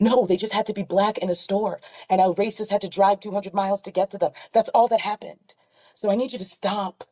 No, 0.00 0.26
they 0.26 0.36
just 0.36 0.52
had 0.52 0.66
to 0.66 0.74
be 0.74 0.82
black 0.82 1.18
in 1.18 1.30
a 1.30 1.34
store, 1.34 1.80
and 2.10 2.20
our 2.20 2.34
racists 2.34 2.70
had 2.70 2.82
to 2.82 2.88
drive 2.88 3.20
200 3.20 3.54
miles 3.54 3.80
to 3.82 3.90
get 3.90 4.10
to 4.10 4.18
them. 4.18 4.32
That's 4.52 4.68
all 4.70 4.88
that 4.88 5.00
happened. 5.00 5.54
So 5.94 6.10
I 6.10 6.16
need 6.16 6.32
you 6.32 6.38
to 6.38 6.44
stop 6.44 7.04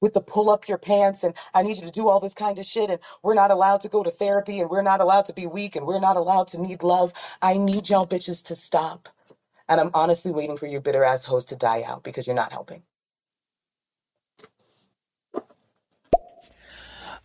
with 0.00 0.14
the 0.14 0.20
pull 0.22 0.50
up 0.50 0.68
your 0.68 0.78
pants, 0.78 1.24
and 1.24 1.34
I 1.54 1.62
need 1.62 1.78
you 1.78 1.84
to 1.84 1.92
do 1.92 2.08
all 2.08 2.20
this 2.20 2.34
kind 2.34 2.58
of 2.58 2.66
shit, 2.66 2.90
and 2.90 3.00
we're 3.22 3.34
not 3.34 3.50
allowed 3.50 3.82
to 3.82 3.88
go 3.88 4.04
to 4.04 4.10
therapy, 4.10 4.60
and 4.60 4.70
we're 4.70 4.82
not 4.82 5.00
allowed 5.00 5.26
to 5.26 5.34
be 5.34 5.46
weak, 5.46 5.76
and 5.76 5.86
we're 5.86 6.00
not 6.00 6.16
allowed 6.16 6.48
to 6.48 6.60
need 6.60 6.82
love. 6.84 7.12
I 7.42 7.58
need 7.58 7.88
y'all 7.90 8.06
bitches 8.06 8.44
to 8.46 8.56
stop. 8.56 9.08
And 9.68 9.80
I'm 9.80 9.90
honestly 9.94 10.32
waiting 10.32 10.56
for 10.58 10.66
your 10.66 10.80
bitter 10.82 11.04
ass 11.04 11.24
host 11.24 11.48
to 11.50 11.56
die 11.56 11.84
out 11.86 12.04
because 12.04 12.26
you're 12.26 12.36
not 12.36 12.52
helping. 12.52 12.82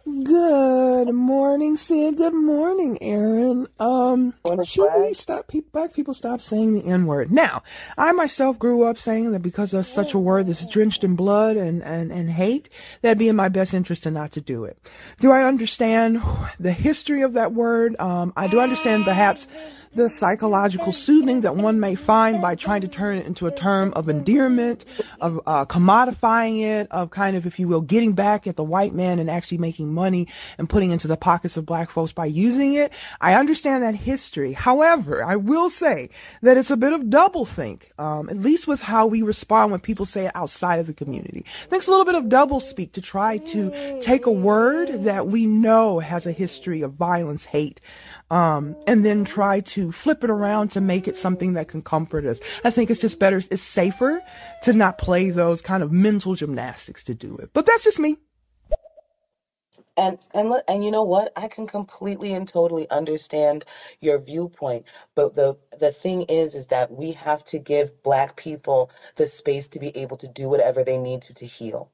Good 0.06 1.14
morning, 1.14 1.78
Sid. 1.78 2.18
Good 2.18 2.34
morning, 2.34 2.98
Aaron. 3.02 3.68
Um, 3.80 4.34
Morning, 4.46 4.66
should 4.66 4.90
we 4.98 5.14
stop? 5.14 5.48
Pe- 5.48 5.62
black 5.72 5.94
people 5.94 6.14
stop 6.14 6.42
saying 6.42 6.74
the 6.74 6.84
N 6.84 7.06
word. 7.06 7.32
Now, 7.32 7.64
I 7.98 8.12
myself 8.12 8.60
grew 8.60 8.84
up 8.84 8.98
saying 8.98 9.32
that 9.32 9.40
because 9.40 9.72
there's 9.72 9.88
such 9.88 10.14
a 10.14 10.20
word 10.20 10.48
that's 10.48 10.66
drenched 10.66 11.06
in 11.06 11.16
blood 11.16 11.56
and, 11.56 11.82
and, 11.84 12.12
and 12.12 12.30
hate, 12.30 12.68
that'd 13.02 13.18
be 13.18 13.30
in 13.30 13.38
my 13.38 13.48
best 13.48 13.74
interest 13.74 14.04
to 14.04 14.12
not 14.12 14.34
to 14.34 14.42
do 14.42 14.66
it. 14.66 14.78
Do 15.22 15.32
I 15.32 15.46
understand 15.46 16.22
the 16.60 16.74
history 16.74 17.22
of 17.22 17.32
that 17.34 17.54
word? 17.54 17.98
Um, 17.98 18.34
I 18.36 18.48
do 18.48 18.60
understand 18.60 19.06
perhaps 19.06 19.48
the 19.96 20.10
psychological 20.10 20.92
soothing 20.92 21.42
that 21.42 21.56
one 21.56 21.80
may 21.80 21.96
find 21.96 22.42
by 22.42 22.56
trying 22.56 22.82
to 22.82 22.88
turn 22.88 23.18
it 23.18 23.26
into 23.26 23.48
a 23.48 23.52
term 23.52 23.94
of 23.96 24.10
endearment, 24.10 24.86
of 25.22 25.40
uh, 25.46 25.66
commodifying 25.66 26.62
it, 26.62 26.88
of 26.92 27.10
kind 27.12 27.36
of, 27.36 27.46
if 27.46 27.60
you 27.60 27.68
will, 27.68 27.82
getting 27.82 28.14
back 28.14 28.48
at 28.48 28.56
the 28.56 28.64
white 28.64 28.94
man 28.94 29.20
and 29.20 29.30
actually 29.30 29.58
making 29.58 29.94
money 29.94 30.28
and 30.58 30.70
putting 30.70 30.92
into 30.92 31.08
the 31.08 31.18
pockets 31.18 31.58
of 31.58 31.66
black 31.66 31.90
folks 31.90 32.12
by 32.14 32.26
using 32.26 32.74
it. 32.74 32.92
I 33.22 33.36
understand 33.36 33.84
that 33.84 33.96
history. 33.96 34.54
However, 34.54 35.24
I 35.24 35.36
will 35.36 35.70
say 35.70 36.10
that 36.42 36.58
it's 36.58 36.72
a 36.72 36.78
bit 36.78 36.94
of 36.94 37.02
doublethink, 37.02 37.98
um, 38.00 38.30
at 38.30 38.38
least 38.38 38.68
with 38.68 38.82
how 38.82 39.06
we 39.08 39.22
respond 39.22 39.72
when 39.72 39.80
people 39.80 40.06
say 40.06 40.26
it 40.26 40.32
outside 40.36 40.80
of 40.80 40.88
the 40.88 40.94
community. 40.94 41.46
I 41.64 41.68
think 41.68 41.82
it's 41.82 41.88
a 41.88 41.92
little 41.92 42.06
bit 42.06 42.16
of 42.16 42.26
doublespeak 42.26 42.94
to 42.94 43.02
try 43.02 43.38
to 43.38 44.00
take 44.02 44.26
a 44.26 44.32
word 44.32 44.90
that 45.04 45.28
we 45.28 45.46
know 45.46 46.00
has 46.00 46.26
a 46.26 46.32
history 46.32 46.82
of 46.82 46.94
violence, 46.94 47.46
hate, 47.46 47.80
um, 48.34 48.76
and 48.88 49.06
then 49.06 49.24
try 49.24 49.60
to 49.60 49.92
flip 49.92 50.24
it 50.24 50.30
around 50.32 50.70
to 50.70 50.82
make 50.82 51.08
it 51.08 51.16
something 51.16 51.54
that 51.54 51.68
can 51.68 51.84
comfort 51.84 52.26
us. 52.26 52.40
I 52.64 52.72
think 52.72 52.90
it's 52.90 53.00
just 53.00 53.20
better, 53.20 53.38
it's 53.38 53.62
safer 53.62 54.24
to 54.64 54.74
not 54.74 54.98
play 54.98 55.30
those 55.30 55.62
kind 55.62 55.84
of 55.84 55.92
mental 55.92 56.34
gymnastics 56.34 57.04
to 57.04 57.14
do 57.14 57.38
it. 57.38 57.52
But 57.54 57.68
that's 57.68 57.84
just 57.84 58.00
me. 58.00 58.18
And 59.96 60.18
and 60.34 60.52
and 60.68 60.84
you 60.84 60.90
know 60.90 61.04
what? 61.04 61.32
I 61.38 61.48
can 61.48 61.68
completely 61.68 62.34
and 62.34 62.48
totally 62.48 62.90
understand 62.90 63.64
your 64.02 64.18
viewpoint, 64.18 64.88
but 65.14 65.36
the 65.36 65.56
the 65.80 65.92
thing 65.92 66.24
is 66.24 66.56
is 66.56 66.66
that 66.68 66.92
we 66.92 67.12
have 67.12 67.44
to 67.46 67.60
give 67.60 68.02
black 68.02 68.36
people 68.36 68.90
the 69.18 69.28
space 69.28 69.68
to 69.68 69.80
be 69.80 69.96
able 69.96 70.18
to 70.18 70.28
do 70.28 70.50
whatever 70.50 70.84
they 70.84 70.98
need 70.98 71.22
to 71.24 71.34
to 71.36 71.46
heal. 71.46 71.92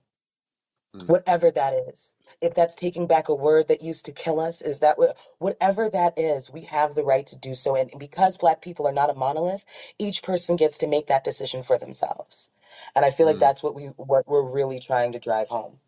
Mm. 0.96 1.08
Whatever 1.10 1.52
that 1.52 1.74
is. 1.90 2.16
If 2.42 2.56
that's 2.56 2.76
taking 2.76 3.08
back 3.08 3.30
a 3.30 3.36
word 3.36 3.68
that 3.70 3.84
used 3.84 4.06
to 4.06 4.12
kill 4.12 4.40
us, 4.40 4.62
if 4.62 4.80
that 4.82 4.98
wha- 4.98 5.14
whatever 5.40 5.90
that 5.90 6.18
is, 6.18 6.52
we 6.52 6.62
have 6.64 6.96
the 6.96 7.04
right 7.04 7.28
to 7.28 7.36
do 7.36 7.56
so. 7.56 7.76
And 7.76 7.92
because 8.00 8.38
black 8.38 8.62
people 8.62 8.88
are 8.88 8.94
not 8.94 9.10
a 9.10 9.14
monolith, 9.16 9.66
each 10.00 10.24
person 10.24 10.56
gets 10.56 10.78
to 10.80 10.88
make 10.88 11.08
that 11.08 11.24
decision 11.24 11.64
for 11.64 11.78
themselves. 11.78 12.52
And 12.96 13.06
I 13.06 13.12
feel 13.12 13.28
like 13.28 13.38
Mm. 13.38 13.42
that's 13.42 13.64
what 13.64 13.76
we 13.76 13.88
what 13.98 14.28
we're 14.28 14.44
really 14.44 14.80
trying 14.80 15.14
to 15.14 15.20
drive 15.20 15.50
home. 15.50 15.80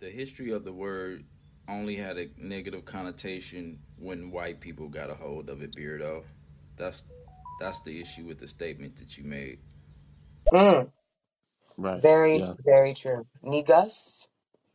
the 0.00 0.10
history 0.10 0.52
of 0.52 0.64
the 0.64 0.72
word 0.72 1.24
only 1.68 1.96
had 1.96 2.18
a 2.18 2.28
negative 2.36 2.84
connotation 2.84 3.78
when 3.98 4.30
white 4.30 4.60
people 4.60 4.88
got 4.88 5.10
a 5.10 5.14
hold 5.14 5.48
of 5.48 5.62
it, 5.62 5.74
Beardo. 5.76 6.24
That's 6.76 7.04
that's 7.60 7.80
the 7.82 8.00
issue 8.00 8.24
with 8.24 8.38
the 8.38 8.48
statement 8.48 8.96
that 8.96 9.16
you 9.16 9.24
made. 9.24 9.60
Right. 11.82 12.00
very, 12.00 12.38
Yeah. 12.38 12.54
very 12.64 12.94
true. 12.94 13.26
Negus, 13.42 14.28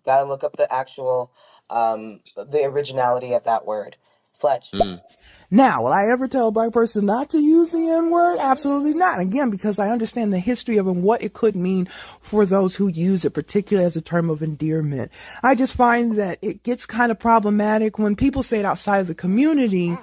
gotta 0.06 0.26
look 0.26 0.44
up 0.44 0.56
the 0.58 0.72
actual 0.74 1.32
um 1.70 2.22
the 2.36 2.66
originality 2.66 3.34
of 3.34 3.46
that 3.46 3.66
word. 3.66 3.98
Fletch. 4.38 4.72
Mm. 4.72 5.02
Now, 5.50 5.84
will 5.84 5.94
I 5.94 6.08
ever 6.12 6.28
tell 6.28 6.50
a 6.50 6.52
black 6.52 6.74
person 6.74 7.06
not 7.06 7.30
to 7.30 7.40
use 7.40 7.72
the 7.72 7.90
N 7.90 8.10
word? 8.10 8.38
Absolutely 8.38 8.94
not. 8.94 9.20
Again, 9.20 9.50
because 9.50 9.80
I 9.80 9.90
understand 9.90 10.34
the 10.34 10.40
history 10.40 10.78
of 10.78 10.88
it 10.88 10.92
and 10.92 11.04
what 11.04 11.24
it 11.24 11.34
could 11.34 11.56
mean 11.56 11.88
for 12.22 12.46
those 12.46 12.76
who 12.76 12.90
use 12.90 13.24
it, 13.24 13.32
particularly 13.32 13.88
as 13.88 13.96
a 13.96 14.02
term 14.02 14.30
of 14.30 14.44
endearment. 14.44 15.12
I 15.42 15.56
just 15.56 15.74
find 15.74 16.18
that 16.20 16.38
it 16.42 16.64
gets 16.64 16.86
kind 16.86 17.12
of 17.12 17.18
problematic 17.20 17.98
when 17.98 18.16
people 18.18 18.44
say 18.44 18.60
it 18.60 18.66
outside 18.66 19.00
of 19.00 19.08
the 19.08 19.16
community 19.16 19.98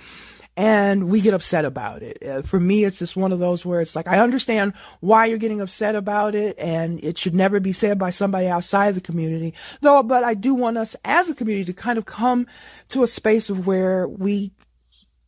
and 0.57 1.09
we 1.09 1.21
get 1.21 1.35
upset 1.35 1.65
about 1.65 2.03
it. 2.03 2.23
Uh, 2.23 2.43
for 2.43 2.61
me, 2.61 2.85
it's 2.85 2.99
just 2.99 3.17
one 3.17 3.33
of 3.33 3.39
those 3.39 3.67
where 3.67 3.81
it's 3.81 3.97
like, 3.97 4.07
I 4.07 4.21
understand 4.21 4.75
why 5.01 5.27
you're 5.27 5.39
getting 5.39 5.61
upset 5.61 5.97
about 5.97 6.35
it 6.35 6.57
and 6.59 7.03
it 7.03 7.19
should 7.19 7.35
never 7.35 7.59
be 7.61 7.73
said 7.73 7.99
by 7.99 8.11
somebody 8.11 8.47
outside 8.47 8.95
the 8.95 9.01
community. 9.01 9.55
Though, 9.81 10.03
but 10.03 10.23
I 10.23 10.35
do 10.35 10.55
want 10.55 10.79
us 10.79 10.95
as 11.05 11.29
a 11.29 11.35
community 11.35 11.65
to 11.67 11.73
kind 11.73 11.99
of 11.99 12.05
come 12.05 12.47
to 12.91 13.03
a 13.03 13.09
space 13.09 13.51
of 13.51 13.67
where 13.67 14.07
we 14.07 14.53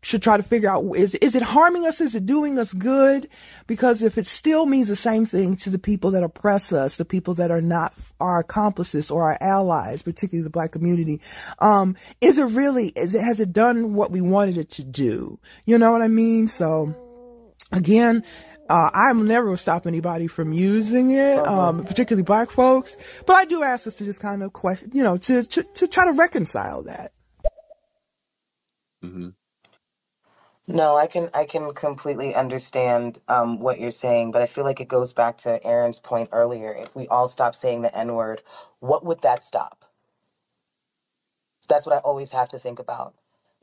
should 0.07 0.23
try 0.23 0.37
to 0.37 0.43
figure 0.45 0.71
out 0.71 0.85
is 0.95 1.17
is 1.17 1.35
it 1.35 1.43
harming 1.43 1.85
us? 1.85 2.01
Is 2.01 2.15
it 2.15 2.27
doing 2.27 2.61
us 2.61 2.73
good? 2.73 3.29
Because 3.67 4.03
if 4.03 4.17
it 4.17 4.25
still 4.25 4.65
means 4.65 4.87
the 4.87 4.95
same 4.95 5.27
thing 5.27 5.57
to 5.57 5.71
the 5.71 5.81
people 5.81 6.13
that 6.13 6.23
oppress 6.23 6.73
us 6.73 6.97
the 6.97 7.05
people 7.05 7.35
that 7.35 7.51
are 7.51 7.61
not 7.61 7.93
our 8.21 8.39
accomplices 8.39 9.11
or 9.11 9.25
our 9.25 9.39
allies 9.41 10.03
particularly 10.03 10.45
the 10.45 10.51
black 10.51 10.71
community 10.71 11.21
um 11.59 11.97
is 12.21 12.39
it 12.39 12.45
really 12.45 12.91
is 12.91 13.17
it 13.17 13.21
has 13.21 13.41
it 13.41 13.53
done 13.53 13.95
what 13.95 14.13
we 14.13 14.21
wanted 14.21 14.57
it 14.57 14.71
to 14.71 14.85
do? 14.85 15.41
You 15.65 15.77
know 15.77 15.91
what 15.91 16.03
i 16.03 16.09
mean? 16.09 16.47
So 16.47 16.95
again 17.73 18.23
uh, 18.69 18.91
I'm 18.95 19.27
never 19.27 19.49
will 19.49 19.57
stop 19.57 19.87
anybody 19.87 20.27
from 20.27 20.53
using 20.53 21.11
it, 21.11 21.39
um, 21.47 21.85
particularly 21.85 22.25
black 22.25 22.51
folks. 22.51 22.97
But 23.25 23.35
I 23.35 23.45
do 23.45 23.63
ask 23.63 23.87
us 23.87 23.95
to 23.97 24.05
just 24.05 24.19
kind 24.19 24.43
of 24.43 24.53
question, 24.53 24.91
you 24.93 25.05
know, 25.05 25.19
to, 25.19 25.45
to, 25.45 25.63
to 25.63 25.87
try 25.87 26.05
to 26.07 26.13
reconcile 26.13 26.83
that. 26.83 27.13
hmm 29.01 29.29
No, 30.67 30.97
I 30.97 31.07
can 31.07 31.29
I 31.35 31.45
can 31.45 31.75
completely 31.75 32.35
understand 32.35 33.21
um, 33.29 33.61
what 33.61 33.79
you're 33.81 33.91
saying, 33.91 34.31
but 34.33 34.41
I 34.41 34.47
feel 34.47 34.65
like 34.65 34.81
it 34.81 34.89
goes 34.89 35.13
back 35.13 35.37
to 35.39 35.63
Aaron's 35.67 36.01
point 36.01 36.31
earlier. 36.33 36.73
If 36.73 36.95
we 36.97 37.07
all 37.09 37.29
stop 37.29 37.55
saying 37.55 37.83
the 37.83 37.95
N 37.97 38.15
word, 38.15 38.43
what 38.81 39.05
would 39.05 39.21
that 39.23 39.45
stop? 39.45 39.85
That's 41.69 41.87
what 41.87 41.97
I 41.97 42.01
always 42.01 42.33
have 42.33 42.49
to 42.51 42.59
think 42.61 42.79
about. 42.81 43.15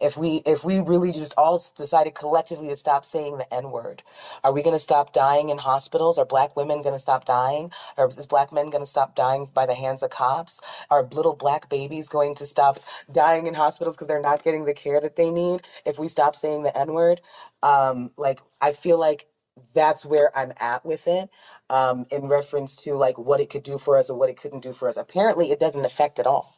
If 0.04 0.18
we 0.18 0.44
if 0.46 0.66
we 0.66 0.82
really 0.82 1.14
just 1.14 1.34
all 1.38 1.64
decided 1.78 2.16
collectively 2.16 2.70
to 2.70 2.78
stop 2.78 3.06
saying 3.06 3.40
the 3.40 3.54
N 3.56 3.72
word, 3.72 4.04
are 4.46 4.54
we 4.54 4.64
going 4.64 4.76
to 4.76 4.80
stop 4.82 5.14
dying 5.14 5.50
in 5.50 5.60
hospitals? 5.60 6.20
Are 6.20 6.26
black 6.26 6.58
women 6.58 6.84
going 6.84 6.96
to 6.96 7.00
stop 7.00 7.26
dying? 7.26 7.72
Are 7.98 8.10
is 8.10 8.28
black 8.28 8.54
men 8.54 8.70
going 8.72 8.84
to 8.84 8.88
stop 8.88 9.16
dying 9.16 9.50
by 9.56 9.66
the 9.68 9.76
hands 9.76 10.04
of 10.04 10.12
cops? 10.12 10.62
Are 10.92 11.04
little 11.14 11.36
black 11.36 11.70
babies 11.70 12.10
going 12.10 12.36
to 12.38 12.48
stop 12.48 12.80
dying 13.12 13.48
in 13.48 13.56
hospitals 13.56 13.98
because 13.98 14.10
they're 14.10 14.22
not 14.22 14.44
getting 14.46 14.66
the 14.66 14.76
care 14.76 15.02
that 15.02 15.18
they 15.18 15.32
need? 15.32 15.64
If 15.88 16.00
we 16.00 16.10
stop 16.10 16.36
saying 16.38 16.64
the 16.64 16.78
N 16.78 16.94
word, 16.94 17.22
um, 17.64 18.12
like 18.18 18.42
I 18.62 18.74
feel 18.74 19.00
like 19.00 19.28
that's 19.76 20.06
where 20.06 20.38
I'm 20.38 20.54
at 20.62 20.86
with 20.86 21.08
it, 21.08 21.30
um, 21.72 22.08
in 22.12 22.28
reference 22.28 22.78
to 22.86 22.96
like 22.96 23.20
what 23.20 23.42
it 23.42 23.52
could 23.52 23.64
do 23.64 23.80
for 23.80 23.98
us 23.98 24.10
or 24.12 24.18
what 24.20 24.30
it 24.30 24.38
couldn't 24.38 24.62
do 24.64 24.74
for 24.74 24.90
us. 24.90 24.98
Apparently, 24.98 25.52
it 25.52 25.60
doesn't 25.60 25.86
affect 25.86 26.20
at 26.20 26.28
all 26.28 26.56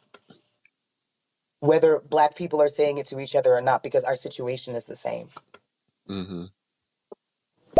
whether 1.60 2.00
black 2.08 2.36
people 2.36 2.60
are 2.60 2.68
saying 2.68 2.98
it 2.98 3.06
to 3.06 3.18
each 3.18 3.34
other 3.34 3.54
or 3.54 3.60
not 3.60 3.82
because 3.82 4.04
our 4.04 4.16
situation 4.16 4.74
is 4.74 4.84
the 4.84 4.96
same. 4.96 5.28
Mm-hmm. 6.08 6.44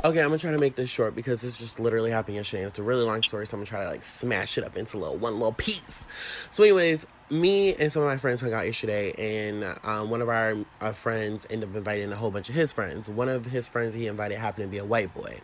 Okay, 0.04 0.20
I'm 0.20 0.28
gonna 0.28 0.38
try 0.38 0.50
to 0.50 0.58
make 0.58 0.76
this 0.76 0.90
short 0.90 1.16
because 1.16 1.40
this 1.40 1.58
just 1.58 1.80
literally 1.80 2.10
happened 2.10 2.36
yesterday. 2.36 2.64
It's 2.64 2.78
a 2.78 2.82
really 2.82 3.04
long 3.04 3.22
story, 3.22 3.46
so 3.46 3.56
I'm 3.56 3.60
gonna 3.60 3.66
try 3.66 3.84
to 3.84 3.90
like 3.90 4.04
smash 4.04 4.58
it 4.58 4.64
up 4.64 4.76
into 4.76 4.98
little 4.98 5.16
one 5.16 5.34
little 5.34 5.52
piece. 5.52 6.04
So, 6.50 6.62
anyways, 6.62 7.06
me 7.30 7.74
and 7.74 7.90
some 7.90 8.02
of 8.02 8.08
my 8.08 8.18
friends 8.18 8.42
hung 8.42 8.52
out 8.52 8.66
yesterday, 8.66 9.12
and 9.12 9.64
um, 9.84 10.10
one 10.10 10.20
of 10.20 10.28
our, 10.28 10.54
our 10.80 10.92
friends 10.92 11.46
ended 11.50 11.70
up 11.70 11.76
inviting 11.76 12.12
a 12.12 12.16
whole 12.16 12.30
bunch 12.30 12.48
of 12.48 12.54
his 12.54 12.72
friends. 12.72 13.08
One 13.08 13.28
of 13.28 13.46
his 13.46 13.68
friends 13.68 13.94
he 13.94 14.06
invited 14.06 14.38
happened 14.38 14.66
to 14.66 14.70
be 14.70 14.78
a 14.78 14.84
white 14.84 15.14
boy. 15.14 15.38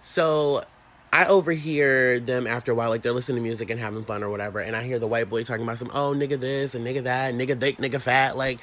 So 0.00 0.64
I 1.12 1.26
overhear 1.26 2.20
them 2.20 2.46
after 2.46 2.72
a 2.72 2.74
while, 2.74 2.90
like 2.90 3.02
they're 3.02 3.12
listening 3.12 3.36
to 3.36 3.42
music 3.42 3.70
and 3.70 3.80
having 3.80 4.04
fun 4.04 4.22
or 4.22 4.30
whatever, 4.30 4.60
and 4.60 4.76
I 4.76 4.82
hear 4.84 4.98
the 4.98 5.06
white 5.06 5.28
boy 5.28 5.44
talking 5.44 5.62
about 5.62 5.78
some, 5.78 5.90
oh, 5.92 6.12
nigga 6.12 6.38
this 6.38 6.74
and 6.74 6.86
nigga 6.86 7.04
that, 7.04 7.34
nigga 7.34 7.58
thick, 7.58 7.78
nigga 7.78 8.00
fat. 8.00 8.36
Like, 8.36 8.58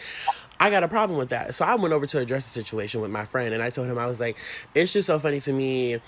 I 0.59 0.69
got 0.69 0.83
a 0.83 0.87
problem 0.87 1.17
with 1.17 1.29
that. 1.29 1.55
So 1.55 1.65
I 1.65 1.75
went 1.75 1.93
over 1.93 2.05
to 2.05 2.19
address 2.19 2.45
the 2.45 2.51
situation 2.51 3.01
with 3.01 3.11
my 3.11 3.25
friend, 3.25 3.53
and 3.53 3.61
I 3.61 3.69
told 3.69 3.87
him, 3.87 3.97
I 3.97 4.05
was 4.05 4.19
like, 4.19 4.37
it's 4.73 4.93
just 4.93 5.07
so 5.07 5.19
funny 5.19 5.41
to 5.41 5.51
me 5.51 5.99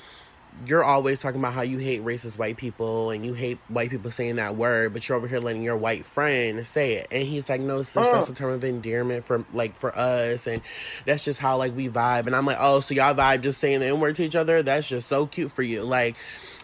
you're 0.65 0.83
always 0.83 1.19
talking 1.19 1.39
about 1.39 1.53
how 1.53 1.61
you 1.61 1.77
hate 1.77 2.03
racist 2.03 2.37
white 2.37 2.57
people 2.57 3.11
and 3.11 3.25
you 3.25 3.33
hate 3.33 3.57
white 3.67 3.89
people 3.89 4.09
saying 4.11 4.37
that 4.37 4.55
word, 4.55 4.93
but 4.93 5.07
you're 5.07 5.17
over 5.17 5.27
here 5.27 5.39
letting 5.39 5.61
your 5.63 5.77
white 5.77 6.03
friend 6.05 6.65
say 6.65 6.93
it. 6.95 7.07
And 7.11 7.27
he's 7.27 7.47
like, 7.47 7.61
No, 7.61 7.81
sis, 7.83 7.93
that's 8.07 8.27
Mm. 8.27 8.31
a 8.31 8.33
term 8.33 8.51
of 8.51 8.63
endearment 8.63 9.25
for 9.25 9.45
like 9.53 9.75
for 9.75 9.95
us 9.97 10.47
and 10.47 10.61
that's 11.05 11.23
just 11.23 11.39
how 11.39 11.57
like 11.57 11.75
we 11.75 11.89
vibe. 11.89 12.27
And 12.27 12.35
I'm 12.35 12.45
like, 12.45 12.57
Oh, 12.59 12.79
so 12.79 12.93
y'all 12.93 13.13
vibe 13.13 13.41
just 13.41 13.59
saying 13.61 13.79
the 13.81 13.87
N-word 13.87 14.15
to 14.15 14.23
each 14.23 14.35
other? 14.35 14.63
That's 14.63 14.87
just 14.89 15.07
so 15.07 15.25
cute 15.27 15.51
for 15.51 15.63
you. 15.63 15.83
Like 15.83 16.15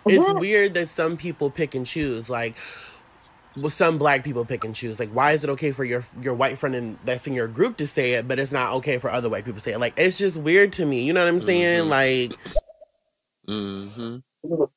it's 0.05 0.27
Mhm. 0.29 0.39
weird 0.39 0.73
that 0.73 0.89
some 0.89 1.15
people 1.17 1.49
pick 1.49 1.75
and 1.75 1.85
choose. 1.85 2.29
Like 2.29 2.55
well, 3.55 3.69
some 3.69 3.99
black 3.99 4.23
people 4.23 4.45
pick 4.45 4.63
and 4.63 4.73
choose. 4.73 4.99
Like, 4.99 5.11
why 5.11 5.33
is 5.33 5.43
it 5.43 5.49
okay 5.51 5.71
for 5.71 5.83
your 5.83 6.03
your 6.23 6.33
white 6.33 6.57
friend 6.57 6.73
in, 6.75 6.97
that's 7.05 7.27
in 7.27 7.35
your 7.35 7.47
group 7.47 7.77
to 7.77 7.85
say 7.85 8.13
it, 8.13 8.27
but 8.27 8.39
it's 8.39 8.51
not 8.51 8.73
okay 8.77 8.97
for 8.97 9.11
other 9.11 9.29
white 9.29 9.45
people 9.45 9.59
to 9.59 9.63
say 9.63 9.73
it? 9.73 9.79
Like, 9.79 9.93
it's 9.95 10.17
just 10.17 10.37
weird 10.37 10.73
to 10.73 10.85
me. 10.87 11.03
You 11.03 11.13
know 11.13 11.23
what 11.23 11.29
I'm 11.31 11.39
saying? 11.39 11.81
Mm-hmm. 11.81 11.89
Like, 11.89 12.33
Mm-hmm. 13.47 14.17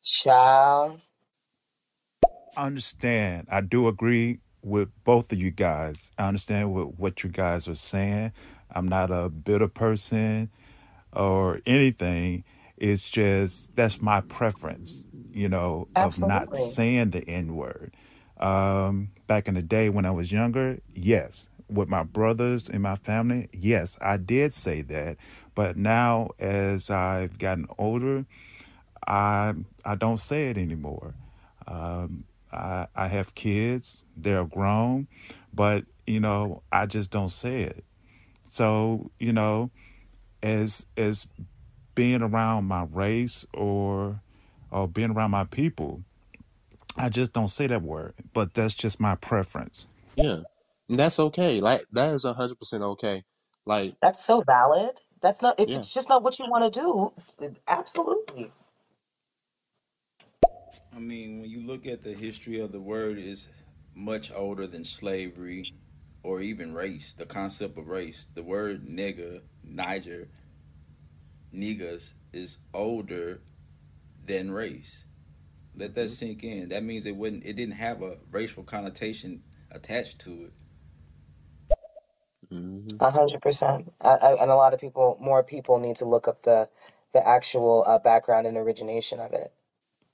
Child. 0.02 1.00
I 2.56 2.66
understand. 2.66 3.48
I 3.50 3.60
do 3.60 3.88
agree 3.88 4.40
with 4.62 4.88
both 5.04 5.30
of 5.30 5.38
you 5.38 5.50
guys. 5.50 6.10
I 6.18 6.28
understand 6.28 6.72
what, 6.74 6.98
what 6.98 7.22
you 7.22 7.30
guys 7.30 7.68
are 7.68 7.74
saying. 7.74 8.32
I'm 8.70 8.88
not 8.88 9.10
a 9.10 9.28
bitter 9.28 9.68
person 9.68 10.50
or 11.12 11.60
anything. 11.66 12.44
It's 12.76 13.08
just 13.08 13.74
that's 13.76 14.02
my 14.02 14.20
preference, 14.20 15.06
you 15.32 15.48
know, 15.48 15.88
of 15.96 16.20
not 16.20 16.56
saying 16.56 17.10
the 17.10 17.26
N 17.28 17.54
word. 17.54 17.94
Um, 18.38 19.10
back 19.26 19.48
in 19.48 19.54
the 19.54 19.62
day 19.62 19.88
when 19.88 20.04
I 20.04 20.10
was 20.10 20.30
younger, 20.30 20.78
yes. 20.92 21.48
With 21.68 21.88
my 21.88 22.04
brothers 22.04 22.68
and 22.68 22.82
my 22.82 22.96
family, 22.96 23.48
yes, 23.52 23.98
I 24.00 24.18
did 24.18 24.52
say 24.52 24.82
that. 24.82 25.16
But 25.54 25.76
now, 25.76 26.30
as 26.38 26.90
I've 26.90 27.38
gotten 27.38 27.66
older, 27.78 28.26
I 29.06 29.54
I 29.84 29.94
don't 29.96 30.18
say 30.18 30.50
it 30.50 30.58
anymore. 30.58 31.14
Um, 31.66 32.24
I 32.52 32.86
I 32.94 33.08
have 33.08 33.34
kids; 33.34 34.04
they're 34.16 34.44
grown, 34.44 35.08
but 35.54 35.84
you 36.06 36.20
know 36.20 36.62
I 36.72 36.86
just 36.86 37.10
don't 37.10 37.30
say 37.30 37.62
it. 37.62 37.84
So 38.50 39.10
you 39.20 39.32
know, 39.32 39.70
as 40.42 40.86
as 40.96 41.28
being 41.94 42.22
around 42.22 42.66
my 42.66 42.86
race 42.90 43.46
or 43.54 44.20
or 44.70 44.88
being 44.88 45.12
around 45.12 45.32
my 45.32 45.44
people, 45.44 46.02
I 46.96 47.08
just 47.08 47.32
don't 47.32 47.48
say 47.48 47.66
that 47.68 47.82
word. 47.82 48.14
But 48.32 48.54
that's 48.54 48.74
just 48.74 49.00
my 49.00 49.16
preference. 49.16 49.86
Yeah. 50.16 50.40
And 50.88 50.98
that's 50.98 51.20
okay. 51.20 51.60
Like 51.60 51.84
that 51.92 52.14
is 52.14 52.24
a 52.24 52.34
hundred 52.34 52.58
percent 52.58 52.82
okay. 52.82 53.24
Like, 53.66 53.96
That's 54.02 54.24
so 54.24 54.42
valid. 54.42 55.00
That's 55.22 55.42
not 55.42 55.58
if 55.60 55.68
yeah. 55.68 55.78
it's 55.78 55.92
just 55.92 56.08
not 56.08 56.22
what 56.22 56.38
you 56.38 56.46
want 56.48 56.72
to 56.72 56.80
do. 56.80 57.12
Absolutely. 57.68 58.52
I 60.96 61.00
mean, 61.00 61.42
when 61.42 61.50
you 61.50 61.62
look 61.62 61.86
at 61.86 62.04
the 62.04 62.14
history 62.14 62.60
of 62.60 62.72
the 62.72 62.80
word, 62.80 63.18
is 63.18 63.48
much 63.94 64.32
older 64.34 64.66
than 64.68 64.84
slavery 64.84 65.68
or 66.24 66.42
even 66.42 66.74
race. 66.74 67.14
The 67.14 67.26
concept 67.26 67.78
of 67.78 67.88
race, 67.88 68.28
the 68.34 68.44
word 68.44 68.86
nigger, 68.86 69.42
Niger, 69.64 70.28
niggas 71.54 72.12
is 72.32 72.58
older 72.74 73.42
than 74.26 74.50
race. 74.52 75.06
Let 75.76 75.94
that 75.96 76.10
sink 76.10 76.44
in. 76.44 76.70
That 76.70 76.84
means 76.84 77.06
it 77.06 77.16
wouldn't. 77.16 77.44
It 77.46 77.54
didn't 77.56 77.76
have 77.76 78.02
a 78.02 78.18
racial 78.30 78.64
connotation 78.64 79.42
attached 79.72 80.20
to 80.20 80.44
it. 80.46 80.52
Mm-hmm. 82.52 82.98
A 83.00 83.10
hundred 83.12 83.42
percent. 83.42 83.92
I- 84.02 84.16
I- 84.16 84.42
And 84.42 84.50
a 84.50 84.56
lot 84.56 84.74
of 84.74 84.80
people, 84.80 85.18
more 85.20 85.44
people, 85.44 85.78
need 85.80 85.96
to 85.98 86.06
look 86.06 86.28
up 86.28 86.42
the 86.42 86.70
the 87.14 87.26
actual 87.26 87.84
uh, 87.86 87.98
background 87.98 88.46
and 88.46 88.56
origination 88.58 89.20
of 89.20 89.32
it. 89.34 89.52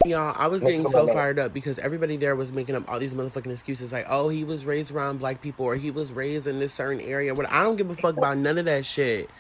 Y'all, 0.05 0.35
I 0.37 0.49
was 0.49 0.63
getting 0.63 0.89
so 0.89 1.07
fired 1.07 1.39
up 1.39 1.55
because 1.55 1.79
everybody 1.79 2.17
there 2.17 2.35
was 2.35 2.53
making 2.53 2.75
up 2.75 2.91
all 2.91 2.99
these 2.99 3.15
motherfucking 3.15 3.51
excuses 3.51 3.93
like, 3.93 4.07
oh, 4.09 4.29
he 4.29 4.43
was 4.43 4.65
raised 4.65 4.91
around 4.91 5.19
black 5.19 5.41
people 5.41 5.65
or 5.65 5.77
he 5.77 5.91
was 5.91 6.13
raised 6.13 6.47
in 6.47 6.59
this 6.59 6.73
certain 6.73 7.01
area. 7.01 7.35
But 7.35 7.49
I 7.51 7.63
don't 7.63 7.77
give 7.77 7.89
a 7.89 7.95
fuck 7.95 8.17
about 8.17 8.39
none 8.39 8.59
of 8.59 8.65
that 8.65 8.85
shit. 8.85 9.31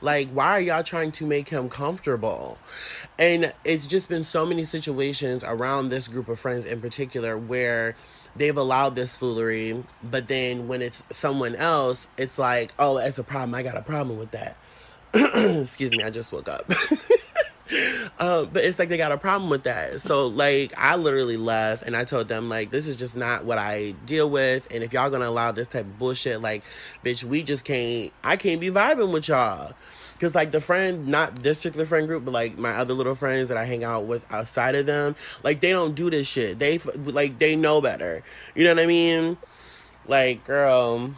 Like, 0.00 0.30
why 0.30 0.52
are 0.52 0.60
y'all 0.60 0.82
trying 0.82 1.12
to 1.12 1.26
make 1.26 1.48
him 1.48 1.68
comfortable? 1.68 2.58
And 3.18 3.52
it's 3.64 3.86
just 3.86 4.08
been 4.08 4.24
so 4.24 4.46
many 4.46 4.64
situations 4.64 5.44
around 5.44 5.88
this 5.88 6.08
group 6.08 6.28
of 6.28 6.38
friends 6.38 6.64
in 6.64 6.80
particular 6.80 7.36
where 7.36 7.96
they've 8.36 8.56
allowed 8.56 8.94
this 8.94 9.16
foolery, 9.16 9.82
but 10.02 10.28
then 10.28 10.68
when 10.68 10.82
it's 10.82 11.02
someone 11.10 11.56
else, 11.56 12.06
it's 12.18 12.38
like, 12.38 12.72
oh, 12.78 12.98
it's 12.98 13.18
a 13.18 13.24
problem. 13.24 13.54
I 13.54 13.62
got 13.62 13.76
a 13.76 13.82
problem 13.82 14.18
with 14.18 14.32
that. 14.32 14.56
Excuse 15.62 15.92
me, 15.92 16.02
I 16.02 16.10
just 16.10 16.32
woke 16.32 16.48
up. 16.48 16.70
Um, 18.18 18.48
but 18.52 18.64
it's 18.64 18.78
like 18.78 18.88
they 18.88 18.96
got 18.96 19.12
a 19.12 19.16
problem 19.16 19.48
with 19.50 19.64
that. 19.64 20.00
So 20.00 20.26
like 20.26 20.72
I 20.76 20.96
literally 20.96 21.36
left 21.36 21.82
and 21.82 21.96
I 21.96 22.04
told 22.04 22.28
them 22.28 22.48
like 22.48 22.70
this 22.70 22.86
is 22.86 22.96
just 22.96 23.16
not 23.16 23.44
what 23.44 23.58
I 23.58 23.92
deal 24.04 24.28
with 24.28 24.68
and 24.70 24.84
if 24.84 24.92
y'all 24.92 25.10
gonna 25.10 25.28
allow 25.28 25.52
this 25.52 25.68
type 25.68 25.86
of 25.86 25.98
bullshit, 25.98 26.42
like 26.42 26.62
bitch, 27.04 27.24
we 27.24 27.42
just 27.42 27.64
can't 27.64 28.12
I 28.22 28.36
can't 28.36 28.60
be 28.60 28.68
vibing 28.68 29.12
with 29.12 29.28
y'all. 29.28 29.72
Cause 30.18 30.34
like 30.34 30.50
the 30.50 30.62
friend, 30.62 31.08
not 31.08 31.42
this 31.42 31.58
particular 31.58 31.84
friend 31.84 32.06
group, 32.06 32.24
but 32.24 32.32
like 32.32 32.56
my 32.56 32.72
other 32.72 32.94
little 32.94 33.14
friends 33.14 33.48
that 33.48 33.58
I 33.58 33.64
hang 33.64 33.84
out 33.84 34.04
with 34.06 34.24
outside 34.32 34.74
of 34.74 34.86
them, 34.86 35.14
like 35.42 35.60
they 35.60 35.72
don't 35.72 35.94
do 35.94 36.08
this 36.08 36.26
shit. 36.26 36.58
They 36.58 36.78
like 36.78 37.38
they 37.38 37.54
know 37.54 37.82
better. 37.82 38.22
You 38.54 38.64
know 38.64 38.74
what 38.74 38.82
I 38.82 38.86
mean? 38.86 39.36
Like, 40.08 40.44
girl, 40.44 41.14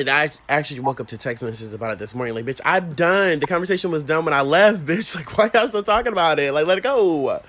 and 0.00 0.10
I 0.10 0.30
actually 0.48 0.80
woke 0.80 1.00
up 1.00 1.08
to 1.08 1.18
text 1.18 1.42
messages 1.42 1.74
about 1.74 1.92
it 1.92 1.98
this 1.98 2.14
morning. 2.14 2.34
Like, 2.34 2.44
bitch, 2.44 2.60
I'm 2.64 2.94
done. 2.94 3.40
The 3.40 3.46
conversation 3.46 3.90
was 3.90 4.02
done 4.02 4.24
when 4.24 4.34
I 4.34 4.42
left, 4.42 4.86
bitch. 4.86 5.14
Like, 5.16 5.36
why 5.36 5.50
y'all 5.52 5.68
still 5.68 5.82
talking 5.82 6.12
about 6.12 6.38
it? 6.38 6.52
Like, 6.52 6.66
let 6.66 6.78
it 6.78 6.84
go. 6.84 7.40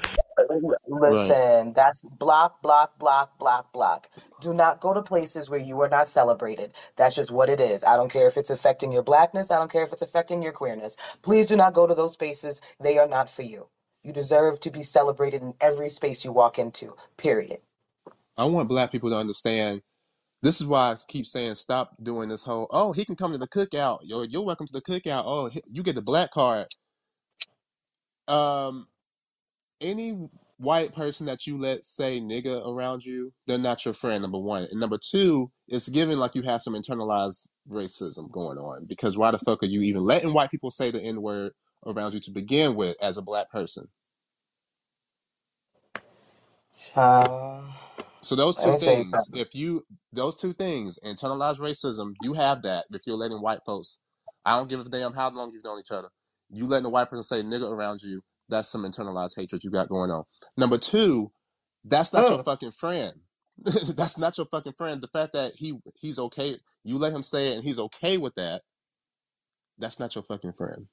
Right. 0.87 1.13
Listen, 1.13 1.73
that's 1.73 2.01
block, 2.01 2.61
block, 2.61 2.97
block, 2.97 3.37
block, 3.39 3.71
block. 3.73 4.09
Do 4.41 4.53
not 4.53 4.81
go 4.81 4.93
to 4.93 5.01
places 5.01 5.49
where 5.49 5.59
you 5.59 5.79
are 5.81 5.89
not 5.89 6.07
celebrated. 6.07 6.73
That's 6.95 7.15
just 7.15 7.31
what 7.31 7.49
it 7.49 7.61
is. 7.61 7.83
I 7.83 7.95
don't 7.97 8.11
care 8.11 8.27
if 8.27 8.37
it's 8.37 8.49
affecting 8.49 8.91
your 8.91 9.03
blackness. 9.03 9.51
I 9.51 9.57
don't 9.57 9.71
care 9.71 9.83
if 9.83 9.93
it's 9.93 10.01
affecting 10.01 10.41
your 10.41 10.53
queerness. 10.53 10.97
Please 11.21 11.45
do 11.45 11.55
not 11.55 11.73
go 11.73 11.87
to 11.87 11.93
those 11.95 12.13
spaces. 12.13 12.61
They 12.81 12.97
are 12.97 13.07
not 13.07 13.29
for 13.29 13.43
you. 13.43 13.67
You 14.03 14.13
deserve 14.13 14.59
to 14.61 14.71
be 14.71 14.83
celebrated 14.83 15.41
in 15.41 15.53
every 15.61 15.89
space 15.89 16.25
you 16.25 16.31
walk 16.31 16.57
into. 16.57 16.95
Period. 17.17 17.59
I 18.37 18.45
want 18.45 18.69
black 18.69 18.91
people 18.91 19.09
to 19.09 19.17
understand. 19.17 19.81
This 20.41 20.61
is 20.61 20.67
why 20.67 20.91
I 20.91 20.97
keep 21.09 21.27
saying 21.27 21.55
stop 21.55 21.95
doing 22.03 22.29
this 22.29 22.45
whole. 22.45 22.67
Oh, 22.71 22.93
he 22.93 23.05
can 23.05 23.17
come 23.17 23.33
to 23.33 23.39
the 23.39 23.47
cookout. 23.49 23.99
You're 24.03 24.25
you're 24.25 24.45
welcome 24.45 24.67
to 24.67 24.73
the 24.73 24.81
cookout. 24.81 25.23
Oh, 25.25 25.51
you 25.71 25.83
get 25.83 25.95
the 25.95 26.01
black 26.03 26.31
card. 26.31 26.67
Um, 28.27 28.87
any 29.81 30.29
white 30.57 30.95
person 30.95 31.27
that 31.27 31.47
you 31.47 31.57
let 31.57 31.85
say 31.85 32.19
nigga 32.21 32.67
around 32.67 33.05
you, 33.05 33.33
they're 33.47 33.57
not 33.57 33.85
your 33.85 33.93
friend. 33.93 34.21
Number 34.21 34.39
one, 34.39 34.63
and 34.71 34.79
number 34.79 34.97
two, 34.97 35.51
it's 35.67 35.89
given 35.89 36.19
like 36.19 36.35
you 36.35 36.43
have 36.43 36.61
some 36.61 36.73
internalized 36.73 37.49
racism 37.69 38.31
going 38.31 38.57
on 38.57 38.85
because 38.85 39.17
why 39.17 39.31
the 39.31 39.39
fuck 39.39 39.63
are 39.63 39.67
you 39.67 39.81
even 39.83 40.03
letting 40.03 40.33
white 40.33 40.51
people 40.51 40.71
say 40.71 40.91
the 40.91 41.01
N 41.01 41.21
word 41.21 41.53
around 41.85 42.13
you 42.13 42.19
to 42.21 42.31
begin 42.31 42.75
with 42.75 42.97
as 43.01 43.17
a 43.17 43.21
black 43.21 43.51
person? 43.51 43.87
Uh, 46.95 47.58
So 48.21 48.35
those 48.35 48.57
two 48.57 48.71
me 48.73 48.79
tell 48.79 48.97
you 48.97 49.03
things, 49.05 49.29
if 49.33 49.55
you 49.55 49.85
those 50.11 50.35
two 50.35 50.53
things, 50.53 50.99
internalized 51.05 51.59
racism, 51.59 52.15
you 52.21 52.33
have 52.33 52.61
that. 52.63 52.85
If 52.91 53.01
you're 53.05 53.15
letting 53.15 53.41
white 53.41 53.59
folks, 53.65 54.01
I 54.45 54.57
don't 54.57 54.69
give 54.69 54.79
a 54.79 54.83
damn 54.85 55.13
how 55.13 55.29
long 55.29 55.51
you've 55.53 55.63
known 55.63 55.79
each 55.79 55.91
other. 55.91 56.09
You 56.49 56.65
letting 56.65 56.85
a 56.85 56.89
white 56.89 57.09
person 57.09 57.23
say 57.23 57.43
nigga 57.43 57.69
around 57.69 58.01
you, 58.01 58.21
that's 58.49 58.69
some 58.69 58.83
internalized 58.83 59.35
hatred 59.37 59.63
you 59.63 59.71
got 59.71 59.89
going 59.89 60.11
on. 60.11 60.23
Number 60.57 60.77
two, 60.77 61.31
that's 61.85 62.11
not 62.11 62.29
your 62.29 62.43
fucking 62.43 62.71
friend. 62.71 63.13
that's 63.95 64.17
not 64.17 64.37
your 64.37 64.47
fucking 64.47 64.73
friend. 64.73 65.01
The 65.01 65.07
fact 65.07 65.33
that 65.33 65.53
he 65.55 65.77
he's 65.95 66.19
okay, 66.19 66.57
you 66.83 66.97
let 66.97 67.13
him 67.13 67.23
say 67.23 67.49
it 67.49 67.55
and 67.55 67.63
he's 67.63 67.79
okay 67.79 68.17
with 68.17 68.35
that, 68.35 68.63
that's 69.77 69.99
not 69.99 70.15
your 70.15 70.23
fucking 70.23 70.53
friend. 70.53 70.87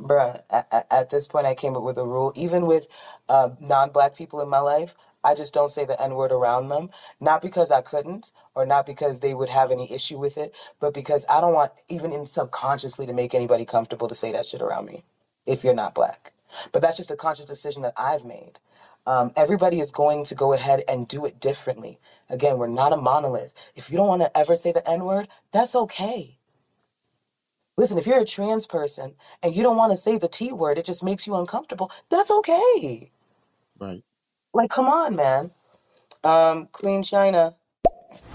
Bruh, 0.00 0.40
at, 0.50 0.86
at 0.90 1.10
this 1.10 1.26
point, 1.26 1.46
I 1.46 1.54
came 1.54 1.76
up 1.76 1.82
with 1.82 1.98
a 1.98 2.06
rule. 2.06 2.32
Even 2.36 2.66
with 2.66 2.86
uh, 3.28 3.50
non-black 3.60 4.16
people 4.16 4.40
in 4.40 4.48
my 4.48 4.60
life, 4.60 4.94
I 5.24 5.34
just 5.34 5.54
don't 5.54 5.70
say 5.70 5.84
the 5.84 6.00
N-word 6.02 6.32
around 6.32 6.68
them. 6.68 6.90
Not 7.20 7.42
because 7.42 7.70
I 7.70 7.82
couldn't, 7.82 8.32
or 8.54 8.66
not 8.66 8.86
because 8.86 9.20
they 9.20 9.34
would 9.34 9.50
have 9.50 9.70
any 9.72 9.92
issue 9.92 10.18
with 10.18 10.38
it, 10.38 10.56
but 10.80 10.94
because 10.94 11.26
I 11.30 11.40
don't 11.40 11.54
want, 11.54 11.72
even 11.88 12.12
in 12.12 12.26
subconsciously, 12.26 13.06
to 13.06 13.12
make 13.14 13.34
anybody 13.34 13.64
comfortable 13.64 14.08
to 14.08 14.14
say 14.16 14.32
that 14.32 14.46
shit 14.46 14.62
around 14.62 14.86
me. 14.86 15.04
If 15.46 15.64
you're 15.64 15.74
not 15.74 15.94
black, 15.94 16.32
but 16.72 16.82
that's 16.82 16.98
just 16.98 17.10
a 17.12 17.16
conscious 17.16 17.46
decision 17.46 17.82
that 17.82 17.94
I've 17.98 18.24
made. 18.24 18.60
Um, 19.06 19.32
everybody 19.36 19.80
is 19.80 19.90
going 19.92 20.24
to 20.26 20.34
go 20.36 20.52
ahead 20.52 20.82
and 20.88 21.08
do 21.08 21.26
it 21.26 21.40
differently. 21.40 21.98
Again, 22.30 22.58
we're 22.58 22.68
not 22.68 22.92
a 22.92 22.98
monolith. 22.98 23.54
If 23.76 23.90
you 23.90 23.96
don't 23.98 24.08
want 24.08 24.22
to 24.22 24.36
ever 24.38 24.56
say 24.56 24.72
the 24.72 24.88
N-word, 24.88 25.28
that's 25.52 25.76
okay. 25.76 26.38
Listen, 27.76 27.98
if 27.98 28.06
you're 28.06 28.20
a 28.20 28.26
trans 28.26 28.68
person 28.68 29.16
and 29.42 29.56
you 29.56 29.64
don't 29.64 29.78
want 29.78 29.92
to 29.92 29.98
say 29.98 30.18
the 30.18 30.28
T 30.28 30.52
word, 30.52 30.78
it 30.78 30.86
just 30.86 31.04
makes 31.04 31.26
you 31.26 31.36
uncomfortable. 31.36 31.90
That's 32.10 32.30
okay. 32.30 33.12
Right. 33.80 34.02
Like, 34.54 34.70
come 34.70 34.86
on, 34.86 35.16
man. 35.16 35.50
Um, 36.24 36.68
Queen 36.72 37.02
China. 37.02 37.54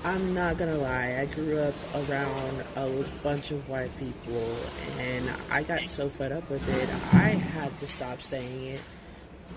I'm 0.05 0.33
not 0.33 0.57
gonna 0.57 0.77
lie, 0.77 1.17
I 1.19 1.25
grew 1.33 1.59
up 1.59 1.73
around 1.95 2.63
a 2.75 3.05
bunch 3.23 3.51
of 3.51 3.67
white 3.69 3.91
people 3.97 4.57
and 4.99 5.29
I 5.49 5.63
got 5.63 5.87
so 5.87 6.09
fed 6.09 6.33
up 6.33 6.49
with 6.49 6.67
it, 6.67 6.89
I 7.13 7.29
had 7.29 7.77
to 7.79 7.87
stop 7.87 8.21
saying 8.21 8.65
it 8.65 8.81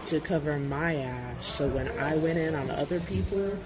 to 0.07 0.21
cover 0.21 0.59
my 0.59 0.97
ass. 0.97 1.47
So 1.47 1.67
when 1.69 1.89
I 1.99 2.17
went 2.17 2.39
in 2.39 2.55
on 2.55 2.71
other 2.71 3.01
people 3.01 3.59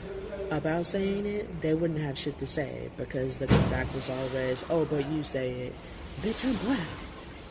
about 0.50 0.86
saying 0.86 1.26
it, 1.26 1.60
they 1.60 1.74
wouldn't 1.74 2.00
have 2.00 2.18
shit 2.18 2.38
to 2.38 2.46
say 2.46 2.90
because 2.96 3.36
the 3.36 3.46
comeback 3.46 3.92
was 3.94 4.08
always, 4.08 4.64
oh, 4.70 4.86
but 4.86 5.06
you 5.10 5.22
say 5.22 5.52
it. 5.52 5.74
Bitch, 6.22 6.46
I'm 6.48 6.56
black. 6.64 6.86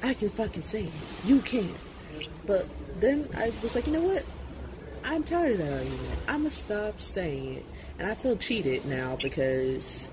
I 0.01 0.15
can 0.15 0.29
fucking 0.29 0.63
say 0.63 0.85
it. 0.85 0.93
You 1.23 1.39
can't. 1.41 1.69
But 2.47 2.65
then 2.99 3.27
I 3.37 3.51
was 3.61 3.75
like, 3.75 3.85
you 3.85 3.93
know 3.93 4.01
what? 4.01 4.23
I'm 5.03 5.23
tired 5.23 5.53
of 5.53 5.59
that 5.59 5.73
argument. 5.73 6.21
I'm 6.27 6.41
gonna 6.41 6.51
stop 6.51 7.01
saying 7.01 7.53
it. 7.55 7.69
And 7.99 8.09
I 8.11 8.15
feel 8.15 8.37
cheated 8.37 8.85
now 8.85 9.17
because 9.17 10.09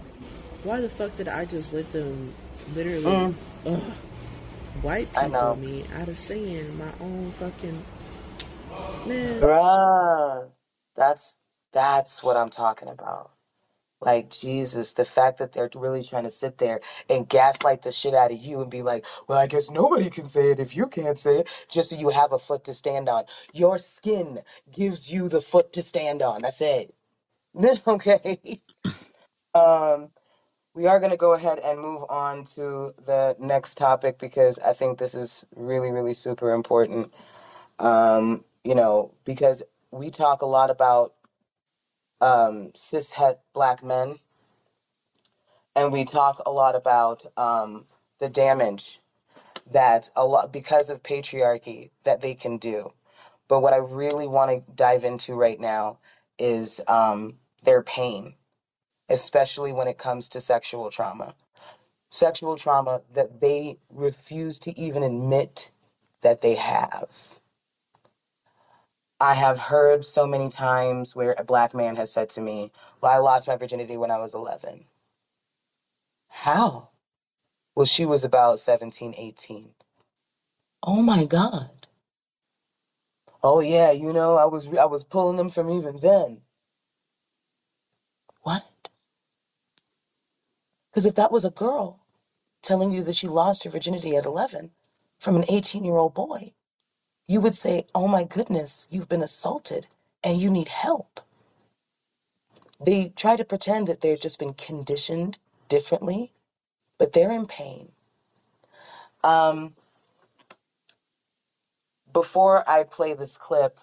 why 0.62 0.80
the 0.82 0.90
fuck 0.90 1.16
did 1.16 1.28
I 1.28 1.46
just 1.46 1.72
let 1.72 1.92
them 1.92 2.36
literally 2.66 3.30
Mm. 3.30 3.38
ugh, 3.66 3.96
white 4.74 5.14
I 5.14 5.26
people 5.26 5.28
know. 5.28 5.56
me 5.56 5.86
out 5.92 6.08
of 6.08 6.18
saying 6.18 6.76
my 6.78 6.94
own 7.00 7.32
fucking 7.32 7.86
man? 9.04 9.42
Bruh. 9.42 10.50
That's 10.96 11.38
that's 11.72 12.22
what 12.24 12.36
I'm 12.38 12.50
talking 12.50 12.88
about. 12.88 13.32
Like 14.00 14.30
Jesus, 14.30 14.94
the 14.94 15.04
fact 15.06 15.38
that 15.38 15.52
they're 15.52 15.70
really 15.76 16.04
trying 16.04 16.24
to 16.24 16.30
sit 16.30 16.58
there 16.58 16.80
and 17.10 17.28
gaslight 17.28 17.82
the 17.82 17.92
shit 17.92 18.14
out 18.14 18.32
of 18.32 18.38
you 18.38 18.62
and 18.62 18.70
be 18.70 18.82
like, 18.82 19.06
well, 19.28 19.38
I 19.38 19.46
guess 19.48 19.70
nobody 19.70 20.10
can 20.10 20.28
say 20.28 20.50
it 20.52 20.60
if 20.60 20.76
you 20.76 20.86
can't 20.88 21.18
say 21.18 21.40
it, 21.40 21.48
just 21.70 21.90
so 21.90 21.96
you 21.96 22.10
have 22.10 22.32
a 22.32 22.38
foot 22.38 22.64
to 22.64 22.74
stand 22.74 23.08
on. 23.08 23.24
Your 23.54 23.78
skin 23.78 24.40
gives 24.72 25.10
you 25.12 25.28
the 25.28 25.42
foot 25.42 25.72
to 25.74 25.82
stand 25.82 26.22
on. 26.22 26.42
That's 26.42 26.60
it. 26.62 26.94
okay. 27.86 28.38
Um, 29.54 30.10
we 30.74 30.86
are 30.86 31.00
going 31.00 31.12
to 31.12 31.18
go 31.18 31.34
ahead 31.34 31.60
and 31.60 31.80
move 31.80 32.04
on 32.10 32.44
to 32.56 32.94
the 33.06 33.36
next 33.40 33.76
topic 33.76 34.18
because 34.18 34.58
I 34.60 34.72
think 34.74 34.98
this 34.98 35.14
is 35.14 35.46
really, 35.56 35.92
really 35.92 36.14
super 36.14 36.52
important. 36.52 37.12
Um, 37.80 38.44
you 38.64 38.76
know, 38.76 39.14
because 39.26 39.62
we 39.92 40.10
talk 40.10 40.42
a 40.42 40.46
lot 40.46 40.70
about 40.70 41.14
um, 42.20 42.70
cishet 42.74 43.38
black 43.52 43.82
men, 43.84 44.18
and 45.74 45.92
we 45.92 46.04
talk 46.04 46.42
a 46.46 46.50
lot 46.50 46.74
about 46.74 47.26
um, 47.36 47.86
the 48.18 48.28
damage 48.28 49.00
that 49.70 50.08
a 50.16 50.26
lot 50.26 50.52
because 50.52 50.90
of 50.90 51.02
patriarchy 51.02 51.90
that 52.04 52.20
they 52.20 52.34
can 52.34 52.56
do. 52.56 52.92
But 53.48 53.60
what 53.60 53.72
I 53.72 53.78
really 53.78 54.26
want 54.26 54.50
to 54.50 54.72
dive 54.74 55.04
into 55.04 55.34
right 55.34 55.60
now 55.60 55.98
is 56.38 56.80
um, 56.88 57.34
their 57.62 57.82
pain, 57.82 58.34
especially 59.08 59.72
when 59.72 59.88
it 59.88 59.98
comes 59.98 60.28
to 60.30 60.40
sexual 60.40 60.90
trauma. 60.90 61.34
Sexual 62.10 62.56
trauma 62.56 63.02
that 63.14 63.40
they 63.40 63.78
refuse 63.90 64.58
to 64.60 64.78
even 64.78 65.02
admit 65.02 65.70
that 66.22 66.40
they 66.40 66.54
have. 66.54 67.35
I 69.20 69.34
have 69.34 69.58
heard 69.58 70.04
so 70.04 70.26
many 70.26 70.48
times 70.50 71.16
where 71.16 71.34
a 71.38 71.44
black 71.44 71.74
man 71.74 71.96
has 71.96 72.12
said 72.12 72.30
to 72.30 72.40
me, 72.40 72.72
Well, 73.00 73.12
I 73.12 73.18
lost 73.18 73.48
my 73.48 73.56
virginity 73.56 73.96
when 73.96 74.10
I 74.10 74.18
was 74.18 74.34
11. 74.34 74.84
How? 76.28 76.90
Well, 77.74 77.86
she 77.86 78.06
was 78.06 78.24
about 78.24 78.58
17, 78.60 79.14
18. 79.16 79.72
Oh 80.82 81.02
my 81.02 81.24
God. 81.26 81.88
Oh 83.42 83.60
yeah, 83.60 83.92
you 83.92 84.12
know, 84.12 84.36
I 84.36 84.46
was 84.46 84.68
I 84.76 84.86
was 84.86 85.04
pulling 85.04 85.36
them 85.36 85.50
from 85.50 85.70
even 85.70 85.96
then. 85.98 86.42
What? 88.42 88.62
Because 90.90 91.06
if 91.06 91.14
that 91.16 91.32
was 91.32 91.44
a 91.44 91.50
girl 91.50 92.00
telling 92.62 92.90
you 92.90 93.02
that 93.04 93.16
she 93.16 93.28
lost 93.28 93.64
her 93.64 93.70
virginity 93.70 94.16
at 94.16 94.26
11 94.26 94.70
from 95.20 95.36
an 95.36 95.44
18 95.48 95.84
year 95.84 95.96
old 95.96 96.14
boy, 96.14 96.52
you 97.28 97.40
would 97.40 97.54
say, 97.56 97.86
Oh 97.94 98.08
my 98.08 98.24
goodness, 98.24 98.88
you've 98.90 99.08
been 99.08 99.22
assaulted 99.22 99.86
and 100.24 100.40
you 100.40 100.50
need 100.50 100.68
help. 100.68 101.20
They 102.80 103.10
try 103.16 103.36
to 103.36 103.44
pretend 103.44 103.88
that 103.88 104.02
they've 104.02 104.20
just 104.20 104.38
been 104.38 104.54
conditioned 104.54 105.38
differently, 105.68 106.32
but 106.98 107.12
they're 107.12 107.32
in 107.32 107.46
pain. 107.46 107.90
Um, 109.24 109.74
before 112.12 112.68
I 112.68 112.84
play 112.84 113.14
this 113.14 113.38
clip, 113.38 113.80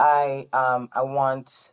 I 0.00 0.48
um, 0.52 0.88
I 0.92 1.02
want 1.02 1.72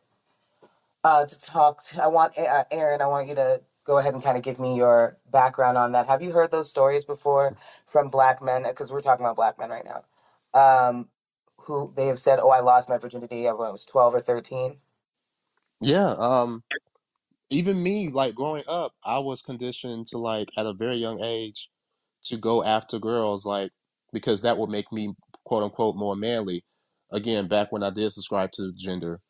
uh, 1.03 1.25
to 1.25 1.41
talk. 1.41 1.83
To, 1.85 2.03
I 2.03 2.07
want 2.07 2.37
uh, 2.37 2.65
Aaron. 2.71 3.01
I 3.01 3.07
want 3.07 3.27
you 3.29 3.35
to 3.35 3.61
go 3.85 3.99
ahead 3.99 4.13
and 4.15 4.23
kind 4.23 4.37
of 4.37 4.43
give 4.43 4.59
me 4.59 4.77
your 4.77 5.17
background 5.31 5.77
on 5.77 5.93
that. 5.93 6.07
Have 6.07 6.21
you 6.23 6.31
heard 6.33 6.51
those 6.51 6.69
stories 6.69 7.05
before 7.05 7.57
from 7.87 8.09
black 8.09 8.41
men? 8.43 8.63
Because 8.63 8.91
we're 8.91 9.01
talking 9.01 9.25
about 9.25 9.37
black 9.37 9.59
men 9.59 9.69
right 9.71 9.85
now, 9.85 10.03
um, 10.57 11.09
who 11.59 11.93
they 11.95 12.07
have 12.07 12.19
said, 12.19 12.39
"Oh, 12.39 12.49
I 12.49 12.61
lost 12.61 12.89
my 12.89 12.97
virginity 12.97 13.43
when 13.45 13.67
I 13.67 13.71
was 13.71 13.85
twelve 13.85 14.15
or 14.15 14.21
13. 14.21 14.77
Yeah. 15.81 16.15
Um. 16.17 16.63
Even 17.49 17.81
me, 17.83 18.09
like 18.09 18.35
growing 18.35 18.63
up, 18.67 18.93
I 19.05 19.19
was 19.19 19.41
conditioned 19.41 20.07
to 20.07 20.17
like 20.17 20.49
at 20.57 20.65
a 20.65 20.73
very 20.73 20.95
young 20.97 21.23
age 21.23 21.69
to 22.25 22.37
go 22.37 22.63
after 22.63 22.99
girls, 22.99 23.45
like 23.45 23.71
because 24.13 24.41
that 24.41 24.57
would 24.57 24.69
make 24.69 24.91
me 24.91 25.13
quote 25.45 25.63
unquote 25.63 25.95
more 25.95 26.15
manly. 26.15 26.65
Again, 27.11 27.47
back 27.47 27.71
when 27.71 27.83
I 27.83 27.89
did 27.91 28.11
subscribe 28.11 28.51
to 28.53 28.73
gender, 28.75 29.21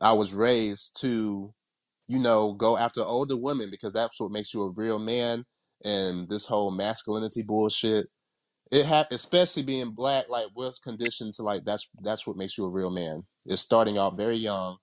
I 0.00 0.14
was 0.14 0.34
raised 0.34 1.00
to, 1.02 1.54
you 2.08 2.18
know, 2.20 2.54
go 2.54 2.78
after 2.78 3.02
older 3.02 3.36
women 3.36 3.70
because 3.70 3.92
that's 3.92 4.20
what 4.20 4.32
makes 4.32 4.54
you 4.54 4.62
a 4.64 4.70
real 4.70 4.98
man. 5.00 5.44
And 5.84 6.28
this 6.30 6.46
whole 6.46 6.70
masculinity 6.72 7.42
bullshit, 7.42 8.08
it 8.72 8.86
had, 8.86 9.08
especially 9.12 9.64
being 9.64 9.92
black, 9.92 10.28
like 10.28 10.48
was 10.56 10.78
conditioned 10.80 11.34
to 11.34 11.44
like 11.44 11.64
that's 11.64 11.90
that's 12.02 12.26
what 12.26 12.36
makes 12.36 12.58
you 12.58 12.66
a 12.66 12.70
real 12.70 12.90
man. 12.90 13.24
It's 13.46 13.62
starting 13.62 13.98
off 13.98 14.16
very 14.16 14.36
young, 14.36 14.78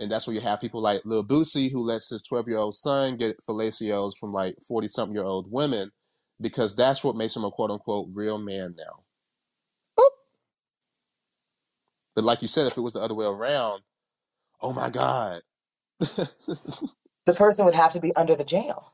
and 0.00 0.10
that's 0.12 0.26
where 0.26 0.34
you 0.34 0.42
have 0.42 0.60
people 0.60 0.82
like 0.82 1.02
Lil 1.04 1.24
Boosie 1.26 1.72
who 1.72 1.80
lets 1.80 2.10
his 2.10 2.22
twelve 2.22 2.48
year 2.48 2.58
old 2.58 2.74
son 2.76 3.16
get 3.16 3.38
fellatios 3.48 4.12
from 4.18 4.32
like 4.32 4.56
forty 4.68 4.88
something 4.88 5.14
year 5.14 5.24
old 5.24 5.50
women, 5.50 5.90
because 6.40 6.76
that's 6.76 7.04
what 7.04 7.16
makes 7.16 7.36
him 7.36 7.44
a 7.44 7.50
quote 7.52 7.70
unquote 7.72 8.08
real 8.14 8.38
man 8.38 8.74
now. 8.78 9.04
But 12.16 12.24
like 12.24 12.42
you 12.42 12.48
said, 12.48 12.66
if 12.66 12.76
it 12.78 12.82
was 12.82 12.94
the 12.94 13.00
other 13.00 13.14
way 13.14 13.26
around, 13.26 13.82
oh 14.62 14.72
my 14.72 14.90
god, 14.90 15.42
The 17.26 17.34
person 17.34 17.64
would 17.66 17.74
have 17.76 17.92
to 17.94 18.00
be 18.00 18.14
under 18.16 18.36
the 18.36 18.44
jail. 18.44 18.92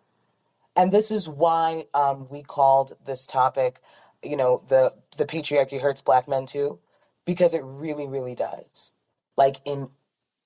and 0.76 0.92
this 0.92 1.10
is 1.10 1.28
why 1.28 1.84
um, 1.94 2.28
we 2.30 2.42
called 2.42 2.94
this 3.04 3.26
topic 3.26 3.80
you 4.24 4.36
know 4.36 4.60
the 4.68 4.92
the 5.18 5.26
patriarchy 5.26 5.80
hurts 5.80 6.02
black 6.02 6.28
men 6.28 6.46
too 6.46 6.78
because 7.26 7.54
it 7.54 7.62
really 7.64 8.08
really 8.08 8.34
does 8.36 8.92
like 9.36 9.56
in 9.66 9.88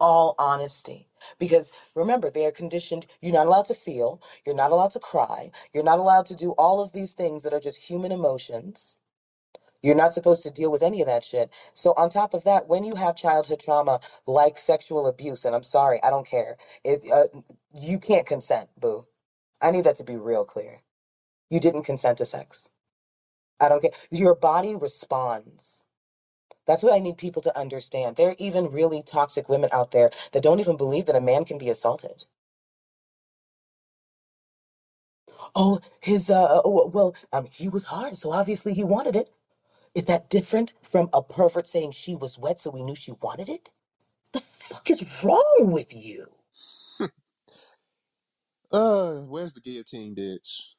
all 0.01 0.35
honesty 0.39 1.09
Because 1.41 1.73
remember, 1.97 2.31
they 2.31 2.47
are 2.47 2.53
conditioned, 2.53 3.07
you're 3.23 3.35
not 3.35 3.49
allowed 3.49 3.67
to 3.67 3.75
feel, 3.75 4.23
you're 4.47 4.57
not 4.57 4.73
allowed 4.73 4.93
to 4.93 5.01
cry, 5.01 5.53
you're 5.75 5.85
not 5.85 6.01
allowed 6.01 6.27
to 6.29 6.37
do 6.37 6.53
all 6.53 6.81
of 6.83 6.93
these 6.93 7.15
things 7.15 7.45
that 7.45 7.55
are 7.55 7.61
just 7.61 7.83
human 7.85 8.13
emotions. 8.13 8.99
You're 9.83 9.97
not 9.97 10.15
supposed 10.15 10.43
to 10.45 10.51
deal 10.51 10.73
with 10.73 10.83
any 10.83 11.01
of 11.03 11.09
that 11.09 11.25
shit. 11.25 11.51
So, 11.75 11.95
on 11.97 12.11
top 12.11 12.35
of 12.35 12.45
that, 12.45 12.69
when 12.69 12.85
you 12.85 12.97
have 12.97 13.17
childhood 13.17 13.61
trauma 13.61 14.01
like 14.27 14.59
sexual 14.59 15.07
abuse, 15.09 15.45
and 15.45 15.55
I'm 15.55 15.63
sorry, 15.65 16.01
I 16.05 16.11
don't 16.11 16.27
care, 16.27 16.57
it, 16.85 17.01
uh, 17.13 17.41
you 17.75 17.99
can't 17.99 18.27
consent, 18.27 18.71
boo. 18.81 19.07
I 19.63 19.71
need 19.73 19.85
that 19.85 19.97
to 19.97 20.05
be 20.05 20.17
real 20.17 20.45
clear. 20.45 20.81
You 21.51 21.61
didn't 21.61 21.85
consent 21.85 22.19
to 22.19 22.27
sex. 22.27 22.71
I 23.61 23.69
don't 23.69 23.83
care. 23.83 23.93
Your 24.11 24.35
body 24.35 24.77
responds. 24.77 25.87
That's 26.67 26.83
what 26.83 26.95
I 26.95 27.01
need 27.01 27.19
people 27.19 27.43
to 27.43 27.59
understand. 27.59 28.17
There 28.17 28.31
are 28.31 28.37
even 28.39 28.71
really 28.71 29.03
toxic 29.03 29.49
women 29.49 29.71
out 29.73 29.93
there 29.93 30.11
that 30.33 30.43
don't 30.43 30.61
even 30.61 30.77
believe 30.77 31.07
that 31.07 31.17
a 31.17 31.21
man 31.21 31.45
can 31.45 31.59
be 31.59 31.71
assaulted. 31.71 32.25
Oh, 35.55 35.81
his, 36.01 36.31
uh, 36.31 36.63
oh, 36.65 36.89
well, 36.89 37.15
um, 37.33 37.49
he 37.53 37.69
was 37.69 37.85
hard, 37.85 38.19
so 38.19 38.33
obviously 38.33 38.75
he 38.75 38.85
wanted 38.85 39.17
it. 39.17 39.31
Is 39.95 40.07
that 40.07 40.31
different 40.31 40.75
from 40.83 41.11
a 41.13 41.23
pervert 41.23 41.69
saying 41.69 41.93
she 41.93 42.17
was 42.17 42.39
wet, 42.39 42.61
so 42.61 42.71
we 42.71 42.83
knew 42.83 42.95
she 42.97 43.13
wanted 43.23 43.49
it? 43.51 43.71
The 44.33 44.41
fuck 44.41 44.91
is 44.91 45.23
wrong 45.25 45.71
with 45.73 45.95
you? 45.95 46.27
Uh, 48.73 49.21
where's 49.23 49.53
the 49.55 49.61
guillotine 49.61 50.15
ditch? 50.15 50.75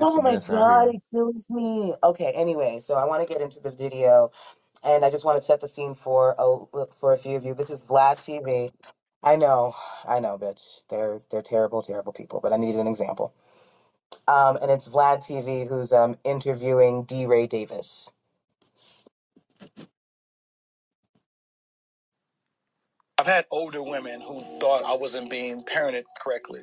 It's 0.00 0.14
Oh 0.14 0.18
a 0.18 0.22
my 0.22 0.36
mess 0.36 0.50
out 0.50 0.66
God, 0.66 0.88
here. 0.88 0.92
it 0.94 1.02
kills 1.12 1.46
me. 1.50 1.94
Okay, 2.04 2.32
anyway, 2.34 2.80
so 2.80 2.94
I 2.96 3.06
want 3.06 3.26
to 3.26 3.32
get 3.32 3.42
into 3.42 3.60
the 3.60 3.70
video, 3.72 4.30
and 4.84 5.04
I 5.04 5.10
just 5.10 5.24
want 5.24 5.38
to 5.38 5.42
set 5.42 5.60
the 5.60 5.68
scene 5.68 5.94
for 5.94 6.34
a 6.38 6.48
look 6.76 6.94
for 6.94 7.12
a 7.14 7.18
few 7.18 7.36
of 7.36 7.44
you. 7.44 7.54
This 7.54 7.70
is 7.70 7.82
Vlad 7.84 8.18
TV. 8.18 8.72
I 9.22 9.36
know, 9.36 9.74
I 10.08 10.20
know, 10.20 10.38
bitch. 10.38 10.82
They're 10.90 11.22
they're 11.30 11.42
terrible, 11.42 11.82
terrible 11.82 12.12
people, 12.14 12.40
but 12.42 12.52
I 12.52 12.58
need 12.58 12.76
an 12.76 12.88
example. 12.88 13.34
Um, 14.28 14.56
and 14.62 14.70
it's 14.70 14.88
Vlad 14.88 15.18
TV 15.18 15.68
who's 15.68 15.92
um 15.92 16.16
interviewing 16.24 17.04
DeRay 17.04 17.48
Davis. 17.48 18.12
I've 23.18 23.26
had 23.26 23.46
older 23.50 23.82
women 23.82 24.20
who 24.20 24.42
thought 24.60 24.84
I 24.84 24.94
wasn't 24.94 25.30
being 25.30 25.64
parented 25.64 26.04
correctly, 26.22 26.60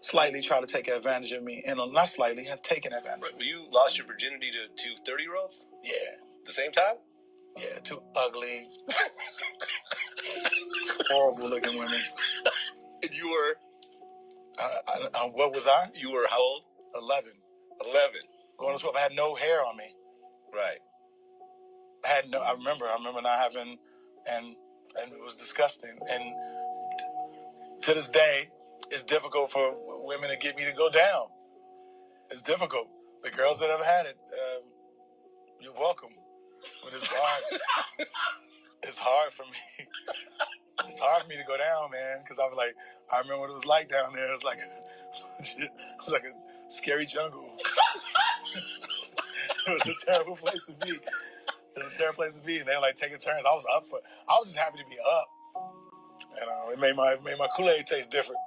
slightly 0.00 0.42
try 0.42 0.60
to 0.60 0.66
take 0.66 0.88
advantage 0.88 1.32
of 1.32 1.42
me, 1.44 1.62
and 1.66 1.80
uh, 1.80 1.86
not 1.86 2.08
slightly, 2.08 2.44
have 2.46 2.62
taken 2.62 2.92
advantage. 2.92 3.22
But 3.22 3.42
you 3.44 3.66
lost 3.72 3.98
your 3.98 4.06
virginity 4.06 4.50
to 4.52 4.68
two 4.82 4.94
30 5.06 5.22
year 5.24 5.36
olds? 5.36 5.64
Yeah, 5.84 5.92
The 6.46 6.52
same 6.52 6.72
time? 6.72 6.96
yeah, 7.56 7.78
two 7.84 8.02
ugly, 8.16 8.68
horrible 11.10 11.50
looking 11.50 11.78
women. 11.78 12.00
And 13.02 13.12
you 13.14 13.30
were 13.30 13.54
I, 14.58 14.78
I, 14.88 15.08
I, 15.14 15.20
what 15.32 15.52
was 15.54 15.66
I? 15.68 15.88
you 15.94 16.12
were 16.12 16.26
how 16.30 16.40
old? 16.40 16.64
11. 16.96 17.32
11. 17.84 18.10
Going 18.58 18.76
to 18.76 18.80
12. 18.82 18.96
I 18.96 19.00
had 19.00 19.12
no 19.14 19.34
hair 19.34 19.64
on 19.64 19.76
me. 19.76 19.94
Right. 20.54 20.78
I 22.04 22.08
had 22.08 22.30
no. 22.30 22.40
I 22.40 22.52
remember. 22.52 22.86
I 22.86 22.94
remember 22.94 23.22
not 23.22 23.38
having, 23.40 23.78
and 24.26 24.46
and 25.02 25.12
it 25.12 25.20
was 25.22 25.36
disgusting. 25.36 25.98
And 26.10 26.22
to 27.82 27.94
this 27.94 28.08
day, 28.10 28.50
it's 28.90 29.04
difficult 29.04 29.50
for 29.50 29.74
women 30.06 30.30
to 30.30 30.36
get 30.36 30.56
me 30.56 30.64
to 30.64 30.72
go 30.72 30.90
down. 30.90 31.26
It's 32.30 32.42
difficult. 32.42 32.88
The 33.22 33.30
girls 33.30 33.60
that 33.60 33.70
have 33.70 33.84
had 33.84 34.06
it, 34.06 34.16
um, 34.32 34.62
you're 35.60 35.74
welcome. 35.74 36.10
But 36.84 36.92
it's 36.94 37.08
hard. 37.10 37.42
it's 38.82 38.98
hard 38.98 39.32
for 39.32 39.44
me. 39.44 39.86
It's 40.84 41.00
hard 41.00 41.22
for 41.22 41.28
me 41.28 41.36
to 41.36 41.44
go 41.46 41.56
down, 41.58 41.90
man, 41.90 42.18
because 42.22 42.38
I'm 42.38 42.56
like, 42.56 42.74
I 43.12 43.18
remember 43.18 43.40
what 43.40 43.50
it 43.50 43.54
was 43.54 43.66
like 43.66 43.90
down 43.90 44.12
there. 44.14 44.28
It 44.28 44.32
was 44.32 44.44
like, 44.44 44.58
it 45.58 45.70
was 46.04 46.12
like 46.12 46.24
a 46.24 46.70
scary 46.70 47.06
jungle. 47.06 47.56
it 49.66 49.72
was 49.72 49.82
a 49.86 50.10
terrible 50.10 50.36
place 50.36 50.66
to 50.66 50.74
be. 50.86 50.92
It 50.92 51.02
was 51.76 51.92
a 51.92 51.98
terrible 51.98 52.16
place 52.16 52.38
to 52.38 52.44
be, 52.46 52.58
and 52.58 52.68
they 52.68 52.74
were 52.74 52.82
like 52.82 52.96
taking 52.96 53.18
turns. 53.18 53.44
I 53.46 53.54
was 53.54 53.66
up 53.74 53.86
for. 53.86 54.00
I 54.28 54.34
was 54.38 54.48
just 54.48 54.58
happy 54.58 54.78
to 54.78 54.84
be 54.88 54.96
up. 54.98 55.28
And 56.40 56.50
uh, 56.50 56.72
it 56.72 56.80
made 56.80 56.96
my 56.96 57.12
it 57.12 57.24
made 57.24 57.38
my 57.38 57.48
Kool 57.56 57.68
Aid 57.70 57.86
taste 57.86 58.10
different 58.10 58.38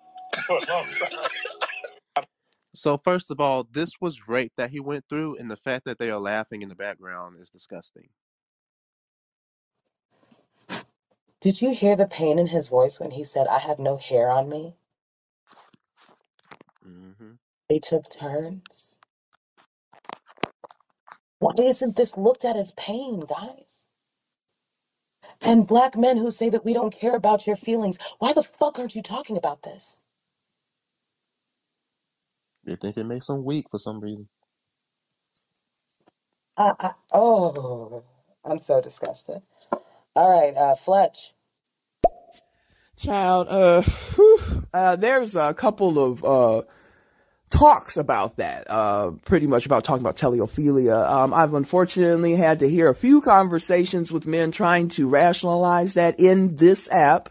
for 0.47 0.57
a 0.57 0.71
long 0.73 0.85
time. 0.87 1.29
So 2.75 2.97
first 2.97 3.31
of 3.31 3.41
all, 3.41 3.65
this 3.71 3.93
was 4.01 4.27
rape 4.29 4.53
that 4.57 4.71
he 4.71 4.79
went 4.79 5.05
through, 5.09 5.37
and 5.37 5.51
the 5.51 5.57
fact 5.57 5.85
that 5.85 5.99
they 5.99 6.11
are 6.11 6.19
laughing 6.19 6.61
in 6.63 6.69
the 6.69 6.75
background 6.75 7.37
is 7.41 7.49
disgusting. 7.49 8.09
Did 11.41 11.61
you 11.61 11.71
hear 11.73 11.95
the 11.95 12.07
pain 12.07 12.39
in 12.39 12.47
his 12.47 12.69
voice 12.69 12.99
when 12.99 13.11
he 13.11 13.23
said, 13.23 13.47
"I 13.47 13.59
had 13.59 13.79
no 13.79 13.97
hair 13.97 14.29
on 14.31 14.49
me"? 14.49 14.75
hmm 16.83 17.33
They 17.69 17.79
took 17.79 18.09
turns. 18.09 18.99
Why 21.39 21.53
isn't 21.59 21.97
this 21.97 22.17
looked 22.17 22.45
at 22.45 22.57
as 22.57 22.73
pain, 22.73 23.21
guys? 23.21 23.89
And 25.41 25.67
black 25.67 25.97
men 25.97 26.17
who 26.17 26.31
say 26.31 26.49
that 26.49 26.65
we 26.65 26.73
don't 26.73 26.93
care 26.93 27.15
about 27.15 27.47
your 27.47 27.55
feelings, 27.57 27.99
why 28.19 28.33
the 28.33 28.43
fuck 28.43 28.79
aren't 28.79 28.95
you 28.95 29.03
talking 29.03 29.37
about 29.37 29.63
this? 29.63 30.01
They 32.63 32.75
think 32.75 32.97
it 32.97 33.05
makes 33.05 33.27
them 33.27 33.43
weak 33.43 33.65
for 33.69 33.77
some 33.77 33.99
reason. 33.99 34.27
I, 36.57 36.73
I, 36.79 36.91
oh, 37.13 38.03
I'm 38.45 38.59
so 38.59 38.81
disgusted. 38.81 39.41
All 40.15 40.29
right, 40.29 40.55
uh, 40.55 40.75
Fletch. 40.75 41.33
Child, 42.97 43.47
uh, 43.49 43.81
whew, 43.81 44.67
uh, 44.73 44.95
there's 44.95 45.35
a 45.35 45.53
couple 45.53 45.97
of, 45.97 46.23
uh, 46.23 46.61
talks 47.49 47.97
about 47.97 48.37
that, 48.37 48.69
uh, 48.69 49.11
pretty 49.25 49.47
much 49.47 49.65
about 49.65 49.83
talking 49.83 50.01
about 50.01 50.17
teleophilia. 50.17 51.09
Um, 51.09 51.33
I've 51.33 51.53
unfortunately 51.53 52.35
had 52.35 52.59
to 52.59 52.69
hear 52.69 52.89
a 52.89 52.95
few 52.95 53.21
conversations 53.21 54.11
with 54.11 54.27
men 54.27 54.51
trying 54.51 54.89
to 54.89 55.09
rationalize 55.09 55.95
that 55.95 56.19
in 56.19 56.55
this 56.57 56.89
app. 56.91 57.29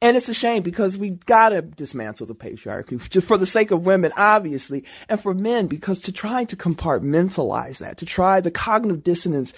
And 0.00 0.16
it's 0.16 0.28
a 0.28 0.34
shame 0.34 0.62
because 0.62 0.96
we've 0.96 1.24
got 1.26 1.48
to 1.48 1.60
dismantle 1.60 2.26
the 2.26 2.34
patriarchy 2.34 3.08
just 3.08 3.26
for 3.26 3.36
the 3.36 3.46
sake 3.46 3.72
of 3.72 3.84
women, 3.84 4.12
obviously, 4.16 4.84
and 5.08 5.20
for 5.20 5.34
men 5.34 5.66
because 5.66 6.02
to 6.02 6.12
try 6.12 6.44
to 6.44 6.56
compartmentalize 6.56 7.78
that, 7.78 7.98
to 7.98 8.06
try 8.06 8.40
the 8.40 8.52
cognitive 8.52 9.02
dissonance 9.02 9.52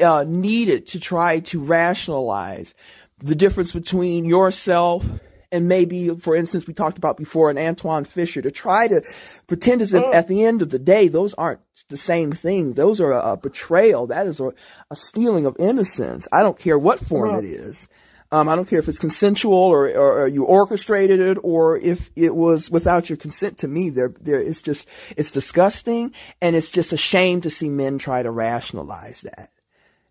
uh, 0.00 0.24
needed 0.26 0.86
to 0.88 1.00
try 1.00 1.40
to 1.40 1.60
rationalize 1.60 2.74
the 3.18 3.34
difference 3.34 3.72
between 3.72 4.24
yourself 4.24 5.04
and 5.52 5.68
maybe, 5.68 6.08
for 6.08 6.34
instance, 6.34 6.66
we 6.66 6.72
talked 6.72 6.96
about 6.96 7.18
before 7.18 7.50
an 7.50 7.58
Antwone 7.58 8.06
Fisher 8.06 8.40
to 8.40 8.50
try 8.50 8.88
to 8.88 9.02
pretend 9.46 9.82
as 9.82 9.92
if 9.92 10.02
at 10.02 10.26
the 10.26 10.44
end 10.44 10.62
of 10.62 10.70
the 10.70 10.78
day, 10.78 11.08
those 11.08 11.34
aren't 11.34 11.60
the 11.90 11.98
same 11.98 12.32
thing. 12.32 12.72
Those 12.72 13.02
are 13.02 13.12
a, 13.12 13.32
a 13.32 13.36
betrayal. 13.36 14.06
That 14.06 14.26
is 14.26 14.40
a, 14.40 14.54
a 14.90 14.96
stealing 14.96 15.44
of 15.44 15.56
innocence. 15.58 16.26
I 16.32 16.42
don't 16.42 16.58
care 16.58 16.78
what 16.78 17.00
form 17.00 17.34
it 17.36 17.44
is. 17.44 17.86
Um, 18.32 18.48
I 18.48 18.56
don't 18.56 18.66
care 18.66 18.78
if 18.78 18.88
it's 18.88 18.98
consensual 18.98 19.54
or, 19.54 19.88
or, 19.88 20.22
or 20.22 20.26
you 20.26 20.44
orchestrated 20.44 21.20
it 21.20 21.38
or 21.42 21.76
if 21.78 22.10
it 22.16 22.34
was 22.34 22.70
without 22.70 23.10
your 23.10 23.18
consent. 23.18 23.58
To 23.58 23.68
me, 23.68 23.90
there, 23.90 24.14
there, 24.22 24.40
it's 24.40 24.62
just, 24.62 24.88
it's 25.18 25.32
disgusting 25.32 26.14
and 26.40 26.56
it's 26.56 26.72
just 26.72 26.94
a 26.94 26.96
shame 26.96 27.42
to 27.42 27.50
see 27.50 27.68
men 27.68 27.98
try 27.98 28.22
to 28.22 28.30
rationalize 28.30 29.20
that. 29.20 29.50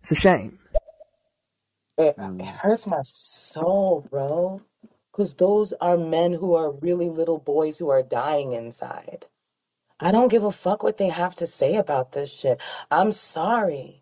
It's 0.00 0.12
a 0.12 0.14
shame. 0.14 0.60
It, 1.98 2.14
it 2.16 2.46
hurts 2.46 2.88
my 2.88 3.02
soul, 3.02 4.06
bro. 4.08 4.62
Because 5.10 5.34
those 5.34 5.72
are 5.74 5.96
men 5.96 6.32
who 6.32 6.54
are 6.54 6.70
really 6.70 7.08
little 7.10 7.38
boys 7.38 7.76
who 7.76 7.90
are 7.90 8.02
dying 8.02 8.52
inside. 8.52 9.26
I 10.00 10.12
don't 10.12 10.30
give 10.30 10.44
a 10.44 10.52
fuck 10.52 10.82
what 10.82 10.96
they 10.96 11.08
have 11.08 11.34
to 11.36 11.46
say 11.46 11.76
about 11.76 12.12
this 12.12 12.32
shit. 12.32 12.60
I'm 12.90 13.12
sorry. 13.12 14.01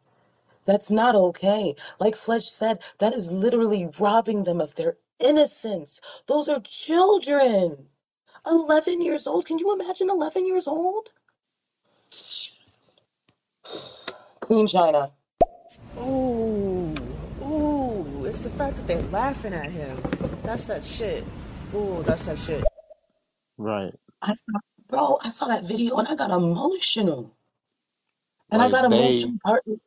That's 0.71 0.89
not 0.89 1.17
okay. 1.17 1.75
Like 1.99 2.15
Fletch 2.15 2.49
said, 2.49 2.81
that 2.99 3.13
is 3.13 3.33
literally 3.33 3.91
robbing 3.99 4.45
them 4.45 4.61
of 4.61 4.77
their 4.77 4.99
innocence. 5.19 6.01
Those 6.29 6.49
are 6.49 6.61
children. 6.61 7.87
11 8.47 9.03
years 9.03 9.27
old. 9.27 9.47
Can 9.47 9.59
you 9.59 9.75
imagine 9.75 10.09
11 10.09 10.47
years 10.47 10.69
old? 10.69 11.11
Queen 14.41 14.69
China. 14.69 15.11
Ooh, 15.99 16.95
ooh, 17.43 18.25
it's 18.25 18.43
the 18.43 18.51
fact 18.51 18.77
that 18.77 18.87
they're 18.87 19.03
laughing 19.11 19.53
at 19.53 19.73
him. 19.73 20.01
That's 20.45 20.67
that 20.67 20.85
shit. 20.85 21.25
Ooh, 21.75 22.05
that's 22.07 22.23
that 22.23 22.39
shit. 22.39 22.63
Right. 23.59 23.93
I 24.23 24.35
saw, 24.37 24.61
bro, 24.89 25.19
I 25.21 25.31
saw 25.31 25.49
that 25.49 25.65
video 25.65 25.97
and 25.97 26.07
I 26.07 26.15
got 26.15 26.31
emotional. 26.31 27.35
And 28.53 28.63
I 28.63 28.67
Like 28.67 28.73
got 28.73 28.85
they 28.89 29.25
emotional 29.25 29.39
partly. 29.45 29.81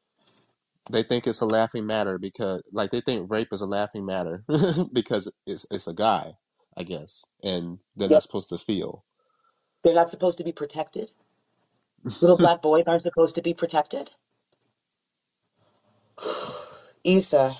They 0.91 1.03
think 1.03 1.27
it's 1.27 1.41
a 1.41 1.45
laughing 1.47 1.85
matter 1.87 2.17
because 2.19 2.63
like 2.71 2.91
they 2.91 3.01
think 3.01 3.31
rape 3.31 3.49
is 3.53 3.61
a 3.61 3.65
laughing 3.65 4.05
matter 4.05 4.45
because 4.93 5.31
it's 5.47 5.65
it's 5.71 5.87
a 5.87 5.93
guy, 5.95 6.33
I 6.77 6.83
guess, 6.83 7.25
and 7.43 7.79
they're 7.95 8.09
Yep. 8.09 8.09
not 8.09 8.23
supposed 8.23 8.49
to 8.49 8.59
feel. 8.59 9.05
They're 9.83 9.95
not 9.95 10.09
supposed 10.09 10.37
to 10.39 10.43
be 10.45 10.53
protected. 10.53 11.11
Little 12.21 12.37
black 12.39 12.61
boys 12.61 12.85
aren't 12.87 13.03
supposed 13.03 13.35
to 13.35 13.43
be 13.43 13.53
protected. 13.53 14.11
Issa. 17.05 17.55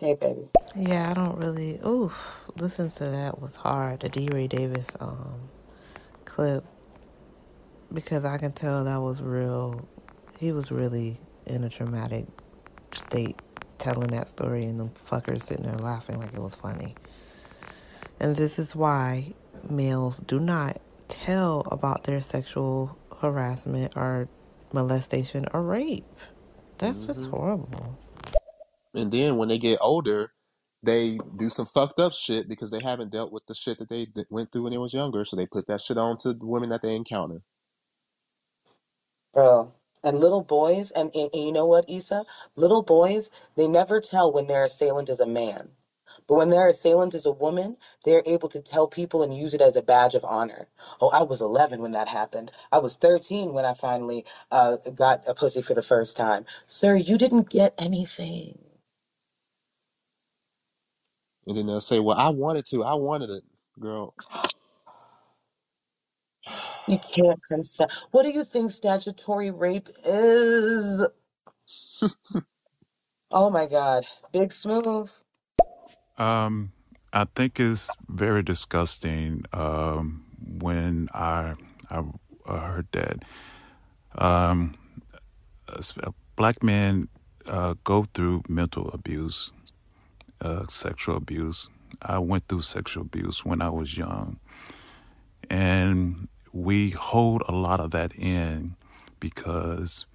Hey, 0.00 0.14
baby. 0.14 0.50
Yeah, 0.76 1.10
I 1.10 1.14
don't 1.14 1.38
really. 1.38 1.80
Ooh, 1.86 2.12
listen 2.58 2.90
to 2.92 3.04
that 3.04 3.40
was 3.40 3.56
hard. 3.56 4.00
The 4.00 4.10
DeRay 4.10 4.48
Davis 4.48 4.96
um 5.00 5.40
clip 6.24 6.64
because 7.92 8.24
I 8.24 8.38
can 8.38 8.52
tell 8.52 8.84
that 8.84 9.00
was 9.02 9.22
real. 9.22 9.88
He 10.40 10.52
was 10.52 10.72
really 10.72 11.18
in 11.46 11.64
a 11.64 11.70
traumatic 11.70 12.26
state 12.92 13.38
telling 13.78 14.10
that 14.12 14.28
story, 14.28 14.64
and 14.66 14.80
them 14.80 14.90
fuckers 14.90 15.42
sitting 15.44 15.66
there 15.66 15.76
laughing 15.76 16.18
like 16.18 16.34
it 16.34 16.40
was 16.42 16.54
funny. 16.56 16.94
And 18.20 18.36
this 18.36 18.58
is 18.58 18.76
why 18.76 19.34
males 19.68 20.18
do 20.20 20.40
not 20.40 20.80
tell 21.08 21.62
about 21.72 22.04
their 22.04 22.22
sexual 22.22 22.98
harassment 23.20 23.94
or 23.96 24.28
molestation 24.72 25.46
or 25.54 25.62
rape. 25.62 26.06
That's 26.78 27.06
just 27.06 27.26
hmm 27.26 27.28
horrible. 27.28 27.98
And 28.94 29.12
then 29.12 29.36
when 29.36 29.48
they 29.48 29.58
get 29.58 29.78
older, 29.80 30.32
they 30.82 31.18
do 31.36 31.48
some 31.48 31.66
fucked 31.66 32.00
up 32.00 32.12
shit 32.12 32.48
because 32.48 32.70
they 32.70 32.80
haven't 32.80 33.12
dealt 33.12 33.32
with 33.32 33.46
the 33.46 33.54
shit 33.54 33.78
that 33.78 33.88
they 33.90 34.06
d- 34.06 34.24
went 34.30 34.52
through 34.52 34.64
when 34.64 34.72
they 34.72 34.78
was 34.78 34.94
younger. 34.94 35.24
So 35.24 35.36
they 35.36 35.46
put 35.46 35.66
that 35.68 35.80
shit 35.82 35.98
on 35.98 36.18
to 36.18 36.34
the 36.34 36.46
women 36.46 36.70
that 36.70 36.82
they 36.82 36.96
encounter. 36.96 37.42
Bro. 39.34 39.72
And 40.04 40.18
little 40.18 40.42
boys, 40.42 40.90
and, 40.92 41.10
and, 41.14 41.30
you 41.34 41.52
know 41.52 41.66
what, 41.66 41.88
Issa? 41.90 42.24
Little 42.56 42.82
boys, 42.82 43.30
they 43.56 43.68
never 43.68 44.00
tell 44.00 44.32
when 44.32 44.46
their 44.46 44.64
assailant 44.64 45.08
is 45.10 45.20
a 45.20 45.26
man. 45.26 45.70
But 46.28 46.36
when 46.36 46.50
their 46.50 46.68
assailant 46.68 47.14
is 47.14 47.26
a 47.26 47.32
woman, 47.32 47.76
they're 48.04 48.22
able 48.26 48.48
to 48.50 48.60
tell 48.60 48.86
people 48.88 49.22
and 49.22 49.36
use 49.36 49.54
it 49.54 49.60
as 49.60 49.76
a 49.76 49.82
badge 49.82 50.14
of 50.14 50.24
honor. 50.24 50.68
Oh, 51.00 51.08
I 51.10 51.22
was 51.22 51.42
11 51.42 51.82
when 51.82 51.92
that 51.92 52.08
happened. 52.08 52.52
I 52.72 52.78
was 52.78 52.96
13 52.96 53.52
when 53.52 53.64
I 53.64 53.74
finally 53.74 54.24
uh, 54.50 54.78
got 54.94 55.24
a 55.26 55.34
pussy 55.34 55.62
for 55.62 55.74
the 55.74 55.82
first 55.82 56.16
time. 56.16 56.46
Sir, 56.66 56.96
you 56.96 57.18
didn't 57.18 57.50
get 57.50 57.74
anything. 57.78 58.58
And 61.46 61.56
then 61.56 61.66
they'll 61.66 61.80
say, 61.80 62.00
"Well, 62.00 62.18
I 62.18 62.30
wanted 62.30 62.66
to. 62.66 62.84
I 62.84 62.94
wanted 62.94 63.30
it, 63.30 63.44
girl." 63.80 64.14
You 66.88 66.98
can't 66.98 67.40
consent. 67.46 67.92
What 68.10 68.24
do 68.24 68.30
you 68.30 68.44
think 68.44 68.70
statutory 68.70 69.50
rape 69.50 69.88
is? 70.04 71.06
Oh 73.32 73.48
my 73.48 73.66
God. 73.66 74.06
Big 74.32 74.52
Smooth. 74.52 75.10
Um, 76.18 76.72
I 77.12 77.26
think 77.34 77.60
it's 77.60 77.88
very 78.08 78.42
disgusting 78.42 79.44
um, 79.52 80.24
when 80.60 81.08
I 81.14 81.54
I 81.88 82.02
uh, 82.46 82.58
heard 82.58 82.88
that 82.92 83.24
um, 84.18 84.76
uh, 85.68 86.10
black 86.34 86.62
men 86.62 87.08
uh, 87.46 87.74
go 87.84 88.04
through 88.14 88.42
mental 88.48 88.90
abuse, 88.90 89.52
uh, 90.40 90.66
sexual 90.68 91.16
abuse. 91.16 91.68
I 92.02 92.18
went 92.18 92.48
through 92.48 92.62
sexual 92.62 93.02
abuse 93.02 93.44
when 93.44 93.62
I 93.62 93.70
was 93.70 93.96
young, 93.96 94.38
and 95.48 96.28
we 96.52 96.90
hold 96.90 97.42
a 97.48 97.52
lot 97.52 97.80
of 97.80 97.90
that 97.92 98.12
in 98.16 98.76
because 99.20 100.06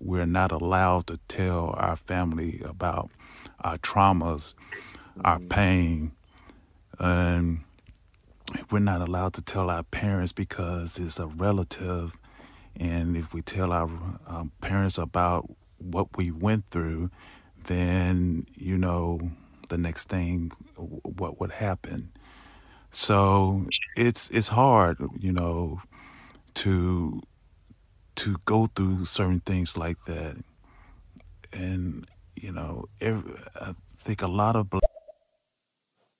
we're 0.00 0.26
not 0.26 0.52
allowed 0.52 1.06
to 1.08 1.18
tell 1.28 1.74
our 1.76 1.96
family 1.96 2.60
about 2.64 3.10
our 3.60 3.78
traumas, 3.78 4.54
our 5.24 5.38
Mhm. 5.38 5.48
pain, 5.48 6.12
and 6.98 7.60
we're 8.70 8.78
not 8.78 9.00
allowed 9.00 9.32
to 9.34 9.42
tell 9.42 9.70
our 9.70 9.82
parents 9.82 10.32
because 10.32 10.98
it's 10.98 11.18
a 11.18 11.26
relative. 11.26 12.18
And 12.76 13.16
if 13.16 13.32
we 13.32 13.42
tell 13.42 13.72
our 13.72 13.90
um, 14.26 14.52
parents 14.60 14.98
about 14.98 15.50
what 15.78 16.16
we 16.16 16.30
went 16.30 16.70
through, 16.70 17.10
then 17.64 18.46
you 18.54 18.78
know 18.78 19.20
the 19.68 19.78
next 19.78 20.08
thing 20.08 20.52
what 20.76 21.40
would 21.40 21.52
happen. 21.52 22.12
So 22.96 23.66
it's 23.94 24.30
it's 24.30 24.48
hard, 24.48 24.96
you 25.18 25.30
know, 25.30 25.82
to 26.64 27.20
to 28.14 28.36
go 28.46 28.64
through 28.64 29.04
certain 29.04 29.40
things 29.40 29.76
like 29.76 29.98
that. 30.06 30.42
And 31.52 32.06
you 32.34 32.52
know, 32.52 32.86
every, 33.02 33.34
I 33.60 33.74
think 33.98 34.22
a 34.22 34.26
lot 34.26 34.56
of 34.56 34.70
black 34.70 34.82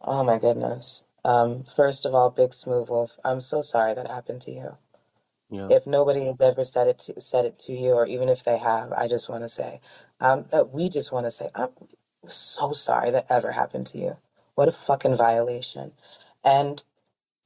Oh 0.03 0.23
my 0.23 0.39
goodness. 0.39 1.03
Um, 1.25 1.65
first 1.65 2.05
of 2.05 2.15
all, 2.15 2.29
Big 2.29 2.53
Smooth 2.53 2.91
Wolf, 2.91 3.17
I'm 3.25 3.41
so 3.41 3.63
sorry 3.63 3.95
that 3.95 4.07
happened 4.07 4.43
to 4.43 4.51
you. 4.53 4.77
Yeah. 5.49 5.69
If 5.71 5.87
nobody 5.87 6.27
has 6.27 6.43
ever 6.43 6.63
said 6.63 6.89
it 6.89 6.99
to, 6.99 7.19
said 7.23 7.47
it 7.47 7.59
to 7.61 7.73
you, 7.73 7.95
or 7.95 8.07
even 8.07 8.29
if 8.29 8.45
they 8.45 8.59
have, 8.59 8.93
I 8.93 9.09
just 9.09 9.31
want 9.31 9.45
to 9.45 9.49
say, 9.49 9.81
um, 10.21 10.45
that 10.53 10.75
we 10.75 10.91
just 10.91 11.11
want 11.11 11.25
to 11.25 11.31
say, 11.31 11.49
I'm 11.55 11.71
so 12.29 12.73
sorry 12.73 13.11
that 13.13 13.27
ever 13.31 13.53
happened 13.53 13.87
to 13.89 13.99
you. 13.99 14.17
What 14.55 14.69
a 14.69 14.73
fucking 14.73 15.17
violation. 15.17 15.93
And 16.47 16.85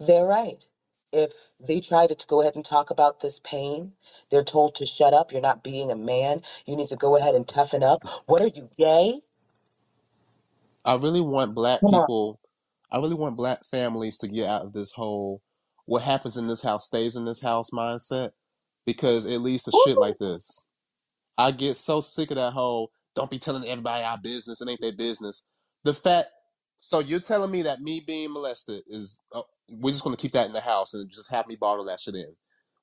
they're 0.01 0.27
right. 0.27 0.65
If 1.13 1.51
they 1.61 1.81
try 1.81 2.07
to, 2.07 2.17
go 2.29 2.43
ahead 2.43 2.57
and 2.57 2.65
talk 2.65 2.91
about 2.91 3.21
this 3.21 3.41
pain, 3.41 3.93
they're 4.31 4.45
told 4.45 4.75
to 4.77 4.87
shut 4.87 5.15
up. 5.15 5.33
You're 5.33 5.41
not 5.43 5.65
being 5.65 5.91
a 5.91 5.97
man. 5.97 6.43
You 6.67 6.77
need 6.77 6.89
to 6.89 6.97
go 6.97 7.17
ahead 7.17 7.35
and 7.35 7.49
toughen 7.49 7.83
up. 7.85 8.05
What 8.27 8.43
are 8.43 8.49
you, 8.49 8.71
gay? 8.77 9.21
I 10.85 10.97
really 10.97 11.23
want 11.23 11.55
black 11.55 11.83
Come 11.83 11.95
on. 11.95 12.09
people, 12.09 12.41
I 12.93 12.99
really 12.99 13.15
want 13.15 13.37
black 13.37 13.65
families 13.71 14.19
to 14.19 14.29
get 14.29 14.49
out 14.49 14.63
of 14.65 14.75
this 14.75 14.93
whole 14.93 15.43
what 15.87 16.03
happens 16.03 16.37
in 16.39 16.49
this 16.49 16.63
house 16.63 16.87
stays 16.87 17.17
in 17.17 17.25
this 17.27 17.43
house 17.43 17.71
mindset 17.73 18.31
because 18.87 19.27
it 19.27 19.41
leads 19.41 19.65
to 19.65 19.73
shit 19.73 19.99
like 19.99 20.19
this. 20.21 20.67
I 21.39 21.53
get 21.53 21.77
so 21.77 22.01
sick 22.01 22.31
of 22.31 22.37
that 22.37 22.53
whole 22.53 22.91
don't 23.17 23.31
be 23.31 23.39
telling 23.39 23.65
everybody 23.69 24.05
our 24.05 24.19
business, 24.19 24.61
it 24.61 24.69
ain't 24.69 24.81
their 24.81 24.93
business. 24.93 25.45
The 25.85 25.95
fact, 25.95 26.29
so 26.81 27.01
you're 27.01 27.21
telling 27.21 27.51
me 27.51 27.63
that 27.63 27.81
me 27.81 28.03
being 28.07 28.33
molested 28.33 28.83
is, 28.89 29.21
uh, 29.35 29.43
we're 29.71 29.93
just 29.93 30.05
going 30.05 30.17
to 30.17 30.21
keep 30.21 30.33
that 30.33 30.47
in 30.47 30.55
the 30.55 30.61
house 30.61 30.95
and 30.95 31.11
just 31.11 31.31
have 31.31 31.47
me 31.49 31.57
bottle 31.57 31.85
that 31.87 32.01
shit 32.01 32.17
in. 32.17 32.35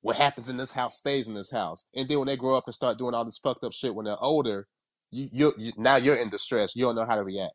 What 0.01 0.17
happens 0.17 0.49
in 0.49 0.57
this 0.57 0.73
house 0.73 0.97
stays 0.97 1.27
in 1.27 1.35
this 1.35 1.51
house. 1.51 1.85
And 1.95 2.07
then 2.07 2.19
when 2.19 2.27
they 2.27 2.37
grow 2.37 2.57
up 2.57 2.65
and 2.67 2.75
start 2.75 2.97
doing 2.99 3.15
all 3.15 3.25
this 3.25 3.39
fucked 3.39 3.63
up 3.65 3.73
shit 3.73 3.95
when 3.95 4.05
they're 4.05 4.21
older, 4.23 4.67
you, 5.11 5.29
you, 5.33 5.53
you 5.57 5.73
now 5.77 5.97
you're 5.97 6.15
in 6.15 6.29
distress. 6.29 6.75
You 6.75 6.85
don't 6.85 6.95
know 6.95 7.05
how 7.07 7.15
to 7.17 7.23
react. 7.23 7.53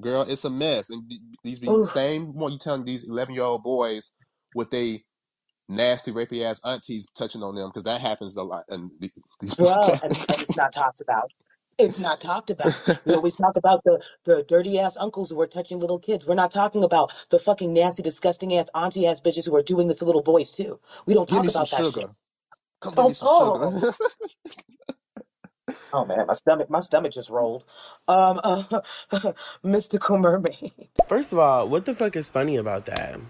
Girl, 0.00 0.22
it's 0.28 0.44
a 0.44 0.50
mess. 0.50 0.90
And 0.90 1.10
these 1.44 1.60
be 1.60 1.68
Oof. 1.70 1.86
same 1.86 2.34
what 2.34 2.52
you 2.52 2.58
telling 2.58 2.84
these 2.84 3.08
eleven 3.08 3.34
year 3.34 3.44
old 3.44 3.62
boys 3.64 4.14
with 4.54 4.70
they 4.70 5.04
nasty 5.68 6.12
rapey 6.12 6.44
ass 6.44 6.60
aunties 6.64 7.08
touching 7.16 7.42
on 7.42 7.54
them 7.54 7.68
because 7.70 7.84
that 7.84 8.00
happens 8.00 8.36
a 8.36 8.42
lot. 8.42 8.64
And 8.68 8.92
these, 9.00 9.18
these 9.40 9.54
Bro, 9.58 9.98
and, 10.02 10.16
and 10.28 10.42
it's 10.42 10.56
not 10.56 10.72
talked 10.72 11.00
about. 11.00 11.30
It's 11.78 11.98
not 12.00 12.20
talked 12.22 12.50
about. 12.50 12.72
We 13.06 13.14
always 13.14 13.36
talk 13.36 13.56
about 13.56 13.84
the, 13.84 14.02
the 14.24 14.44
dirty 14.48 14.78
ass 14.80 14.96
uncles 14.96 15.30
who 15.30 15.40
are 15.42 15.46
touching 15.48 15.80
little 15.80 15.98
kids. 16.00 16.26
We're 16.26 16.34
not 16.36 16.50
talking 16.52 16.84
about 16.84 17.12
the 17.30 17.38
fucking 17.38 17.72
nasty, 17.74 18.02
disgusting 18.02 18.56
ass 18.56 18.70
auntie 18.74 19.06
ass 19.06 19.20
bitches 19.20 19.46
who 19.46 19.56
are 19.56 19.62
doing 19.62 19.88
this 19.88 19.98
to 19.98 20.06
little 20.06 20.22
boys 20.22 20.52
too. 20.52 20.80
We 21.06 21.14
don't 21.14 21.28
give 21.28 21.38
talk 21.38 21.42
me 21.42 21.48
some 21.48 21.64
about 21.64 21.70
that 21.72 21.86
shit. 21.86 21.86
sugar. 21.86 22.10
Come 22.80 22.94
give 22.94 23.06
me 23.06 23.12
Oh, 23.12 23.14
some 23.14 23.28
oh, 23.28 23.74
oh 25.92 26.04
man, 26.06 26.26
my 26.26 26.34
stomach, 26.34 26.70
my 26.70 26.80
stomach 26.80 27.12
just 27.12 27.30
rolled. 27.30 27.64
Um, 28.08 28.40
uh, 28.44 28.82
mystical 29.64 30.18
mermaid. 30.18 30.72
First 31.08 31.32
of 31.32 31.38
all, 31.38 31.68
what 31.68 31.86
the 31.86 31.94
fuck 31.94 32.16
is 32.16 32.30
funny 32.30 32.56
about 32.56 32.86
that? 32.86 33.20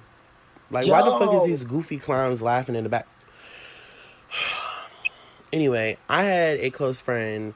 Like, 0.70 0.88
why 0.88 1.02
the 1.02 1.12
fuck 1.12 1.32
is 1.34 1.42
Yo, 1.42 1.46
these 1.46 1.64
goofy 1.64 1.98
clowns 1.98 2.42
laughing 2.42 2.76
in 2.76 2.84
the 2.84 2.90
back? 2.90 3.08
Anyway, 5.52 5.98
I 6.08 6.24
had 6.24 6.58
a 6.60 6.70
close 6.70 7.00
friend 7.00 7.54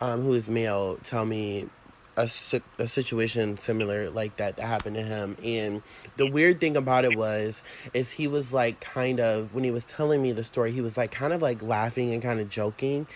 um, 0.00 0.22
who 0.22 0.34
is 0.34 0.48
male 0.48 0.98
tell 1.02 1.24
me 1.24 1.68
a, 2.16 2.30
a 2.78 2.88
situation 2.88 3.58
similar 3.58 4.08
like 4.10 4.36
that 4.36 4.56
that 4.56 4.66
happened 4.66 4.96
to 4.96 5.02
him. 5.02 5.36
And 5.44 5.82
the 6.16 6.26
weird 6.26 6.60
thing 6.60 6.76
about 6.76 7.04
it 7.04 7.16
was 7.16 7.62
is 7.92 8.12
he 8.12 8.26
was 8.26 8.52
like 8.52 8.80
kind 8.80 9.20
of 9.20 9.54
when 9.54 9.64
he 9.64 9.70
was 9.70 9.84
telling 9.84 10.22
me 10.22 10.32
the 10.32 10.42
story 10.42 10.72
he 10.72 10.80
was 10.80 10.96
like 10.96 11.10
kind 11.10 11.32
of 11.32 11.42
like 11.42 11.62
laughing 11.62 12.12
and 12.12 12.22
kind 12.22 12.40
of 12.40 12.48
joking. 12.48 13.06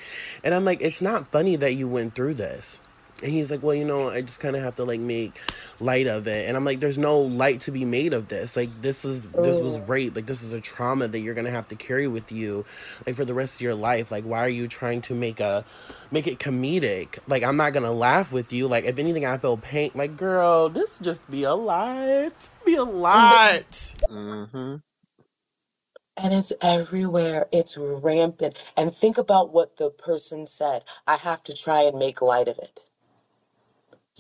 And 0.44 0.55
i'm 0.55 0.65
like 0.65 0.81
it's 0.81 1.02
not 1.02 1.31
funny 1.32 1.57
that 1.57 1.74
you 1.74 1.89
went 1.89 2.15
through 2.15 2.35
this 2.35 2.81
and 3.22 3.32
he's 3.32 3.51
like 3.51 3.62
well 3.62 3.74
you 3.74 3.84
know 3.84 4.10
i 4.10 4.20
just 4.20 4.40
kind 4.40 4.56
of 4.56 4.62
have 4.62 4.74
to 4.76 4.84
like 4.84 5.01
make 5.01 5.40
light 5.80 6.06
of 6.06 6.26
it. 6.26 6.48
And 6.48 6.56
i'm 6.56 6.64
like 6.64 6.80
there's 6.80 6.98
no 6.98 7.20
light 7.20 7.60
to 7.62 7.72
be 7.72 7.84
made 7.84 8.12
of 8.14 8.28
this. 8.28 8.56
Like 8.56 8.70
this 8.82 9.05
is 9.05 9.26
this 9.38 9.60
was 9.60 9.78
Mm, 9.78 9.88
rape. 9.88 10.16
Like 10.16 10.26
this 10.26 10.42
is 10.42 10.52
a 10.55 10.60
trauma 10.60 11.09
that 11.09 11.20
you're 11.20 11.34
gonna 11.34 11.51
have 11.51 11.68
to 11.68 11.76
carry 11.76 12.09
with 12.09 12.32
you 12.32 12.64
like 13.06 13.16
for 13.16 13.24
the 13.24 13.34
rest 13.34 13.56
of 13.56 13.60
your 13.62 13.74
life. 13.74 14.10
Like 14.10 14.24
why 14.24 14.40
are 14.40 14.48
you 14.48 14.68
trying 14.68 15.02
to 15.02 15.14
make 15.14 15.40
a 15.40 15.64
make 16.10 16.26
it 16.26 16.38
comedic? 16.38 17.18
Like 17.26 17.42
i'm 17.44 17.56
not 17.56 17.72
gonna 17.72 17.92
laugh 17.92 18.32
with 18.32 18.52
you. 18.52 18.68
Like 18.68 18.84
if 18.84 18.98
anything 18.98 19.26
i 19.26 19.38
feel 19.38 19.56
pain 19.56 19.90
like 19.94 20.16
girl 20.16 20.68
this 20.68 20.98
just 21.02 21.28
be 21.30 21.44
a 21.44 21.55
lot. 21.55 22.51
Be 22.64 22.76
a 22.76 22.84
lot. 22.84 23.94
Hmm 24.09 24.76
and 26.16 26.34
it's 26.34 26.52
everywhere. 26.62 27.48
It's 27.52 27.76
rampant. 27.78 28.59
And 28.76 28.94
think 28.94 29.18
about 29.18 29.52
what 29.52 29.78
the 29.78 29.90
person 29.90 30.47
said. 30.47 30.84
I 31.06 31.16
have 31.16 31.42
to 31.44 31.55
try 31.55 31.82
and 31.82 31.98
make 31.98 32.22
light 32.22 32.48
of 32.48 32.59
it. 32.59 32.80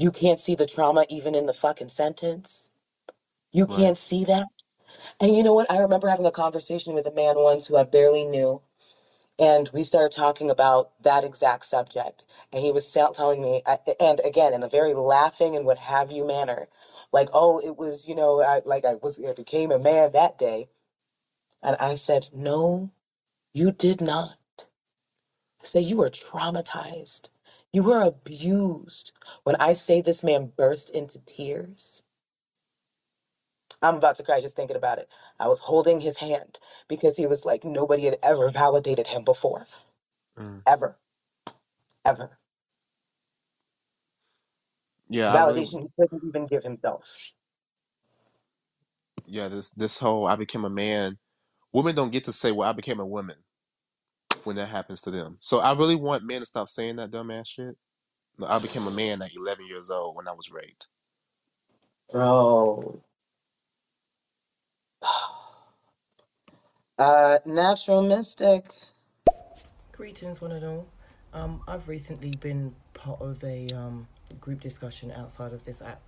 You 0.00 0.12
can't 0.12 0.40
see 0.40 0.56
the 0.56 0.66
trauma 0.66 1.06
even 1.10 1.36
in 1.36 1.46
the 1.46 1.54
fucking 1.54 1.90
sentence. 1.90 2.70
You 3.52 3.66
Right. 3.66 3.68
can't 3.68 3.98
see 3.98 4.24
that. 4.26 4.48
And 5.20 5.36
you 5.36 5.42
know 5.44 5.54
what? 5.54 5.70
I 5.70 5.78
remember 5.78 6.08
having 6.08 6.26
a 6.26 6.32
conversation 6.32 6.94
with 6.94 7.06
a 7.06 7.12
man 7.12 7.36
once 7.38 7.66
who 7.68 7.76
I 7.78 7.84
barely 7.84 8.26
knew. 8.26 8.60
and 9.38 9.70
we 9.74 9.84
started 9.84 10.16
talking 10.16 10.50
about 10.50 10.92
that 11.02 11.24
exact 11.24 11.66
subject 11.66 12.24
and 12.54 12.64
he 12.64 12.72
was 12.72 12.92
telling 13.14 13.42
me 13.42 13.62
uh, 13.66 13.78
and 14.00 14.20
again 14.24 14.54
in 14.54 14.64
a 14.64 14.70
very 14.70 14.94
laughing 14.94 15.56
and 15.56 15.66
what 15.66 15.78
have 15.78 16.12
you 16.12 16.26
manner 16.26 16.68
like 17.12 17.28
oh 17.34 17.60
it 17.60 17.78
was 17.78 18.08
you 18.08 18.16
know 18.16 18.42
I, 18.42 18.62
like 18.66 18.86
i 18.86 18.96
was 18.96 19.20
i 19.28 19.34
became 19.34 19.72
a 19.72 19.80
man 19.80 20.12
that 20.14 20.38
day 20.38 20.70
and 21.62 21.76
i 21.80 21.94
said 21.94 22.30
no 22.34 22.90
you 23.54 23.72
did 23.72 24.00
not 24.00 24.36
I 25.62 25.66
say 25.66 25.80
you 25.80 25.98
were 25.98 26.10
traumatized 26.10 27.30
you 27.72 27.82
were 27.82 28.02
abused 28.02 29.12
when 29.44 29.56
i 29.56 29.72
say 29.74 30.00
this 30.02 30.24
man 30.24 30.52
burst 30.56 30.90
into 30.90 31.18
tears 31.20 32.02
i'm 33.82 33.96
about 33.96 34.16
to 34.16 34.22
cry 34.24 34.40
just 34.40 34.56
thinking 34.56 34.76
about 34.76 34.98
it 34.98 35.08
i 35.40 35.48
was 35.48 35.60
holding 35.60 36.00
his 36.00 36.18
hand 36.18 36.58
because 36.88 37.16
he 37.16 37.26
was 37.26 37.44
like 37.46 37.64
nobody 37.64 38.04
had 38.04 38.18
ever 38.22 38.50
validated 38.50 39.06
him 39.08 39.24
before 39.24 39.66
Mm. 40.38 40.62
ever 40.66 40.98
ever 42.04 42.30
Yeah, 45.10 45.34
I 45.34 45.38
really. 45.40 45.68
validation 45.68 45.82
he 45.82 45.88
couldn't 45.98 46.22
even 46.28 46.46
give 46.46 46.64
himself. 46.64 47.32
Yeah, 49.26 49.48
this 49.48 49.70
this 49.72 49.98
whole 49.98 50.26
I 50.26 50.36
became 50.36 50.64
a 50.64 50.70
man. 50.70 51.18
Women 51.72 51.94
don't 51.96 52.12
get 52.12 52.24
to 52.24 52.32
say, 52.34 52.52
"Well, 52.52 52.68
I 52.68 52.72
became 52.72 53.00
a 53.00 53.06
woman" 53.06 53.36
when 54.46 54.56
that 54.56 54.68
happens 54.68 55.00
to 55.02 55.10
them. 55.10 55.36
So 55.40 55.60
I 55.60 55.72
really 55.74 55.96
want 55.96 56.24
men 56.24 56.40
to 56.40 56.46
stop 56.46 56.68
saying 56.68 56.96
that 56.96 57.10
dumbass 57.10 57.46
shit. 57.48 57.76
I 58.46 58.58
became 58.58 58.86
a 58.86 58.90
man 58.90 59.20
at 59.22 59.34
11 59.34 59.66
years 59.66 59.90
old 59.90 60.16
when 60.16 60.28
I 60.28 60.32
was 60.32 60.50
raped. 60.50 60.88
Bro. 62.10 63.02
Uh, 66.98 67.38
natural 67.46 68.02
mystic. 68.02 68.74
Greetings, 69.90 70.42
one 70.42 70.52
and 70.52 70.64
all. 70.66 70.86
Um, 71.32 71.62
I've 71.66 71.88
recently 71.88 72.32
been 72.32 72.74
part 72.92 73.22
of 73.22 73.42
a 73.42 73.66
um, 73.74 74.06
group 74.38 74.60
discussion 74.60 75.10
outside 75.12 75.54
of 75.54 75.64
this 75.64 75.80
app 75.80 76.02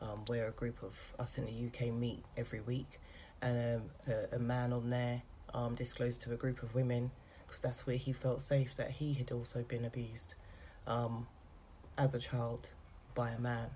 um, 0.00 0.24
where 0.26 0.48
a 0.48 0.50
group 0.50 0.82
of 0.82 0.98
us 1.20 1.38
in 1.38 1.44
the 1.44 1.66
UK 1.66 1.92
meet 1.94 2.24
every 2.36 2.60
week. 2.60 2.98
And 3.40 3.82
um, 3.82 3.90
a, 4.32 4.36
a 4.36 4.38
man 4.40 4.72
on 4.72 4.90
there 4.90 5.22
um, 5.54 5.74
disclosed 5.74 6.20
to 6.22 6.32
a 6.32 6.36
group 6.36 6.62
of 6.62 6.74
women, 6.74 7.10
because 7.52 7.60
that's 7.60 7.86
where 7.86 7.96
he 7.96 8.14
felt 8.14 8.40
safe, 8.40 8.76
that 8.76 8.90
he 8.90 9.12
had 9.12 9.30
also 9.30 9.62
been 9.64 9.84
abused 9.84 10.34
um, 10.86 11.26
as 11.98 12.14
a 12.14 12.18
child 12.18 12.70
by 13.14 13.28
a 13.28 13.38
man. 13.38 13.68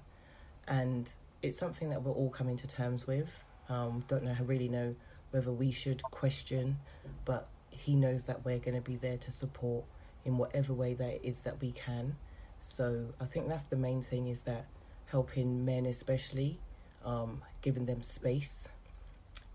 And 0.66 1.10
it's 1.42 1.58
something 1.58 1.90
that 1.90 2.02
we're 2.02 2.12
all 2.12 2.30
coming 2.30 2.56
to 2.56 2.66
terms 2.66 3.06
with. 3.06 3.44
Um, 3.68 4.02
don't 4.08 4.24
know, 4.24 4.34
really 4.46 4.68
know 4.68 4.94
whether 5.30 5.52
we 5.52 5.72
should 5.72 6.02
question, 6.04 6.78
but 7.26 7.48
he 7.68 7.94
knows 7.94 8.24
that 8.24 8.42
we're 8.46 8.60
going 8.60 8.76
to 8.76 8.80
be 8.80 8.96
there 8.96 9.18
to 9.18 9.30
support 9.30 9.84
in 10.24 10.38
whatever 10.38 10.72
way 10.72 10.94
that 10.94 11.22
is 11.22 11.42
that 11.42 11.60
we 11.60 11.72
can. 11.72 12.16
So 12.56 13.04
I 13.20 13.26
think 13.26 13.46
that's 13.46 13.64
the 13.64 13.76
main 13.76 14.00
thing 14.00 14.28
is 14.28 14.40
that 14.42 14.64
helping 15.04 15.66
men, 15.66 15.84
especially, 15.84 16.58
um, 17.04 17.42
giving 17.60 17.84
them 17.84 18.00
space 18.00 18.68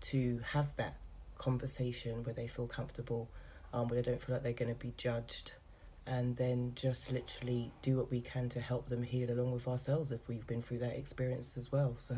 to 0.02 0.40
have 0.52 0.76
that 0.76 0.94
conversation 1.38 2.22
where 2.22 2.34
they 2.34 2.46
feel 2.46 2.68
comfortable, 2.68 3.28
um, 3.72 3.88
where 3.88 4.00
they 4.00 4.10
don't 4.10 4.20
feel 4.20 4.34
like 4.34 4.42
they're 4.42 4.52
going 4.52 4.74
to 4.74 4.78
be 4.78 4.92
judged, 4.96 5.52
and 6.06 6.36
then 6.36 6.72
just 6.74 7.10
literally 7.10 7.72
do 7.82 7.96
what 7.96 8.10
we 8.10 8.20
can 8.20 8.48
to 8.50 8.60
help 8.60 8.88
them 8.88 9.02
heal 9.02 9.30
along 9.30 9.52
with 9.52 9.68
ourselves 9.68 10.10
if 10.10 10.28
we've 10.28 10.46
been 10.46 10.62
through 10.62 10.78
that 10.78 10.96
experience 10.96 11.56
as 11.56 11.70
well. 11.70 11.94
So, 11.96 12.16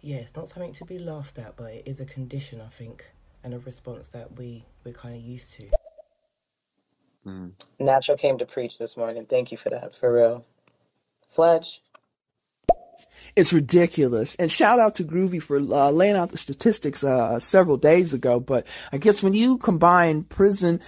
yeah, 0.00 0.16
it's 0.16 0.36
not 0.36 0.48
something 0.48 0.72
to 0.74 0.84
be 0.84 0.98
laughed 0.98 1.38
at, 1.38 1.56
but 1.56 1.72
it 1.72 1.82
is 1.86 2.00
a 2.00 2.06
condition, 2.06 2.60
I 2.60 2.68
think, 2.68 3.04
and 3.44 3.54
a 3.54 3.58
response 3.58 4.08
that 4.08 4.36
we, 4.38 4.64
we're 4.84 4.94
kind 4.94 5.14
of 5.14 5.20
used 5.20 5.52
to. 5.54 5.68
Mm. 7.26 7.52
Natural 7.78 8.16
came 8.16 8.38
to 8.38 8.46
preach 8.46 8.78
this 8.78 8.96
morning. 8.96 9.26
Thank 9.26 9.52
you 9.52 9.58
for 9.58 9.70
that, 9.70 9.94
for 9.94 10.12
real. 10.12 10.44
Fletch. 11.30 11.82
It's 13.36 13.52
ridiculous. 13.52 14.34
And 14.36 14.50
shout 14.50 14.80
out 14.80 14.96
to 14.96 15.04
Groovy 15.04 15.42
for 15.42 15.58
uh, 15.58 15.90
laying 15.90 16.16
out 16.16 16.30
the 16.30 16.38
statistics 16.38 17.04
uh, 17.04 17.38
several 17.38 17.76
days 17.76 18.12
ago. 18.12 18.40
But 18.40 18.66
I 18.92 18.98
guess 18.98 19.22
when 19.22 19.34
you 19.34 19.58
combine 19.58 20.24
prison 20.24 20.80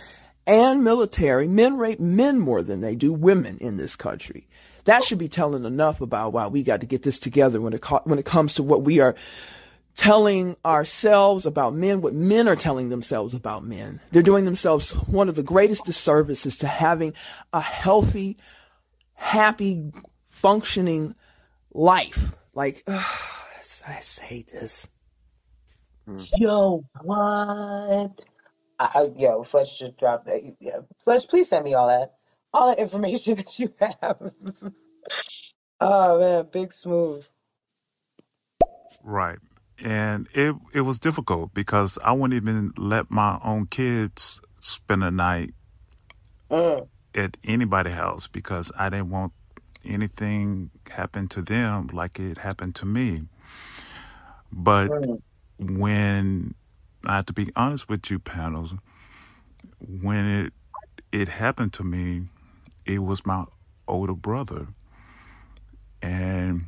and 0.47 0.83
military, 0.83 1.47
men 1.49 1.77
rape 1.77 2.01
men 2.01 2.41
more 2.41 2.63
than 2.63 2.81
they 2.81 2.95
do 2.95 3.13
women 3.13 3.59
in 3.59 3.77
this 3.77 3.97
country. 3.97 4.49
That 4.85 5.05
should 5.05 5.19
be 5.19 5.29
telling 5.29 5.65
enough 5.65 6.01
about 6.01 6.33
why 6.33 6.47
we 6.47 6.63
got 6.63 6.81
to 6.81 6.87
get 6.87 7.03
this 7.03 7.21
together 7.21 7.61
when 7.61 7.73
it 7.73 7.83
co- 7.83 8.03
when 8.05 8.19
it 8.19 8.25
comes 8.25 8.55
to 8.55 8.63
what 8.63 8.83
we 8.83 9.01
are 9.01 9.15
telling 9.95 10.57
ourselves 10.65 11.47
about 11.47 11.75
men, 11.75 12.01
what 12.01 12.15
men 12.15 12.49
are 12.49 12.57
telling 12.57 12.89
themselves 12.89 13.35
about 13.35 13.65
men. 13.65 14.01
They're 14.11 14.23
doing 14.23 14.45
themselves 14.45 14.93
one 14.93 15.29
of 15.29 15.35
the 15.35 15.43
greatest 15.43 15.85
disservices 15.85 16.59
to 16.59 16.67
having 16.67 17.13
a 17.53 17.61
healthy, 17.61 18.39
happy, 19.15 19.93
functioning 20.29 21.15
life. 21.73 22.33
Like, 22.55 22.83
ugh, 22.87 23.05
I 23.87 24.01
just 24.01 24.21
hate 24.21 24.51
this. 24.53 24.87
Yo, 26.37 26.85
what? 27.03 27.17
I, 27.17 28.11
I, 28.79 29.11
yo, 29.17 29.43
Fletch 29.45 29.79
just 29.79 29.97
dropped 29.99 30.27
that. 30.27 30.41
Yeah, 30.61 30.81
Fletch, 31.03 31.29
please 31.29 31.49
send 31.49 31.65
me 31.65 31.75
all 31.75 31.89
that, 31.89 32.15
all 32.53 32.75
the 32.75 32.81
information 32.81 33.35
that 33.37 33.59
you 33.59 33.73
have. 33.81 34.21
oh 35.81 36.19
man, 36.19 36.49
big 36.53 36.73
smooth. 36.73 37.27
Right. 39.03 39.39
And 39.85 40.29
it 40.35 40.55
it 40.75 40.83
was 40.83 41.01
difficult 41.01 41.55
because 41.55 41.99
I 42.05 42.13
wouldn't 42.13 42.41
even 42.41 42.73
let 42.77 43.11
my 43.11 43.39
own 43.43 43.67
kids 43.67 44.41
spend 44.61 45.05
a 45.05 45.11
night 45.11 45.53
Mm, 46.51 46.89
at 47.15 47.37
anybody's 47.47 47.95
house 47.95 48.27
because 48.27 48.73
I 48.79 48.91
didn't 48.91 49.11
want 49.11 49.33
anything 49.85 50.71
happen 50.91 51.29
to 51.29 51.43
them 51.43 51.89
like 51.93 52.19
it 52.19 52.39
happened 52.39 52.75
to 52.77 52.87
me. 52.87 53.23
But 54.53 54.93
when 55.59 56.55
I 57.07 57.17
have 57.17 57.27
to 57.27 57.33
be 57.33 57.51
honest 57.57 57.89
with 57.89 58.11
you, 58.11 58.19
panels, 58.19 58.75
when 59.79 60.27
it 60.27 60.53
it 61.13 61.29
happened 61.29 61.73
to 61.75 61.83
me, 61.83 62.27
it 62.87 63.01
was 63.01 63.27
my 63.27 63.45
older 63.89 64.15
brother. 64.15 64.69
And 66.03 66.67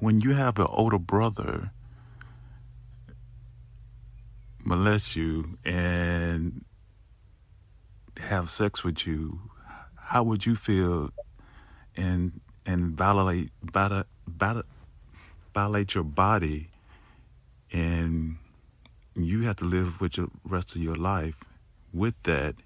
when 0.00 0.20
you 0.20 0.34
have 0.34 0.58
an 0.58 0.66
older 0.68 0.98
brother 0.98 1.70
molest 4.64 5.16
you 5.16 5.58
and 5.64 6.64
have 8.18 8.50
sex 8.50 8.84
with 8.84 9.06
you, 9.06 9.40
how 9.96 10.22
would 10.22 10.44
you 10.46 10.54
feel 10.54 11.10
and 11.96 12.40
and 12.66 12.96
violate 12.96 13.50
violate, 13.62 14.06
violate, 14.28 14.64
your 15.94 16.04
body 16.04 16.68
and 17.72 18.38
you 19.16 19.42
have 19.42 19.56
to 19.56 19.64
live 19.66 20.00
with 20.00 20.14
the 20.14 20.28
rest 20.44 20.76
of 20.76 20.82
your 20.82 20.96
life 20.96 21.36
with 21.92 22.22
that 22.24 22.56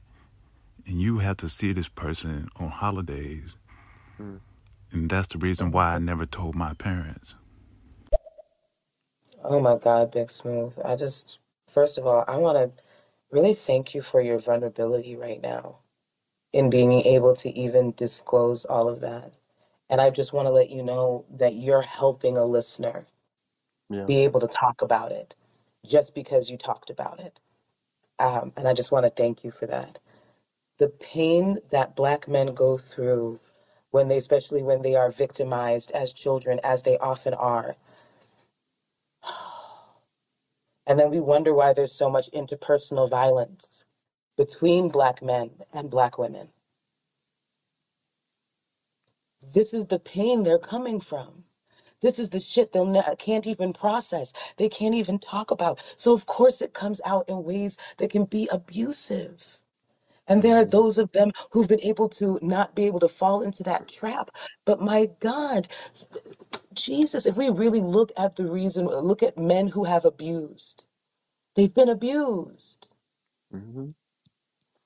and 0.87 1.01
you 1.01 1.19
have 1.21 1.37
to 1.39 1.49
see 1.49 1.73
this 1.73 1.89
person 1.89 2.49
on 2.59 2.69
holidays 2.69 3.57
Mm. 4.21 4.41
and 4.93 5.11
that's 5.11 5.29
the 5.29 5.39
reason 5.39 5.71
why 5.73 5.95
I 5.95 5.99
never 5.99 6.27
told 6.27 6.55
my 6.57 6.75
parents. 6.75 7.35
Oh 9.45 9.61
my 9.61 9.77
God, 9.79 10.13
Big 10.13 10.31
Smooth. 10.31 10.75
I 10.85 10.97
just, 10.97 11.41
first 11.71 11.99
of 11.99 12.07
all, 12.07 12.25
I 12.29 12.37
want 12.39 12.59
to 12.59 12.85
really 13.33 13.55
thank 13.55 13.95
you 13.95 14.03
for 14.03 14.21
your 14.21 14.39
vulnerability 14.41 15.17
right 15.17 15.43
now 15.43 15.81
in 16.57 16.71
being 16.71 16.93
able 16.93 17.35
to 17.37 17.51
even 17.51 17.95
disclose 17.97 18.67
all 18.67 18.89
of 18.89 19.03
that. 19.03 19.35
And 19.91 20.01
I 20.01 20.11
just 20.11 20.33
want 20.35 20.49
to 20.49 20.53
let 20.53 20.71
you 20.71 20.83
know 20.83 21.27
that 21.31 21.55
you're 21.57 21.83
helping 21.83 22.39
a 22.39 22.45
listener 22.47 23.07
Yeah. 23.91 24.09
be 24.09 24.25
able 24.25 24.41
to 24.41 24.49
talk 24.49 24.83
about 24.83 25.13
it 25.13 25.35
just 25.87 26.15
because 26.15 26.51
you 26.51 26.59
talked 26.59 26.91
about 26.91 27.21
it. 27.21 27.41
Um, 28.21 28.53
and 28.57 28.69
I 28.69 28.75
just 28.75 28.93
want 28.93 29.07
to 29.07 29.11
thank 29.11 29.45
you 29.45 29.53
for 29.53 29.67
that. 29.67 30.01
The 30.79 30.89
pain 30.89 31.59
that 31.73 31.97
Black 31.97 32.29
men 32.29 32.49
go 32.55 32.79
through 32.79 33.41
when 33.93 34.09
they, 34.09 34.19
especially 34.19 34.63
when 34.63 34.83
they 34.83 34.97
are 34.97 35.11
victimized 35.13 35.93
as 35.93 36.13
children, 36.13 36.61
as 36.65 36.83
they 36.83 36.99
often 36.99 37.35
are, 37.35 37.77
and 40.87 40.99
then 41.01 41.11
we 41.11 41.21
wonder 41.21 41.55
why 41.55 41.73
there's 41.75 41.93
so 41.95 42.11
much 42.11 42.31
interpersonal 42.33 43.11
violence 43.11 43.87
between 44.37 44.89
Black 44.91 45.23
men 45.23 45.51
and 45.73 45.91
Black 45.91 46.19
women. 46.19 46.49
This 49.55 49.75
is 49.75 49.87
the 49.87 49.99
pain 50.01 50.43
they're 50.43 50.59
coming 50.59 51.01
from. 51.01 51.45
This 52.03 52.19
is 52.19 52.31
the 52.31 52.41
shit 52.41 52.73
they'll 52.73 52.87
ne- 52.87 53.17
can't 53.19 53.47
even 53.47 53.73
process. 53.73 54.33
They 54.59 54.69
can't 54.69 54.95
even 54.95 55.19
talk 55.19 55.51
about. 55.51 55.83
So 55.97 56.13
of 56.13 56.27
course 56.27 56.63
it 56.63 56.75
comes 56.75 57.01
out 57.07 57.29
in 57.29 57.45
ways 57.45 57.79
that 57.99 58.11
can 58.11 58.25
be 58.27 58.49
abusive. 58.53 59.61
And 60.29 60.43
there 60.43 60.59
are 60.59 60.65
those 60.65 60.99
of 60.99 61.13
them 61.13 61.33
who've 61.53 61.69
been 61.69 61.81
able 61.83 62.09
to 62.11 62.39
not 62.43 62.75
be 62.75 62.87
able 62.87 63.01
to 63.01 63.09
fall 63.09 63.43
into 63.43 63.63
that 63.65 63.89
trap. 63.89 64.31
But 64.65 64.81
my 64.81 65.11
God, 65.21 65.69
Jesus, 66.75 67.27
if 67.27 67.37
we 67.37 67.51
really 67.51 67.81
look 67.81 68.13
at 68.19 68.37
the 68.37 68.47
reason, 68.47 68.87
look 68.87 69.23
at 69.23 69.39
men 69.39 69.69
who 69.69 69.85
have 69.85 70.05
abused, 70.05 70.85
they've 71.57 71.75
been 71.75 71.91
abused. 71.91 72.89
Mm-hmm. 73.55 73.89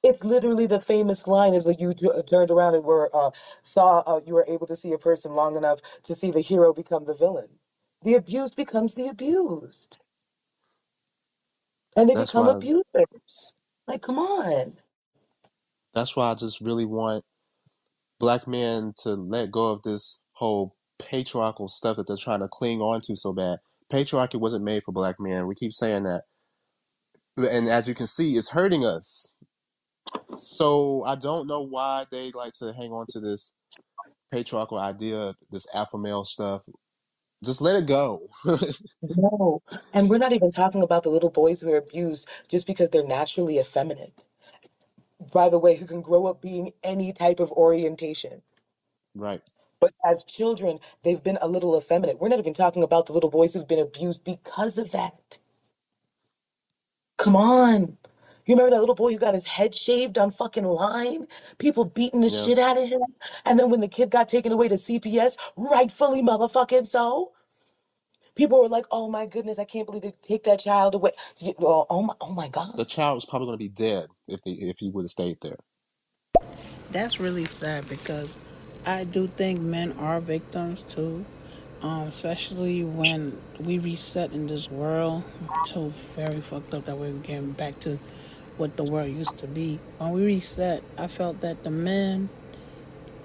It's 0.03 0.25
literally 0.25 0.67
the 0.67 0.81
famous 0.81 1.27
line. 1.29 1.55
It's 1.55 1.67
like 1.67 1.81
you 1.81 1.95
t- 1.95 2.11
turned 2.29 2.51
around 2.51 2.75
and 2.77 2.85
were 2.85 3.11
uh, 3.15 3.33
saw 3.63 4.01
uh, 4.07 4.21
you 4.27 4.35
were 4.35 4.47
able 4.49 4.67
to 4.69 4.77
see 4.77 4.93
a 4.93 4.99
person 4.99 5.35
long 5.35 5.57
enough 5.57 5.81
to 6.05 6.15
see 6.17 6.31
the 6.33 6.41
hero 6.41 6.73
become 6.75 7.05
the 7.07 7.15
villain. 7.15 7.49
The 8.05 8.15
abused 8.15 8.57
becomes 8.57 8.95
the 8.95 9.09
abused, 9.09 9.99
and 11.97 12.09
they 12.09 12.15
That's 12.15 12.17
become 12.17 12.49
why. 12.49 12.49
abusers. 12.49 13.55
Like, 13.89 14.03
come 14.03 14.19
on. 14.19 14.75
That's 15.95 16.17
why 16.17 16.31
I 16.31 16.35
just 16.35 16.61
really 16.61 16.87
want 16.87 17.25
black 18.21 18.49
men 18.49 18.95
to 18.99 19.15
let 19.15 19.53
go 19.53 19.73
of 19.73 19.83
this 19.85 20.23
whole 20.33 20.77
patriarchal 21.01 21.69
stuff 21.69 21.99
that 21.99 22.09
they're 22.09 22.17
trying 22.19 22.41
to 22.41 22.49
cling 22.49 22.81
on 22.81 23.01
to 23.03 23.17
so 23.17 23.33
bad. 23.33 23.59
Patriarchy 23.93 24.41
wasn't 24.41 24.65
made 24.65 24.85
for 24.85 24.93
black 24.93 25.17
men. 25.21 25.47
We 25.49 25.55
keep 25.57 25.73
saying 25.75 26.05
that, 26.05 26.23
and 27.39 27.69
as 27.69 27.89
you 27.89 27.95
can 27.95 28.07
see, 28.09 28.37
it's 28.37 28.51
hurting 28.51 28.85
us. 28.87 29.37
So 30.37 31.05
I 31.07 31.17
don't 31.17 31.47
know 31.49 31.63
why 31.63 32.07
they 32.11 32.31
like 32.33 32.53
to 32.55 32.73
hang 32.75 32.93
on 32.93 33.07
to 33.11 33.21
this 33.21 33.53
patriarchal 34.33 34.79
idea, 34.79 35.35
this 35.51 35.67
alpha 35.75 35.99
male 35.99 36.25
stuff. 36.25 36.63
Just 37.45 37.61
let 37.63 37.77
it 37.83 37.87
go. 37.89 38.29
No. 39.03 39.63
And 39.95 40.11
we're 40.11 40.19
not 40.19 40.33
even 40.33 40.51
talking 40.51 40.83
about 40.83 41.05
the 41.05 41.11
little 41.11 41.31
boys 41.31 41.61
who 41.61 41.73
are 41.73 41.79
abused 41.79 42.29
just 42.49 42.67
because 42.67 42.91
they're 42.91 43.07
naturally 43.07 43.59
effeminate. 43.59 44.25
By 45.33 45.49
the 45.51 45.59
way, 45.59 45.77
who 45.77 45.87
can 45.87 46.03
grow 46.03 46.27
up 46.27 46.43
being 46.43 46.73
any 46.85 47.13
type 47.13 47.41
of 47.41 47.53
orientation. 47.53 48.43
right. 49.15 49.43
But 49.81 49.93
as 50.05 50.25
children, 50.25 50.81
they've 51.05 51.23
been 51.23 51.39
a 51.43 51.49
little 51.49 51.79
effeminate. 51.79 52.21
We're 52.21 52.29
not 52.31 52.41
even 52.41 52.55
talking 52.55 52.83
about 52.85 53.07
the 53.07 53.15
little 53.15 53.31
boys 53.31 53.55
who've 53.55 53.69
been 53.69 53.79
abused 53.81 54.25
because 54.25 54.79
of 54.79 54.93
that. 54.93 55.39
Come 57.19 57.37
on. 57.37 57.99
You 58.47 58.55
remember 58.55 58.71
that 58.71 58.81
little 58.81 58.95
boy 58.95 59.13
who 59.13 59.19
got 59.19 59.35
his 59.35 59.47
head 59.47 59.75
shaved 59.75 60.19
on 60.19 60.31
fucking 60.31 60.65
line? 60.65 61.27
People 61.59 61.85
beating 61.85 62.21
the 62.23 62.29
Yeah. 62.29 62.45
shit 62.45 62.59
out 62.59 62.79
of 62.79 62.89
him. 62.89 63.03
And 63.45 63.59
then 63.59 63.71
when 63.71 63.81
the 63.81 63.89
kid 63.89 64.11
got 64.11 64.29
taken 64.29 64.53
away 64.53 64.69
to 64.69 64.77
CPS, 64.79 65.37
rightfully 65.57 66.23
motherfucking 66.23 66.87
so, 66.87 67.33
people 68.35 68.61
were 68.63 68.69
like, 68.69 68.87
oh 68.91 69.09
my 69.09 69.27
goodness, 69.27 69.59
I 69.59 69.65
can't 69.65 69.87
believe 69.87 70.03
they 70.03 70.13
take 70.23 70.45
that 70.45 70.61
child 70.61 70.95
away. 70.95 71.13
You- 71.39 71.55
Oh, 71.61 71.87
oh 71.91 72.03
my, 72.03 72.15
oh 72.21 72.33
my 72.33 72.49
God. 72.49 72.77
The 72.77 72.85
child 72.85 73.17
was 73.17 73.25
probably 73.25 73.47
going 73.47 73.59
to 73.59 73.65
be 73.65 73.69
dead 73.69 74.09
if 74.29 74.41
they, 74.43 74.53
if 74.53 74.79
he 74.79 74.91
would 74.91 75.05
have 75.05 75.11
stayed 75.11 75.39
there. 75.43 75.59
That's 76.91 77.21
really 77.21 77.47
sad 77.47 77.89
because 77.89 78.37
I 78.87 79.05
do 79.05 79.27
think 79.29 79.61
men 79.61 79.93
are 79.93 80.21
victims 80.21 80.83
too. 80.85 81.25
Um, 81.83 82.09
especially 82.09 82.85
when 82.85 83.41
we 83.59 83.79
reset 83.79 84.33
in 84.33 84.47
this 84.47 84.71
world. 84.71 85.23
So 85.65 85.93
very 86.15 86.41
fucked 86.43 86.75
up 86.75 86.85
that 86.85 86.99
we're 86.99 87.13
getting 87.13 87.53
back 87.53 87.81
to 87.81 87.99
what 88.61 88.77
the 88.77 88.85
world 88.85 89.11
used 89.11 89.39
to 89.39 89.49
be. 89.49 89.81
When 89.99 90.13
we 90.13 90.25
reset, 90.25 90.85
I 90.99 91.09
felt 91.09 91.41
that 91.43 91.65
the 91.65 91.71
men 91.71 92.31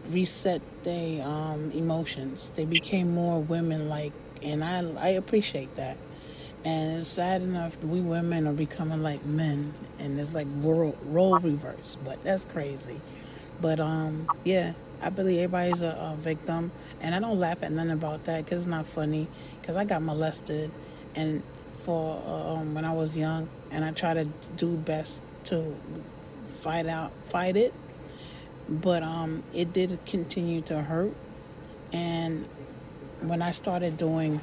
reset 0.09 0.61
their 0.83 1.25
um, 1.27 1.71
emotions. 1.71 2.51
They 2.55 2.65
became 2.65 3.13
more 3.13 3.41
women 3.41 3.89
like, 3.89 4.13
and 4.41 4.63
I 4.63 4.83
I 4.99 5.09
appreciate 5.09 5.75
that. 5.75 5.97
And 6.65 6.97
it's 6.97 7.07
sad 7.07 7.41
enough 7.41 7.81
we 7.83 8.01
women 8.01 8.47
are 8.47 8.53
becoming 8.53 9.03
like 9.03 9.25
men, 9.25 9.73
and 9.99 10.19
it's 10.19 10.33
like 10.33 10.47
role, 10.57 10.97
role 11.05 11.39
reverse. 11.39 11.97
But 12.03 12.23
that's 12.23 12.45
crazy. 12.45 13.01
But 13.61 13.79
um, 13.79 14.29
yeah, 14.43 14.73
I 15.01 15.09
believe 15.09 15.39
everybody's 15.39 15.81
a, 15.83 15.89
a 15.89 16.17
victim, 16.19 16.71
and 17.01 17.15
I 17.15 17.19
don't 17.19 17.39
laugh 17.39 17.63
at 17.63 17.71
nothing 17.71 17.91
about 17.91 18.25
that 18.25 18.45
because 18.45 18.59
it's 18.59 18.67
not 18.67 18.85
funny. 18.87 19.27
Because 19.61 19.75
I 19.75 19.85
got 19.85 20.01
molested, 20.03 20.71
and 21.15 21.43
for 21.73 22.21
um, 22.25 22.73
when 22.75 22.85
I 22.85 22.93
was 22.93 23.17
young, 23.17 23.49
and 23.71 23.85
I 23.85 23.91
try 23.91 24.13
to 24.13 24.25
do 24.57 24.77
best 24.77 25.21
to 25.45 25.75
fight 26.61 26.87
out, 26.87 27.11
fight 27.29 27.57
it. 27.57 27.73
But 28.67 29.03
um, 29.03 29.43
it 29.53 29.73
did 29.73 29.97
continue 30.05 30.61
to 30.61 30.81
hurt, 30.81 31.13
and 31.93 32.47
when 33.21 33.41
I 33.41 33.51
started 33.51 33.97
doing 33.97 34.41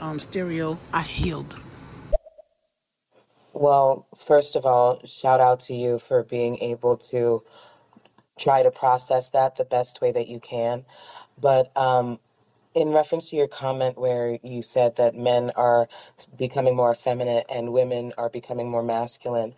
um, 0.00 0.18
stereo, 0.18 0.78
I 0.92 1.02
healed. 1.02 1.58
Well, 3.52 4.06
first 4.18 4.56
of 4.56 4.64
all, 4.64 5.00
shout 5.04 5.40
out 5.40 5.60
to 5.60 5.74
you 5.74 5.98
for 5.98 6.22
being 6.22 6.56
able 6.58 6.96
to 7.12 7.42
try 8.38 8.62
to 8.62 8.70
process 8.70 9.30
that 9.30 9.56
the 9.56 9.64
best 9.64 10.00
way 10.00 10.12
that 10.12 10.28
you 10.28 10.40
can. 10.40 10.84
But 11.38 11.76
um, 11.76 12.18
in 12.74 12.90
reference 12.90 13.30
to 13.30 13.36
your 13.36 13.48
comment 13.48 13.98
where 13.98 14.38
you 14.42 14.62
said 14.62 14.96
that 14.96 15.14
men 15.14 15.50
are 15.56 15.88
becoming 16.38 16.76
more 16.76 16.92
effeminate 16.92 17.44
and 17.52 17.72
women 17.72 18.12
are 18.16 18.30
becoming 18.30 18.70
more 18.70 18.82
masculine, 18.82 19.54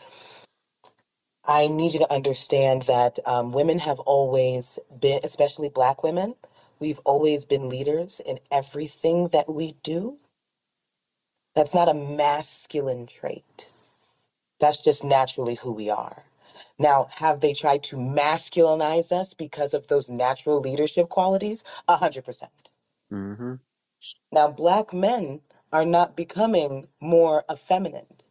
I 1.44 1.68
need 1.68 1.94
you 1.94 2.00
to 2.00 2.12
understand 2.12 2.82
that 2.84 3.18
um, 3.26 3.52
women 3.52 3.80
have 3.80 4.00
always 4.00 4.78
been, 5.00 5.20
especially 5.24 5.70
black 5.70 6.02
women, 6.04 6.36
we've 6.80 7.00
always 7.00 7.44
been 7.46 7.68
leaders 7.68 8.20
in 8.24 8.40
everything 8.52 9.28
that 9.30 9.52
we 9.52 9.74
do. 9.82 10.18
That's 11.56 11.74
not 11.74 11.88
a 11.88 11.94
masculine 11.94 13.06
trait. 13.06 13.72
That's 14.60 14.78
just 14.78 15.04
naturally 15.04 15.56
who 15.56 15.72
we 15.72 15.90
are. 15.90 16.24
Now, 16.78 17.08
have 17.12 17.40
they 17.40 17.54
tried 17.54 17.84
to 17.84 17.96
masculinize 17.96 19.12
us 19.12 19.34
because 19.34 19.74
of 19.74 19.88
those 19.88 20.10
natural 20.10 20.60
leadership 20.60 21.08
qualities? 21.10 21.64
A 21.88 21.96
hundred 21.96 22.24
percent. 22.24 22.70
Mm-hmm. 23.12 23.54
Now, 24.32 24.48
black 24.50 24.92
men 24.94 25.40
are 25.72 25.86
not 25.86 26.16
becoming 26.16 26.88
more 27.00 27.44
effeminate. 27.50 28.21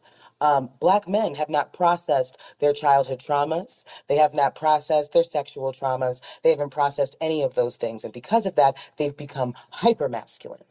Um, 0.41 0.71
black 0.81 1.07
men 1.07 1.35
have 1.35 1.49
not 1.49 1.73
processed 1.73 2.39
their 2.59 2.73
childhood 2.73 3.19
traumas. 3.19 3.85
They 4.09 4.17
have 4.17 4.33
not 4.35 4.55
processed 4.55 5.13
their 5.13 5.23
sexual 5.23 5.73
traumas. 5.73 6.21
They 6.43 6.51
haven't 6.51 6.71
processed 6.71 7.17
any 7.21 7.43
of 7.43 7.55
those 7.55 7.77
things. 7.77 8.03
And 8.03 8.13
because 8.13 8.45
of 8.47 8.55
that, 8.57 8.75
they've 8.97 9.17
become 9.17 9.55
hyper 9.71 10.09
masculine. 10.09 10.63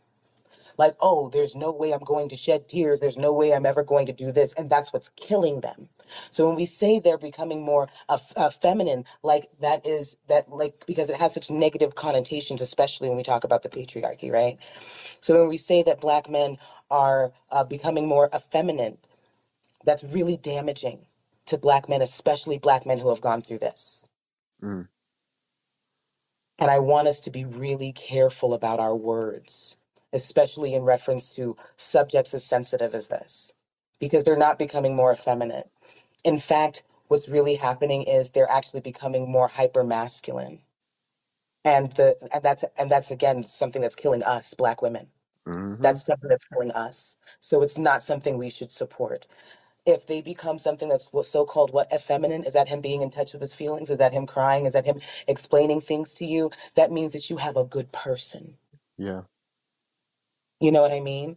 Like, 0.78 0.94
oh, 1.00 1.30
there's 1.30 1.56
no 1.56 1.72
way 1.72 1.92
I'm 1.92 2.04
going 2.04 2.28
to 2.30 2.36
shed 2.36 2.68
tears. 2.68 3.00
There's 3.00 3.18
no 3.18 3.32
way 3.32 3.52
I'm 3.52 3.66
ever 3.66 3.84
going 3.84 4.06
to 4.06 4.12
do 4.12 4.32
this. 4.32 4.52
And 4.54 4.70
that's 4.70 4.92
what's 4.92 5.10
killing 5.10 5.60
them. 5.60 5.88
So 6.30 6.46
when 6.46 6.56
we 6.56 6.66
say 6.66 7.00
they're 7.00 7.18
becoming 7.18 7.62
more 7.64 7.88
uh, 8.08 8.18
feminine, 8.50 9.04
like 9.22 9.48
that 9.60 9.86
is 9.86 10.18
that, 10.28 10.50
like, 10.50 10.84
because 10.86 11.10
it 11.10 11.20
has 11.20 11.34
such 11.34 11.50
negative 11.50 11.94
connotations, 11.96 12.60
especially 12.60 13.08
when 13.08 13.18
we 13.18 13.24
talk 13.24 13.44
about 13.44 13.62
the 13.62 13.68
patriarchy, 13.68 14.32
right? 14.32 14.58
So 15.20 15.40
when 15.40 15.48
we 15.48 15.58
say 15.58 15.82
that 15.84 16.00
black 16.00 16.30
men 16.30 16.58
are 16.90 17.32
uh, 17.52 17.64
becoming 17.64 18.08
more 18.08 18.30
effeminate, 18.34 18.98
that's 19.84 20.04
really 20.04 20.36
damaging 20.36 21.06
to 21.46 21.58
black 21.58 21.88
men, 21.88 22.02
especially 22.02 22.58
black 22.58 22.86
men 22.86 22.98
who 22.98 23.08
have 23.08 23.20
gone 23.20 23.42
through 23.42 23.58
this. 23.58 24.04
Mm. 24.62 24.88
And 26.58 26.70
I 26.70 26.78
want 26.78 27.08
us 27.08 27.20
to 27.20 27.30
be 27.30 27.44
really 27.44 27.92
careful 27.92 28.52
about 28.54 28.80
our 28.80 28.94
words, 28.94 29.78
especially 30.12 30.74
in 30.74 30.82
reference 30.82 31.34
to 31.34 31.56
subjects 31.76 32.34
as 32.34 32.44
sensitive 32.44 32.94
as 32.94 33.08
this, 33.08 33.54
because 33.98 34.24
they're 34.24 34.36
not 34.36 34.58
becoming 34.58 34.94
more 34.94 35.12
effeminate. 35.12 35.68
In 36.24 36.36
fact, 36.38 36.82
what's 37.08 37.28
really 37.28 37.56
happening 37.56 38.02
is 38.02 38.30
they're 38.30 38.50
actually 38.50 38.80
becoming 38.80 39.30
more 39.30 39.48
hyper 39.48 39.82
masculine. 39.82 40.60
And 41.64 41.92
the 41.92 42.16
and 42.32 42.42
that's 42.42 42.64
and 42.78 42.90
that's 42.90 43.10
again 43.10 43.42
something 43.42 43.82
that's 43.82 43.96
killing 43.96 44.22
us, 44.22 44.54
black 44.54 44.80
women. 44.82 45.08
Mm-hmm. 45.46 45.82
That's 45.82 46.04
something 46.04 46.28
that's 46.28 46.46
killing 46.46 46.70
us. 46.72 47.16
So 47.40 47.62
it's 47.62 47.78
not 47.78 48.02
something 48.02 48.38
we 48.38 48.50
should 48.50 48.70
support. 48.72 49.26
If 49.90 50.06
they 50.06 50.22
become 50.22 50.58
something 50.60 50.88
that's 50.88 51.08
so 51.24 51.46
called 51.46 51.72
what 51.72 51.92
effeminate, 51.94 52.46
is 52.46 52.54
that 52.54 52.68
him 52.68 52.80
being 52.82 53.02
in 53.02 53.10
touch 53.10 53.34
with 53.34 53.42
his 53.42 53.54
feelings? 53.56 53.90
Is 53.90 53.98
that 53.98 54.14
him 54.14 54.26
crying? 54.26 54.66
Is 54.66 54.74
that 54.74 54.86
him 54.86 54.98
explaining 55.28 55.82
things 55.82 56.14
to 56.16 56.26
you? 56.26 56.50
That 56.76 56.92
means 56.92 57.12
that 57.12 57.30
you 57.30 57.38
have 57.38 57.56
a 57.58 57.64
good 57.64 57.92
person. 57.92 58.56
Yeah. 58.98 59.22
You 60.60 60.72
know 60.72 60.80
what 60.82 60.92
I 60.92 61.00
mean? 61.00 61.36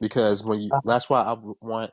Because 0.00 0.44
when 0.44 0.60
you, 0.60 0.72
Uh, 0.72 0.80
that's 0.84 1.10
why 1.10 1.22
I 1.22 1.30
w- 1.30 1.56
want, 1.60 1.92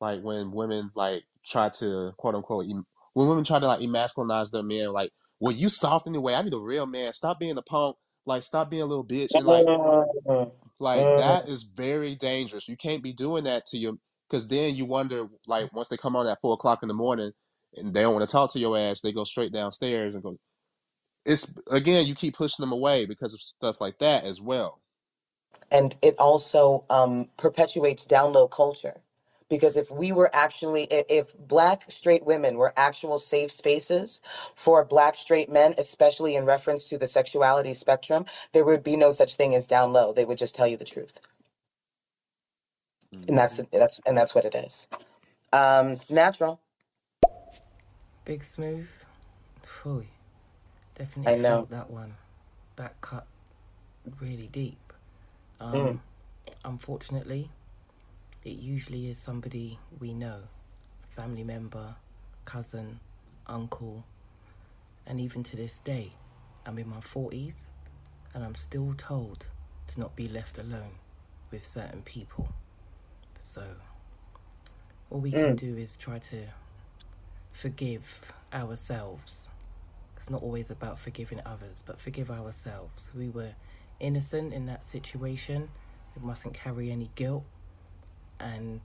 like, 0.00 0.22
when 0.22 0.52
women, 0.52 0.90
like, 0.96 1.24
try 1.46 1.70
to, 1.70 2.12
quote 2.18 2.34
unquote, 2.36 2.66
em- 2.70 2.86
when 3.14 3.28
women 3.28 3.44
try 3.44 3.60
to, 3.60 3.66
like, 3.66 3.80
emasculinize 3.80 4.52
their 4.52 4.62
men, 4.64 4.92
like, 4.92 5.12
well, 5.40 5.52
you 5.52 5.68
soft 5.70 6.08
anyway. 6.08 6.34
I 6.34 6.42
need 6.42 6.54
a 6.54 6.58
real 6.60 6.86
man. 6.86 7.12
Stop 7.12 7.40
being 7.40 7.58
a 7.58 7.62
punk. 7.62 7.96
Like, 8.26 8.42
stop 8.44 8.70
being 8.70 8.82
a 8.82 8.86
little 8.86 9.06
bitch. 9.06 9.36
And, 9.36 9.46
like, 9.46 9.68
mm, 10.26 10.52
like 10.80 11.14
mm. 11.16 11.16
that 11.16 11.48
is 11.48 11.64
very 11.64 12.14
dangerous. 12.16 12.68
You 12.68 12.76
can't 12.76 13.02
be 13.02 13.12
doing 13.14 13.44
that 13.44 13.66
to 13.68 13.78
your, 13.78 13.94
because 14.32 14.48
then 14.48 14.76
you 14.76 14.86
wonder, 14.86 15.28
like, 15.48 15.74
once 15.74 15.88
they 15.90 15.98
come 15.98 16.16
on 16.16 16.28
at 16.28 16.40
four 16.42 16.54
o'clock 16.54 16.80
in 16.82 16.88
the 16.88 16.94
morning 16.94 17.32
and 17.76 17.94
they 17.94 18.02
don't 18.02 18.14
want 18.16 18.28
to 18.28 18.32
talk 18.32 18.52
to 18.54 18.60
your 18.60 18.78
ass, 18.78 19.02
they 19.02 19.12
go 19.12 19.24
straight 19.24 19.52
downstairs 19.54 20.16
and 20.16 20.24
go, 20.24 20.38
it's, 21.26 21.54
again, 21.70 22.06
you 22.06 22.14
keep 22.14 22.36
pushing 22.36 22.64
them 22.64 22.72
away 22.72 23.06
because 23.06 23.34
of 23.34 23.40
stuff 23.42 23.80
like 23.80 23.98
that 24.00 24.24
as 24.24 24.40
well. 24.40 24.80
and 25.72 25.96
it 26.02 26.16
also 26.18 26.84
um, 26.90 27.28
perpetuates 27.38 28.06
down 28.06 28.34
low 28.34 28.48
culture. 28.48 28.96
Because 29.50 29.78
if 29.78 29.90
we 29.90 30.12
were 30.12 30.30
actually 30.36 30.84
i- 30.92 31.06
if 31.08 31.34
black 31.38 31.90
straight 31.90 32.26
women 32.26 32.56
were 32.58 32.74
actual 32.76 33.18
safe 33.18 33.52
spaces 33.52 34.22
for 34.56 34.84
black 34.84 35.16
straight 35.16 35.50
men 35.50 35.74
especially 35.78 36.36
in 36.36 36.44
reference 36.46 36.88
to 36.90 36.98
the 36.98 37.08
sexuality 37.08 37.74
spectrum 37.74 38.26
there 38.52 38.64
would 38.66 38.82
be 38.84 38.96
no 38.96 39.12
such 39.12 39.34
thing 39.36 39.54
as 39.56 39.66
down 39.66 39.92
low. 39.94 40.12
They 40.12 40.26
would 40.26 40.38
just 40.38 40.54
tell 40.54 40.68
you 40.68 40.76
the 40.76 40.84
truth 40.84 41.18
and 43.28 43.38
that's 43.38 43.54
the, 43.54 43.66
that's 43.72 44.00
and 44.06 44.16
that's 44.16 44.34
what 44.34 44.44
it 44.44 44.54
is 44.54 44.88
um 45.52 46.00
natural 46.08 46.60
Big 48.24 48.44
Smooth. 48.44 48.86
Phew, 49.64 50.04
definitely 50.94 51.32
I 51.32 51.36
know. 51.36 51.56
felt 51.58 51.70
that 51.70 51.90
one. 51.90 52.14
That 52.76 53.00
cut 53.00 53.26
really 54.20 54.48
deep. 54.52 54.92
Um, 55.60 55.72
Mm. 55.74 55.98
Unfortunately, 56.64 57.48
it 58.44 58.56
usually 58.58 59.08
is 59.08 59.18
somebody 59.18 59.78
we 60.00 60.12
know 60.14 60.40
a 61.04 61.20
family 61.20 61.44
member, 61.44 61.94
cousin, 62.44 63.00
uncle, 63.46 64.04
and 65.06 65.20
even 65.20 65.42
to 65.44 65.56
this 65.56 65.78
day, 65.80 66.12
I'm 66.66 66.78
in 66.78 66.88
my 66.88 66.98
40s 66.98 67.66
and 68.34 68.44
I'm 68.44 68.54
still 68.54 68.94
told 68.96 69.46
to 69.88 70.00
not 70.00 70.14
be 70.16 70.26
left 70.28 70.58
alone 70.58 70.92
with 71.50 71.66
certain 71.66 72.02
people. 72.02 72.48
So, 73.52 73.62
all 75.10 75.20
we 75.20 75.30
can 75.30 75.56
Mm. 75.56 75.56
do 75.56 75.76
is 75.76 75.94
try 75.96 76.18
to 76.18 76.46
forgive 77.52 78.32
ourselves. 78.50 79.50
It's 80.16 80.30
not 80.30 80.42
always 80.42 80.70
about 80.70 80.98
forgiving 80.98 81.38
others, 81.44 81.82
but 81.84 81.98
forgive 81.98 82.30
ourselves. 82.30 83.10
We 83.14 83.28
were 83.28 83.54
innocent 84.00 84.54
in 84.54 84.64
that 84.66 84.84
situation. 84.84 85.68
We 86.16 86.26
mustn't 86.26 86.54
carry 86.54 86.90
any 86.90 87.10
guilt. 87.14 87.44
And 88.40 88.80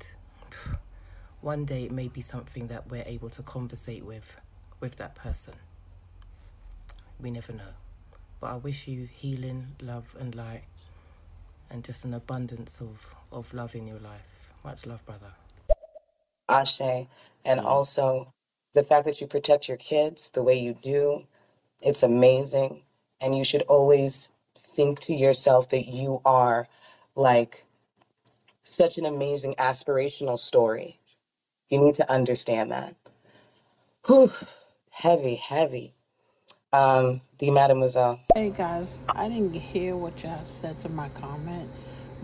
one 1.39 1.64
day 1.64 1.85
it 1.85 1.91
may 1.94 2.10
be 2.10 2.19
something 2.19 2.68
that 2.68 2.89
we're 2.91 3.06
able 3.06 3.30
to 3.30 3.44
conversate 3.44 4.03
with 4.03 4.35
with 4.81 4.98
that 4.98 5.15
person. 5.15 5.53
We 7.22 7.31
never 7.31 7.53
know. 7.53 7.73
But 8.41 8.48
I 8.48 8.56
wish 8.57 8.85
you 8.89 9.06
healing, 9.06 9.77
love 9.81 10.14
and 10.19 10.35
light 10.35 10.65
and 11.69 11.85
just 11.85 12.03
an 12.03 12.14
abundance 12.14 12.81
of, 12.81 13.15
of 13.31 13.53
love 13.53 13.73
in 13.73 13.88
your 13.88 13.99
life. 13.99 14.36
Much 14.68 14.85
love, 14.85 15.06
brother. 15.06 15.31
Ashe. 16.49 17.07
And 17.45 17.61
also 17.61 18.34
the 18.73 18.84
fact 18.84 19.06
that 19.06 19.22
you 19.22 19.26
protect 19.26 19.69
your 19.69 19.77
kids 19.77 20.30
the 20.31 20.44
way 20.44 20.60
you 20.60 20.73
do, 20.73 21.23
it's 21.81 22.03
amazing. 22.03 22.81
And 23.22 23.34
you 23.34 23.45
should 23.45 23.61
always 23.69 24.30
think 24.57 24.99
to 24.99 25.14
yourself 25.14 25.69
that 25.69 25.85
you 25.88 26.19
are 26.26 26.68
like 27.15 27.64
such 28.64 28.98
an 28.98 29.06
amazing 29.06 29.56
aspirational 29.57 30.38
story. 30.38 30.99
You 31.69 31.81
need 31.81 31.94
to 31.94 32.11
understand 32.11 32.73
that. 32.73 32.94
Whew. 34.06 34.34
Heavy, 34.89 35.35
heavy. 35.35 35.94
Um, 36.73 37.22
the 37.39 37.52
mademoiselle. 37.52 38.19
Hey 38.35 38.49
guys, 38.49 38.99
I 39.07 39.30
didn't 39.30 39.53
hear 39.53 39.95
what 39.95 40.22
y'all 40.22 40.45
said 40.45 40.77
to 40.81 40.89
my 40.89 41.07
comment, 41.10 41.69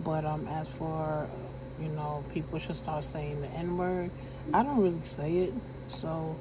but 0.04 0.26
um, 0.26 0.46
as 0.50 0.68
for 0.68 1.30
you 1.82 1.90
know, 1.90 2.24
people 2.34 2.60
should 2.60 2.76
start 2.76 3.04
saying 3.04 3.42
the 3.42 3.48
N 3.50 3.78
word. 3.78 4.12
I 4.54 4.64
don't 4.64 4.82
really 4.82 5.02
say 5.04 5.38
it, 5.38 5.54
so 5.88 6.36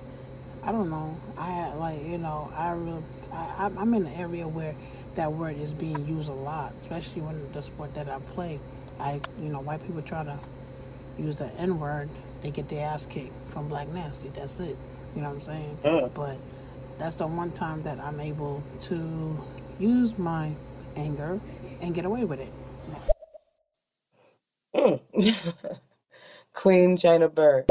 I 0.62 0.72
don't 0.72 0.90
know. 0.90 1.16
I 1.36 1.72
like 1.74 2.04
you 2.04 2.18
know, 2.18 2.52
I 2.56 2.72
really, 2.72 3.02
I, 3.32 3.70
I'm 3.76 3.94
in 3.94 4.06
an 4.06 4.14
area 4.14 4.46
where 4.46 4.74
that 5.14 5.32
word 5.32 5.56
is 5.56 5.72
being 5.72 6.06
used 6.06 6.28
a 6.28 6.34
lot, 6.34 6.72
especially 6.82 7.22
when 7.22 7.52
the 7.52 7.62
sport 7.62 7.94
that 7.94 8.08
I 8.08 8.18
play. 8.34 8.60
I 9.00 9.20
you 9.40 9.48
know, 9.48 9.60
white 9.60 9.84
people 9.84 10.02
try 10.02 10.24
to 10.24 10.38
use 11.18 11.36
the 11.36 11.52
N 11.54 11.78
word, 11.78 12.08
they 12.42 12.50
get 12.50 12.68
their 12.68 12.86
ass 12.86 13.06
kicked 13.06 13.32
from 13.50 13.68
Black 13.68 13.88
Nasty. 13.88 14.30
That's 14.34 14.60
it. 14.60 14.76
You 15.14 15.22
know 15.22 15.28
what 15.28 15.36
I'm 15.36 15.42
saying? 15.42 15.78
But 16.14 16.38
that's 16.98 17.16
the 17.16 17.26
one 17.26 17.52
time 17.52 17.82
that 17.82 17.98
I'm 18.00 18.20
able 18.20 18.62
to 18.80 19.44
use 19.78 20.16
my 20.18 20.52
anger 20.96 21.40
and 21.80 21.94
get 21.94 22.04
away 22.04 22.24
with 22.24 22.40
it. 22.40 22.52
Mm. 24.74 25.00
Queen 26.52 26.96
China 26.96 27.28
Bird. 27.28 27.66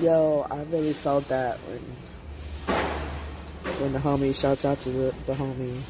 Yo, 0.00 0.46
I 0.50 0.62
really 0.64 0.92
felt 0.92 1.26
that 1.28 1.58
when 1.58 1.80
when 3.80 3.92
the 3.92 3.98
homie 3.98 4.34
shouts 4.34 4.64
out 4.64 4.80
to 4.82 4.90
the, 4.90 5.14
the 5.26 5.32
homie 5.32 5.80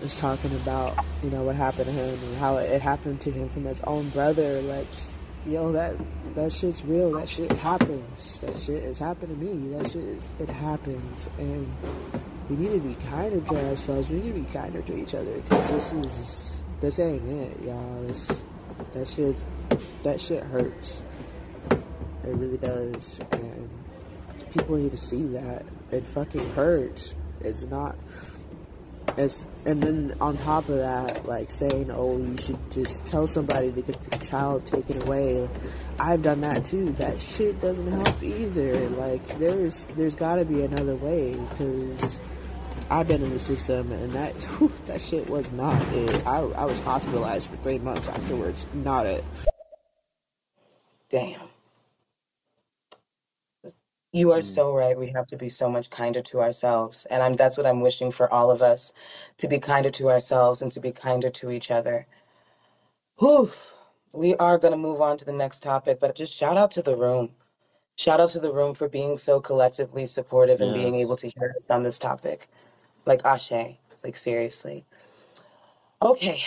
was 0.00 0.18
talking 0.18 0.54
about 0.56 0.96
you 1.22 1.30
know 1.30 1.42
what 1.42 1.56
happened 1.56 1.86
to 1.86 1.92
him 1.92 2.08
and 2.08 2.36
how 2.38 2.56
it 2.56 2.80
happened 2.80 3.20
to 3.20 3.30
him 3.30 3.48
from 3.50 3.64
his 3.64 3.80
own 3.82 4.08
brother. 4.10 4.60
Like, 4.62 4.86
yo, 5.46 5.72
that 5.72 5.94
that 6.34 6.52
shit's 6.52 6.84
real. 6.84 7.12
That 7.12 7.28
shit 7.28 7.52
happens. 7.52 8.40
That 8.40 8.58
shit 8.58 8.82
has 8.84 8.98
happened 8.98 9.38
to 9.38 9.44
me. 9.44 9.76
That 9.76 9.90
shit 9.90 10.04
is 10.04 10.32
it 10.38 10.48
happens, 10.48 11.28
and 11.38 11.70
we 12.48 12.56
need 12.56 12.72
to 12.72 12.88
be 12.88 12.94
kinder 13.10 13.40
to 13.40 13.68
ourselves. 13.68 14.08
We 14.08 14.20
need 14.20 14.34
to 14.34 14.40
be 14.40 14.52
kinder 14.52 14.82
to 14.82 14.98
each 14.98 15.14
other 15.14 15.32
because 15.32 15.70
this 15.70 15.92
is 15.92 16.56
this 16.80 16.98
ain't 16.98 17.26
it, 17.28 17.62
y'all. 17.62 18.02
This 18.02 18.42
that 18.92 19.08
shit 19.08 19.36
that 20.02 20.20
shit 20.20 20.42
hurts. 20.44 21.02
It 21.70 22.34
really 22.34 22.58
does, 22.58 23.20
and 23.32 23.70
people 24.52 24.76
need 24.76 24.90
to 24.90 24.96
see 24.96 25.22
that 25.28 25.64
it 25.90 26.06
fucking 26.06 26.50
hurts. 26.50 27.14
It's 27.40 27.62
not. 27.64 27.96
It's 29.16 29.46
and 29.64 29.82
then 29.82 30.14
on 30.20 30.36
top 30.36 30.68
of 30.68 30.76
that, 30.76 31.26
like 31.26 31.50
saying, 31.50 31.90
"Oh, 31.90 32.18
you 32.18 32.36
should 32.38 32.70
just 32.70 33.04
tell 33.06 33.26
somebody 33.26 33.72
to 33.72 33.82
get 33.82 34.00
the 34.10 34.18
child 34.18 34.66
taken 34.66 35.02
away." 35.02 35.48
I've 35.98 36.22
done 36.22 36.42
that 36.42 36.64
too. 36.64 36.90
That 36.92 37.20
shit 37.20 37.60
doesn't 37.60 37.90
help 37.90 38.22
either. 38.22 38.88
Like 38.90 39.38
there's 39.38 39.86
there's 39.96 40.14
got 40.14 40.36
to 40.36 40.44
be 40.44 40.62
another 40.62 40.94
way 40.96 41.34
because 41.34 42.20
I've 42.90 43.08
been 43.08 43.22
in 43.22 43.30
the 43.30 43.38
system 43.38 43.92
and 43.92 44.12
that 44.12 44.34
whew, 44.58 44.72
that 44.86 45.00
shit 45.00 45.28
was 45.28 45.52
not 45.52 45.80
it. 45.94 46.26
I 46.26 46.38
I 46.38 46.64
was 46.64 46.80
hospitalized 46.80 47.48
for 47.50 47.56
three 47.58 47.78
months 47.78 48.08
afterwards. 48.08 48.66
Not 48.74 49.06
it. 49.06 49.24
Damn. 51.10 51.40
You 54.12 54.32
are 54.32 54.40
mm. 54.40 54.44
so 54.44 54.74
right. 54.74 54.98
We 54.98 55.08
have 55.14 55.26
to 55.28 55.36
be 55.36 55.50
so 55.50 55.68
much 55.70 55.90
kinder 55.90 56.22
to 56.22 56.40
ourselves. 56.40 57.06
And 57.10 57.22
I'm 57.22 57.34
that's 57.34 57.56
what 57.56 57.66
I'm 57.66 57.80
wishing 57.80 58.10
for 58.10 58.32
all 58.32 58.50
of 58.50 58.62
us 58.62 58.92
to 59.38 59.48
be 59.48 59.58
kinder 59.58 59.90
to 59.90 60.08
ourselves 60.10 60.62
and 60.62 60.72
to 60.72 60.80
be 60.80 60.92
kinder 60.92 61.30
to 61.30 61.50
each 61.50 61.70
other. 61.70 62.06
Whew. 63.18 63.50
We 64.14 64.34
are 64.36 64.58
going 64.58 64.72
to 64.72 64.78
move 64.78 65.02
on 65.02 65.18
to 65.18 65.24
the 65.26 65.32
next 65.32 65.62
topic, 65.62 66.00
but 66.00 66.14
just 66.14 66.32
shout 66.34 66.56
out 66.56 66.70
to 66.72 66.82
the 66.82 66.96
room. 66.96 67.30
Shout 67.96 68.20
out 68.20 68.30
to 68.30 68.40
the 68.40 68.52
room 68.52 68.74
for 68.74 68.88
being 68.88 69.16
so 69.18 69.40
collectively 69.40 70.06
supportive 70.06 70.60
and 70.62 70.72
being 70.72 70.94
able 70.94 71.16
to 71.16 71.28
hear 71.28 71.52
us 71.56 71.68
on 71.70 71.82
this 71.82 71.98
topic. 71.98 72.48
Like 73.06 73.24
Ashe, 73.24 73.78
like 74.02 74.16
seriously. 74.16 74.84
Okay, 76.02 76.42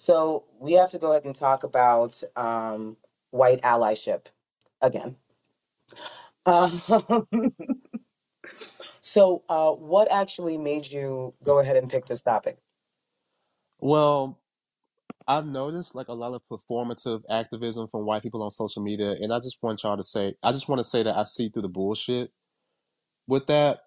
so 0.00 0.44
we 0.58 0.72
have 0.72 0.90
to 0.92 0.98
go 0.98 1.10
ahead 1.10 1.26
and 1.26 1.36
talk 1.36 1.62
about 1.62 2.22
um, 2.34 2.96
white 3.32 3.60
allyship 3.60 4.28
again. 4.80 5.14
Um, 6.46 6.80
so, 9.02 9.42
uh, 9.50 9.72
what 9.72 10.10
actually 10.10 10.56
made 10.56 10.90
you 10.90 11.34
go 11.44 11.58
ahead 11.58 11.76
and 11.76 11.90
pick 11.90 12.06
this 12.06 12.22
topic? 12.22 12.60
Well, 13.78 14.38
I've 15.28 15.44
noticed 15.44 15.94
like 15.94 16.08
a 16.08 16.14
lot 16.14 16.32
of 16.32 16.40
performative 16.50 17.22
activism 17.28 17.86
from 17.86 18.06
white 18.06 18.22
people 18.22 18.42
on 18.42 18.50
social 18.50 18.82
media, 18.82 19.10
and 19.20 19.30
I 19.30 19.38
just 19.38 19.58
want 19.62 19.82
y'all 19.82 19.98
to 19.98 20.02
say, 20.02 20.34
I 20.42 20.50
just 20.52 20.66
want 20.66 20.78
to 20.78 20.84
say 20.84 21.02
that 21.02 21.18
I 21.18 21.24
see 21.24 21.50
through 21.50 21.60
the 21.60 21.68
bullshit 21.68 22.32
with 23.28 23.46
that, 23.48 23.80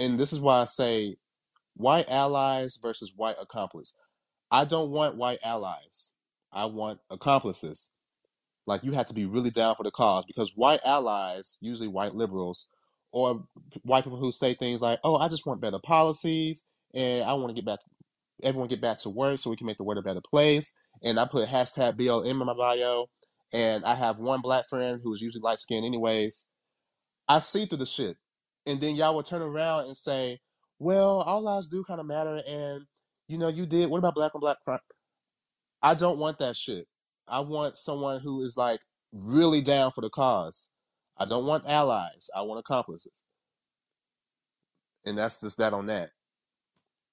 and 0.00 0.18
this 0.18 0.32
is 0.32 0.40
why 0.40 0.62
I 0.62 0.64
say 0.64 1.16
white 1.76 2.08
allies 2.08 2.78
versus 2.82 3.12
white 3.14 3.36
accomplice. 3.40 3.96
I 4.50 4.64
don't 4.64 4.90
want 4.90 5.16
white 5.16 5.38
allies. 5.44 6.14
I 6.52 6.64
want 6.64 7.00
accomplices. 7.10 7.92
Like 8.66 8.82
you 8.82 8.92
have 8.92 9.06
to 9.06 9.14
be 9.14 9.26
really 9.26 9.50
down 9.50 9.74
for 9.76 9.82
the 9.82 9.90
cause 9.90 10.24
because 10.26 10.56
white 10.56 10.80
allies, 10.84 11.58
usually 11.60 11.88
white 11.88 12.14
liberals, 12.14 12.68
or 13.12 13.44
white 13.82 14.04
people 14.04 14.18
who 14.18 14.32
say 14.32 14.54
things 14.54 14.80
like, 14.80 15.00
"Oh, 15.04 15.16
I 15.16 15.28
just 15.28 15.46
want 15.46 15.60
better 15.60 15.78
policies 15.78 16.66
and 16.94 17.28
I 17.28 17.34
want 17.34 17.48
to 17.48 17.54
get 17.54 17.66
back, 17.66 17.80
everyone 18.42 18.68
get 18.68 18.80
back 18.80 18.98
to 19.00 19.10
work 19.10 19.38
so 19.38 19.50
we 19.50 19.56
can 19.56 19.66
make 19.66 19.76
the 19.76 19.84
world 19.84 19.98
a 19.98 20.02
better 20.02 20.22
place." 20.22 20.74
And 21.02 21.20
I 21.20 21.26
put 21.26 21.48
hashtag 21.48 21.96
BLM 21.96 22.40
in 22.40 22.46
my 22.46 22.54
bio, 22.54 23.06
and 23.52 23.84
I 23.84 23.94
have 23.94 24.18
one 24.18 24.40
black 24.40 24.68
friend 24.68 25.00
who 25.02 25.12
is 25.12 25.20
usually 25.20 25.42
light 25.42 25.58
skinned 25.58 25.84
anyways. 25.84 26.48
I 27.28 27.40
see 27.40 27.66
through 27.66 27.78
the 27.78 27.86
shit, 27.86 28.16
and 28.66 28.80
then 28.80 28.96
y'all 28.96 29.14
will 29.14 29.22
turn 29.22 29.42
around 29.42 29.86
and 29.86 29.96
say, 29.96 30.40
"Well, 30.78 31.20
all 31.22 31.42
lives 31.42 31.68
do 31.68 31.84
kind 31.84 32.00
of 32.00 32.06
matter," 32.06 32.42
and 32.46 32.86
you 33.28 33.38
know, 33.38 33.48
you 33.48 33.66
did. 33.66 33.90
What 33.90 33.98
about 33.98 34.14
black 34.14 34.34
on 34.34 34.40
black 34.40 34.58
crime? 34.64 34.80
I 35.82 35.94
don't 35.94 36.18
want 36.18 36.38
that 36.38 36.56
shit. 36.56 36.86
I 37.28 37.40
want 37.40 37.78
someone 37.78 38.20
who 38.20 38.42
is 38.42 38.56
like 38.56 38.80
really 39.12 39.60
down 39.60 39.92
for 39.92 40.00
the 40.00 40.10
cause. 40.10 40.70
I 41.16 41.26
don't 41.26 41.46
want 41.46 41.64
allies. 41.66 42.28
I 42.36 42.42
want 42.42 42.60
accomplices. 42.60 43.22
And 45.06 45.16
that's 45.16 45.40
just 45.40 45.58
that 45.58 45.72
on 45.72 45.86
that. 45.86 46.10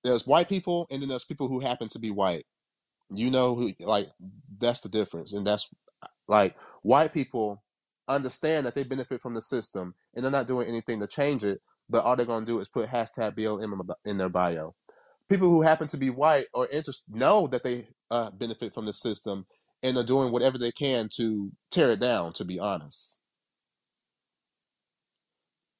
There's 0.03 0.27
white 0.27 0.49
people 0.49 0.87
and 0.89 1.01
then 1.01 1.09
there's 1.09 1.25
people 1.25 1.47
who 1.47 1.59
happen 1.59 1.87
to 1.89 1.99
be 1.99 2.11
white. 2.11 2.45
You 3.09 3.29
know 3.29 3.55
who 3.55 3.73
like 3.79 4.09
that's 4.59 4.81
the 4.81 4.89
difference. 4.89 5.33
And 5.33 5.45
that's 5.45 5.69
like 6.27 6.55
white 6.81 7.13
people 7.13 7.63
understand 8.07 8.65
that 8.65 8.75
they 8.75 8.83
benefit 8.83 9.21
from 9.21 9.33
the 9.33 9.41
system 9.41 9.93
and 10.15 10.23
they're 10.23 10.31
not 10.31 10.47
doing 10.47 10.67
anything 10.67 10.99
to 10.99 11.07
change 11.07 11.43
it, 11.43 11.61
but 11.89 12.03
all 12.03 12.15
they're 12.15 12.25
gonna 12.25 12.45
do 12.45 12.59
is 12.59 12.69
put 12.69 12.89
hashtag 12.89 13.37
BLM 13.37 13.89
in 14.05 14.17
their 14.17 14.29
bio. 14.29 14.75
People 15.29 15.49
who 15.49 15.61
happen 15.61 15.87
to 15.89 15.97
be 15.97 16.09
white 16.09 16.47
or 16.53 16.67
interested 16.67 17.13
know 17.13 17.47
that 17.47 17.63
they 17.63 17.87
uh, 18.11 18.31
benefit 18.31 18.73
from 18.73 18.85
the 18.85 18.93
system 18.93 19.45
and 19.83 19.97
are 19.97 20.03
doing 20.03 20.31
whatever 20.31 20.57
they 20.57 20.71
can 20.71 21.09
to 21.15 21.51
tear 21.71 21.91
it 21.91 21.99
down. 21.99 22.33
To 22.33 22.45
be 22.45 22.59
honest, 22.59 23.19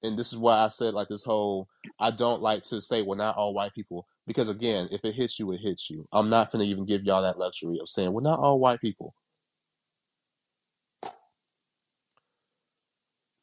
and 0.03 0.17
this 0.17 0.31
is 0.33 0.39
why 0.39 0.59
I 0.59 0.67
said 0.69 0.93
like 0.93 1.07
this 1.09 1.23
whole 1.23 1.67
I 1.99 2.11
don't 2.11 2.41
like 2.41 2.63
to 2.63 2.81
say 2.81 3.01
well 3.01 3.17
not 3.17 3.37
all 3.37 3.53
white 3.53 3.73
people 3.73 4.07
because 4.27 4.49
again 4.49 4.87
if 4.91 5.03
it 5.03 5.15
hits 5.15 5.39
you 5.39 5.51
it 5.53 5.59
hits 5.61 5.89
you. 5.89 6.07
I'm 6.11 6.29
not 6.29 6.51
gonna 6.51 6.65
even 6.65 6.85
give 6.85 7.03
y'all 7.03 7.21
that 7.23 7.39
luxury 7.39 7.79
of 7.81 7.89
saying 7.89 8.11
well 8.13 8.23
not 8.23 8.39
all 8.39 8.59
white 8.59 8.81
people. 8.81 9.13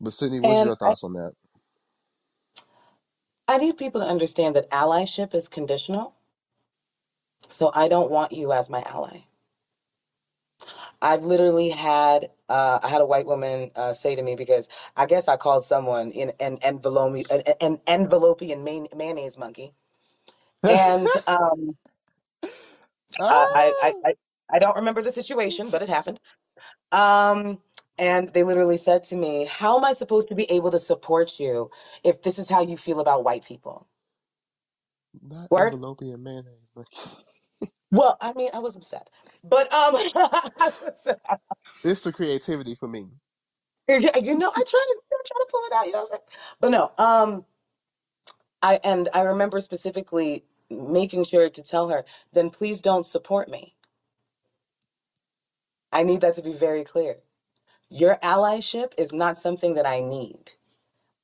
But 0.05 0.15
Sydney, 0.15 0.41
what's 0.41 0.63
And 0.63 0.65
your 0.65 0.77
I, 0.85 0.95
thoughts 0.95 1.05
on 1.05 1.15
that? 1.15 1.33
I 3.49 3.59
need 3.59 3.79
people 3.79 4.01
to 4.03 4.07
understand 4.09 4.57
that 4.57 4.71
allyship 4.71 5.35
is 5.35 5.49
conditional. 5.49 6.15
So 7.49 7.73
I 7.75 7.89
don't 7.89 8.11
want 8.11 8.33
you 8.33 8.53
as 8.53 8.71
my 8.71 8.83
ally. 8.87 9.21
I've 11.01 11.25
literally 11.25 11.71
had 11.71 12.31
uh, 12.49 12.81
I 12.83 12.89
had 12.89 13.01
a 13.01 13.07
white 13.07 13.27
woman 13.27 13.71
uh, 13.77 13.93
say 13.93 14.17
to 14.17 14.23
me 14.23 14.35
because 14.37 14.69
I 14.97 15.07
guess 15.07 15.29
I 15.29 15.37
called 15.37 15.65
someone 15.65 16.11
in 16.11 16.33
an 16.41 16.59
envelope 16.63 17.15
an, 17.31 17.43
an 17.61 17.79
envelopian 17.87 18.65
may- 18.65 18.89
mayonnaise 18.97 19.39
monkey, 19.39 19.75
and 20.69 21.11
um, 21.27 21.77
I, 23.31 23.47
I 23.55 23.75
I 23.83 23.95
ah, 23.95 24.05
I 24.07 24.15
I 24.53 24.61
don't 24.61 24.77
remember 24.77 25.03
the 25.03 25.13
situation, 25.13 25.71
but 25.71 25.83
it 25.83 25.89
happened. 25.91 26.21
Um, 26.93 27.61
and 27.99 28.29
they 28.35 28.45
literally 28.45 28.79
said 28.79 29.05
to 29.07 29.17
me, 29.17 29.47
"How 29.47 29.79
am 29.79 29.85
I 29.85 29.95
supposed 29.95 30.29
to 30.31 30.37
be 30.37 30.51
able 30.51 30.71
to 30.73 30.81
support 30.81 31.41
you 31.41 31.71
if 32.05 32.23
this 32.23 32.39
is 32.39 32.51
how 32.51 32.63
you 32.63 32.77
feel 32.79 33.01
about 33.01 33.25
white 33.25 33.45
people?" 33.45 33.89
not 35.23 35.51
Word. 35.51 35.77
envelope 35.77 36.01
and 36.03 36.23
mayonnaise. 36.25 36.69
But 36.75 36.87
Well, 37.93 38.19
I 38.21 38.33
mean, 38.35 38.51
I 38.55 38.61
was 38.61 38.77
upset, 38.77 39.11
but 39.45 39.73
um, 39.73 39.95
I 39.97 40.71
was, 40.71 41.09
it's 41.85 42.05
the 42.05 42.13
creativity 42.13 42.75
for 42.77 42.89
me. 42.89 43.09
Yeah, 43.89 44.17
you 44.19 44.37
know, 44.39 44.51
I 44.51 44.63
try 44.69 44.85
to 44.89 44.99
I 45.13 45.23
try 45.27 45.39
to 45.41 45.47
pull 45.51 45.61
it 45.67 45.73
out. 45.75 45.87
You 45.87 45.93
know 45.93 45.99
what 46.01 46.03
I'm 46.05 46.09
saying? 46.09 46.23
But 46.61 46.71
no, 46.71 46.93
um, 46.99 47.45
I 48.63 48.81
and 48.85 49.09
I 49.15 49.23
remember 49.23 49.61
specifically 49.61 50.45
making 50.71 51.25
sure 51.25 51.49
to 51.51 51.63
tell 51.63 51.91
her, 51.91 52.05
then 52.33 52.51
please 52.51 52.81
don't 52.83 53.07
support 53.07 53.51
me. 53.51 53.75
I 55.93 56.05
need 56.05 56.23
that 56.23 56.35
to 56.37 56.43
be 56.43 56.53
very 56.55 56.85
clear. 56.85 57.17
Your 57.95 58.19
allyship 58.19 58.95
is 58.99 59.13
not 59.15 59.39
something 59.39 59.75
that 59.77 59.87
I 59.87 60.03
need. 60.03 60.53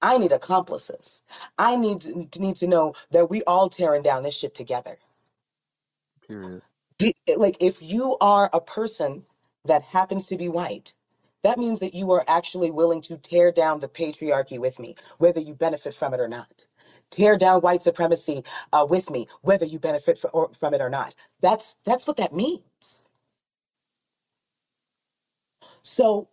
I 0.02 0.18
need 0.18 0.32
accomplices. 0.32 1.22
I 1.59 1.76
need 1.76 2.02
to, 2.02 2.28
need 2.40 2.56
to 2.56 2.66
know 2.68 2.94
that 3.12 3.30
we 3.30 3.42
all 3.44 3.68
tearing 3.70 4.02
down 4.02 4.22
this 4.24 4.36
shit 4.36 4.55
together. 4.55 4.98
Period. 6.28 6.62
It- 7.01 7.40
like 7.40 7.56
if 7.60 7.82
you 7.82 8.16
are 8.20 8.51
a 8.52 8.60
person 8.60 9.26
that 9.66 9.82
happens 9.82 10.26
to 10.28 10.36
be 10.38 10.48
white, 10.48 10.94
that 11.44 11.59
means 11.59 11.80
that 11.80 11.94
you 11.94 12.10
are 12.12 12.24
actually 12.28 12.70
willing 12.70 13.02
to 13.02 13.18
tear 13.18 13.52
down 13.52 13.80
the 13.80 13.88
patriarchy 13.88 14.59
with 14.59 14.78
me, 14.80 14.97
whether 15.18 15.40
you 15.40 15.55
benefit 15.55 15.94
from 15.94 16.14
it 16.14 16.20
or 16.20 16.28
not. 16.28 16.66
Tear 17.10 17.38
down 17.38 17.62
white 17.62 17.82
supremacy 17.82 18.44
uh, 18.72 18.86
with 18.88 19.10
me, 19.10 19.28
whether 19.42 19.66
you 19.66 19.78
benefit 19.80 20.18
fr- 20.18 20.28
or, 20.28 20.51
from 20.55 20.74
it 20.74 20.80
or 20.82 20.90
not. 20.90 21.14
That's 21.42 21.76
that's 21.84 22.06
what 22.06 22.18
that 22.18 22.34
means. 22.34 23.09
So 25.82 26.28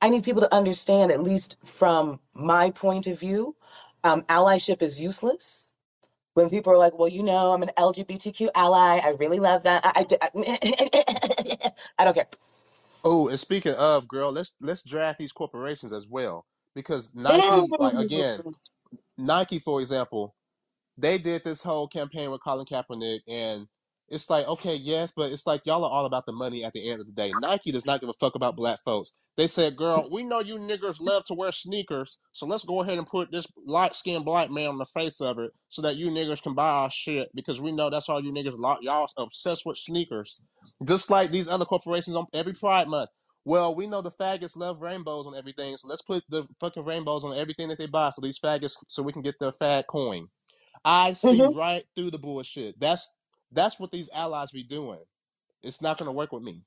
I 0.00 0.08
need 0.10 0.24
people 0.24 0.42
to 0.42 0.54
understand, 0.54 1.12
at 1.12 1.22
least 1.22 1.56
from 1.64 2.20
my 2.34 2.70
point 2.70 3.06
of 3.06 3.18
view, 3.18 3.56
um, 4.04 4.22
allyship 4.22 4.82
is 4.82 5.00
useless. 5.00 5.70
When 6.34 6.50
people 6.50 6.72
are 6.72 6.78
like, 6.78 6.98
"Well, 6.98 7.08
you 7.08 7.22
know, 7.24 7.52
I'm 7.52 7.62
an 7.62 7.70
LGBTQ 7.76 8.50
ally. 8.54 9.00
I 9.02 9.10
really 9.18 9.40
love 9.40 9.64
that. 9.64 9.82
I, 9.84 10.06
I, 10.22 11.70
I 11.98 12.04
don't 12.04 12.14
care." 12.14 12.28
Oh, 13.04 13.28
and 13.28 13.40
speaking 13.40 13.74
of, 13.74 14.06
girl, 14.08 14.30
let's 14.32 14.54
let's 14.60 14.82
draft 14.82 15.18
these 15.18 15.32
corporations 15.32 15.92
as 15.92 16.06
well 16.08 16.46
because 16.74 17.14
Nike, 17.14 17.74
like 17.78 17.94
again, 17.94 18.44
Nike, 19.16 19.58
for 19.58 19.80
example, 19.80 20.36
they 20.96 21.18
did 21.18 21.42
this 21.44 21.62
whole 21.62 21.88
campaign 21.88 22.30
with 22.30 22.42
Colin 22.44 22.66
Kaepernick, 22.66 23.20
and 23.28 23.66
it's 24.10 24.30
like, 24.30 24.46
okay, 24.48 24.74
yes, 24.76 25.12
but 25.16 25.32
it's 25.32 25.46
like 25.46 25.66
y'all 25.66 25.84
are 25.84 25.90
all 25.90 26.06
about 26.06 26.26
the 26.26 26.32
money 26.32 26.64
at 26.64 26.72
the 26.72 26.90
end 26.90 27.00
of 27.00 27.06
the 27.06 27.12
day. 27.12 27.34
Nike 27.34 27.72
does 27.72 27.86
not 27.86 28.00
give 28.00 28.08
a 28.08 28.14
fuck 28.14 28.34
about 28.34 28.56
black 28.56 28.80
folks. 28.84 29.12
They 29.36 29.46
said, 29.48 29.76
girl, 29.76 30.08
we 30.10 30.24
know 30.24 30.40
you 30.40 30.56
niggers 30.56 31.00
love 31.00 31.24
to 31.26 31.34
wear 31.34 31.52
sneakers, 31.52 32.18
so 32.32 32.46
let's 32.46 32.64
go 32.64 32.82
ahead 32.82 32.98
and 32.98 33.06
put 33.06 33.32
this 33.32 33.46
light 33.66 33.94
skinned 33.94 34.24
black 34.24 34.50
man 34.50 34.68
on 34.68 34.78
the 34.78 34.86
face 34.86 35.20
of 35.20 35.38
it 35.38 35.50
so 35.68 35.82
that 35.82 35.96
you 35.96 36.08
niggers 36.10 36.42
can 36.42 36.54
buy 36.54 36.68
our 36.70 36.90
shit 36.90 37.28
because 37.34 37.60
we 37.60 37.72
know 37.72 37.90
that's 37.90 38.08
all 38.08 38.22
you 38.22 38.32
niggas 38.32 38.58
lo- 38.58 38.78
y'all 38.82 39.08
obsessed 39.16 39.64
with 39.66 39.78
sneakers. 39.78 40.42
Just 40.84 41.10
like 41.10 41.30
these 41.30 41.48
other 41.48 41.64
corporations 41.64 42.16
on 42.16 42.26
every 42.34 42.52
Pride 42.54 42.88
Month. 42.88 43.10
Well, 43.44 43.74
we 43.74 43.86
know 43.86 44.02
the 44.02 44.10
faggots 44.10 44.56
love 44.56 44.82
rainbows 44.82 45.26
on 45.26 45.34
everything, 45.36 45.76
so 45.76 45.88
let's 45.88 46.02
put 46.02 46.24
the 46.28 46.46
fucking 46.60 46.84
rainbows 46.84 47.24
on 47.24 47.36
everything 47.38 47.68
that 47.68 47.78
they 47.78 47.86
buy 47.86 48.10
so 48.10 48.20
these 48.20 48.38
faggots 48.40 48.76
so 48.88 49.02
we 49.02 49.12
can 49.12 49.22
get 49.22 49.36
their 49.40 49.52
fag 49.52 49.86
coin. 49.86 50.28
I 50.84 51.14
see 51.14 51.42
Mhm. 51.42 51.56
right 51.56 51.84
through 51.94 52.12
the 52.12 52.18
bullshit. 52.18 52.78
That's 52.80 53.16
that's 53.52 53.80
what 53.80 53.92
these 53.92 54.10
allies 54.14 54.52
be 54.52 54.64
doing. 54.64 55.00
It's 55.62 55.82
not 55.82 55.98
gonna 55.98 56.12
work 56.12 56.32
with 56.32 56.42
me. 56.44 56.62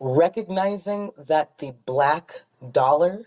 Recognizing 0.00 1.12
that 1.18 1.58
the 1.58 1.72
black 1.86 2.42
dollar 2.72 3.26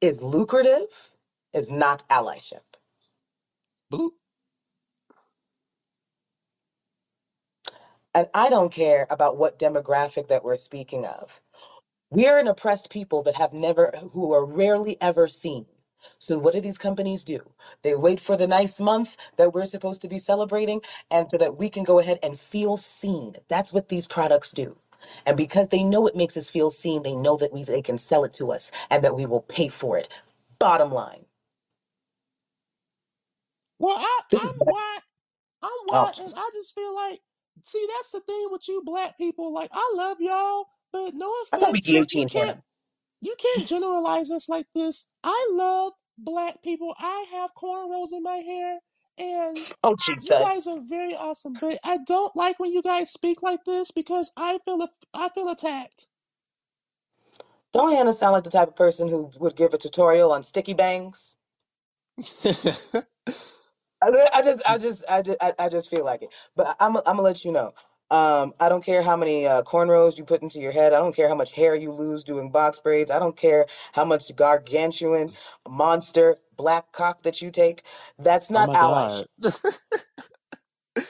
is 0.00 0.22
lucrative 0.22 1.12
is 1.54 1.70
not 1.70 2.08
allyship. 2.10 2.62
Blue. 3.90 4.12
And 8.14 8.28
I 8.34 8.50
don't 8.50 8.72
care 8.72 9.06
about 9.10 9.38
what 9.38 9.58
demographic 9.58 10.28
that 10.28 10.44
we're 10.44 10.58
speaking 10.58 11.06
of. 11.06 11.40
We 12.10 12.26
are 12.28 12.38
an 12.38 12.48
oppressed 12.48 12.90
people 12.90 13.22
that 13.24 13.36
have 13.36 13.52
never, 13.54 13.92
who 14.12 14.32
are 14.34 14.44
rarely 14.46 14.96
ever 15.02 15.28
seen. 15.28 15.66
So 16.18 16.38
what 16.38 16.54
do 16.54 16.60
these 16.60 16.78
companies 16.78 17.24
do? 17.24 17.40
They 17.82 17.94
wait 17.96 18.20
for 18.20 18.36
the 18.36 18.46
nice 18.48 18.80
month 18.80 19.16
that 19.38 19.54
we're 19.54 19.66
supposed 19.66 20.02
to 20.02 20.08
be 20.08 20.18
celebrating 20.18 20.82
and 21.10 21.30
so 21.30 21.38
that 21.38 21.58
we 21.58 21.70
can 21.70 21.84
go 21.84 22.00
ahead 22.00 22.18
and 22.22 22.38
feel 22.38 22.76
seen. 22.76 23.36
That's 23.48 23.72
what 23.72 23.88
these 23.90 24.06
products 24.06 24.52
do. 24.52 24.76
And 25.26 25.36
because 25.36 25.70
they 25.70 25.84
know 25.84 26.06
it 26.06 26.16
makes 26.16 26.36
us 26.36 26.50
feel 26.50 26.70
seen, 26.70 27.02
they 27.02 27.16
know 27.16 27.36
that 27.38 27.52
we 27.52 27.64
they 27.64 27.82
can 27.82 27.98
sell 27.98 28.24
it 28.24 28.32
to 28.34 28.52
us 28.52 28.72
and 28.90 29.04
that 29.04 29.16
we 29.16 29.26
will 29.26 29.42
pay 29.42 29.68
for 29.68 29.98
it. 29.98 30.08
Bottom 30.58 30.92
line. 30.92 31.26
Well, 33.78 33.96
I 33.98 34.20
This 34.30 34.42
I'm 34.42 34.66
white. 34.66 35.00
I'm 35.62 35.70
oh 35.92 36.10
white, 36.10 36.18
and 36.18 36.32
I 36.36 36.50
just 36.54 36.74
feel 36.74 36.94
like, 36.94 37.20
see, 37.64 37.86
that's 37.96 38.12
the 38.12 38.20
thing 38.20 38.48
with 38.50 38.68
you 38.68 38.82
black 38.84 39.18
people. 39.18 39.52
Like, 39.52 39.70
I 39.72 39.92
love 39.96 40.18
y'all, 40.20 40.66
but 40.92 41.14
no 41.14 41.32
I 41.52 41.58
thought 41.58 41.72
we 41.72 41.80
offense, 41.80 41.92
but 41.94 42.14
you 42.14 42.24
E18 42.24 42.30
can't. 42.30 42.56
You 43.20 43.36
can't 43.38 43.68
generalize 43.68 44.30
us 44.30 44.48
like 44.48 44.66
this. 44.74 45.10
I 45.24 45.50
love 45.52 45.94
black 46.18 46.62
people. 46.62 46.94
I 46.98 47.26
have 47.32 47.50
cornrows 47.54 48.12
in 48.12 48.22
my 48.24 48.38
hair, 48.38 48.78
and 49.18 49.66
Oh 49.84 49.96
you 50.20 50.36
guys 50.38 50.66
are 50.66 50.80
very 50.82 51.16
awesome. 51.16 51.58
But 51.60 51.78
I 51.84 51.98
don't 52.06 52.34
like 52.36 52.60
when 52.60 52.72
you 52.72 52.82
guys 52.82 53.12
speak 53.12 53.42
like 53.42 53.64
this 53.66 53.90
because 53.92 54.32
I 54.36 54.58
feel 54.66 54.88
I 55.14 55.30
feel 55.30 55.50
attacked. 55.50 56.08
Don't 57.72 57.92
Hannah 57.94 58.12
sound 58.14 58.34
like 58.34 58.44
the 58.44 58.50
type 58.50 58.68
of 58.68 58.76
person 58.76 59.08
who 59.08 59.30
would 59.40 59.56
give 59.56 59.74
a 59.74 59.78
tutorial 59.78 60.32
on 60.32 60.42
sticky 60.42 60.74
bangs? 60.74 61.36
I, 64.02 64.10
I 64.34 64.42
just, 64.42 64.62
I 64.68 64.78
just, 64.78 65.04
I 65.10 65.22
just, 65.22 65.38
I, 65.42 65.54
I 65.58 65.68
just 65.68 65.90
feel 65.90 66.04
like 66.04 66.22
it. 66.22 66.30
But 66.56 66.76
I'm, 66.80 66.96
I'm 66.98 67.04
gonna 67.04 67.22
let 67.22 67.44
you 67.44 67.52
know. 67.52 67.74
Um, 68.10 68.54
I 68.58 68.68
don't 68.68 68.84
care 68.84 69.02
how 69.02 69.16
many 69.16 69.46
uh, 69.46 69.62
cornrows 69.62 70.16
you 70.16 70.24
put 70.24 70.42
into 70.42 70.58
your 70.58 70.72
head. 70.72 70.94
I 70.94 70.98
don't 70.98 71.14
care 71.14 71.28
how 71.28 71.34
much 71.34 71.52
hair 71.52 71.74
you 71.74 71.92
lose 71.92 72.24
doing 72.24 72.50
box 72.50 72.78
braids. 72.78 73.10
I 73.10 73.18
don't 73.18 73.36
care 73.36 73.66
how 73.92 74.04
much 74.04 74.34
gargantuan 74.34 75.32
monster 75.68 76.38
black 76.56 76.90
cock 76.92 77.22
that 77.22 77.42
you 77.42 77.50
take. 77.50 77.82
That's 78.18 78.50
oh 78.50 78.54
not 78.54 78.68
my 78.68 78.74
god. 78.74 79.26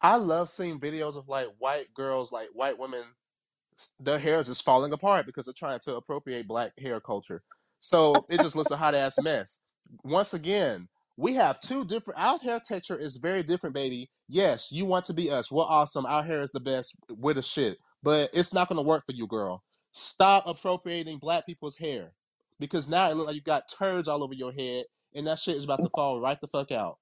I 0.00 0.16
love 0.16 0.48
seeing 0.48 0.80
videos 0.80 1.16
of 1.16 1.28
like 1.28 1.48
white 1.58 1.92
girls, 1.94 2.32
like 2.32 2.48
white 2.54 2.78
women, 2.78 3.04
their 4.00 4.18
hair 4.18 4.40
is 4.40 4.48
just 4.48 4.64
falling 4.64 4.92
apart 4.92 5.26
because 5.26 5.46
they're 5.46 5.54
trying 5.54 5.78
to 5.80 5.96
appropriate 5.96 6.46
black 6.46 6.78
hair 6.78 7.00
culture. 7.00 7.42
So 7.80 8.24
it 8.28 8.38
just 8.38 8.56
looks 8.56 8.70
a 8.70 8.76
hot 8.76 8.94
ass 8.94 9.20
mess. 9.20 9.58
Once 10.04 10.34
again, 10.34 10.88
we 11.16 11.34
have 11.34 11.60
two 11.60 11.84
different. 11.84 12.20
Our 12.20 12.38
hair 12.38 12.60
texture 12.60 12.98
is 12.98 13.16
very 13.16 13.42
different, 13.42 13.74
baby. 13.74 14.08
Yes, 14.28 14.68
you 14.72 14.84
want 14.86 15.04
to 15.06 15.12
be 15.12 15.30
us. 15.30 15.52
We're 15.52 15.64
awesome. 15.64 16.06
Our 16.06 16.22
hair 16.22 16.42
is 16.42 16.50
the 16.50 16.60
best. 16.60 16.96
We're 17.10 17.34
the 17.34 17.42
shit. 17.42 17.78
But 18.02 18.30
it's 18.32 18.52
not 18.52 18.68
going 18.68 18.82
to 18.82 18.88
work 18.88 19.04
for 19.06 19.12
you, 19.12 19.26
girl. 19.26 19.62
Stop 19.92 20.46
appropriating 20.46 21.18
black 21.18 21.46
people's 21.46 21.76
hair 21.76 22.12
because 22.58 22.88
now 22.88 23.10
it 23.10 23.16
looks 23.16 23.26
like 23.28 23.36
you 23.36 23.42
got 23.42 23.68
turds 23.68 24.08
all 24.08 24.24
over 24.24 24.34
your 24.34 24.52
head, 24.52 24.84
and 25.14 25.26
that 25.26 25.38
shit 25.38 25.56
is 25.56 25.64
about 25.64 25.76
to 25.76 25.82
mm-hmm. 25.82 26.00
fall 26.00 26.20
right 26.20 26.40
the 26.40 26.48
fuck 26.48 26.72
out. 26.72 26.98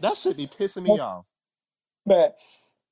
That 0.00 0.16
should 0.16 0.36
be 0.36 0.46
pissing 0.46 0.82
me 0.82 0.98
off. 0.98 1.24
But 2.04 2.36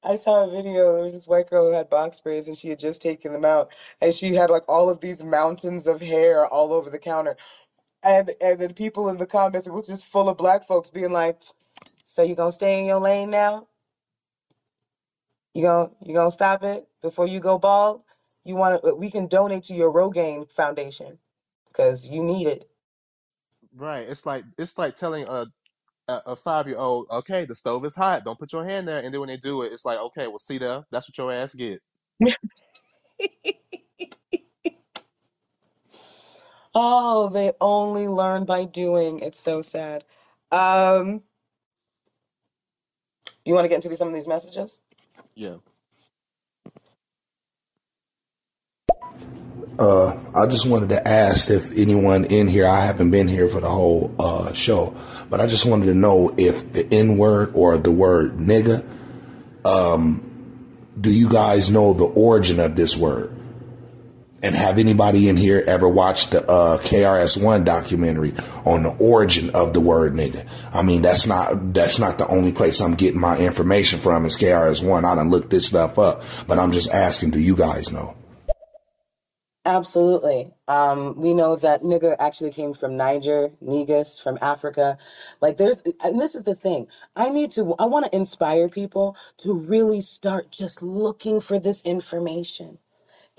I 0.05 0.17
saw 0.17 0.47
a 0.47 0.51
video. 0.51 0.95
There 0.95 1.05
was 1.05 1.15
this 1.15 1.27
white 1.27 1.51
girl 1.51 1.67
who 1.67 1.75
had 1.75 1.91
box 1.91 2.21
braids, 2.21 2.49
and 2.49 2.57
she 2.57 2.69
had 2.69 2.79
just 2.79 3.03
taken 3.03 3.33
them 3.33 3.45
out, 3.45 3.73
and 4.01 4.15
she 4.15 4.35
had 4.35 4.49
like 4.49 4.69
all 4.69 4.89
of 4.89 5.01
these 5.01 5.25
mountains 5.25 5.87
of 5.87 6.01
hair 6.01 6.47
all 6.47 6.73
over 6.73 6.89
the 6.89 6.99
counter. 6.99 7.37
And 8.03 8.31
and 8.41 8.59
then 8.59 8.75
people 8.75 9.09
in 9.09 9.19
the 9.19 9.27
comments, 9.27 9.67
it 9.67 9.73
was 9.73 9.87
just 9.87 10.07
full 10.07 10.29
of 10.29 10.39
black 10.39 10.67
folks 10.67 10.91
being 10.91 11.13
like, 11.13 11.43
"So 12.05 12.23
you 12.23 12.35
gonna 12.35 12.53
stay 12.53 12.81
in 12.81 12.87
your 12.87 13.01
lane 13.01 13.31
now? 13.31 13.69
You 15.55 15.63
gonna 15.63 15.91
you 16.05 16.15
gonna 16.15 16.31
stop 16.31 16.65
it 16.65 16.89
before 17.03 17.27
you 17.27 17.41
go 17.41 17.59
bald? 17.59 18.03
You 18.45 18.57
want 18.57 18.83
to? 18.83 18.91
Uh, 18.91 18.95
we 18.95 19.11
can 19.11 19.27
donate 19.27 19.65
to 19.65 19.75
your 19.75 19.93
Rogaine 19.93 20.51
Foundation 20.51 21.19
because 21.69 22.09
you 22.09 22.25
need 22.25 22.47
it." 22.47 22.71
Right. 23.77 24.09
It's 24.09 24.27
like 24.27 24.45
it's 24.59 24.79
like 24.79 24.95
telling 24.95 25.27
a 25.29 25.47
a, 26.11 26.23
a 26.27 26.37
five 26.37 26.67
year 26.67 26.79
old, 26.79 27.07
okay, 27.11 27.45
the 27.45 27.55
stove 27.55 27.85
is 27.85 27.95
hot. 27.95 28.25
Don't 28.25 28.39
put 28.39 28.53
your 28.53 28.65
hand 28.65 28.89
there. 28.89 29.01
And 29.01 29.13
then 29.13 29.21
when 29.21 29.29
they 29.29 29.37
do 29.37 29.63
it, 29.63 29.73
it's 29.73 29.85
like, 29.85 29.99
okay, 29.99 30.27
well, 30.27 30.39
see 30.39 30.59
there, 30.59 30.85
that's 30.91 31.09
what 31.09 31.17
your 31.17 31.33
ass 31.33 31.55
get. 31.55 31.81
Oh, 36.75 37.29
they 37.29 37.53
only 37.61 38.07
learn 38.07 38.45
by 38.45 38.65
doing. 38.65 39.21
It's 39.21 39.41
so 39.41 39.63
sad. 39.63 40.05
Um, 40.53 41.23
you 43.45 43.55
want 43.55 43.65
to 43.65 43.69
get 43.69 43.77
into 43.77 43.89
these, 43.89 43.99
some 43.99 44.09
of 44.09 44.15
these 44.15 44.29
messages? 44.29 44.81
Yeah. 45.35 45.57
Uh, 49.79 50.15
I 50.35 50.47
just 50.47 50.67
wanted 50.67 50.91
to 50.91 51.09
ask 51.09 51.49
if 51.51 51.73
anyone 51.73 52.25
in 52.27 52.49
here, 52.49 52.67
I 52.67 52.81
haven't 52.81 53.11
been 53.11 53.29
here 53.29 53.49
for 53.49 53.61
the 53.61 53.69
whole 53.69 54.15
uh, 54.19 54.53
show, 54.53 54.95
but 55.31 55.41
I 55.41 55.47
just 55.47 55.65
wanted 55.65 55.87
to 55.87 55.95
know 55.95 56.35
if 56.37 56.73
the 56.73 56.87
N 56.93 57.17
word 57.17 57.53
or 57.55 57.79
the 57.79 57.91
word 57.91 58.37
nigga, 58.37 58.85
um, 59.65 60.27
do 61.01 61.11
you 61.11 61.31
guys 61.31 61.71
know 61.71 61.95
the 61.95 62.05
origin 62.05 62.61
of 62.61 62.77
this 62.77 62.95
word? 62.95 63.35
And 64.43 64.55
have 64.55 64.79
anybody 64.79 65.29
in 65.29 65.37
here 65.37 65.63
ever 65.67 65.87
watched 65.89 66.31
the 66.31 66.49
uh, 66.49 66.79
KRS-One 66.79 67.65
documentary 67.65 68.35
on 68.65 68.85
the 68.85 68.91
origin 68.91 69.51
of 69.51 69.75
the 69.75 69.81
word 69.81 70.15
nigga? 70.15 70.47
I 70.73 70.83
mean, 70.83 71.03
that's 71.03 71.27
not 71.27 71.75
that's 71.75 71.99
not 71.99 72.17
the 72.17 72.27
only 72.27 72.53
place 72.53 72.81
I'm 72.81 72.95
getting 72.95 73.21
my 73.21 73.37
information 73.37 74.01
from 74.01 74.25
is 74.25 74.39
KRS-One. 74.39 75.05
I 75.05 75.15
done 75.15 75.31
looked 75.31 75.51
this 75.51 75.67
stuff 75.67 75.99
up, 75.99 76.23
but 76.47 76.59
I'm 76.59 76.73
just 76.73 76.91
asking, 76.91 77.31
do 77.31 77.39
you 77.41 77.55
guys 77.55 77.93
know? 77.93 78.17
Absolutely. 79.67 80.55
Um, 80.69 81.21
we 81.21 81.35
know 81.35 81.55
that 81.57 81.83
nigga 81.83 82.17
actually 82.19 82.51
came 82.51 82.73
from 82.73 82.97
Niger, 82.97 83.51
Negus, 83.61 84.19
from 84.19 84.39
Africa. 84.41 84.97
Like 85.43 85.59
there's, 85.59 85.83
and 86.03 86.19
this 86.19 86.35
is 86.35 86.45
the 86.45 86.55
thing. 86.55 86.87
I 87.15 87.29
need 87.29 87.51
to, 87.53 87.75
I 87.79 87.85
want 87.85 88.07
to 88.07 88.17
inspire 88.17 88.71
people 88.71 89.17
to 89.39 89.53
really 89.53 90.01
start 90.01 90.51
just 90.51 90.83
looking 90.83 91.43
for 91.43 91.59
this 91.59 91.83
information. 91.83 92.79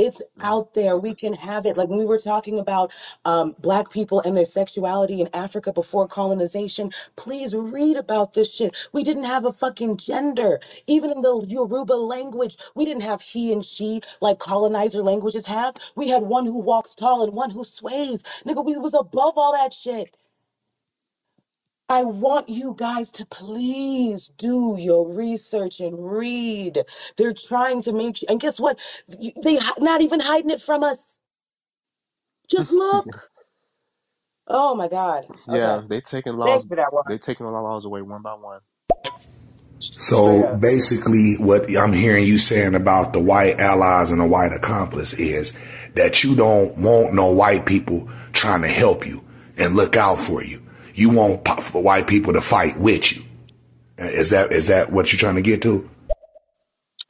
It's 0.01 0.21
out 0.41 0.73
there. 0.75 0.97
We 0.97 1.15
can 1.15 1.33
have 1.35 1.65
it. 1.67 1.77
Like 1.77 1.89
when 1.89 1.99
we 1.99 2.05
were 2.05 2.19
talking 2.19 2.59
about 2.59 2.93
um, 3.25 3.55
Black 3.59 3.91
people 3.91 4.21
and 4.21 4.37
their 4.37 4.45
sexuality 4.45 5.21
in 5.21 5.29
Africa 5.33 5.73
before 5.73 6.07
colonization, 6.07 6.91
please 7.17 7.55
read 7.55 7.97
about 7.97 8.33
this 8.33 8.53
shit. 8.53 8.75
We 8.93 9.03
didn't 9.05 9.25
have 9.25 9.45
a 9.45 9.53
fucking 9.53 9.97
gender. 9.97 10.59
Even 10.87 11.11
in 11.11 11.21
the 11.23 11.45
Yoruba 11.47 11.93
language, 11.93 12.57
we 12.75 12.85
didn't 12.85 13.03
have 13.03 13.21
he 13.21 13.53
and 13.53 13.65
she 13.65 14.01
like 14.21 14.39
colonizer 14.39 15.03
languages 15.03 15.47
have. 15.47 15.75
We 15.95 16.09
had 16.09 16.23
one 16.23 16.45
who 16.47 16.59
walks 16.59 16.95
tall 16.95 17.23
and 17.23 17.33
one 17.33 17.51
who 17.51 17.63
sways. 17.65 18.23
Nigga, 18.47 18.65
we 18.65 18.77
was 18.77 18.95
above 18.95 19.35
all 19.37 19.53
that 19.53 19.73
shit. 19.73 20.17
I 21.91 22.03
want 22.05 22.49
you 22.49 22.75
guys 22.77 23.11
to 23.13 23.27
please 23.27 24.31
do 24.39 24.77
your 24.79 25.09
research 25.09 25.81
and 25.81 25.95
read. 26.11 26.83
They're 27.17 27.35
trying 27.35 27.83
to 27.83 27.93
make 27.93 28.23
you, 28.23 28.27
and 28.31 28.41
guess 28.41 28.59
what? 28.59 28.79
You- 29.07 29.33
They 29.43 29.57
hi- 29.57 29.73
not 29.79 30.01
even 30.01 30.21
hiding 30.21 30.51
it 30.51 30.61
from 30.61 30.83
us. 30.83 31.19
Just 32.49 32.71
look. 32.71 33.29
Oh 34.47 34.75
my 34.75 34.87
God. 34.89 35.27
Yeah, 35.47 35.79
Okay. 35.79 35.85
they 35.87 36.01
taking 36.01 36.35
Thank 36.45 36.57
laws. 36.57 36.65
you 36.65 36.69
for 36.69 36.77
that 36.77 36.93
one. 36.93 37.05
They 37.05 37.17
taking 37.19 37.45
the 37.47 37.51
laws 37.53 37.85
away 37.85 38.01
one 38.03 38.21
by 38.23 38.35
one. 38.35 38.61
Straight 40.07 40.41
So 40.41 40.43
up. 40.43 40.61
basically, 40.61 41.35
what 41.39 41.75
I'm 41.77 41.93
hearing 41.93 42.25
you 42.25 42.39
saying 42.39 42.75
about 42.75 43.13
the 43.13 43.19
white 43.21 43.59
allies 43.59 44.11
and 44.11 44.21
the 44.21 44.27
white 44.27 44.53
accomplice 44.53 45.13
is 45.13 45.57
that 45.95 46.23
you 46.23 46.35
don't 46.35 46.77
want 46.77 47.13
no 47.13 47.27
white 47.31 47.65
people 47.65 48.09
trying 48.33 48.61
to 48.63 48.69
help 48.69 49.07
you 49.07 49.23
and 49.57 49.75
look 49.75 49.97
out 49.97 50.19
for 50.19 50.43
you. 50.43 50.61
You 50.95 51.09
want 51.11 51.47
white 51.73 52.07
people 52.07 52.33
to 52.33 52.41
fight 52.41 52.77
with 52.79 53.13
you. 53.15 53.23
Is 53.97 54.31
that 54.31 54.51
is 54.53 54.67
that 54.67 54.91
what 54.91 55.11
you're 55.13 55.19
trying 55.19 55.35
to 55.35 55.41
get 55.43 55.61
to? 55.63 55.89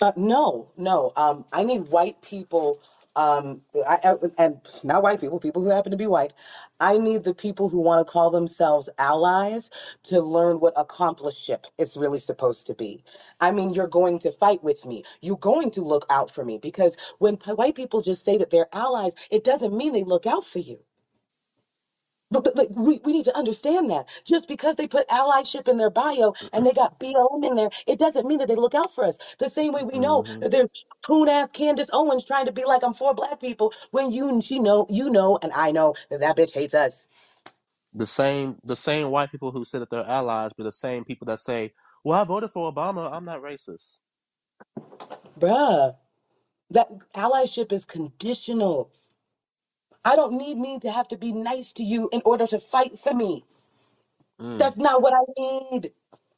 Uh, 0.02 0.12
no, 0.16 0.70
no. 0.78 1.12
Um, 1.16 1.46
I 1.52 1.64
need 1.64 1.90
white 1.90 2.22
people. 2.22 2.80
Um, 3.16 3.62
I, 3.88 4.00
I- 4.04 4.16
and 4.38 4.62
not 4.84 5.02
white 5.04 5.20
people, 5.20 5.40
people 5.40 5.64
who 5.64 5.70
happen 5.70 5.92
to 5.92 5.98
be 5.98 6.06
white. 6.08 6.34
I 6.80 7.00
need 7.00 7.24
the 7.24 7.34
people 7.34 7.70
who 7.70 7.80
want 7.82 8.06
to 8.06 8.12
call 8.12 8.30
themselves 8.30 8.90
allies 9.00 9.72
to 10.04 10.22
learn 10.22 10.60
what 10.60 10.76
accompliceship 10.76 11.66
is 11.80 11.98
really 11.98 12.20
supposed 12.20 12.68
to 12.68 12.76
be. 12.76 13.04
I 13.42 13.52
mean, 13.52 13.74
you're 13.74 13.88
going 13.88 14.20
to 14.20 14.32
fight 14.32 14.64
with 14.64 14.86
me. 14.86 15.04
You're 15.22 15.38
going 15.38 15.72
to 15.72 15.82
look 15.82 16.06
out 16.12 16.30
for 16.30 16.46
me 16.46 16.60
because 16.60 16.96
when 17.20 17.36
white 17.56 17.76
people 17.76 18.02
just 18.02 18.24
say 18.24 18.38
that 18.38 18.52
they're 18.52 18.70
allies, 18.74 19.16
it 19.32 19.44
doesn't 19.44 19.76
mean 19.76 19.94
they 19.94 20.04
look 20.04 20.28
out 20.28 20.46
for 20.46 20.60
you. 20.60 20.80
But, 22.32 22.46
but, 22.46 22.56
but 22.56 22.72
we, 22.74 23.02
we 23.06 23.14
need 23.14 23.26
to 23.26 23.38
understand 23.38 23.92
that 23.92 24.08
just 24.26 24.48
because 24.50 24.78
they 24.78 24.88
put 24.88 25.08
allyship 25.10 25.68
in 25.70 25.78
their 25.78 25.92
bio 25.92 26.34
and 26.54 26.66
they 26.66 26.74
got 26.74 27.00
BLM 27.00 27.46
in 27.46 27.56
there, 27.56 27.70
it 27.88 28.00
doesn't 28.00 28.28
mean 28.28 28.40
that 28.40 28.50
they 28.50 28.56
look 28.56 28.76
out 28.76 28.94
for 28.96 29.06
us. 29.06 29.20
The 29.40 29.50
same 29.50 29.74
way 29.74 29.84
we 29.84 30.00
know 30.00 30.26
hmm 30.26 30.42
that 30.42 30.52
there's 30.52 30.70
coon 31.04 31.30
ass 31.30 31.50
Candace 31.54 31.90
Owens 31.94 32.26
trying 32.26 32.48
to 32.48 32.54
be 32.54 32.66
like 32.66 32.84
I'm 32.84 32.94
for 32.94 33.14
black 33.16 33.42
people 33.42 33.74
when 33.92 34.12
you 34.12 34.42
she 34.42 34.60
know 34.60 34.88
you 34.90 35.10
know 35.12 35.40
and 35.44 35.54
I 35.54 35.72
know 35.72 35.96
that 36.12 36.22
that 36.22 36.38
bitch 36.38 36.54
hates 36.54 36.74
us, 36.76 37.08
The 37.94 38.08
same, 38.08 38.58
the 38.64 38.76
same 38.78 39.12
white 39.12 39.32
people 39.32 39.52
who 39.52 39.66
say 39.66 39.80
that 39.80 39.92
they're 39.92 40.08
allies, 40.08 40.52
but 40.58 40.66
the 40.66 40.72
same 40.74 41.06
people 41.06 41.26
that 41.28 41.40
say, 41.40 41.74
"Well, 42.06 42.20
I 42.22 42.26
voted 42.26 42.52
for 42.52 42.72
Obama. 42.74 43.12
I'm 43.14 43.26
not 43.26 43.42
racist." 43.44 44.02
bruh. 45.40 45.96
That 46.72 46.90
allyship 47.16 47.72
is 47.72 47.86
conditional. 47.86 48.92
I 50.06 50.16
don't 50.16 50.34
need 50.38 50.58
me 50.58 50.80
to 50.82 50.92
have 50.92 51.08
to 51.10 51.18
be 51.18 51.34
nice 51.34 51.74
to 51.74 51.84
you 51.84 52.10
in 52.14 52.22
order 52.26 52.48
to 52.48 52.60
fight 52.60 53.00
for 53.00 53.14
me. 53.14 53.46
Mm. 54.42 54.60
That's 54.60 54.78
not 54.78 55.02
what 55.02 55.14
I 55.14 55.24
need. 55.40 55.92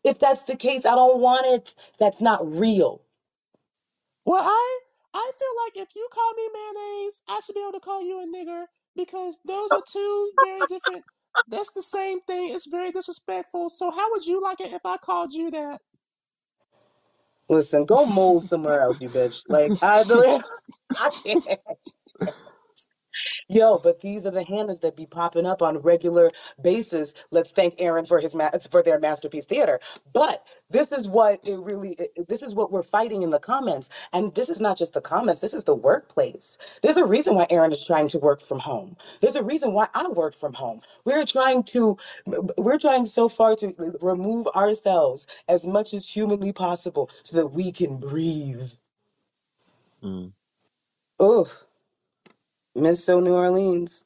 If 0.03 0.19
that's 0.19 0.43
the 0.43 0.55
case, 0.55 0.85
I 0.85 0.95
don't 0.95 1.19
want 1.19 1.47
it. 1.47 1.75
That's 1.99 2.21
not 2.21 2.41
real. 2.49 3.01
Well, 4.25 4.43
I 4.43 4.79
I 5.13 5.31
feel 5.39 5.49
like 5.65 5.87
if 5.89 5.95
you 5.95 6.07
call 6.13 6.33
me 6.35 6.49
mayonnaise, 6.53 7.21
I 7.27 7.39
should 7.41 7.55
be 7.55 7.61
able 7.61 7.73
to 7.73 7.79
call 7.79 8.03
you 8.03 8.21
a 8.21 8.25
nigger 8.27 8.65
because 8.95 9.39
those 9.45 9.73
are 9.73 9.81
two 9.91 10.31
very 10.39 10.67
different. 10.67 11.03
That's 11.47 11.71
the 11.73 11.81
same 11.83 12.21
thing. 12.21 12.49
It's 12.53 12.67
very 12.67 12.91
disrespectful. 12.91 13.69
So 13.69 13.91
how 13.91 14.11
would 14.11 14.25
you 14.25 14.41
like 14.41 14.61
it 14.61 14.73
if 14.73 14.81
I 14.85 14.97
called 14.97 15.33
you 15.33 15.51
that? 15.51 15.79
Listen, 17.49 17.85
go 17.85 18.05
mold 18.05 18.45
somewhere 18.45 18.81
else, 18.81 19.01
you 19.01 19.09
bitch. 19.09 19.45
Like 19.49 19.75
I 19.81 20.03
don't. 20.05 20.45
I 20.97 21.09
can't. 21.25 21.45
Yo, 23.49 23.79
but 23.79 24.01
these 24.01 24.25
are 24.25 24.31
the 24.31 24.43
handles 24.45 24.81
that 24.81 24.97
be 24.97 25.05
popping 25.05 25.45
up 25.45 25.61
on 25.61 25.77
a 25.77 25.79
regular 25.79 26.31
basis. 26.63 27.13
Let's 27.31 27.51
thank 27.51 27.75
Aaron 27.79 28.05
for 28.05 28.19
his 28.19 28.35
ma- 28.35 28.51
for 28.71 28.83
their 28.83 28.99
masterpiece 28.99 29.45
theater. 29.45 29.79
But 30.13 30.45
this 30.71 30.91
is 30.91 31.07
what 31.07 31.41
it 31.45 31.59
really. 31.59 31.97
this 32.29 32.43
is 32.43 32.55
what 32.55 32.71
we're 32.71 32.83
fighting 32.83 33.21
in 33.23 33.31
the 33.31 33.39
comments, 33.39 33.89
and 34.13 34.33
this 34.35 34.49
is 34.49 34.61
not 34.61 34.77
just 34.77 34.93
the 34.95 35.01
comments. 35.01 35.41
This 35.41 35.53
is 35.53 35.65
the 35.65 35.75
workplace. 35.75 36.57
There's 36.83 36.97
a 36.97 37.05
reason 37.05 37.35
why 37.35 37.47
Aaron 37.51 37.71
is 37.73 37.85
trying 37.85 38.09
to 38.09 38.19
work 38.19 38.41
from 38.41 38.59
home. 38.59 38.97
There's 39.21 39.37
a 39.37 39.43
reason 39.43 39.73
why 39.73 39.89
I 39.93 40.07
work 40.09 40.35
from 40.35 40.53
home. 40.53 40.81
We're 41.05 41.25
trying 41.25 41.63
to. 41.65 41.97
We're 42.57 42.79
trying 42.79 43.05
so 43.05 43.29
far 43.29 43.55
to 43.57 43.71
remove 44.01 44.47
ourselves 44.49 45.27
as 45.49 45.67
much 45.67 45.93
as 45.93 46.07
humanly 46.07 46.53
possible 46.53 47.09
so 47.23 47.37
that 47.37 47.47
we 47.49 47.71
can 47.71 47.97
breathe. 47.97 48.71
Mm. 50.03 50.33
Oof, 51.21 51.65
miss 52.75 53.05
so 53.05 53.19
New 53.19 53.33
Orleans. 53.33 54.03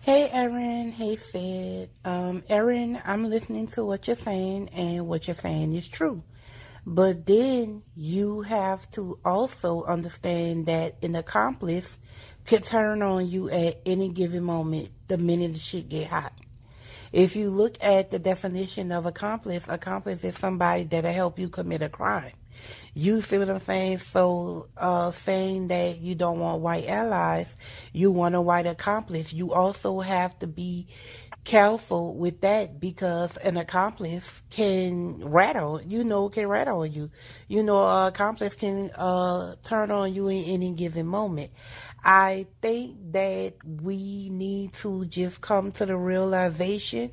Hey, 0.00 0.30
Erin. 0.30 0.92
Hey, 0.92 1.16
Fed. 1.16 1.90
Um, 2.04 2.42
Erin, 2.48 3.00
I'm 3.04 3.28
listening 3.28 3.66
to 3.68 3.84
what 3.84 4.06
you're 4.06 4.16
saying, 4.16 4.70
and 4.70 5.06
what 5.06 5.26
you're 5.26 5.36
saying 5.36 5.72
is 5.72 5.88
true. 5.88 6.22
But 6.86 7.26
then 7.26 7.82
you 7.96 8.42
have 8.42 8.90
to 8.92 9.18
also 9.24 9.84
understand 9.84 10.66
that 10.66 10.96
an 11.02 11.16
accomplice 11.16 11.98
could 12.46 12.62
turn 12.62 13.02
on 13.02 13.28
you 13.28 13.50
at 13.50 13.80
any 13.84 14.08
given 14.08 14.44
moment 14.44 14.90
the 15.08 15.18
minute 15.18 15.52
the 15.52 15.58
shit 15.58 15.88
get 15.88 16.08
hot. 16.08 16.32
If 17.12 17.36
you 17.36 17.50
look 17.50 17.76
at 17.82 18.10
the 18.10 18.18
definition 18.18 18.92
of 18.92 19.04
accomplice, 19.06 19.64
accomplice 19.68 20.22
is 20.24 20.38
somebody 20.38 20.84
that'll 20.84 21.12
help 21.12 21.38
you 21.38 21.48
commit 21.48 21.82
a 21.82 21.88
crime. 21.88 22.32
You 22.94 23.20
see 23.20 23.38
what 23.38 23.50
I'm 23.50 23.60
saying? 23.60 23.98
So, 24.12 24.68
uh, 24.76 25.12
saying 25.24 25.68
that 25.68 25.98
you 25.98 26.14
don't 26.14 26.40
want 26.40 26.62
white 26.62 26.88
allies, 26.88 27.46
you 27.92 28.10
want 28.10 28.34
a 28.34 28.40
white 28.40 28.66
accomplice. 28.66 29.32
You 29.32 29.52
also 29.52 30.00
have 30.00 30.38
to 30.40 30.46
be 30.46 30.88
careful 31.44 32.14
with 32.14 32.42
that 32.42 32.78
because 32.78 33.34
an 33.38 33.56
accomplice 33.56 34.42
can 34.50 35.24
rattle, 35.30 35.80
you 35.80 36.04
know, 36.04 36.28
can 36.28 36.46
rattle 36.46 36.80
on 36.80 36.92
you. 36.92 37.10
You 37.46 37.62
know, 37.62 37.82
an 37.86 38.08
accomplice 38.08 38.54
can 38.54 38.90
uh, 38.90 39.56
turn 39.62 39.90
on 39.90 40.12
you 40.12 40.28
in 40.28 40.44
any 40.44 40.72
given 40.72 41.06
moment. 41.06 41.50
I 42.04 42.46
think 42.60 43.12
that 43.12 43.54
we 43.64 44.28
need 44.30 44.74
to 44.74 45.06
just 45.06 45.40
come 45.40 45.72
to 45.72 45.86
the 45.86 45.96
realization 45.96 47.12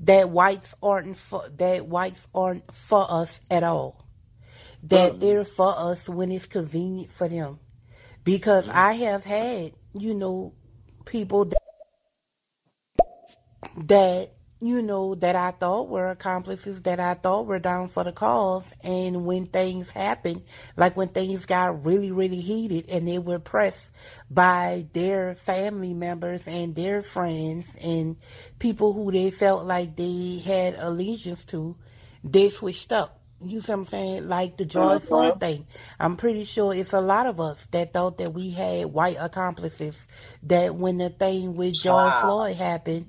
that 0.00 0.30
whites 0.30 0.74
aren't 0.82 1.16
for, 1.16 1.48
that 1.56 1.86
whites 1.86 2.26
aren't 2.34 2.72
for 2.72 3.06
us 3.10 3.30
at 3.50 3.62
all. 3.62 4.04
That 4.84 5.12
um, 5.12 5.18
they're 5.18 5.44
for 5.44 5.74
us 5.76 6.08
when 6.08 6.30
it's 6.30 6.46
convenient 6.46 7.12
for 7.12 7.28
them. 7.28 7.58
Because 8.24 8.68
I 8.68 8.92
have 8.94 9.24
had, 9.24 9.72
you 9.94 10.14
know, 10.14 10.54
people 11.04 11.46
that 11.46 11.58
that 13.76 14.32
you 14.60 14.82
know 14.82 15.14
that 15.14 15.36
I 15.36 15.52
thought 15.52 15.88
were 15.88 16.10
accomplices 16.10 16.82
that 16.82 16.98
I 16.98 17.14
thought 17.14 17.46
were 17.46 17.60
down 17.60 17.88
for 17.88 18.02
the 18.02 18.12
cause. 18.12 18.64
And 18.82 19.24
when 19.24 19.46
things 19.46 19.90
happened 19.90 20.42
like 20.76 20.96
when 20.96 21.08
things 21.08 21.46
got 21.46 21.84
really 21.84 22.10
really 22.10 22.40
heated 22.40 22.88
and 22.88 23.06
they 23.06 23.18
were 23.18 23.38
pressed 23.38 23.90
by 24.30 24.86
their 24.92 25.34
family 25.36 25.94
members 25.94 26.42
and 26.46 26.74
their 26.74 27.02
friends 27.02 27.66
and 27.80 28.16
people 28.58 28.92
who 28.92 29.12
they 29.12 29.30
felt 29.30 29.64
like 29.64 29.96
they 29.96 30.42
had 30.44 30.74
allegiance 30.78 31.44
to 31.46 31.76
they 32.24 32.50
switched 32.50 32.92
up 32.92 33.17
you 33.44 33.60
see 33.60 33.72
what 33.72 33.78
I'm 33.78 33.84
saying? 33.84 34.26
Like 34.26 34.56
the 34.56 34.64
George 34.64 35.02
Floyd 35.02 35.38
thing. 35.40 35.66
I'm 36.00 36.16
pretty 36.16 36.44
sure 36.44 36.74
it's 36.74 36.92
a 36.92 37.00
lot 37.00 37.26
of 37.26 37.40
us 37.40 37.66
that 37.70 37.92
thought 37.92 38.18
that 38.18 38.32
we 38.34 38.50
had 38.50 38.86
white 38.86 39.16
accomplices. 39.18 40.04
That 40.44 40.74
when 40.74 40.98
the 40.98 41.10
thing 41.10 41.56
with 41.56 41.74
George 41.82 42.12
Wow. 42.12 42.20
Floyd 42.22 42.56
happened, 42.56 43.06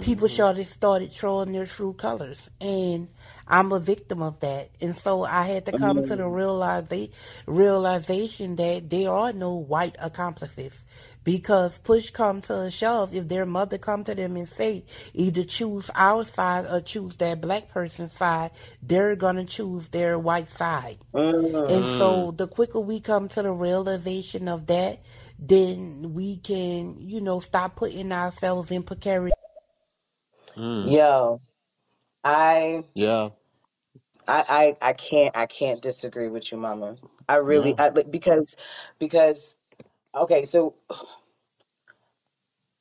people 0.00 0.28
started 0.28 0.66
started 0.68 1.12
showing 1.12 1.52
their 1.52 1.64
true 1.66 1.92
colors 1.92 2.50
and 2.60 3.06
i'm 3.46 3.70
a 3.70 3.78
victim 3.78 4.20
of 4.20 4.40
that 4.40 4.68
and 4.80 4.96
so 4.96 5.22
i 5.22 5.44
had 5.44 5.64
to 5.64 5.70
come 5.78 6.02
to 6.02 6.16
the 6.16 6.24
realiza- 6.24 7.08
realization 7.46 8.56
that 8.56 8.90
there 8.90 9.12
are 9.12 9.32
no 9.32 9.54
white 9.54 9.94
accomplices 10.00 10.82
because 11.26 11.78
push 11.80 12.10
come 12.12 12.42
to 12.42 12.54
a 12.54 12.72
shove 12.72 13.14
if 13.14 13.28
their 13.28 13.46
mother 13.46 13.78
come 13.78 14.04
to 14.04 14.16
them 14.16 14.36
and 14.38 14.48
say 14.48 14.84
either 15.14 15.44
choose 15.44 15.90
our 15.96 16.24
side 16.24 16.66
or 16.70 16.80
choose 16.80 17.16
that 17.18 17.42
black 17.42 17.70
person's 17.70 18.14
side 18.14 18.52
they're 18.82 19.16
gonna 19.16 19.46
choose 19.46 19.90
their 19.90 20.18
white 20.18 20.50
side 20.50 20.98
and 21.68 21.88
so 21.88 22.32
the 22.38 22.48
quicker 22.48 22.80
we 22.80 23.00
come 23.00 23.28
to 23.28 23.42
the 23.42 23.52
realization 23.52 24.48
of 24.48 24.66
that 24.68 25.00
then 25.38 26.14
we 26.14 26.38
can 26.38 26.96
you 27.00 27.20
know 27.20 27.40
stop 27.40 27.76
putting 27.76 28.12
ourselves 28.12 28.72
in 28.72 28.84
precarious 28.84 29.34
Mm. 30.56 30.92
Yo, 30.92 31.40
I 32.24 32.84
Yeah. 32.94 33.30
I, 34.28 34.74
I 34.82 34.90
I 34.90 34.92
can't 34.94 35.36
I 35.36 35.46
can't 35.46 35.82
disagree 35.82 36.28
with 36.28 36.52
you, 36.52 36.58
Mama. 36.58 36.96
I 37.28 37.36
really 37.36 37.74
Yeah. 37.78 37.86
I, 37.86 37.90
because 37.90 38.56
because 38.98 39.56
okay, 40.16 40.44
so 40.46 40.74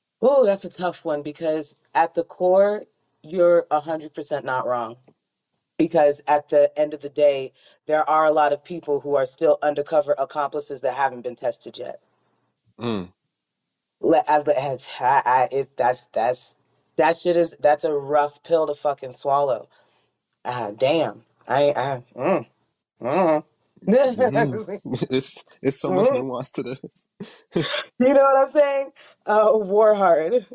oh, 0.21 0.45
that's 0.45 0.65
a 0.65 0.69
tough 0.69 1.05
one 1.05 1.23
because 1.23 1.75
at 1.95 2.15
the 2.15 2.23
core, 2.23 2.85
you're 3.23 3.67
a 3.71 3.81
hundred 3.81 4.13
percent 4.15 4.45
not 4.45 4.67
wrong. 4.67 4.97
Because 5.77 6.21
at 6.27 6.49
the 6.49 6.71
end 6.79 6.93
of 6.93 7.01
the 7.01 7.09
day, 7.09 7.53
there 7.87 8.09
are 8.09 8.25
a 8.25 8.31
lot 8.31 8.53
of 8.53 8.63
people 8.65 9.01
who 9.01 9.15
are 9.15 9.25
still 9.25 9.59
undercover 9.63 10.15
accomplices 10.19 10.81
that 10.81 10.95
haven't 10.95 11.21
been 11.23 11.35
tested 11.35 11.77
yet. 11.79 11.99
Mm. 12.79 13.11
I, 14.03 14.41
I, 15.01 15.21
I 15.25 15.49
it's 15.51 15.69
that's 15.77 16.07
that's 16.07 16.57
that 16.97 17.17
shit 17.17 17.37
is 17.37 17.55
that's 17.59 17.83
a 17.85 17.93
rough 17.93 18.43
pill 18.43 18.67
to 18.67 18.75
fucking 18.75 19.13
swallow. 19.13 19.69
Ah, 20.45 20.71
damn. 20.77 21.23
I 21.47 21.73
I 21.75 22.03
mm, 22.17 22.47
mm. 23.01 23.43
Mm. 23.87 24.81
It's 25.11 25.43
it's 25.61 25.79
so 25.79 25.91
much 25.93 26.07
Mm. 26.09 26.23
nuance 26.25 26.51
to 26.51 26.63
this. 26.63 27.09
You 27.55 28.13
know 28.13 28.21
what 28.21 28.41
I'm 28.41 28.47
saying? 28.47 28.89
Uh, 29.25 29.49
Warheart. 29.51 30.45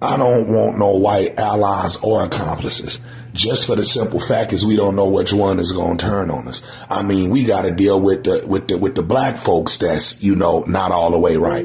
I 0.00 0.16
don't 0.16 0.48
want 0.48 0.78
no 0.78 0.90
white 0.96 1.38
allies 1.38 1.96
or 2.02 2.24
accomplices. 2.24 3.00
Just 3.34 3.66
for 3.66 3.76
the 3.76 3.84
simple 3.84 4.18
fact 4.18 4.52
is 4.52 4.66
we 4.66 4.74
don't 4.76 4.96
know 4.96 5.08
which 5.08 5.32
one 5.32 5.60
is 5.60 5.70
going 5.72 5.96
to 5.96 6.04
turn 6.04 6.28
on 6.30 6.48
us. 6.48 6.60
I 6.90 7.02
mean, 7.02 7.30
we 7.30 7.44
got 7.44 7.62
to 7.62 7.70
deal 7.70 8.00
with 8.00 8.24
the 8.24 8.44
with 8.46 8.68
the 8.68 8.76
with 8.78 8.94
the 8.96 9.02
black 9.02 9.36
folks 9.36 9.76
that's 9.78 10.22
you 10.22 10.34
know 10.36 10.64
not 10.66 10.90
all 10.90 11.10
the 11.12 11.18
way 11.20 11.36
right. 11.36 11.64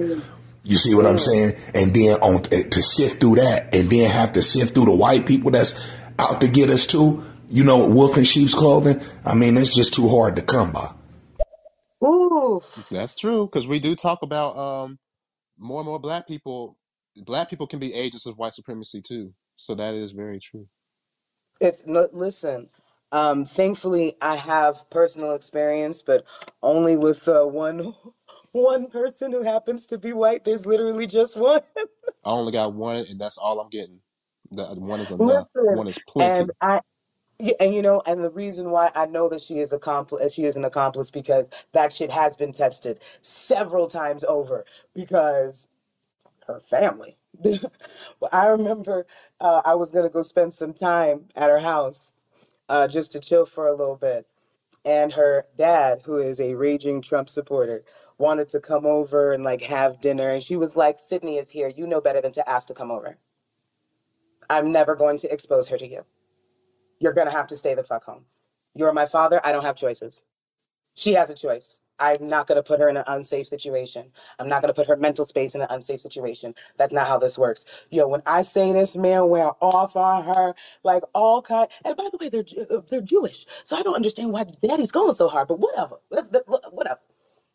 You 0.64 0.78
see 0.78 0.94
what 0.94 1.06
I'm 1.08 1.18
saying? 1.18 1.56
And 1.74 1.94
then 1.94 2.20
on 2.22 2.44
to 2.44 2.82
sift 2.84 3.20
through 3.20 3.36
that, 3.38 3.74
and 3.74 3.90
then 3.90 4.10
have 4.12 4.34
to 4.34 4.42
sift 4.42 4.74
through 4.76 4.86
the 4.86 4.96
white 4.96 5.26
people 5.26 5.50
that's 5.52 5.74
out 6.20 6.42
to 6.42 6.48
get 6.48 6.70
us 6.70 6.86
too. 6.86 7.24
You 7.50 7.64
know, 7.64 7.90
wolf 7.90 8.18
in 8.18 8.26
sheep's 8.26 8.56
clothing. 8.56 9.02
I 9.26 9.36
mean, 9.36 9.58
it's 9.58 9.76
just 9.76 9.94
too 9.94 10.10
hard 10.10 10.36
to 10.38 10.42
come 10.44 10.72
by. 10.74 10.92
Ooh, 12.04 12.62
That's 12.92 13.16
true 13.16 13.48
because 13.48 13.68
we 13.68 13.80
do 13.80 13.96
talk 13.96 14.20
about 14.24 14.58
um 14.58 15.00
more 15.58 15.82
and 15.82 15.88
more 15.88 16.00
black 16.00 16.28
people. 16.28 16.78
Black 17.18 17.50
people 17.50 17.68
can 17.68 17.80
be 17.80 17.94
agents 17.94 18.26
of 18.28 18.38
white 18.38 18.54
supremacy 18.56 19.02
too. 19.02 19.34
So 19.58 19.76
that 19.76 19.94
is 19.96 20.12
very 20.12 20.40
true. 20.40 20.68
it's 21.62 21.86
no, 21.86 22.10
listen. 22.14 22.70
Um, 23.12 23.46
thankfully, 23.46 24.16
I 24.22 24.36
have 24.36 24.90
personal 24.90 25.34
experience, 25.36 26.02
but 26.02 26.26
only 26.64 26.98
with 26.98 27.28
uh, 27.28 27.46
one 27.46 27.94
one 28.54 28.88
person 28.88 29.32
who 29.32 29.44
happens 29.44 29.88
to 29.88 29.98
be 29.98 30.14
white. 30.14 30.46
There's 30.46 30.66
literally 30.66 31.08
just 31.08 31.38
one. 31.38 31.62
I 32.26 32.32
only 32.32 32.52
got 32.52 32.74
one, 32.74 32.98
and 32.98 33.20
that's 33.20 33.38
all 33.38 33.60
I'm 33.60 33.70
getting. 33.70 34.00
That 34.52 34.78
one 34.78 35.02
is 35.02 35.12
enough. 35.12 35.48
Listen, 35.58 35.68
One 35.70 35.88
is 35.88 36.00
and 36.20 36.52
plenty. 36.52 36.54
I 36.62 36.82
And 37.60 37.76
you 37.76 37.84
know, 37.84 38.02
and 38.08 38.24
the 38.24 38.32
reason 38.32 38.72
why 38.72 38.92
I 38.96 39.06
know 39.06 39.30
that 39.30 39.42
she 39.42 39.60
is 39.60 39.74
accomplice, 39.74 40.34
she 40.34 40.46
is 40.46 40.56
an 40.56 40.66
accomplice 40.66 41.12
because 41.12 41.52
that 41.74 41.94
shit 41.94 42.12
has 42.12 42.36
been 42.36 42.52
tested 42.52 43.00
several 43.22 43.88
times 43.88 44.24
over 44.24 44.66
because 44.96 45.68
her 46.48 46.60
family. 46.62 47.18
I 48.32 48.48
remember 48.48 49.06
uh, 49.40 49.62
I 49.66 49.76
was 49.76 49.92
gonna 49.92 50.10
go 50.10 50.24
spend 50.24 50.54
some 50.54 50.74
time 50.74 51.26
at 51.36 51.50
her 51.50 51.60
house 51.60 52.14
uh, 52.70 52.88
just 52.88 53.12
to 53.14 53.20
chill 53.20 53.46
for 53.46 53.68
a 53.68 53.76
little 53.76 53.98
bit, 53.98 54.28
and 54.86 55.12
her 55.14 55.46
dad, 55.58 56.02
who 56.06 56.18
is 56.18 56.40
a 56.40 56.56
raging 56.56 57.02
Trump 57.02 57.30
supporter, 57.30 57.84
wanted 58.18 58.50
to 58.50 58.60
come 58.60 58.86
over 58.86 59.34
and 59.34 59.44
like 59.44 59.62
have 59.64 60.02
dinner, 60.02 60.30
and 60.32 60.44
she 60.44 60.56
was 60.56 60.76
like, 60.76 61.00
"Sydney 61.00 61.38
is 61.38 61.52
here. 61.52 61.70
You 61.70 61.88
know 61.88 62.02
better 62.02 62.22
than 62.22 62.34
to 62.34 62.50
ask 62.50 62.68
to 62.70 62.74
come 62.74 62.92
over. 62.92 63.18
I'm 64.50 64.72
never 64.72 64.96
going 64.96 65.18
to 65.20 65.34
expose 65.34 65.70
her 65.70 65.78
to 65.78 65.88
you." 65.88 66.06
You're 67.00 67.14
gonna 67.14 67.32
have 67.32 67.48
to 67.50 67.58
stay 67.58 67.76
the 67.76 67.84
fuck 67.84 68.06
home. 68.06 68.26
You're 68.76 68.94
my 68.94 69.08
father. 69.08 69.42
I 69.46 69.52
don't 69.54 69.64
have 69.66 69.78
choices. 69.78 70.26
She 70.96 71.14
has 71.14 71.30
a 71.30 71.36
choice. 71.36 71.82
I'm 72.00 72.28
not 72.28 72.48
gonna 72.48 72.64
put 72.64 72.80
her 72.80 72.90
in 72.90 72.98
an 72.98 73.06
unsafe 73.08 73.48
situation. 73.48 74.12
I'm 74.40 74.50
not 74.50 74.62
gonna 74.62 74.74
put 74.74 74.88
her 74.88 74.98
mental 74.98 75.26
space 75.26 75.56
in 75.56 75.62
an 75.62 75.68
unsafe 75.70 76.02
situation. 76.02 76.56
That's 76.78 76.94
not 76.94 77.08
how 77.08 77.20
this 77.20 77.38
works. 77.38 77.66
Yo, 77.92 78.08
when 78.08 78.24
I 78.26 78.42
say 78.44 78.74
this 78.74 78.98
man 78.98 79.30
went 79.30 79.54
off 79.62 79.96
on 79.96 80.26
her, 80.26 80.56
like 80.84 81.04
all 81.14 81.42
kind. 81.44 81.70
And 81.86 81.96
by 81.98 82.10
the 82.12 82.18
way, 82.20 82.30
they're 82.30 82.46
uh, 82.78 82.82
they're 82.90 83.02
Jewish, 83.02 83.46
so 83.66 83.78
I 83.78 83.84
don't 83.84 83.96
understand 83.96 84.34
why 84.34 84.46
Daddy's 84.68 84.92
going 84.92 85.14
so 85.16 85.30
hard. 85.30 85.48
But 85.48 85.60
whatever. 85.60 85.98
Let's 86.12 86.32
whatever. 86.72 87.02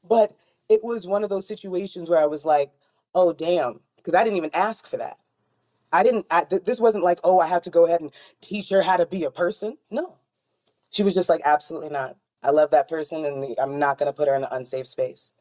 But 0.09 0.37
it 0.71 0.85
was 0.85 1.07
one 1.07 1.25
of 1.25 1.31
those 1.31 1.49
situations 1.49 2.11
where 2.11 2.21
I 2.21 2.27
was 2.27 2.45
like, 2.47 2.73
oh 3.15 3.33
damn, 3.35 3.81
because 3.97 4.15
I 4.15 4.25
didn't 4.25 4.39
even 4.39 4.51
ask 4.55 4.87
for 4.89 4.99
that. 4.99 5.19
I 5.93 6.03
didn't. 6.05 6.27
I, 6.31 6.45
th- 6.45 6.65
this 6.65 6.81
wasn't 6.81 7.05
like, 7.05 7.21
oh, 7.25 7.41
I 7.41 7.49
have 7.49 7.63
to 7.65 7.71
go 7.71 7.87
ahead 7.87 8.01
and 8.03 8.13
teach 8.43 8.71
her 8.71 8.83
how 8.83 8.97
to 8.99 9.07
be 9.07 9.25
a 9.25 9.31
person. 9.33 9.79
No, 9.91 10.19
she 10.91 11.03
was 11.05 11.15
just 11.15 11.29
like, 11.31 11.43
absolutely 11.45 11.91
not. 11.91 12.17
I 12.43 12.51
love 12.51 12.71
that 12.73 12.89
person, 12.89 13.25
and 13.25 13.43
the, 13.43 13.57
I'm 13.61 13.79
not 13.79 13.99
going 13.99 14.09
to 14.09 14.13
put 14.13 14.29
her 14.29 14.35
in 14.37 14.45
an 14.45 14.49
unsafe 14.53 14.87
space. 14.89 15.35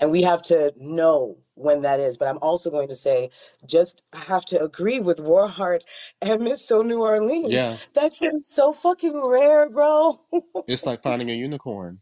And 0.00 0.10
we 0.10 0.22
have 0.22 0.42
to 0.44 0.72
know 0.78 1.38
when 1.54 1.82
that 1.82 2.00
is. 2.00 2.18
But 2.18 2.28
I'm 2.28 2.38
also 2.42 2.70
going 2.70 2.88
to 2.88 2.96
say, 2.96 3.30
just 3.66 4.02
I 4.12 4.18
have 4.20 4.44
to 4.46 4.62
agree 4.62 5.00
with 5.00 5.18
Warheart 5.18 5.82
and 6.22 6.42
Miss 6.44 6.66
So 6.66 6.82
New 6.82 7.02
Orleans. 7.02 7.52
Yeah, 7.52 7.76
That 7.94 8.14
shit 8.16 8.34
is 8.34 8.48
so 8.48 8.72
fucking 8.72 9.20
rare, 9.24 9.70
bro. 9.70 10.20
it's 10.66 10.86
like 10.86 11.02
finding 11.02 11.30
a 11.30 11.34
unicorn. 11.34 12.00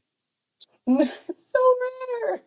So 0.88 1.60
rare. 2.28 2.42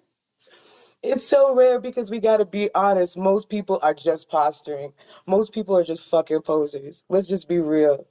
It's 1.03 1.23
so 1.23 1.55
rare 1.55 1.79
because 1.79 2.11
we 2.11 2.19
got 2.19 2.37
to 2.37 2.45
be 2.45 2.69
honest. 2.75 3.17
Most 3.17 3.49
people 3.49 3.79
are 3.81 3.93
just 3.93 4.29
posturing. 4.29 4.93
Most 5.25 5.51
people 5.53 5.75
are 5.75 5.83
just 5.83 6.03
fucking 6.03 6.41
posers. 6.41 7.05
Let's 7.09 7.27
just 7.27 7.49
be 7.49 7.57
real. 7.57 8.05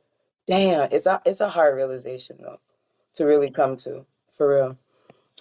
Damn, 0.47 0.89
it's 0.91 1.07
a 1.07 1.23
it's 1.25 1.41
a 1.41 1.49
hard 1.49 1.77
realization 1.77 2.39
though 2.41 2.59
to 3.15 3.25
really 3.25 3.51
come 3.51 3.77
to 3.79 4.05
for 4.37 4.55
real. 4.55 4.79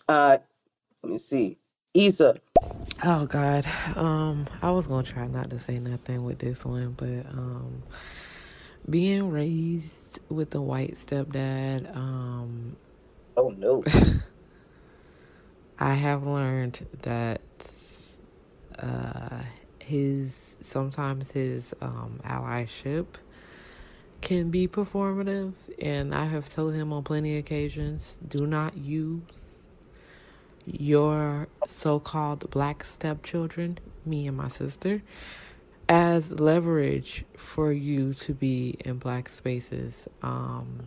Uh, 0.07 0.38
let 1.01 1.11
me 1.11 1.17
see. 1.17 1.57
Issa. 1.95 2.35
Oh 3.03 3.26
God. 3.26 3.65
Um, 3.95 4.45
I 4.61 4.69
was 4.69 4.85
gonna 4.85 5.03
try 5.03 5.26
not 5.26 5.49
to 5.49 5.59
say 5.59 5.80
nothing 5.80 6.23
with 6.23 6.39
this 6.39 6.63
one, 6.63 6.91
but 6.91 7.26
um, 7.31 7.81
being 8.88 9.31
raised 9.31 10.19
with 10.30 10.53
a 10.53 10.61
white 10.61 10.93
stepdad, 10.95 11.95
um, 11.95 12.76
Oh 13.38 13.49
no. 13.57 13.84
I 15.81 15.93
have 15.93 16.27
learned 16.27 16.85
that 17.03 17.41
uh, 18.77 19.43
his 19.80 20.57
sometimes 20.61 21.31
his 21.31 21.73
um, 21.81 22.19
allyship 22.26 23.06
can 24.19 24.51
be 24.51 24.68
performative, 24.68 25.53
and 25.81 26.14
I 26.14 26.26
have 26.26 26.49
told 26.49 26.73
him 26.73 26.91
on 26.91 27.03
plenty 27.03 27.38
of 27.38 27.45
occasions, 27.45 28.19
do 28.27 28.45
not 28.45 28.76
use 28.77 29.64
your 30.65 31.47
so-called 31.65 32.49
black 32.51 32.84
stepchildren, 32.84 33.80
me 34.06 34.27
and 34.27 34.35
my 34.35 34.49
sister, 34.49 35.01
as 35.88 36.39
leverage 36.39 37.23
for 37.38 37.72
you 37.72 38.14
to 38.15 38.34
be 38.34 38.76
in 38.84 38.97
black 38.97 39.30
spaces 39.30 40.10
um, 40.22 40.81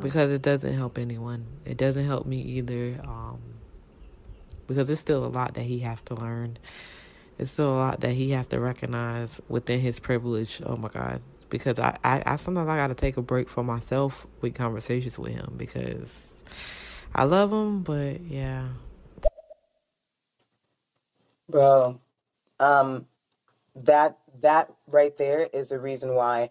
because 0.00 0.30
it 0.30 0.40
doesn't 0.40 0.74
help 0.74 0.96
anyone. 0.96 1.44
It 1.66 1.76
doesn't 1.76 2.06
help 2.06 2.26
me 2.26 2.40
either 2.40 2.98
um, 3.04 3.40
because 4.74 4.90
it's 4.90 5.00
still 5.00 5.24
a 5.24 5.28
lot 5.28 5.54
that 5.54 5.64
he 5.64 5.80
has 5.80 6.02
to 6.02 6.16
learn. 6.16 6.58
it's 7.38 7.52
still 7.52 7.72
a 7.74 7.78
lot 7.78 8.00
that 8.02 8.12
he 8.12 8.30
has 8.32 8.46
to 8.48 8.60
recognize 8.60 9.40
within 9.48 9.80
his 9.80 10.00
privilege. 10.00 10.62
Oh 10.66 10.76
my 10.76 10.88
God. 10.88 11.22
Because 11.50 11.78
I, 11.78 11.98
I, 12.04 12.22
I 12.26 12.36
sometimes 12.36 12.68
I 12.68 12.76
gotta 12.76 12.94
take 12.94 13.16
a 13.18 13.22
break 13.22 13.48
for 13.48 13.64
myself 13.64 14.26
with 14.42 14.54
conversations 14.54 15.18
with 15.18 15.32
him 15.34 15.54
because 15.56 16.26
I 17.14 17.24
love 17.24 17.52
him, 17.52 17.82
but 17.82 18.22
yeah. 18.22 18.68
Bro, 21.48 22.00
um, 22.60 23.06
that 23.76 24.18
that 24.42 24.72
right 24.88 25.16
there 25.16 25.48
is 25.52 25.70
the 25.70 25.80
reason 25.80 26.14
why, 26.14 26.50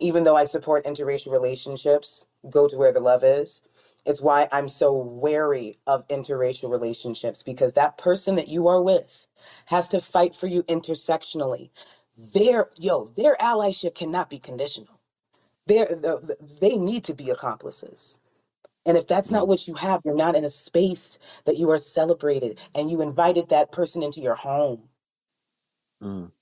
even 0.00 0.24
though 0.24 0.36
I 0.36 0.44
support 0.44 0.84
interracial 0.86 1.32
relationships, 1.32 2.26
go 2.50 2.68
to 2.68 2.76
where 2.76 2.92
the 2.92 3.00
love 3.00 3.24
is. 3.24 3.62
It's 4.04 4.20
why 4.20 4.48
I'm 4.50 4.68
so 4.68 4.94
wary 4.96 5.78
of 5.86 6.06
interracial 6.08 6.70
relationships 6.70 7.42
because 7.42 7.72
that 7.74 7.98
person 7.98 8.34
that 8.34 8.48
you 8.48 8.66
are 8.66 8.82
with 8.82 9.26
has 9.66 9.88
to 9.90 10.00
fight 10.00 10.34
for 10.34 10.48
you 10.48 10.64
intersectionally. 10.64 11.70
Their 12.16 12.68
yo, 12.78 13.06
their 13.16 13.36
allyship 13.36 13.94
cannot 13.94 14.28
be 14.28 14.38
conditional. 14.38 15.00
They're, 15.66 15.86
the- 15.86 16.20
the- 16.22 16.58
they 16.60 16.76
need 16.76 17.04
to 17.04 17.14
be 17.14 17.30
accomplices. 17.30 18.18
And 18.84 18.96
if 18.98 19.06
that's 19.06 19.30
not 19.30 19.46
what 19.46 19.68
you 19.68 19.74
have, 19.74 20.00
you're 20.04 20.16
not 20.16 20.34
in 20.34 20.44
a 20.44 20.50
space 20.50 21.20
that 21.44 21.56
you 21.56 21.70
are 21.70 21.78
celebrated 21.78 22.58
and 22.74 22.90
you 22.90 23.00
invited 23.00 23.48
that 23.48 23.70
person 23.70 24.02
into 24.02 24.20
your 24.20 24.34
home. 24.34 24.88
Mm. 26.02 26.32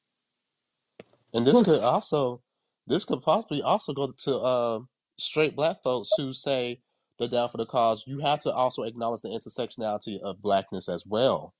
And 1.34 1.46
this 1.46 1.62
could 1.62 1.82
also, 1.82 2.40
this 2.86 3.04
could 3.04 3.22
possibly 3.22 3.60
also 3.60 3.92
go 3.92 4.10
to 4.24 4.40
um, 4.40 4.88
straight 5.18 5.54
black 5.54 5.82
folks 5.82 6.08
who 6.16 6.32
say 6.32 6.80
they're 7.20 7.28
down 7.28 7.50
for 7.50 7.58
the 7.58 7.66
cause. 7.66 8.04
You 8.06 8.18
have 8.20 8.40
to 8.40 8.52
also 8.52 8.82
acknowledge 8.82 9.20
the 9.20 9.28
intersectionality 9.28 10.20
of 10.20 10.42
blackness 10.42 10.88
as 10.88 11.06
well. 11.06 11.54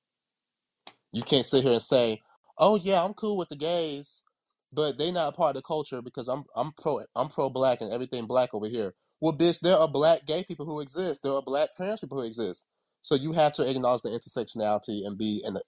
You 1.13 1.23
can't 1.23 1.45
sit 1.45 1.63
here 1.63 1.73
and 1.73 1.83
say, 1.83 2.23
"Oh 2.59 2.77
yeah, 2.77 3.05
I'm 3.05 3.15
cool 3.15 3.37
with 3.37 3.51
the 3.51 3.57
gays, 3.57 4.25
but 4.73 4.99
they 4.99 5.13
not 5.13 5.37
part 5.37 5.51
of 5.51 5.63
the 5.63 5.67
culture 5.67 6.01
because 6.03 6.29
I'm 6.29 6.45
I'm 6.57 6.73
pro 6.73 7.05
I'm 7.15 7.29
pro 7.29 7.51
black 7.51 7.83
and 7.83 7.93
everything 7.93 8.27
black 8.27 8.55
over 8.55 8.69
here." 8.69 8.95
Well, 9.21 9.35
bitch, 9.35 9.61
there 9.61 9.77
are 9.77 9.87
black 9.87 10.25
gay 10.27 10.45
people 10.45 10.65
who 10.65 10.81
exist. 10.81 11.23
There 11.23 11.35
are 11.35 11.43
black 11.43 11.77
trans 11.77 12.01
people 12.01 12.19
who 12.21 12.27
exist. 12.27 12.67
So 13.03 13.15
you 13.15 13.33
have 13.33 13.53
to 13.55 13.69
acknowledge 13.69 14.03
the 14.03 14.09
intersectionality 14.11 15.07
and 15.07 15.19
be 15.19 15.43
an 15.45 15.59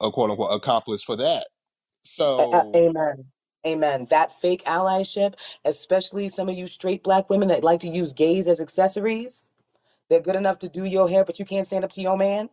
a 0.00 0.10
quote 0.10 0.30
unquote 0.30 0.54
accomplice 0.54 1.02
for 1.02 1.16
that. 1.16 1.46
So 2.04 2.72
amen. 2.74 3.26
Amen. 3.66 4.06
That 4.10 4.32
fake 4.32 4.64
allyship, 4.64 5.34
especially 5.64 6.28
some 6.28 6.48
of 6.48 6.54
you 6.54 6.66
straight 6.66 7.02
black 7.02 7.30
women 7.30 7.48
that 7.48 7.64
like 7.64 7.80
to 7.80 7.88
use 7.88 8.12
gays 8.12 8.46
as 8.46 8.60
accessories, 8.60 9.50
they're 10.08 10.20
good 10.20 10.36
enough 10.36 10.58
to 10.60 10.68
do 10.68 10.84
your 10.84 11.08
hair, 11.08 11.24
but 11.24 11.38
you 11.38 11.44
can't 11.44 11.66
stand 11.66 11.84
up 11.84 11.92
to 11.92 12.00
your 12.00 12.16
man. 12.16 12.50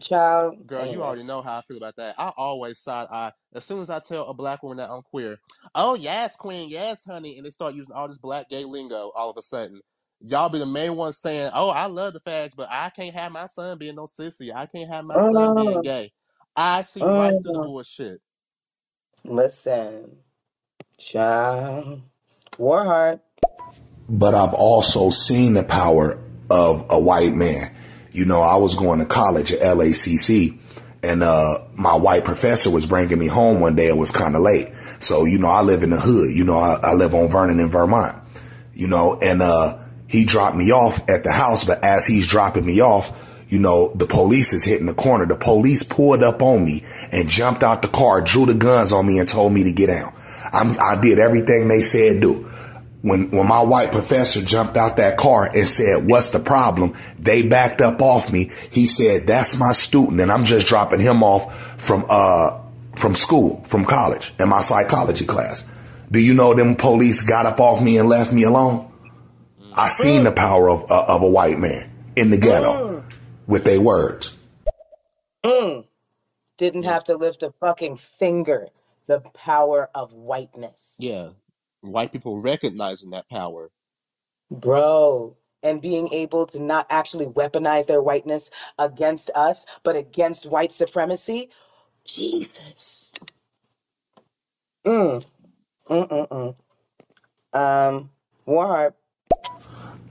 Child, 0.00 0.66
Girl, 0.66 0.86
you 0.86 1.02
already 1.02 1.22
know 1.22 1.42
how 1.42 1.58
I 1.58 1.62
feel 1.62 1.76
about 1.76 1.96
that. 1.96 2.14
I 2.18 2.32
always 2.36 2.78
side 2.78 3.08
eye 3.10 3.32
as 3.54 3.64
soon 3.64 3.82
as 3.82 3.90
I 3.90 4.00
tell 4.00 4.26
a 4.26 4.34
black 4.34 4.62
woman 4.62 4.78
that 4.78 4.90
I'm 4.90 5.02
queer. 5.02 5.38
Oh 5.74 5.94
yes, 5.94 6.34
queen, 6.36 6.70
yes, 6.70 7.04
honey, 7.04 7.36
and 7.36 7.46
they 7.46 7.50
start 7.50 7.74
using 7.74 7.94
all 7.94 8.08
this 8.08 8.18
black 8.18 8.48
gay 8.48 8.64
lingo. 8.64 9.12
All 9.14 9.30
of 9.30 9.36
a 9.36 9.42
sudden, 9.42 9.80
y'all 10.20 10.48
be 10.48 10.58
the 10.58 10.66
main 10.66 10.96
ones 10.96 11.18
saying, 11.18 11.50
"Oh, 11.54 11.68
I 11.68 11.86
love 11.86 12.14
the 12.14 12.20
fags, 12.20 12.52
but 12.56 12.68
I 12.70 12.90
can't 12.90 13.14
have 13.14 13.32
my 13.32 13.46
son 13.46 13.78
being 13.78 13.96
no 13.96 14.04
sissy. 14.04 14.54
I 14.54 14.66
can't 14.66 14.90
have 14.90 15.04
my 15.04 15.18
son 15.18 15.54
being 15.54 15.80
Mm, 15.80 15.84
gay." 15.84 16.12
I 16.56 16.82
see 16.82 17.02
right 17.02 17.34
through 17.42 17.52
the 17.52 17.58
mm. 17.58 17.64
bullshit. 17.64 18.20
Listen, 19.24 20.16
child. 21.04 22.02
Warheart. 22.58 23.20
but 24.08 24.34
I've 24.34 24.54
also 24.54 25.10
seen 25.10 25.54
the 25.54 25.64
power 25.64 26.18
of 26.50 26.86
a 26.90 27.00
white 27.00 27.34
man. 27.34 27.74
You 28.12 28.26
know, 28.26 28.42
I 28.42 28.56
was 28.56 28.76
going 28.76 28.98
to 28.98 29.06
college 29.06 29.52
at 29.52 29.60
LACC 29.60 30.58
and, 31.02 31.22
uh, 31.22 31.62
my 31.74 31.96
white 31.96 32.24
professor 32.24 32.70
was 32.70 32.86
bringing 32.86 33.18
me 33.18 33.26
home 33.26 33.60
one 33.60 33.74
day. 33.74 33.88
It 33.88 33.96
was 33.96 34.10
kind 34.12 34.36
of 34.36 34.42
late. 34.42 34.68
So, 35.00 35.24
you 35.24 35.38
know, 35.38 35.48
I 35.48 35.62
live 35.62 35.82
in 35.82 35.90
the 35.90 35.98
hood. 35.98 36.30
You 36.34 36.44
know, 36.44 36.58
I, 36.58 36.74
I 36.74 36.92
live 36.92 37.14
on 37.14 37.28
Vernon 37.28 37.58
in 37.58 37.70
Vermont, 37.70 38.22
you 38.74 38.86
know, 38.86 39.18
and, 39.20 39.42
uh, 39.42 39.78
he 40.06 40.26
dropped 40.26 40.56
me 40.56 40.70
off 40.72 41.08
at 41.08 41.24
the 41.24 41.32
house, 41.32 41.64
but 41.64 41.82
as 41.82 42.06
he's 42.06 42.28
dropping 42.28 42.66
me 42.66 42.80
off, 42.82 43.10
you 43.48 43.58
know, 43.58 43.92
the 43.94 44.06
police 44.06 44.52
is 44.52 44.62
hitting 44.62 44.86
the 44.86 44.94
corner. 44.94 45.24
The 45.24 45.36
police 45.36 45.82
pulled 45.82 46.22
up 46.22 46.42
on 46.42 46.64
me 46.64 46.84
and 47.10 47.30
jumped 47.30 47.62
out 47.62 47.80
the 47.80 47.88
car, 47.88 48.20
drew 48.20 48.44
the 48.44 48.54
guns 48.54 48.92
on 48.92 49.06
me 49.06 49.18
and 49.18 49.28
told 49.28 49.54
me 49.54 49.64
to 49.64 49.72
get 49.72 49.86
down. 49.86 50.12
I'm, 50.52 50.78
I 50.78 51.00
did 51.00 51.18
everything 51.18 51.68
they 51.68 51.82
said 51.82 52.20
do 52.20 52.50
when 53.02 53.30
when 53.30 53.46
my 53.46 53.62
white 53.62 53.90
professor 53.90 54.40
jumped 54.40 54.76
out 54.76 54.96
that 54.96 55.18
car 55.18 55.50
and 55.52 55.66
said, 55.66 56.06
"What's 56.06 56.30
the 56.30 56.38
problem?" 56.38 56.96
They 57.18 57.42
backed 57.42 57.80
up 57.80 58.00
off 58.00 58.32
me. 58.32 58.52
He 58.70 58.86
said, 58.86 59.26
"That's 59.26 59.58
my 59.58 59.72
student, 59.72 60.20
and 60.20 60.32
I'm 60.32 60.44
just 60.44 60.68
dropping 60.68 61.00
him 61.00 61.22
off 61.22 61.52
from 61.78 62.06
uh 62.08 62.60
from 62.94 63.16
school, 63.16 63.64
from 63.68 63.84
college, 63.84 64.32
in 64.38 64.48
my 64.48 64.62
psychology 64.62 65.26
class." 65.26 65.64
Do 66.10 66.20
you 66.20 66.34
know 66.34 66.54
them 66.54 66.76
police 66.76 67.22
got 67.22 67.46
up 67.46 67.58
off 67.58 67.82
me 67.82 67.98
and 67.98 68.08
left 68.08 68.32
me 68.32 68.44
alone? 68.44 68.92
I 69.74 69.88
seen 69.88 70.24
the 70.24 70.32
power 70.32 70.70
of 70.70 70.90
uh, 70.90 71.04
of 71.08 71.22
a 71.22 71.28
white 71.28 71.58
man 71.58 71.90
in 72.14 72.30
the 72.30 72.38
ghetto 72.38 73.04
with 73.46 73.64
their 73.64 73.80
words. 73.80 74.36
Mm. 75.44 75.86
Didn't 76.56 76.84
have 76.84 77.04
to 77.04 77.16
lift 77.16 77.42
a 77.42 77.52
fucking 77.58 77.96
finger. 77.96 78.68
The 79.06 79.20
power 79.34 79.90
of 79.94 80.12
whiteness. 80.12 80.96
Yeah, 80.98 81.30
white 81.80 82.12
people 82.12 82.40
recognizing 82.40 83.10
that 83.10 83.28
power. 83.28 83.70
Bro. 84.50 85.36
And 85.64 85.80
being 85.80 86.12
able 86.12 86.46
to 86.46 86.60
not 86.60 86.86
actually 86.90 87.26
weaponize 87.26 87.86
their 87.86 88.02
whiteness 88.02 88.50
against 88.80 89.30
us, 89.36 89.64
but 89.84 89.94
against 89.94 90.44
white 90.44 90.72
supremacy. 90.72 91.50
Jesus. 92.04 93.14
Mm. 94.84 95.24
Mm-mm-mm. 95.88 96.56
Um, 97.52 98.10
Warheart. 98.46 98.94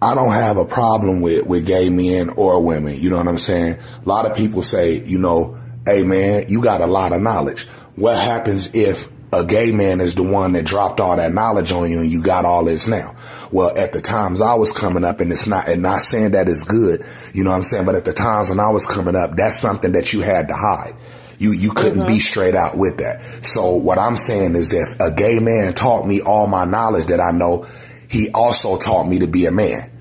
I 0.01 0.15
don't 0.15 0.31
have 0.31 0.57
a 0.57 0.65
problem 0.65 1.21
with, 1.21 1.45
with 1.45 1.65
gay 1.65 1.89
men 1.89 2.29
or 2.29 2.61
women. 2.61 2.99
You 2.99 3.09
know 3.09 3.17
what 3.17 3.27
I'm 3.27 3.37
saying? 3.37 3.77
A 3.77 4.09
lot 4.09 4.25
of 4.25 4.35
people 4.35 4.63
say, 4.63 5.03
you 5.03 5.19
know, 5.19 5.59
hey 5.85 6.03
man, 6.03 6.45
you 6.47 6.61
got 6.61 6.81
a 6.81 6.87
lot 6.87 7.11
of 7.11 7.21
knowledge. 7.21 7.67
What 8.01 8.17
happens 8.17 8.73
if 8.73 9.09
a 9.31 9.45
gay 9.45 9.71
man 9.71 10.01
is 10.01 10.15
the 10.15 10.23
one 10.23 10.53
that 10.53 10.65
dropped 10.65 10.99
all 10.99 11.17
that 11.17 11.35
knowledge 11.35 11.71
on 11.71 11.87
you 11.91 11.99
and 11.99 12.11
you 12.11 12.23
got 12.23 12.45
all 12.45 12.65
this 12.65 12.87
now? 12.87 13.15
Well, 13.51 13.77
at 13.77 13.93
the 13.93 14.01
times 14.01 14.41
I 14.41 14.55
was 14.55 14.73
coming 14.73 15.03
up 15.03 15.19
and 15.19 15.31
it's 15.31 15.45
not, 15.45 15.67
and 15.67 15.83
not 15.83 16.01
saying 16.01 16.31
that 16.31 16.49
it's 16.49 16.63
good, 16.63 17.05
you 17.31 17.43
know 17.43 17.51
what 17.51 17.57
I'm 17.57 17.63
saying? 17.63 17.85
But 17.85 17.93
at 17.93 18.05
the 18.05 18.13
times 18.13 18.49
when 18.49 18.59
I 18.59 18.71
was 18.71 18.87
coming 18.87 19.15
up, 19.15 19.35
that's 19.35 19.59
something 19.59 19.91
that 19.91 20.13
you 20.13 20.21
had 20.21 20.47
to 20.47 20.55
hide. 20.55 20.95
You, 21.37 21.51
you 21.51 21.73
couldn't 21.73 22.07
be 22.07 22.13
mm-hmm. 22.13 22.17
straight 22.17 22.55
out 22.55 22.75
with 22.75 22.97
that. 22.97 23.45
So 23.45 23.75
what 23.75 23.99
I'm 23.99 24.17
saying 24.17 24.55
is 24.55 24.73
if 24.73 24.99
a 24.99 25.11
gay 25.11 25.37
man 25.37 25.75
taught 25.75 26.07
me 26.07 26.21
all 26.21 26.47
my 26.47 26.65
knowledge 26.65 27.05
that 27.05 27.19
I 27.19 27.29
know, 27.29 27.67
he 28.07 28.31
also 28.31 28.79
taught 28.79 29.07
me 29.07 29.19
to 29.19 29.27
be 29.27 29.45
a 29.45 29.51
man. 29.51 29.91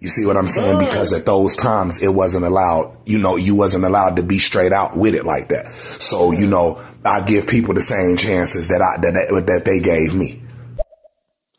You 0.00 0.10
see 0.10 0.26
what 0.26 0.36
I'm 0.36 0.48
saying? 0.48 0.76
Mm. 0.76 0.80
Because 0.80 1.14
at 1.14 1.24
those 1.24 1.56
times 1.56 2.02
it 2.02 2.08
wasn't 2.08 2.44
allowed, 2.44 2.94
you 3.06 3.18
know, 3.18 3.36
you 3.36 3.54
wasn't 3.54 3.86
allowed 3.86 4.16
to 4.16 4.22
be 4.22 4.38
straight 4.38 4.72
out 4.72 4.98
with 4.98 5.14
it 5.14 5.24
like 5.24 5.48
that. 5.48 5.72
So, 5.72 6.32
you 6.32 6.46
know, 6.46 6.84
I 7.04 7.22
give 7.22 7.46
people 7.46 7.74
the 7.74 7.82
same 7.82 8.16
chances 8.16 8.68
that 8.68 8.82
I, 8.82 9.00
that, 9.00 9.46
that 9.46 9.64
they 9.64 9.80
gave 9.80 10.14
me. 10.14 10.42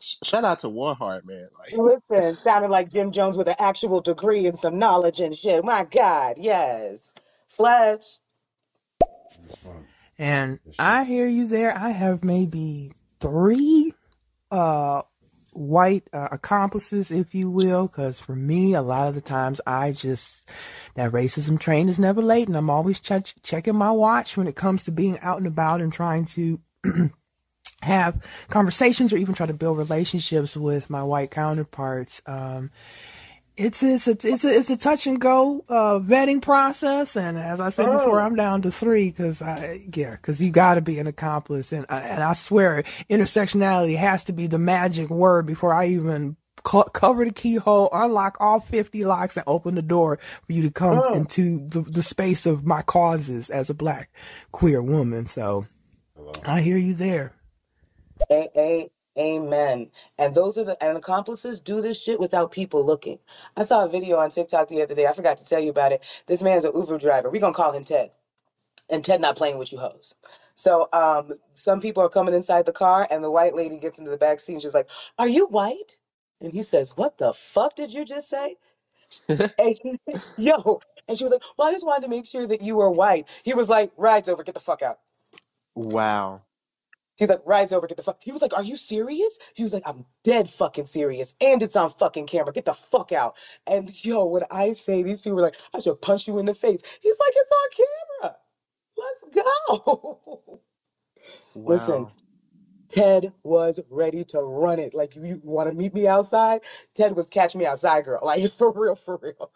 Shout 0.00 0.44
out 0.44 0.60
to 0.60 0.68
Warheart, 0.68 1.24
man. 1.26 1.48
Like, 1.58 1.72
Listen, 1.72 2.34
sounded 2.42 2.70
like 2.70 2.88
Jim 2.90 3.10
Jones 3.10 3.36
with 3.36 3.48
an 3.48 3.56
actual 3.58 4.00
degree 4.00 4.46
and 4.46 4.58
some 4.58 4.78
knowledge 4.78 5.20
and 5.20 5.36
shit. 5.36 5.64
My 5.64 5.84
God, 5.84 6.36
yes. 6.38 7.12
Fletch. 7.48 8.04
And 10.18 10.58
I 10.78 11.04
hear 11.04 11.26
you 11.26 11.46
there. 11.48 11.76
I 11.76 11.90
have 11.90 12.24
maybe 12.24 12.92
three 13.20 13.94
uh 14.50 15.02
white 15.52 16.04
uh, 16.12 16.28
accomplices, 16.30 17.10
if 17.10 17.34
you 17.34 17.50
will, 17.50 17.86
because 17.86 18.18
for 18.18 18.34
me, 18.36 18.74
a 18.74 18.82
lot 18.82 19.08
of 19.08 19.14
the 19.14 19.20
times 19.20 19.60
I 19.66 19.92
just 19.92 20.48
that 20.94 21.12
racism 21.12 21.58
train 21.58 21.88
is 21.88 21.98
never 21.98 22.22
late, 22.22 22.48
and 22.48 22.56
I'm 22.56 22.70
always 22.70 23.00
ch- 23.00 23.34
checking 23.42 23.76
my 23.76 23.90
watch 23.90 24.36
when 24.36 24.46
it 24.46 24.56
comes 24.56 24.84
to 24.84 24.90
being 24.90 25.18
out 25.20 25.38
and 25.38 25.46
about 25.46 25.80
and 25.80 25.92
trying 25.92 26.24
to 26.26 26.60
have 27.82 28.22
conversations 28.48 29.12
or 29.12 29.16
even 29.16 29.34
try 29.34 29.46
to 29.46 29.54
build 29.54 29.78
relationships 29.78 30.56
with 30.56 30.90
my 30.90 31.02
white 31.02 31.30
counterparts. 31.30 32.20
Um, 32.26 32.70
it's 33.56 33.82
it's 33.82 34.08
a, 34.08 34.12
it's 34.12 34.44
a 34.44 34.56
it's 34.56 34.70
a 34.70 34.76
touch 34.76 35.06
and 35.06 35.20
go 35.20 35.64
uh, 35.68 35.98
vetting 35.98 36.40
process, 36.40 37.14
and 37.14 37.38
as 37.38 37.60
I 37.60 37.68
said 37.68 37.92
before, 37.92 38.20
I'm 38.20 38.34
down 38.34 38.62
to 38.62 38.70
three 38.70 39.10
because 39.10 39.42
I 39.42 39.86
yeah 39.94 40.12
because 40.12 40.40
you 40.40 40.50
got 40.50 40.76
to 40.76 40.80
be 40.80 40.98
an 40.98 41.06
accomplice, 41.06 41.72
and 41.72 41.84
I, 41.90 42.00
and 42.00 42.22
I 42.22 42.32
swear 42.32 42.84
intersectionality 43.10 43.98
has 43.98 44.24
to 44.24 44.32
be 44.32 44.46
the 44.46 44.58
magic 44.58 45.10
word 45.10 45.44
before 45.46 45.74
I 45.74 45.88
even 45.88 46.36
cover 46.64 47.24
the 47.24 47.32
keyhole, 47.32 47.88
unlock 47.92 48.36
all 48.40 48.60
fifty 48.60 49.04
locks, 49.04 49.36
and 49.36 49.44
open 49.46 49.76
the 49.76 49.82
door 49.82 50.18
for 50.46 50.52
you 50.52 50.62
to 50.62 50.70
come 50.70 51.04
into 51.14 51.66
the 51.68 51.82
the 51.82 52.02
space 52.02 52.46
of 52.46 52.64
my 52.66 52.82
causes 52.82 53.50
as 53.50 53.70
a 53.70 53.74
black 53.74 54.10
queer 54.52 54.82
woman. 54.82 55.26
So 55.26 55.66
I 56.44 56.62
hear 56.62 56.78
you 56.78 56.94
there. 56.94 57.32
A, 58.30 58.48
a, 58.56 58.90
amen. 59.18 59.90
And 60.18 60.34
those 60.34 60.58
are 60.58 60.64
the 60.64 60.82
and 60.84 60.98
accomplices 60.98 61.60
do 61.60 61.80
this 61.82 62.00
shit 62.02 62.20
without 62.20 62.52
people 62.52 62.84
looking. 62.86 63.18
I 63.56 63.64
saw 63.64 63.84
a 63.86 63.88
video 63.88 64.18
on 64.18 64.30
TikTok 64.30 64.68
the 64.68 64.82
other 64.82 64.94
day. 64.94 65.06
I 65.06 65.14
forgot 65.14 65.38
to 65.38 65.46
tell 65.46 65.60
you 65.60 65.70
about 65.70 65.92
it. 65.92 66.04
This 66.26 66.42
man's 66.42 66.64
an 66.66 66.72
Uber 66.74 66.98
driver. 66.98 67.30
We're 67.30 67.40
gonna 67.40 67.54
call 67.54 67.72
him 67.72 67.84
Ted. 67.84 68.10
and 68.90 69.04
Ted 69.04 69.20
not 69.20 69.36
playing 69.36 69.58
with 69.58 69.72
you 69.72 69.78
hoes. 69.78 70.14
So 70.54 70.88
um, 70.92 71.32
some 71.54 71.80
people 71.80 72.02
are 72.04 72.10
coming 72.10 72.34
inside 72.34 72.66
the 72.66 72.72
car, 72.72 73.06
and 73.10 73.24
the 73.24 73.30
white 73.30 73.54
lady 73.54 73.78
gets 73.78 73.98
into 73.98 74.10
the 74.10 74.18
back 74.18 74.40
seat 74.40 74.54
and 74.54 74.62
she's 74.62 74.74
like, 74.74 74.88
Are 75.18 75.28
you 75.28 75.46
white? 75.48 75.98
And 76.40 76.52
he 76.52 76.62
says, 76.62 76.96
What 76.96 77.18
the 77.18 77.32
fuck 77.34 77.76
did 77.76 77.92
you 77.92 78.04
just 78.04 78.28
say? 78.30 78.56
and 79.28 79.48
he 79.82 79.94
said, 80.04 80.22
Yo. 80.36 80.80
And 81.08 81.18
she 81.18 81.24
was 81.24 81.32
like, 81.32 81.42
Well, 81.58 81.68
I 81.68 81.72
just 81.72 81.86
wanted 81.86 82.02
to 82.04 82.08
make 82.10 82.26
sure 82.26 82.46
that 82.46 82.62
you 82.62 82.76
were 82.76 82.90
white. 82.90 83.28
He 83.44 83.54
was 83.54 83.68
like, 83.68 83.92
Ride's 83.96 84.28
over, 84.28 84.44
get 84.44 84.54
the 84.54 84.60
fuck 84.60 84.82
out. 84.82 84.98
Wow. 85.76 86.42
He's 87.16 87.28
like, 87.30 87.42
Ride's 87.46 87.72
over, 87.72 87.86
get 87.86 87.96
the 87.98 88.02
fuck. 88.04 88.18
He 88.22 88.32
was 88.32 88.42
like, 88.42 88.54
Are 88.54 88.64
you 88.64 88.76
serious? 88.76 89.38
He 89.54 89.62
was 89.64 89.74
like, 89.74 89.84
I'm 89.86 90.06
dead 90.24 90.48
fucking 90.50 90.86
serious. 90.86 91.34
And 91.40 91.62
it's 91.62 91.76
on 91.76 91.90
fucking 91.90 92.26
camera. 92.26 92.52
Get 92.52 92.66
the 92.66 92.74
fuck 92.74 93.12
out. 93.12 93.36
And 93.66 93.92
yo, 94.04 94.26
when 94.26 94.44
I 94.50 94.72
say 94.74 95.02
these 95.02 95.22
people 95.22 95.36
were 95.36 95.42
like, 95.42 95.58
I 95.74 95.80
should 95.80 96.00
punch 96.02 96.28
you 96.28 96.38
in 96.38 96.46
the 96.46 96.54
face. 96.54 96.82
He's 97.02 97.18
like, 97.20 97.34
It's 97.36 97.52
on 97.52 97.86
camera. 98.22 98.36
Let's 98.98 99.46
go. 99.46 100.60
Listen, 101.66 102.08
Wow. 102.08 102.12
Ted 102.90 103.32
was 103.44 103.80
ready 103.90 104.24
to 104.26 104.40
run 104.40 104.78
it. 104.80 104.94
Like, 104.94 105.16
you 105.16 105.40
want 105.44 105.70
to 105.70 105.76
meet 105.76 105.94
me 105.94 106.08
outside? 106.08 106.62
Ted 106.94 107.16
was 107.16 107.28
catch 107.30 107.56
me 107.56 107.66
outside, 107.66 108.04
girl. 108.06 108.20
Like, 108.24 108.50
for 108.52 108.72
real, 108.72 108.96
for 108.96 109.18
real. 109.22 109.52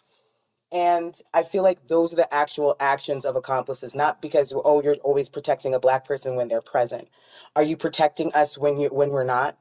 And 0.73 1.19
I 1.35 1.45
feel 1.45 1.63
like 1.63 1.87
those 1.89 2.13
are 2.13 2.17
the 2.17 2.33
actual 2.35 2.77
actions 2.81 3.25
of 3.25 3.37
accomplices, 3.37 3.95
not 3.95 4.21
because, 4.23 4.53
oh, 4.55 4.83
you're 4.83 4.97
always 4.97 5.29
protecting 5.31 5.75
a 5.75 5.81
black 5.81 6.07
person 6.07 6.37
when 6.37 6.49
they're 6.49 6.63
present. 6.63 7.09
Are 7.57 7.63
you 7.63 7.77
protecting 7.77 8.33
us 8.35 8.59
when 8.59 8.79
you 8.79 8.89
when 8.89 9.11
we're 9.11 9.25
not? 9.25 9.59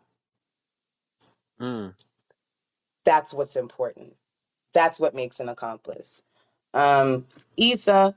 Mm. 1.62 1.96
That's 3.06 3.34
what's 3.34 3.56
important. 3.56 4.16
That's 4.74 5.00
what 5.00 5.16
makes 5.16 5.40
an 5.40 5.50
accomplice. 5.50 6.22
Um, 6.74 7.26
Issa, 7.58 8.16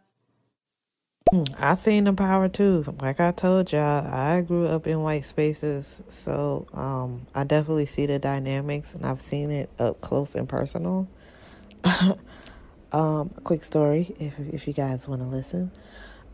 I 1.59 1.75
seen 1.75 2.05
the 2.05 2.13
power 2.13 2.49
too. 2.49 2.85
Like 3.01 3.19
I 3.19 3.33
told 3.33 3.73
y'all, 3.73 4.07
I 4.07 4.43
grew 4.43 4.65
up 4.67 4.87
in 4.87 5.03
white 5.03 5.25
spaces, 5.25 6.01
so 6.07 6.69
um, 6.73 7.27
I 7.35 7.43
definitely 7.43 7.87
see 7.87 8.07
the 8.07 8.21
dynamics, 8.21 8.95
and 8.95 9.05
I've 9.05 9.21
seen 9.21 9.51
it 9.51 9.69
up 9.81 10.01
close 10.01 10.37
and 10.37 10.49
personal. 10.49 11.09
um, 12.93 13.31
quick 13.43 13.65
story, 13.65 14.15
if 14.21 14.39
if 14.39 14.69
you 14.69 14.73
guys 14.73 15.09
want 15.09 15.21
to 15.21 15.27
listen. 15.27 15.73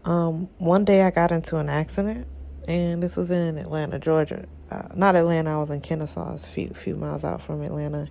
Um, 0.05 0.51
one 0.59 0.85
day 0.85 1.01
I 1.01 1.11
got 1.11 1.33
into 1.33 1.57
an 1.57 1.71
accident, 1.71 2.27
and 2.69 3.03
this 3.03 3.17
was 3.17 3.31
in 3.31 3.57
Atlanta, 3.57 3.99
Georgia. 3.99 4.45
Uh, 4.71 4.89
not 4.95 5.17
Atlanta. 5.17 5.55
I 5.55 5.57
was 5.57 5.71
in 5.71 5.81
Kennesaw, 5.81 6.35
a 6.35 6.39
few 6.39 6.69
few 6.69 6.97
miles 6.97 7.25
out 7.25 7.41
from 7.41 7.63
Atlanta, 7.63 8.09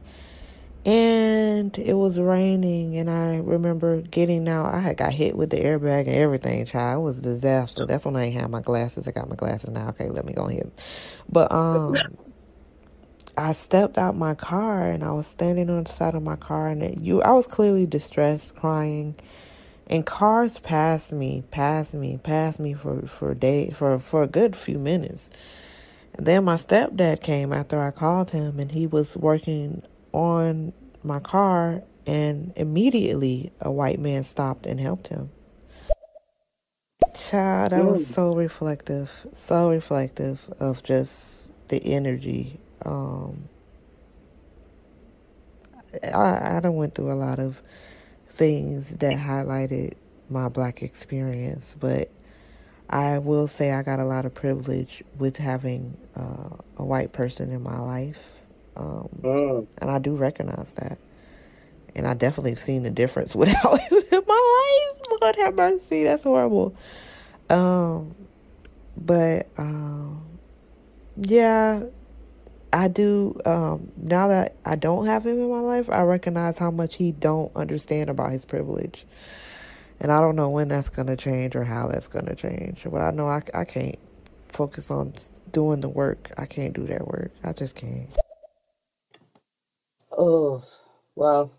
and 0.86 1.78
it 1.78 1.96
was 1.96 2.20
raining. 2.20 2.98
And 2.98 3.10
I 3.10 3.38
remember 3.40 4.02
getting 4.02 4.48
out. 4.50 4.74
I 4.74 4.80
had 4.80 4.98
got 4.98 5.14
hit 5.14 5.36
with 5.36 5.52
the 5.52 5.58
airbag 5.58 6.08
and 6.08 6.16
everything. 6.16 6.66
Child, 6.66 7.02
it 7.02 7.04
was 7.04 7.20
a 7.20 7.24
disaster. 7.24 7.86
That's 7.86 8.06
when 8.06 8.16
I 8.16 8.30
had 8.30 8.50
my 8.52 8.62
glasses. 8.62 9.08
I 9.08 9.12
got 9.12 9.30
my 9.30 9.36
glasses 9.36 9.70
now. 9.72 9.90
Okay, 9.90 10.10
let 10.10 10.26
me 10.26 10.34
go 10.34 10.48
ahead. 10.50 10.72
But 11.30 11.52
um, 11.52 11.96
I 13.38 13.54
stepped 13.54 13.98
out 13.98 14.16
my 14.16 14.36
car 14.36 14.90
and 14.90 15.04
I 15.04 15.12
was 15.12 15.28
standing 15.28 15.70
on 15.70 15.86
the 15.86 15.92
side 15.92 16.16
of 16.16 16.24
my 16.24 16.38
car, 16.38 16.68
and 16.68 16.84
it, 16.84 17.00
you, 17.00 17.22
I 17.24 17.34
was 17.34 17.48
clearly 17.48 17.86
distressed, 17.88 18.56
crying 18.56 19.16
and 19.88 20.06
cars 20.06 20.60
passed 20.60 21.14
me, 21.14 21.44
passed 21.52 21.94
me, 21.96 22.18
passed 22.24 22.60
me 22.60 22.74
for 22.74 23.04
for 23.08 23.32
a 23.32 23.36
day 23.36 23.72
for 23.72 24.00
for 24.00 24.24
a 24.24 24.28
good 24.28 24.56
few 24.56 24.80
minutes. 24.80 25.30
And 26.14 26.26
then 26.28 26.46
my 26.46 26.56
stepdad 26.56 27.22
came 27.22 27.54
after 27.54 27.82
I 27.82 27.92
called 27.92 28.32
him, 28.32 28.60
and 28.60 28.72
he 28.72 28.88
was 28.88 29.18
working 29.18 29.84
on 30.14 30.74
my 31.04 31.20
car, 31.20 31.84
and 32.08 32.54
immediately 32.56 33.52
a 33.62 33.72
white 33.72 34.00
man 34.00 34.24
stopped 34.24 34.66
and 34.66 34.80
helped 34.80 35.08
him. 35.08 35.32
Child, 37.16 37.74
I 37.74 37.82
was 37.82 38.08
so 38.08 38.36
reflective, 38.36 39.28
so 39.34 39.70
reflective 39.72 40.50
of 40.60 40.84
just 40.84 41.52
the 41.70 41.84
energy. 41.84 42.60
Um, 42.86 43.50
I 46.04 46.58
I 46.58 46.60
done 46.62 46.76
went 46.76 46.96
through 46.96 47.12
a 47.12 47.16
lot 47.16 47.40
of 47.40 47.62
things 48.28 48.90
that 48.98 49.14
highlighted 49.18 49.94
my 50.30 50.50
black 50.50 50.84
experience, 50.84 51.76
but 51.80 52.10
I 52.90 53.20
will 53.20 53.48
say 53.48 53.72
I 53.72 53.84
got 53.84 54.00
a 54.00 54.06
lot 54.06 54.26
of 54.26 54.34
privilege 54.34 55.04
with 55.18 55.38
having 55.38 55.98
uh, 56.16 56.58
a 56.78 56.86
white 56.86 57.14
person 57.14 57.52
in 57.52 57.64
my 57.64 57.80
life, 57.80 58.41
um, 58.76 59.10
Mm. 59.22 59.68
and 59.80 59.92
I 59.92 60.00
do 60.00 60.16
recognize 60.16 60.74
that. 60.74 60.98
And 61.96 62.08
I 62.08 62.14
definitely 62.14 62.52
have 62.52 62.60
seen 62.60 62.84
the 62.84 62.92
difference 62.92 63.36
without 63.36 63.80
him 63.82 64.02
in 64.12 64.22
my 64.28 64.90
life. 64.90 65.02
Lord 65.22 65.36
have 65.38 65.56
mercy, 65.56 66.04
that's 66.04 66.24
horrible. 66.24 66.74
Um, 67.50 68.16
but 68.98 69.48
um, 69.58 70.24
yeah, 71.18 71.84
I 72.74 72.88
do. 72.88 73.38
Um, 73.46 73.92
now 73.98 74.30
that 74.30 74.56
I 74.64 74.76
don't 74.78 75.06
have 75.06 75.26
him 75.26 75.38
in 75.40 75.50
my 75.50 75.60
life, 75.60 75.90
I 75.90 76.02
recognize 76.04 76.58
how 76.58 76.72
much 76.72 76.96
he 76.96 77.12
don't 77.12 77.54
understand 77.56 78.10
about 78.10 78.32
his 78.32 78.46
privilege. 78.46 79.06
And 80.00 80.12
I 80.12 80.20
don't 80.22 80.36
know 80.36 80.50
when 80.50 80.68
that's 80.70 80.90
going 80.90 81.08
to 81.08 81.16
change 81.18 81.56
or 81.56 81.64
how 81.64 81.88
that's 81.88 82.08
going 82.08 82.26
to 82.26 82.36
change. 82.36 82.88
But 82.90 83.02
I 83.02 83.12
know 83.12 83.28
I, 83.28 83.44
I 83.54 83.66
can't 83.66 84.00
focus 84.48 84.90
on 84.90 85.14
doing 85.52 85.82
the 85.82 85.90
work. 85.90 86.32
I 86.38 86.46
can't 86.46 86.74
do 86.74 86.86
that 86.88 87.08
work. 87.08 87.32
I 87.44 87.54
just 87.54 87.76
can't. 87.76 88.08
Oh, 90.18 90.64
well, 91.16 91.52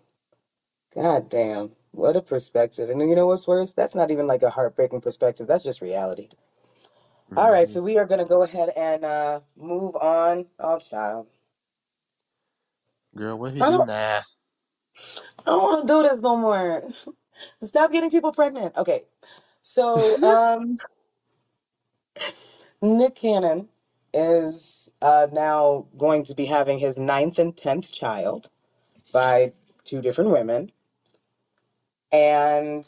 goddamn. 0.95 1.71
What 1.91 2.17
a 2.17 2.21
perspective. 2.21 2.89
And 2.89 3.01
you 3.09 3.15
know 3.15 3.27
what's 3.27 3.47
worse? 3.47 3.73
That's 3.73 3.95
not 3.95 4.11
even 4.11 4.27
like 4.27 4.43
a 4.43 4.49
heartbreaking 4.51 5.01
perspective. 5.01 5.47
That's 5.47 5.63
just 5.63 5.81
reality. 5.81 6.29
All 7.35 7.51
right, 7.51 7.67
Mhm. 7.67 7.69
so 7.69 7.81
we 7.81 7.97
are 7.97 8.05
going 8.05 8.19
to 8.19 8.25
go 8.25 8.43
ahead 8.43 8.69
and 8.77 9.05
uh, 9.05 9.41
move 9.57 9.95
on. 9.95 10.47
Oh, 10.59 10.79
child. 10.79 11.27
Girl, 13.15 13.37
what 13.39 13.53
he 13.53 13.63
I 13.63 13.65
do 13.65 13.71
don't, 13.71 13.83
now? 13.83 14.21
I 15.39 15.43
don't 15.51 15.63
want 15.63 15.87
to 15.87 15.93
do 15.93 16.03
this 16.03 16.21
no 16.21 16.37
more. 16.37 16.83
Stop 17.63 17.91
getting 17.91 18.11
people 18.11 18.31
pregnant. 18.33 18.77
Okay, 18.77 19.03
so 19.61 20.21
um, 20.23 20.79
Nick 22.81 23.15
Cannon 23.15 23.69
is 24.13 24.89
uh, 25.01 25.27
now 25.31 25.87
going 25.97 26.23
to 26.25 26.35
be 26.35 26.45
having 26.45 26.79
his 26.79 26.97
ninth 26.97 27.39
and 27.39 27.55
tenth 27.57 27.91
child 27.91 28.49
by 29.11 29.53
two 29.83 30.01
different 30.01 30.31
women. 30.31 30.71
And 32.11 32.85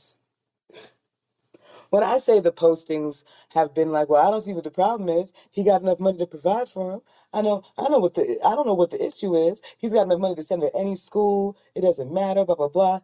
when 1.89 2.03
I 2.03 2.19
say 2.19 2.39
the 2.39 2.51
postings 2.51 3.23
have 3.49 3.73
been 3.73 3.91
like, 3.91 4.09
well, 4.09 4.25
I 4.25 4.29
don't 4.29 4.41
see 4.41 4.53
what 4.53 4.63
the 4.63 4.71
problem 4.71 5.09
is. 5.09 5.33
He 5.51 5.63
got 5.63 5.81
enough 5.81 5.99
money 5.99 6.17
to 6.19 6.27
provide 6.27 6.69
for 6.69 6.93
him. 6.93 7.01
I 7.33 7.41
know, 7.41 7.63
I 7.77 7.89
know 7.89 7.99
what 7.99 8.13
the, 8.13 8.37
I 8.45 8.55
don't 8.55 8.67
know 8.67 8.73
what 8.73 8.91
the 8.91 9.03
issue 9.03 9.35
is. 9.35 9.61
He's 9.77 9.93
got 9.93 10.03
enough 10.03 10.19
money 10.19 10.35
to 10.35 10.43
send 10.43 10.61
to 10.61 10.75
any 10.75 10.95
school. 10.95 11.57
It 11.73 11.81
doesn't 11.81 12.13
matter. 12.13 12.45
Blah 12.45 12.55
blah 12.55 12.67
blah. 12.69 12.99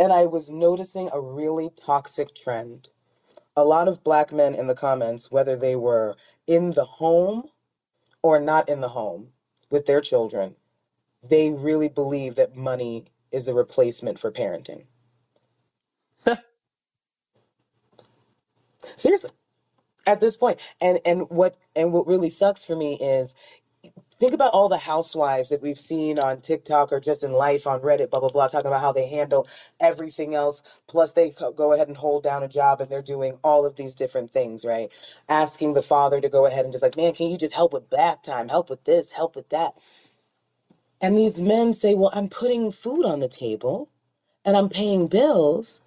And 0.00 0.12
I 0.12 0.26
was 0.26 0.50
noticing 0.50 1.10
a 1.12 1.20
really 1.20 1.70
toxic 1.76 2.34
trend. 2.34 2.88
A 3.56 3.64
lot 3.64 3.88
of 3.88 4.04
black 4.04 4.32
men 4.32 4.54
in 4.54 4.66
the 4.66 4.74
comments, 4.74 5.30
whether 5.30 5.56
they 5.56 5.76
were 5.76 6.16
in 6.48 6.72
the 6.72 6.86
home 6.86 7.44
or 8.22 8.40
not 8.40 8.68
in 8.68 8.82
the 8.82 8.90
home 8.90 9.30
with 9.70 9.86
their 9.86 10.02
children, 10.02 10.56
they 11.28 11.50
really 11.52 11.88
believe 11.88 12.36
that 12.36 12.56
money 12.56 13.06
is 13.32 13.48
a 13.48 13.54
replacement 13.54 14.18
for 14.18 14.32
parenting. 14.32 14.84
Seriously, 18.96 19.30
at 20.06 20.20
this. 20.20 20.36
And 20.80 21.00
and 21.04 21.28
what 21.30 21.56
and 21.76 21.92
what 21.92 22.06
really 22.06 22.30
sucks 22.30 22.64
for 22.64 22.76
me 22.76 22.94
is 22.96 23.34
think 24.18 24.34
about 24.34 24.52
all 24.52 24.68
the 24.68 24.78
housewives 24.78 25.50
that 25.50 25.62
we've 25.62 25.80
seen 25.80 26.18
on 26.18 26.40
TikTok 26.40 26.92
or 26.92 27.00
just 27.00 27.24
in 27.24 27.32
life 27.32 27.66
on 27.66 27.80
Reddit, 27.80 28.10
blah 28.10 28.20
blah 28.20 28.28
blah, 28.28 28.48
talking 28.48 28.68
about 28.68 28.80
how 28.80 28.92
they 28.92 29.08
handle 29.08 29.46
everything 29.80 30.34
else. 30.34 30.62
Plus, 30.88 31.12
they 31.12 31.30
go 31.30 31.72
ahead 31.72 31.88
and 31.88 31.96
hold 31.96 32.22
down 32.24 32.42
a 32.42 32.48
job, 32.48 32.80
and 32.80 32.90
they're 32.90 33.02
doing 33.02 33.38
all 33.44 33.66
of 33.66 33.76
these 33.76 33.94
different 33.94 34.30
things, 34.30 34.64
right? 34.64 34.90
Asking 35.28 35.74
the 35.74 35.82
father 35.82 36.20
to 36.20 36.28
go 36.28 36.46
ahead 36.46 36.64
and 36.64 36.72
just 36.72 36.82
like, 36.82 36.96
man, 36.96 37.14
can 37.14 37.30
you 37.30 37.38
just 37.38 37.54
help 37.54 37.72
with 37.72 37.90
bath 37.90 38.22
time, 38.22 38.48
help 38.48 38.70
with 38.70 38.84
this, 38.84 39.12
help 39.12 39.36
with 39.36 39.48
that? 39.50 39.74
And 41.00 41.16
these 41.16 41.40
men 41.40 41.74
say, 41.74 41.94
well, 41.94 42.10
I'm 42.14 42.28
putting 42.28 42.72
food 42.72 43.06
on 43.06 43.20
the 43.20 43.28
table, 43.28 43.88
and 44.44 44.56
I'm 44.56 44.68
paying 44.68 45.06
bills, 45.08 45.80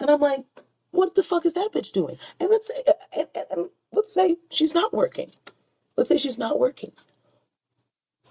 and 0.00 0.10
I'm 0.10 0.20
like, 0.20 0.44
what 0.92 1.14
the 1.14 1.22
fuck 1.22 1.46
is 1.46 1.54
that 1.54 1.70
bitch 1.72 1.92
doing? 1.92 2.18
And 2.40 2.50
let's 2.50 2.68
say, 2.68 2.82
and, 3.16 3.28
and, 3.34 3.46
and 3.50 3.70
let's 3.92 4.12
say 4.12 4.36
she's 4.50 4.74
not 4.74 4.92
working. 4.92 5.30
Let's 5.96 6.08
say 6.08 6.16
she's 6.18 6.38
not 6.38 6.58
working. 6.58 6.92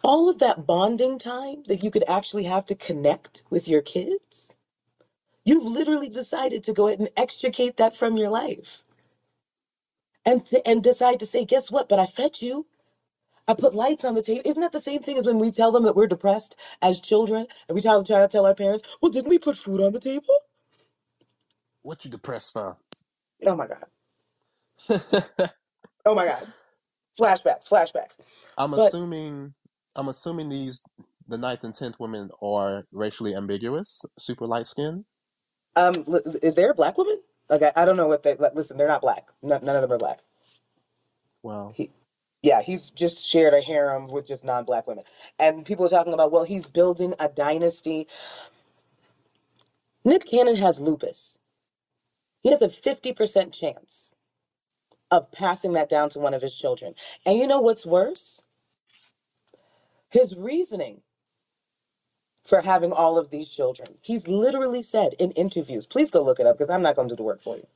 All 0.03 0.29
of 0.29 0.39
that 0.39 0.65
bonding 0.67 1.19
time 1.19 1.63
that 1.67 1.83
you 1.83 1.91
could 1.91 2.05
actually 2.09 2.45
have 2.45 2.65
to 2.67 2.75
connect 2.75 3.43
with 3.51 3.67
your 3.67 3.81
kids, 3.81 4.53
you've 5.45 5.65
literally 5.65 6.09
decided 6.09 6.63
to 6.65 6.73
go 6.73 6.87
ahead 6.87 6.99
and 6.99 7.09
extricate 7.17 7.77
that 7.77 7.95
from 7.95 8.17
your 8.17 8.29
life 8.29 8.83
and 10.25 10.45
th- 10.45 10.63
and 10.65 10.83
decide 10.83 11.19
to 11.21 11.27
say, 11.27 11.45
guess 11.45 11.71
what? 11.71 11.89
But 11.89 11.99
I 11.99 12.07
fed 12.07 12.41
you. 12.41 12.67
I 13.47 13.55
put 13.55 13.75
lights 13.75 14.05
on 14.05 14.15
the 14.15 14.23
table. 14.23 14.43
Isn't 14.45 14.61
that 14.61 14.73
the 14.73 14.81
same 14.81 15.01
thing 15.01 15.17
as 15.17 15.25
when 15.25 15.39
we 15.39 15.51
tell 15.51 15.71
them 15.71 15.83
that 15.85 15.95
we're 15.95 16.07
depressed 16.07 16.55
as 16.81 16.99
children 17.01 17.47
and 17.67 17.75
we 17.75 17.81
try 17.81 17.97
to 17.97 18.03
try 18.03 18.21
to 18.21 18.27
tell 18.29 18.45
our 18.47 18.55
parents, 18.55 18.85
well, 19.01 19.11
didn't 19.11 19.29
we 19.29 19.39
put 19.39 19.57
food 19.57 19.81
on 19.81 19.93
the 19.93 19.99
table? 20.01 20.35
What 21.83 22.05
you 22.05 22.11
depressed 22.11 22.53
for? 22.53 22.77
Oh 23.45 23.55
my 23.55 23.67
god. 23.67 23.85
oh 26.05 26.15
my 26.15 26.25
god. 26.25 26.47
Flashbacks, 27.19 27.69
flashbacks. 27.69 28.17
I'm 28.57 28.73
But 28.75 28.93
assuming 28.93 29.53
I'm 29.99 30.09
assuming 30.09 30.49
these 30.49 30.83
the 31.29 31.39
ninth 31.39 31.65
and 31.65 31.75
tenth 31.75 31.99
women 31.99 32.31
are 32.43 32.85
racially 32.93 33.35
ambiguous, 33.35 34.03
super 34.19 34.47
light 34.47 34.67
skinned. 34.67 35.05
um, 35.75 36.05
is 36.43 36.55
there 36.55 36.71
a 36.71 36.75
black 36.75 36.97
woman? 36.97 37.17
Okay, 37.51 37.71
I 37.75 37.85
don't 37.85 37.97
know 37.97 38.07
what 38.07 38.23
they. 38.23 38.35
li- 38.35 38.49
Listen, 38.55 38.77
they're 38.77 38.87
not 38.89 39.01
black. 39.01 39.27
None, 39.43 39.65
none 39.65 39.75
of 39.77 39.83
them 39.83 39.91
are 39.93 39.99
black. 39.99 40.19
Well, 41.43 41.75
He, 41.75 41.91
yeah, 42.43 42.61
he's 42.61 42.89
just 42.91 43.25
shared 43.25 43.53
a 43.53 43.61
harem 43.61 44.07
with 44.07 44.27
just 44.27 44.45
non-black 44.45 44.87
women, 44.87 45.05
and 45.39 45.65
people 45.65 45.85
are 45.85 45.89
talking 45.89 46.13
about, 46.13 46.31
well, 46.31 46.45
he's 46.45 46.65
building 46.67 47.15
a 47.19 47.29
dynasty. 47.29 48.07
Nick 50.05 50.25
Cannon 50.29 50.57
has 50.57 50.79
lupus. 50.79 51.39
He 52.43 52.51
has 52.51 52.61
a 52.61 52.69
fifty 52.69 53.13
percent 53.13 53.53
chance 53.53 54.15
of 55.11 55.31
passing 55.31 55.73
that 55.73 55.89
down 55.89 56.09
to 56.11 56.19
one 56.19 56.33
of 56.33 56.41
his 56.41 56.55
children. 56.55 56.93
And 57.25 57.37
you 57.37 57.47
know 57.47 57.61
what's 57.61 57.85
worse? 57.85 58.41
His 60.09 60.35
reasoning 60.35 61.01
for 62.43 62.61
having 62.61 62.91
all 62.91 63.17
of 63.17 63.29
these 63.29 63.49
children. 63.49 63.89
He's 64.01 64.27
literally 64.27 64.83
said 64.83 65.13
in 65.19 65.31
interviews, 65.31 65.85
please 65.85 66.11
go 66.11 66.23
look 66.23 66.39
it 66.39 66.47
up 66.47 66.57
because 66.57 66.69
I'm 66.69 66.81
not 66.81 66.95
going 66.95 67.09
to 67.09 67.15
do 67.15 67.17
the 67.17 67.23
work 67.23 67.41
for 67.43 67.57
you. 67.57 67.67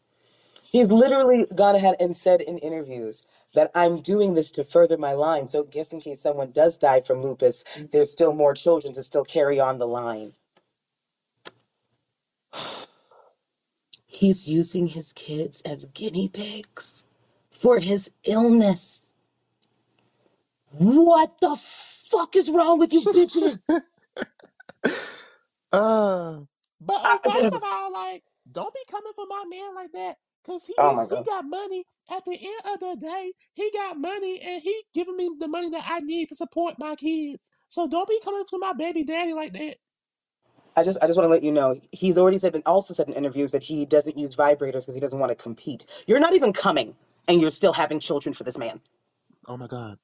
He's 0.72 0.92
literally 0.92 1.46
gone 1.56 1.76
ahead 1.76 1.96
and 2.00 2.16
said 2.16 2.42
in 2.42 2.58
interviews 2.60 3.24
that 3.54 3.72
I'm 3.76 4.02
doing 4.02 4.34
this 4.34 4.52
to 4.52 4.64
further 4.64 4.98
my 4.98 5.14
line. 5.14 5.48
So, 5.48 5.66
just 5.72 5.94
in 5.94 6.02
case 6.02 6.22
someone 6.22 6.52
does 6.52 6.78
die 6.78 7.02
from 7.02 7.22
lupus, 7.22 7.64
there's 7.92 8.12
still 8.12 8.34
more 8.34 8.56
children 8.56 8.94
to 8.94 9.04
still 9.04 9.24
carry 9.26 9.60
on 9.60 9.78
the 9.78 9.88
line. 9.88 10.34
He's 14.08 14.48
using 14.48 14.88
his 14.88 15.14
kids 15.14 15.62
as 15.62 15.86
guinea 15.86 16.30
pigs 16.30 17.06
for 17.52 17.80
his 17.80 18.12
illness. 18.26 19.03
What 20.74 21.40
the 21.42 21.58
fuck 21.58 22.36
is 22.36 22.50
wrong 22.50 22.80
with 22.80 22.94
you 22.94 23.02
bitches? 23.04 23.60
uh, 25.74 26.42
but 26.82 27.02
I- 27.04 27.20
uh, 27.26 27.30
first 27.30 27.52
of 27.54 27.62
all, 27.64 27.94
like, 27.94 28.24
don't 28.52 28.74
be 28.74 28.82
coming 28.92 29.14
for 29.16 29.26
my 29.28 29.46
man 29.50 29.76
like 29.76 29.92
that, 29.94 30.18
cause 30.46 30.66
he 30.66 30.74
Oh 30.78 30.94
is 30.94 31.04
my 31.04 31.06
he 31.10 31.18
God. 31.18 31.28
got 31.28 31.46
money. 31.46 31.86
At 32.12 32.26
the 32.26 32.34
end 32.40 32.76
of 32.76 32.80
the 32.82 32.98
day, 33.08 33.34
he 33.54 33.72
got 33.74 34.00
money, 34.00 34.40
and 34.42 34.62
he 34.62 34.84
giving 34.94 35.18
me 35.18 35.30
the 35.40 35.48
money 35.50 35.70
that 35.72 35.86
I 35.90 36.00
need 36.02 36.30
to 36.30 36.36
support 36.36 36.76
my 36.80 36.96
kids. 36.96 37.52
So 37.70 37.88
don't 37.88 38.10
be 38.10 38.20
coming 38.24 38.46
for 38.50 38.60
my 38.60 38.74
baby 38.74 39.04
daddy 39.04 39.34
like 39.34 39.54
that. 39.54 39.78
I 40.76 40.84
just 40.84 40.98
I 41.02 41.08
just 41.08 41.18
want 41.18 41.26
to 41.28 41.32
let 41.32 41.44
you 41.44 41.52
know 41.52 41.80
he's 41.92 42.18
already 42.18 42.40
said 42.40 42.56
and 42.56 42.64
also 42.66 42.94
said 42.94 43.08
in 43.08 43.14
interviews 43.14 43.52
that 43.54 43.64
he 43.64 43.86
doesn't 43.86 44.18
use 44.18 44.36
vibrators 44.36 44.82
because 44.82 44.96
he 44.96 45.02
doesn't 45.02 45.20
want 45.20 45.30
to 45.32 45.36
compete. 45.36 45.86
You're 46.08 46.20
not 46.20 46.34
even 46.34 46.54
coming 46.54 46.96
and 47.28 47.42
you're 47.42 47.52
still 47.52 47.74
having 47.74 48.00
children 48.00 48.34
for 48.34 48.44
this 48.44 48.58
man. 48.58 48.82
Oh 49.48 49.58
my 49.58 49.68
god, 49.68 50.00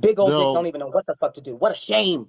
Big 0.00 0.18
old 0.18 0.30
dick 0.30 0.38
no, 0.38 0.54
don't 0.54 0.66
even 0.66 0.80
know 0.80 0.88
what 0.88 1.06
the 1.06 1.14
fuck 1.16 1.34
to 1.34 1.40
do. 1.40 1.56
What 1.56 1.72
a 1.72 1.74
shame. 1.74 2.28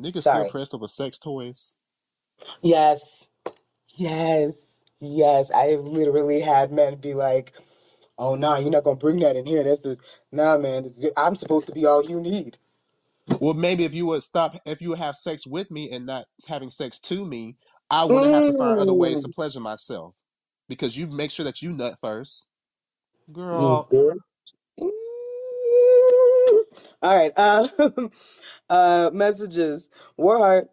niggas 0.00 0.20
still 0.22 0.32
Sorry. 0.32 0.48
pressed 0.48 0.74
over 0.74 0.88
sex 0.88 1.18
toys. 1.18 1.74
Yes. 2.62 3.28
Yes. 3.96 4.84
Yes. 5.00 5.50
I 5.50 5.66
have 5.66 5.84
literally 5.84 6.40
had 6.40 6.72
men 6.72 6.96
be 6.96 7.14
like, 7.14 7.52
"Oh 8.18 8.34
nah, 8.34 8.56
you're 8.58 8.70
not 8.70 8.84
gonna 8.84 8.96
bring 8.96 9.18
that 9.20 9.36
in 9.36 9.46
here. 9.46 9.62
That's 9.62 9.80
the 9.80 9.98
nah, 10.32 10.56
man. 10.58 10.90
I'm 11.16 11.36
supposed 11.36 11.66
to 11.66 11.72
be 11.72 11.84
all 11.86 12.04
you 12.04 12.20
need." 12.20 12.56
Well, 13.40 13.54
maybe 13.54 13.84
if 13.84 13.94
you 13.94 14.06
would 14.06 14.22
stop, 14.22 14.56
if 14.66 14.80
you 14.80 14.88
would 14.90 14.98
have 14.98 15.16
sex 15.16 15.46
with 15.46 15.70
me 15.70 15.90
and 15.92 16.06
not 16.06 16.26
having 16.48 16.70
sex 16.70 16.98
to 17.00 17.24
me, 17.24 17.56
I 17.90 18.04
wouldn't 18.04 18.32
have 18.32 18.46
to 18.46 18.52
find 18.58 18.80
other 18.80 18.94
ways 18.94 19.22
to 19.22 19.28
Mm. 19.28 19.34
pleasure 19.34 19.60
myself. 19.60 20.16
Because 20.68 20.96
you 20.96 21.06
make 21.06 21.30
sure 21.30 21.44
that 21.44 21.62
you 21.62 21.72
nut 21.72 21.98
first, 22.00 22.48
girl. 23.32 23.88
bitch. 23.90 24.16
All 27.02 27.14
right. 27.16 27.32
Uh, 27.36 27.68
uh, 28.70 29.10
messages. 29.12 29.90
Warheart. 30.18 30.68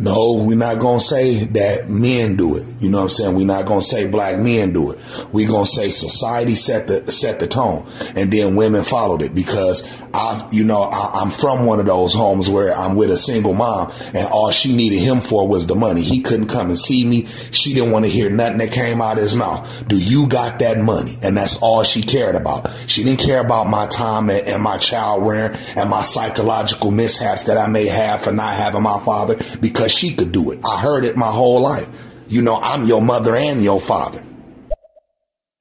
No, 0.00 0.44
we're 0.46 0.56
not 0.56 0.78
gonna 0.78 1.00
say 1.00 1.44
that 1.44 1.88
men 1.88 2.36
do 2.36 2.56
it. 2.56 2.64
You 2.78 2.88
know 2.88 2.98
what 2.98 3.04
I'm 3.04 3.10
saying? 3.10 3.34
We're 3.34 3.46
not 3.46 3.66
gonna 3.66 3.82
say 3.82 4.06
black 4.06 4.38
men 4.38 4.72
do 4.72 4.92
it. 4.92 4.98
We're 5.32 5.48
gonna 5.48 5.66
say 5.66 5.90
society 5.90 6.54
set 6.54 6.86
the 6.86 7.10
set 7.10 7.40
the 7.40 7.48
tone, 7.48 7.90
and 8.14 8.32
then 8.32 8.54
women 8.54 8.84
followed 8.84 9.22
it 9.22 9.34
because 9.34 9.88
I, 10.14 10.48
you 10.52 10.62
know, 10.62 10.84
I'm 10.84 11.30
from 11.30 11.66
one 11.66 11.80
of 11.80 11.86
those 11.86 12.14
homes 12.14 12.48
where 12.48 12.76
I'm 12.76 12.94
with 12.94 13.10
a 13.10 13.18
single 13.18 13.54
mom, 13.54 13.92
and 14.14 14.28
all 14.28 14.52
she 14.52 14.74
needed 14.74 15.00
him 15.00 15.20
for 15.20 15.48
was 15.48 15.66
the 15.66 15.74
money. 15.74 16.02
He 16.02 16.22
couldn't 16.22 16.46
come 16.46 16.68
and 16.68 16.78
see 16.78 17.04
me. 17.04 17.26
She 17.50 17.74
didn't 17.74 17.90
want 17.90 18.04
to 18.04 18.10
hear 18.10 18.30
nothing 18.30 18.58
that 18.58 18.70
came 18.70 19.02
out 19.02 19.16
of 19.16 19.22
his 19.24 19.34
mouth. 19.34 19.88
Do 19.88 19.98
you 19.98 20.28
got 20.28 20.60
that 20.60 20.78
money? 20.78 21.18
And 21.22 21.36
that's 21.36 21.60
all 21.60 21.82
she 21.82 22.02
cared 22.02 22.36
about. 22.36 22.70
She 22.86 23.02
didn't 23.02 23.20
care 23.20 23.40
about 23.40 23.68
my 23.68 23.86
time 23.86 24.30
and, 24.30 24.46
and 24.46 24.62
my 24.62 24.78
child 24.78 25.26
rearing 25.26 25.58
and 25.76 25.90
my 25.90 26.02
psychological 26.02 26.92
mishaps 26.92 27.37
that 27.46 27.58
I 27.58 27.68
may 27.68 27.86
have 27.86 28.22
for 28.22 28.32
not 28.32 28.54
having 28.54 28.82
my 28.82 29.00
father 29.00 29.36
because 29.60 29.92
she 29.92 30.14
could 30.14 30.32
do 30.32 30.52
it. 30.52 30.60
I 30.64 30.80
heard 30.80 31.04
it 31.04 31.16
my 31.16 31.30
whole 31.30 31.60
life. 31.60 31.88
You 32.28 32.42
know, 32.42 32.56
I'm 32.56 32.84
your 32.86 33.02
mother 33.02 33.36
and 33.36 33.62
your 33.62 33.80
father. 33.80 34.24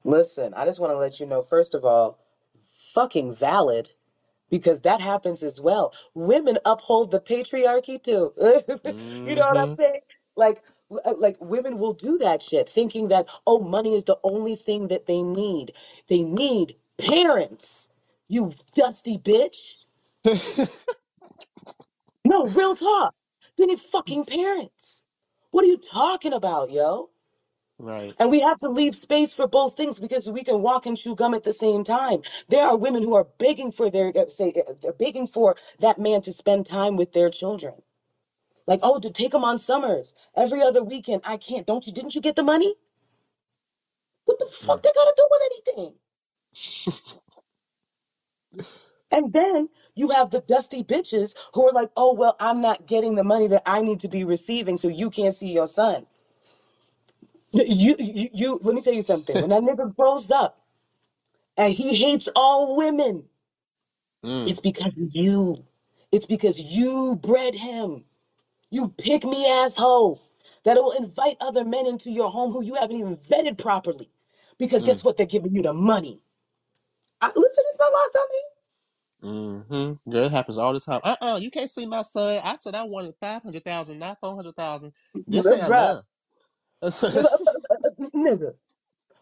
Listen, 0.03 0.53
I 0.55 0.65
just 0.65 0.79
want 0.79 0.91
to 0.93 0.97
let 0.97 1.19
you 1.19 1.25
know, 1.27 1.43
first 1.43 1.75
of 1.75 1.85
all, 1.85 2.19
fucking 2.93 3.35
valid, 3.35 3.91
because 4.49 4.81
that 4.81 5.01
happens 5.01 5.43
as 5.43 5.61
well. 5.61 5.93
Women 6.13 6.57
uphold 6.65 7.11
the 7.11 7.19
patriarchy 7.21 8.01
too. 8.01 8.33
you 9.25 9.35
know 9.35 9.47
what 9.47 9.57
I'm 9.57 9.69
hmm 9.69 9.73
saying? 9.73 10.01
Like, 10.35 10.63
uh, 10.91 11.13
like 11.19 11.37
women 11.39 11.77
will 11.79 11.93
do 11.93 12.17
that 12.19 12.41
shit, 12.41 12.69
thinking 12.69 13.09
that 13.09 13.27
oh, 13.47 13.59
money 13.59 13.95
is 13.95 14.05
the 14.05 14.17
only 14.23 14.55
thing 14.55 14.87
that 14.89 15.07
they 15.07 15.21
need. 15.21 15.73
They 16.07 16.23
need 16.23 16.75
parents. 16.97 17.89
You 18.29 18.53
dusty 18.75 19.17
bitch. 19.17 19.85
No, 22.27 22.45
real 22.45 22.75
talk. 22.75 23.15
They 23.57 23.67
need 23.67 23.81
fucking 23.81 24.25
parents. 24.25 25.03
What 25.51 25.65
are 25.65 25.69
you 25.69 25.77
talking 25.79 26.33
about, 26.33 26.71
yo? 26.71 27.11
right. 27.79 28.15
And 28.19 28.31
we 28.31 28.41
have 28.41 28.57
to 28.59 28.69
leave 28.69 28.95
space 28.95 29.33
for 29.33 29.47
both 29.47 29.77
things 29.77 29.99
because 29.99 30.29
we 30.29 30.43
can 30.43 30.61
walk 30.61 30.85
and 30.87 30.97
chew 30.97 31.15
gum 31.15 31.33
at 31.35 31.43
the 31.43 31.53
same 31.53 31.83
time. 31.83 32.21
There 32.49 32.65
are 32.65 32.77
women 32.77 33.03
who 33.03 33.15
are 33.15 33.27
begging 33.39 33.71
for 33.71 33.89
their 33.91 34.13
uh, 34.17 34.27
say 34.29 34.53
uh, 34.57 34.73
they're 34.81 34.93
begging 34.93 35.27
for 35.27 35.55
that 35.81 35.99
man 35.99 36.21
to 36.23 36.33
spend 36.33 36.65
time 36.67 36.97
with 36.97 37.13
their 37.13 37.29
children. 37.29 37.75
Like, 38.67 38.81
oh, 38.83 38.99
to 38.99 39.11
take 39.11 39.31
them 39.33 39.43
on 39.45 39.59
summers 39.59 40.13
every 40.35 40.61
other 40.61 40.83
weekend. 40.83 41.21
I 41.25 41.37
can't. 41.37 41.67
Don't 41.67 41.87
you? 41.87 41.93
Didn't 41.93 42.15
you 42.15 42.21
get 42.21 42.35
the 42.37 42.43
money? 42.43 42.75
What 44.25 44.39
the 44.39 44.47
fuck 44.47 44.83
they 44.83 44.91
got 44.95 45.05
to 45.05 45.13
do 45.17 45.27
with 45.31 45.41
anything? 45.51 45.93
And 49.11 49.33
then 49.33 49.69
you 49.97 50.09
have 50.11 50.31
the 50.31 50.41
dusty 50.41 50.83
bitches 50.83 51.35
who 51.55 51.67
are 51.69 51.73
like, 51.73 51.91
oh 51.97 52.13
well, 52.13 52.37
I'm 52.39 52.61
not 52.61 52.87
getting 52.87 53.15
the 53.15 53.25
money 53.25 53.47
that 53.49 53.63
I 53.65 53.81
need 53.83 54.01
to 54.01 54.09
be 54.09 54.25
receiving, 54.25 54.77
so 54.77 54.89
you 54.89 55.09
can't 55.11 55.35
see 55.35 55.53
your 55.53 55.67
son. 55.69 56.07
You, 57.53 57.95
you, 57.99 58.29
you. 58.33 58.59
Let 58.63 58.75
me 58.75 58.81
tell 58.81 58.93
you 58.93 59.01
something. 59.03 59.39
When 59.39 59.51
that 59.51 59.63
nigga 59.63 59.95
grows 59.97 60.31
up 60.31 60.61
and 61.57 61.73
he 61.73 61.95
hates 61.95 62.29
all 62.35 62.77
women, 62.77 63.25
Mm. 64.25 64.45
It's 64.45 64.59
because 64.61 64.93
of 65.01 65.09
you. 65.13 65.65
It's 66.11 66.27
because 66.27 66.59
you 66.59 67.17
bred 67.21 67.55
him. 67.55 68.05
You 68.71 68.89
pick 68.89 69.25
me 69.25 69.47
asshole 69.51 70.21
that'll 70.65 70.91
invite 70.93 71.37
other 71.41 71.65
men 71.65 71.87
into 71.87 72.11
your 72.11 72.31
home 72.31 72.53
who 72.53 72.63
you 72.63 72.75
haven't 72.75 72.97
even 72.97 73.17
vetted 73.17 73.57
properly. 73.57 74.09
Because 74.59 74.83
guess 74.83 75.03
Mm. 75.03 75.05
what? 75.05 75.17
They're 75.17 75.27
giving 75.27 75.55
you 75.55 75.63
the 75.63 75.73
money. 75.73 76.21
I, 77.21 77.27
listen, 77.27 77.65
it's 77.71 77.79
not 77.79 77.93
lost 77.93 78.17
on 78.17 78.27
me. 78.31 78.56
Mm-hmm. 79.23 80.11
Girl, 80.11 80.25
it 80.25 80.31
happens 80.31 80.57
all 80.59 80.73
the 80.73 80.79
time. 80.81 81.01
Uh-uh, 81.03 81.39
you 81.41 81.51
can't 81.51 81.71
see 81.71 81.85
my 81.85 82.03
son. 82.03 82.41
I 82.43 82.57
said 82.57 82.75
I 82.75 82.83
wanted 82.83 83.15
five 83.21 83.43
hundred 83.43 83.65
thousand, 83.65 83.99
not 83.99 84.19
four 84.21 84.35
hundred 84.35 84.55
thousand. 84.55 84.93
This 85.31 85.51
ain't 85.51 85.67
Bruh, 85.67 85.69
enough. 85.69 85.99
nigga. 88.15 88.55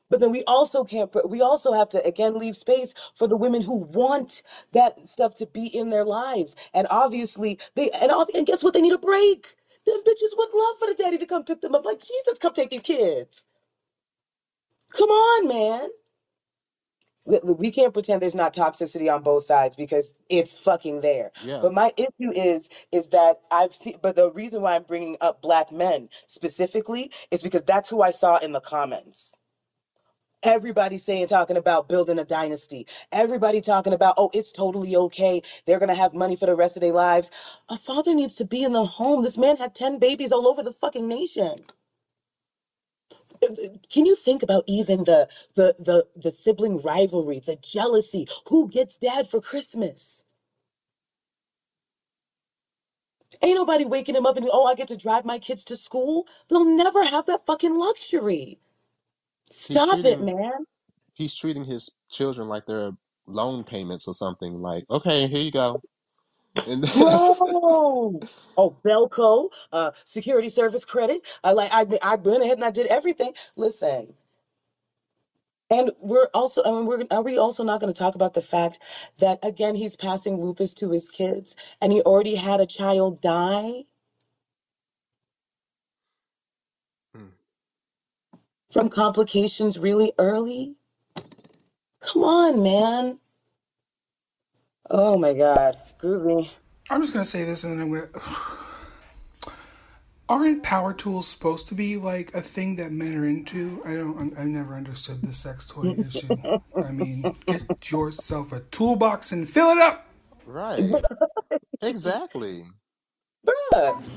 But 0.10 0.22
then 0.22 0.32
we 0.32 0.44
also 0.46 0.86
can't, 0.86 1.12
put- 1.12 1.30
we 1.30 1.42
also 1.42 1.74
have 1.74 1.90
to 1.92 2.06
again 2.06 2.40
leave 2.40 2.58
space 2.58 2.96
for 3.16 3.28
the 3.28 3.38
women 3.38 3.62
who 3.64 3.76
want 3.78 4.44
that 4.74 5.00
stuff 5.08 5.36
to 5.38 5.48
be 5.48 5.68
in 5.68 5.92
their 5.92 6.06
lives. 6.06 6.56
And 6.74 6.88
obviously, 6.92 7.60
they, 7.76 7.92
and, 7.92 8.12
all, 8.12 8.28
and 8.36 8.48
guess 8.48 8.64
what? 8.64 8.74
They 8.76 8.82
need 8.82 8.94
a 8.94 9.00
break. 9.00 9.56
Them 9.86 10.02
bitches 10.08 10.38
would 10.38 10.50
love 10.54 10.78
for 10.80 10.88
the 10.90 10.96
daddy 10.98 11.20
to 11.20 11.28
come 11.28 11.46
pick 11.46 11.62
them 11.62 11.76
up. 11.76 11.86
Like, 11.86 12.00
Jesus, 12.02 12.40
come 12.40 12.54
take 12.54 12.72
these 12.72 12.84
kids. 12.84 13.46
Come 14.94 15.10
on, 15.10 15.48
man. 15.48 15.90
Li- 17.26 17.39
li- 17.43 17.56
We 17.60 17.72
can't 17.72 17.93
pretend 17.93 18.22
there's 18.22 18.35
not 18.35 18.53
toxicity 18.53 19.14
on 19.14 19.23
both 19.23 19.43
sides 19.45 19.76
because 19.77 20.14
it's 20.30 20.56
fucking 20.56 21.02
there. 21.02 21.31
yeah. 21.43 21.60
But 21.61 21.73
my 21.73 21.93
issue 21.97 22.31
is, 22.35 22.69
is 22.91 23.10
that 23.10 23.41
I've 23.52 23.76
seen, 23.76 23.99
but 24.02 24.15
the 24.18 24.31
reason 24.31 24.61
why 24.61 24.76
I'm 24.76 24.84
bringing 24.84 25.18
up 25.22 25.41
black 25.41 25.72
men 25.72 26.10
specifically 26.27 27.11
is 27.31 27.43
because 27.43 27.64
that's 27.64 27.89
who 27.89 28.02
I 28.03 28.11
saw 28.11 28.38
in 28.38 28.53
the 28.53 28.61
comments. 28.61 29.34
Everybody 30.43 30.97
saying, 30.97 31.27
talking 31.27 31.57
about 31.57 31.89
building 31.89 32.19
a 32.19 32.26
dynasty. 32.26 32.88
Everybody 33.11 33.61
talking 33.61 33.93
about, 33.93 34.15
oh, 34.18 34.31
it's 34.34 34.53
totally 34.53 34.95
okay. 34.95 35.41
They're 35.68 35.80
going 35.80 35.89
to 35.89 35.95
have 35.95 36.15
money 36.15 36.35
for 36.35 36.47
the 36.47 36.56
rest 36.56 36.77
of 36.77 36.81
their 36.81 36.93
lives. 36.93 37.31
A 37.69 37.77
father 37.77 38.15
needs 38.15 38.35
to 38.38 38.45
be 38.45 38.64
in 38.64 38.73
the 38.73 38.85
home. 38.85 39.23
This 39.23 39.38
man 39.38 39.57
had 39.57 39.76
10 39.76 39.99
babies 39.99 40.31
all 40.31 40.47
over 40.47 40.64
the 40.64 40.73
fucking 40.73 41.07
nation. 41.07 41.65
Can 43.91 44.06
you 44.06 44.16
think 44.16 44.44
about 44.44 44.64
even 44.68 45.06
the 45.06 45.30
the 45.56 45.76
the 45.80 46.07
the 46.16 46.32
sibling 46.32 46.82
rivalry, 46.82 47.40
the 47.40 47.57
jealousy? 47.57 48.28
Who 48.49 48.70
gets 48.70 48.98
dad 48.98 49.28
for 49.28 49.41
Christmas? 49.41 50.24
Ain't 53.41 53.56
nobody 53.56 53.86
waking 53.86 54.16
him 54.16 54.26
up 54.26 54.38
and 54.38 54.48
oh, 54.52 54.66
I 54.66 54.76
get 54.76 54.90
to 54.90 54.98
drive 54.98 55.26
my 55.26 55.40
kids 55.40 55.66
to 55.66 55.78
school. 55.78 56.28
They'll 56.49 56.66
never 56.66 57.03
have 57.06 57.28
that 57.28 57.45
fucking 57.45 57.76
luxury. 57.78 58.60
He's 59.68 59.86
Stop 59.86 60.06
it, 60.06 60.22
treating 60.22 60.26
man. 60.26 60.66
he's 61.14 61.36
treating 61.36 61.66
his 61.66 61.90
children 62.10 62.48
like 62.49 62.66
they're 62.68 62.91
loan 63.28 63.64
payments 63.64 64.07
or 64.07 64.14
something. 64.16 64.62
Like, 64.62 64.86
okay, 64.90 65.28
here 65.28 65.41
you 65.44 65.52
go. 65.52 65.82
And 66.65 66.84
that's 67.06 67.32
Bro. 67.48 68.26
Oh, 68.57 68.77
Belco, 68.86 69.49
uh, 69.73 69.91
security 70.06 70.49
service 70.49 70.86
credit. 70.86 71.22
I 71.44 71.53
like 71.53 71.72
I 71.73 71.88
I 72.03 72.15
went 72.15 72.44
ahead 72.44 72.57
and 72.57 72.65
I 72.65 72.72
did 72.72 72.88
everything. 72.88 73.34
Listen, 73.56 74.14
and 75.69 75.91
we're 76.02 76.30
also 76.34 76.64
I 76.65 76.72
mean 76.72 76.86
we're 76.88 77.06
are 77.11 77.23
we 77.23 77.38
also 77.38 77.64
not 77.64 77.82
going 77.82 77.94
to 77.94 77.99
talk 77.99 78.15
about 78.15 78.34
the 78.36 78.41
fact 78.44 78.80
that 79.19 79.40
again 79.44 79.76
he's 79.76 79.95
passing 79.98 80.41
lupus 80.41 80.73
to 80.76 80.91
his 80.91 81.10
kids 81.10 81.56
and 81.82 81.91
he 81.94 82.02
already 82.02 82.36
had 82.36 82.61
a 82.61 82.68
child 82.68 83.22
die 83.22 83.86
Hmm. 87.15 87.27
from 88.72 88.90
complications 88.90 89.80
really 89.80 90.14
early? 90.19 90.76
Come 92.02 92.23
on, 92.23 92.64
man. 92.64 93.19
Oh 94.90 95.18
my 95.18 95.34
God. 95.34 95.78
Groovy. 96.02 96.49
I'm 96.90 97.02
just 97.02 97.14
gonna 97.14 97.26
say 97.26 97.44
this, 97.44 97.64
and 97.64 97.74
then 97.74 97.82
I'm 97.82 97.94
gonna. 97.94 98.10
Aren't 100.28 100.64
power 100.64 100.91
tools 100.91 101.28
supposed 101.28 101.68
to 101.68 101.76
be 101.76 101.98
like 101.98 102.34
a 102.34 102.41
thing 102.41 102.78
that 102.78 102.91
men 102.91 103.16
are 103.16 103.28
into? 103.28 103.82
I 103.86 103.94
don't. 103.94 104.38
I 104.38 104.44
never 104.44 104.76
understood 104.76 105.22
the 105.22 105.34
sex 105.34 105.66
toy 105.66 105.95
issue. 105.98 106.28
I 106.84 106.91
mean, 106.91 107.36
get 107.45 107.91
yourself 107.91 108.52
a 108.52 108.62
toolbox 108.62 109.32
and 109.32 109.48
fill 109.48 109.70
it 109.72 109.78
up. 109.78 110.07
right. 110.48 110.91
Exactly. 111.82 112.66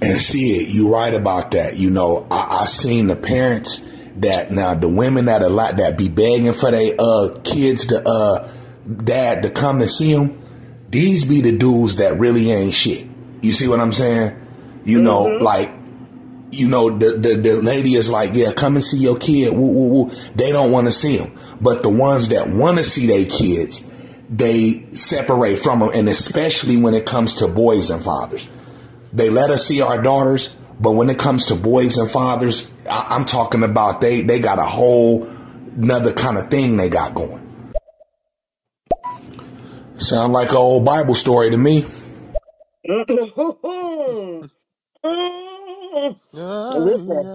And 0.01 0.19
see 0.21 0.63
it, 0.63 0.69
you 0.71 0.93
right 0.93 1.13
about 1.13 1.51
that. 1.51 1.77
You 1.77 1.91
know, 1.91 2.27
I, 2.31 2.61
I 2.63 2.67
seen 2.67 3.09
the 3.09 3.17
parents 3.17 3.85
that 4.17 4.51
now 4.51 4.75
the 4.75 4.89
women 4.89 5.27
that 5.27 5.43
a 5.43 5.49
lot 5.49 5.77
that 5.77 5.99
be 5.99 6.09
begging 6.09 6.55
for 6.55 6.71
their 6.71 6.95
uh 6.99 7.39
kids 7.45 7.87
to 7.87 8.03
uh 8.07 8.51
dad 9.05 9.43
to 9.43 9.51
come 9.51 9.81
and 9.83 9.91
see 9.91 10.15
them. 10.15 10.43
These 10.91 11.27
be 11.27 11.41
the 11.41 11.57
dudes 11.57 11.97
that 11.97 12.19
really 12.19 12.51
ain't 12.51 12.75
shit. 12.75 13.07
You 13.43 13.53
see 13.53 13.69
what 13.69 13.81
I'm 13.81 13.93
saying? 13.93 14.35
You 14.85 15.01
know, 15.03 15.27
mm-hmm. 15.27 15.45
like 15.45 15.73
you 16.51 16.67
know, 16.69 16.97
the, 16.97 17.13
the, 17.13 17.35
the 17.35 17.63
lady 17.63 17.95
is 17.95 18.11
like, 18.11 18.35
yeah, 18.35 18.53
come 18.53 18.77
and 18.77 18.85
see 18.85 18.99
your 18.99 19.19
kid. 19.19 19.53
Woo, 19.53 19.67
woo, 19.67 19.89
woo. 19.89 20.11
They 20.35 20.51
don't 20.51 20.73
want 20.73 20.87
to 20.87 20.93
see 20.93 21.19
them. 21.19 21.39
But 21.61 21.83
the 21.83 21.91
ones 21.91 22.31
that 22.31 22.49
want 22.49 22.79
to 22.79 22.85
see 22.85 23.07
their 23.07 23.27
kids, 23.27 23.85
they 24.31 24.87
separate 24.93 25.63
from 25.63 25.81
them. 25.81 25.91
And 25.93 26.09
especially 26.09 26.77
when 26.77 26.95
it 26.95 27.07
comes 27.07 27.35
to 27.37 27.49
boys 27.49 27.91
and 27.91 28.03
fathers. 28.03 28.49
They 29.13 29.31
let 29.31 29.51
us 29.51 29.67
see 29.67 29.81
our 29.81 30.01
daughters, 30.01 30.55
but 30.81 30.93
when 30.93 31.11
it 31.11 31.19
comes 31.19 31.47
to 31.47 31.55
boys 31.55 31.97
and 31.97 32.11
fathers, 32.11 32.73
I, 32.89 33.09
I'm 33.11 33.25
talking 33.25 33.63
about 33.63 34.01
they, 34.01 34.23
they 34.23 34.39
got 34.39 34.59
a 34.59 34.65
whole 34.65 35.25
another 35.77 36.13
kind 36.13 36.37
of 36.37 36.51
thing 36.51 36.77
they 36.77 36.89
got 36.89 37.15
going. 37.15 37.45
Sound 39.99 40.33
like 40.33 40.51
an 40.51 40.57
old 40.57 40.85
Bible 40.85 41.15
story 41.15 41.51
to 41.51 41.59
me. 41.59 41.87
Listen. 46.75 47.31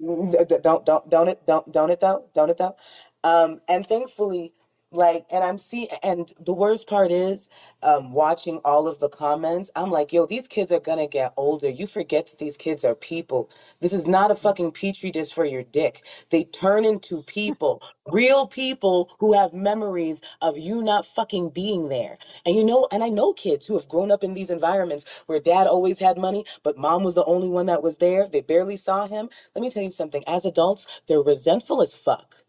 D- 0.00 0.38
d- 0.48 0.58
don't 0.62 0.86
don't 0.86 1.10
don't 1.10 1.28
it 1.28 1.46
don't 1.46 1.72
don't 1.72 1.90
it 1.90 2.00
though 2.00 2.26
don't 2.34 2.50
it 2.50 2.58
though 2.58 2.76
um 3.24 3.60
and 3.68 3.86
thankfully 3.86 4.54
like 4.92 5.26
and 5.32 5.44
i'm 5.44 5.58
seeing 5.58 5.88
and 6.02 6.32
the 6.44 6.54
worst 6.54 6.88
part 6.88 7.12
is 7.12 7.50
um 7.82 8.12
watching 8.12 8.60
all 8.64 8.88
of 8.88 9.00
the 9.00 9.10
comments 9.10 9.70
i'm 9.76 9.90
like 9.90 10.12
yo 10.12 10.26
these 10.26 10.48
kids 10.48 10.72
are 10.72 10.80
gonna 10.80 11.06
get 11.08 11.32
older. 11.36 11.68
You 11.70 11.86
forget 11.86 12.26
that 12.28 12.38
these 12.38 12.56
kids 12.56 12.84
are 12.84 12.94
people. 12.94 13.50
This 13.80 13.92
is 13.92 14.06
not 14.06 14.30
a 14.30 14.36
fucking 14.36 14.72
petri 14.72 15.10
dish 15.10 15.32
for 15.32 15.44
your 15.44 15.62
dick. 15.64 16.04
They 16.30 16.44
turn 16.44 16.84
into 16.84 17.22
people 17.24 17.82
real 18.12 18.46
people 18.46 19.10
who 19.20 19.34
have 19.34 19.52
memories 19.54 20.22
of 20.42 20.58
you 20.58 20.82
not 20.82 21.06
fucking 21.06 21.50
being 21.50 21.88
there. 21.88 22.18
And 22.46 22.56
you 22.56 22.64
know 22.64 22.88
and 22.92 23.04
i 23.04 23.08
know 23.10 23.32
kids 23.34 23.66
who 23.66 23.74
have 23.74 23.88
grown 23.88 24.10
up 24.12 24.24
in 24.24 24.34
these 24.34 24.50
environments 24.50 25.04
where 25.26 25.40
dad 25.40 25.66
always 25.66 25.98
had 26.00 26.18
money 26.18 26.44
but 26.64 26.78
mom 26.78 27.04
was 27.04 27.16
the 27.16 27.24
only 27.26 27.48
one 27.48 27.66
that 27.66 27.82
was 27.82 27.98
there. 27.98 28.28
They 28.28 28.42
barely 28.42 28.76
saw 28.76 29.06
him. 29.08 29.30
Let 29.54 29.62
me 29.62 29.70
tell 29.70 29.82
you 29.84 29.90
something. 29.90 30.24
As 30.26 30.44
adults, 30.46 30.86
they're 31.08 31.22
resentful 31.22 31.82
as 31.82 31.94
fuck. 31.94 32.41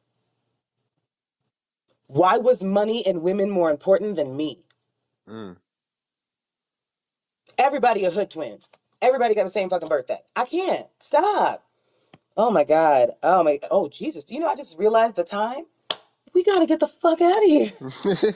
Why 2.08 2.38
was 2.38 2.64
money 2.64 3.06
and 3.06 3.22
women 3.22 3.50
more 3.50 3.72
important 3.72 4.16
than 4.16 4.36
me? 4.38 4.60
Mm. 5.30 5.58
Everybody 7.58 8.06
a 8.06 8.12
hood 8.12 8.30
twin. 8.32 8.60
Everybody 9.02 9.36
got 9.36 9.46
the 9.46 9.52
same 9.52 9.70
fucking 9.70 9.90
birthday. 9.90 10.20
I 10.36 10.46
can't. 10.46 10.88
Stop. 11.00 11.64
Oh 12.38 12.52
my 12.52 12.64
God. 12.64 13.12
Oh 13.24 13.44
my. 13.44 13.60
Oh 13.72 13.90
Jesus. 13.90 14.24
Do 14.24 14.36
you 14.36 14.42
know 14.42 14.48
I 14.48 14.56
just 14.56 14.78
realized 14.78 15.16
the 15.16 15.24
time? 15.24 15.66
We 16.34 16.44
gotta 16.44 16.66
get 16.66 16.80
the 16.80 16.88
fuck 16.88 17.22
out 17.22 17.38
of 17.38 17.44
here. 17.44 17.72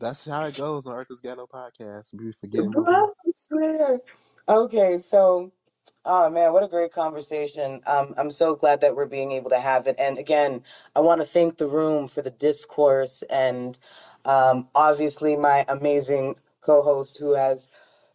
That's 0.00 0.26
how 0.26 0.44
it 0.46 0.56
goes 0.56 0.86
on 0.86 0.96
Earth's 0.96 1.20
Ghetto 1.20 1.46
podcast. 1.46 2.14
We 2.18 2.32
forgetting 2.32 2.70
Bro, 2.72 2.84
what 2.84 3.14
we 3.24 3.32
I 3.32 3.32
swear. 3.34 4.00
Okay, 4.48 4.98
so 4.98 5.52
oh 6.04 6.30
man, 6.30 6.52
what 6.52 6.62
a 6.62 6.68
great 6.68 6.92
conversation. 6.92 7.80
Um, 7.86 8.14
I'm 8.16 8.30
so 8.30 8.54
glad 8.54 8.80
that 8.80 8.96
we're 8.96 9.06
being 9.06 9.32
able 9.32 9.50
to 9.50 9.60
have 9.60 9.86
it. 9.86 9.96
And 9.98 10.18
again, 10.18 10.62
I 10.96 11.00
want 11.00 11.20
to 11.20 11.26
thank 11.26 11.58
the 11.58 11.68
room 11.68 12.08
for 12.08 12.22
the 12.22 12.30
discourse 12.30 13.22
and 13.30 13.78
um, 14.24 14.68
obviously 14.74 15.36
my 15.36 15.64
amazing 15.68 16.36
co-host 16.60 17.18
who 17.18 17.34
has 17.34 17.68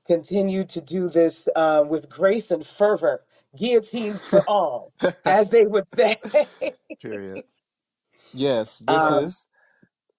continued 0.06 0.70
to 0.70 0.82
do 0.82 1.10
this 1.10 1.50
uh, 1.56 1.84
with 1.88 2.10
grace 2.10 2.52
and 2.52 2.66
fervor. 2.66 3.24
Guillotines 3.56 4.28
for 4.30 4.42
all, 4.48 4.94
as 5.26 5.50
they 5.50 5.64
would 5.64 5.88
say. 5.90 6.18
Period. 7.02 7.44
Yes, 8.34 8.80
this 8.80 9.04
um, 9.04 9.24
is 9.24 9.48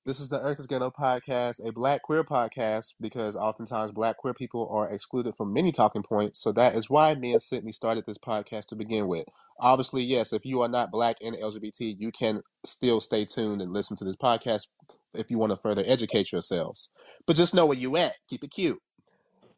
this 0.08 0.20
is 0.20 0.30
the 0.30 0.40
Earth 0.40 0.58
is 0.58 0.66
Ghetto 0.66 0.90
podcast, 0.90 1.60
a 1.68 1.70
black 1.70 2.00
queer 2.00 2.24
podcast, 2.24 2.94
because 2.98 3.36
oftentimes 3.36 3.92
black 3.92 4.16
queer 4.16 4.32
people 4.32 4.66
are 4.72 4.88
excluded 4.88 5.36
from 5.36 5.52
many 5.52 5.70
talking 5.70 6.02
points. 6.02 6.40
So 6.40 6.50
that 6.52 6.74
is 6.74 6.88
why 6.88 7.14
me 7.14 7.34
and 7.34 7.42
Sydney 7.42 7.72
started 7.72 8.06
this 8.06 8.16
podcast 8.16 8.68
to 8.68 8.74
begin 8.74 9.06
with. 9.06 9.26
Obviously, 9.60 10.02
yes, 10.02 10.32
if 10.32 10.46
you 10.46 10.62
are 10.62 10.68
not 10.68 10.90
black 10.90 11.16
and 11.22 11.36
LGBT, 11.36 11.94
you 11.98 12.10
can 12.10 12.40
still 12.64 13.02
stay 13.02 13.26
tuned 13.26 13.60
and 13.60 13.74
listen 13.74 13.98
to 13.98 14.04
this 14.04 14.16
podcast 14.16 14.68
if 15.12 15.30
you 15.30 15.36
want 15.36 15.50
to 15.50 15.56
further 15.56 15.84
educate 15.86 16.32
yourselves. 16.32 16.90
But 17.26 17.36
just 17.36 17.54
know 17.54 17.66
where 17.66 17.76
you 17.76 17.98
at. 17.98 18.12
Keep 18.30 18.44
it 18.44 18.50
cute. 18.50 18.78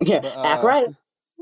yeah, 0.00 0.18
But 0.18 0.36
act 0.36 0.64
uh 0.64 0.66
right. 0.66 0.86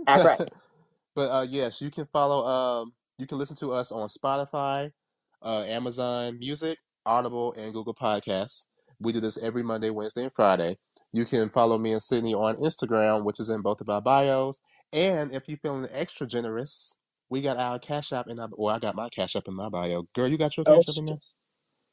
Act 0.06 0.24
right. 0.24 0.48
but 1.14 1.30
uh 1.30 1.46
yes, 1.48 1.80
you 1.80 1.90
can 1.90 2.04
follow 2.12 2.46
um 2.46 2.92
you 3.16 3.26
can 3.26 3.38
listen 3.38 3.56
to 3.56 3.72
us 3.72 3.90
on 3.90 4.06
Spotify, 4.08 4.92
uh 5.40 5.64
Amazon 5.66 6.38
Music, 6.38 6.76
Audible, 7.06 7.54
and 7.54 7.72
Google 7.72 7.94
Podcasts. 7.94 8.66
We 9.00 9.12
do 9.12 9.20
this 9.20 9.38
every 9.42 9.62
Monday, 9.62 9.90
Wednesday, 9.90 10.22
and 10.24 10.32
Friday. 10.34 10.78
You 11.12 11.24
can 11.24 11.48
follow 11.50 11.78
me 11.78 11.92
and 11.92 12.02
Sydney 12.02 12.34
on 12.34 12.56
Instagram, 12.56 13.24
which 13.24 13.40
is 13.40 13.48
in 13.48 13.62
both 13.62 13.80
of 13.80 13.88
our 13.88 14.02
bios. 14.02 14.60
And 14.92 15.32
if 15.32 15.48
you're 15.48 15.58
feeling 15.58 15.86
extra 15.92 16.26
generous, 16.26 17.00
we 17.30 17.40
got 17.40 17.56
our 17.56 17.78
Cash 17.78 18.12
App 18.12 18.26
in 18.28 18.38
our 18.38 18.48
well, 18.52 18.74
I 18.74 18.78
got 18.78 18.94
my 18.94 19.08
Cash 19.08 19.36
App 19.36 19.48
in 19.48 19.54
my 19.54 19.68
bio. 19.68 20.04
Girl, 20.14 20.28
you 20.28 20.38
got 20.38 20.56
your 20.56 20.64
Oh, 20.66 20.76
Cash 20.76 20.88
App 20.88 20.96
in 20.98 21.06
there? 21.06 21.18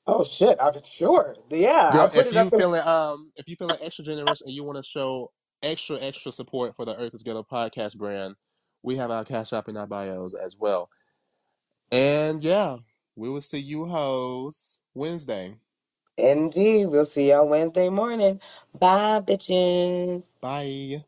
oh 0.07 0.23
shit. 0.23 0.57
I'm 0.59 0.73
sure. 0.89 1.35
Yeah, 1.49 1.91
Girl, 1.91 2.11
if 2.13 2.31
you 2.33 2.39
in 2.39 2.49
feeling 2.49 2.81
um 2.87 3.31
if 3.35 3.47
you 3.47 3.55
feeling 3.55 3.77
extra 3.81 4.03
generous 4.03 4.41
and 4.41 4.51
you 4.51 4.63
want 4.63 4.77
to 4.77 4.83
show 4.83 5.31
extra 5.61 5.97
extra 5.99 6.31
support 6.31 6.75
for 6.75 6.85
the 6.85 6.97
Earth 6.97 7.13
is 7.13 7.23
Ghetto 7.23 7.43
podcast 7.43 7.97
brand, 7.97 8.35
we 8.81 8.95
have 8.95 9.11
our 9.11 9.25
Cash 9.25 9.53
App 9.53 9.67
in 9.67 9.77
our 9.77 9.87
bios 9.87 10.33
as 10.33 10.57
well. 10.57 10.89
And 11.91 12.43
yeah, 12.43 12.77
we 13.15 13.29
will 13.29 13.41
see 13.41 13.59
you 13.59 13.85
hoes 13.85 14.79
Wednesday. 14.93 15.55
Indeed. 16.17 16.87
We'll 16.87 17.05
see 17.05 17.29
y'all 17.31 17.47
Wednesday 17.49 17.89
morning. 17.89 18.41
Bye, 18.79 19.21
bitches. 19.21 20.27
Bye. 20.41 21.05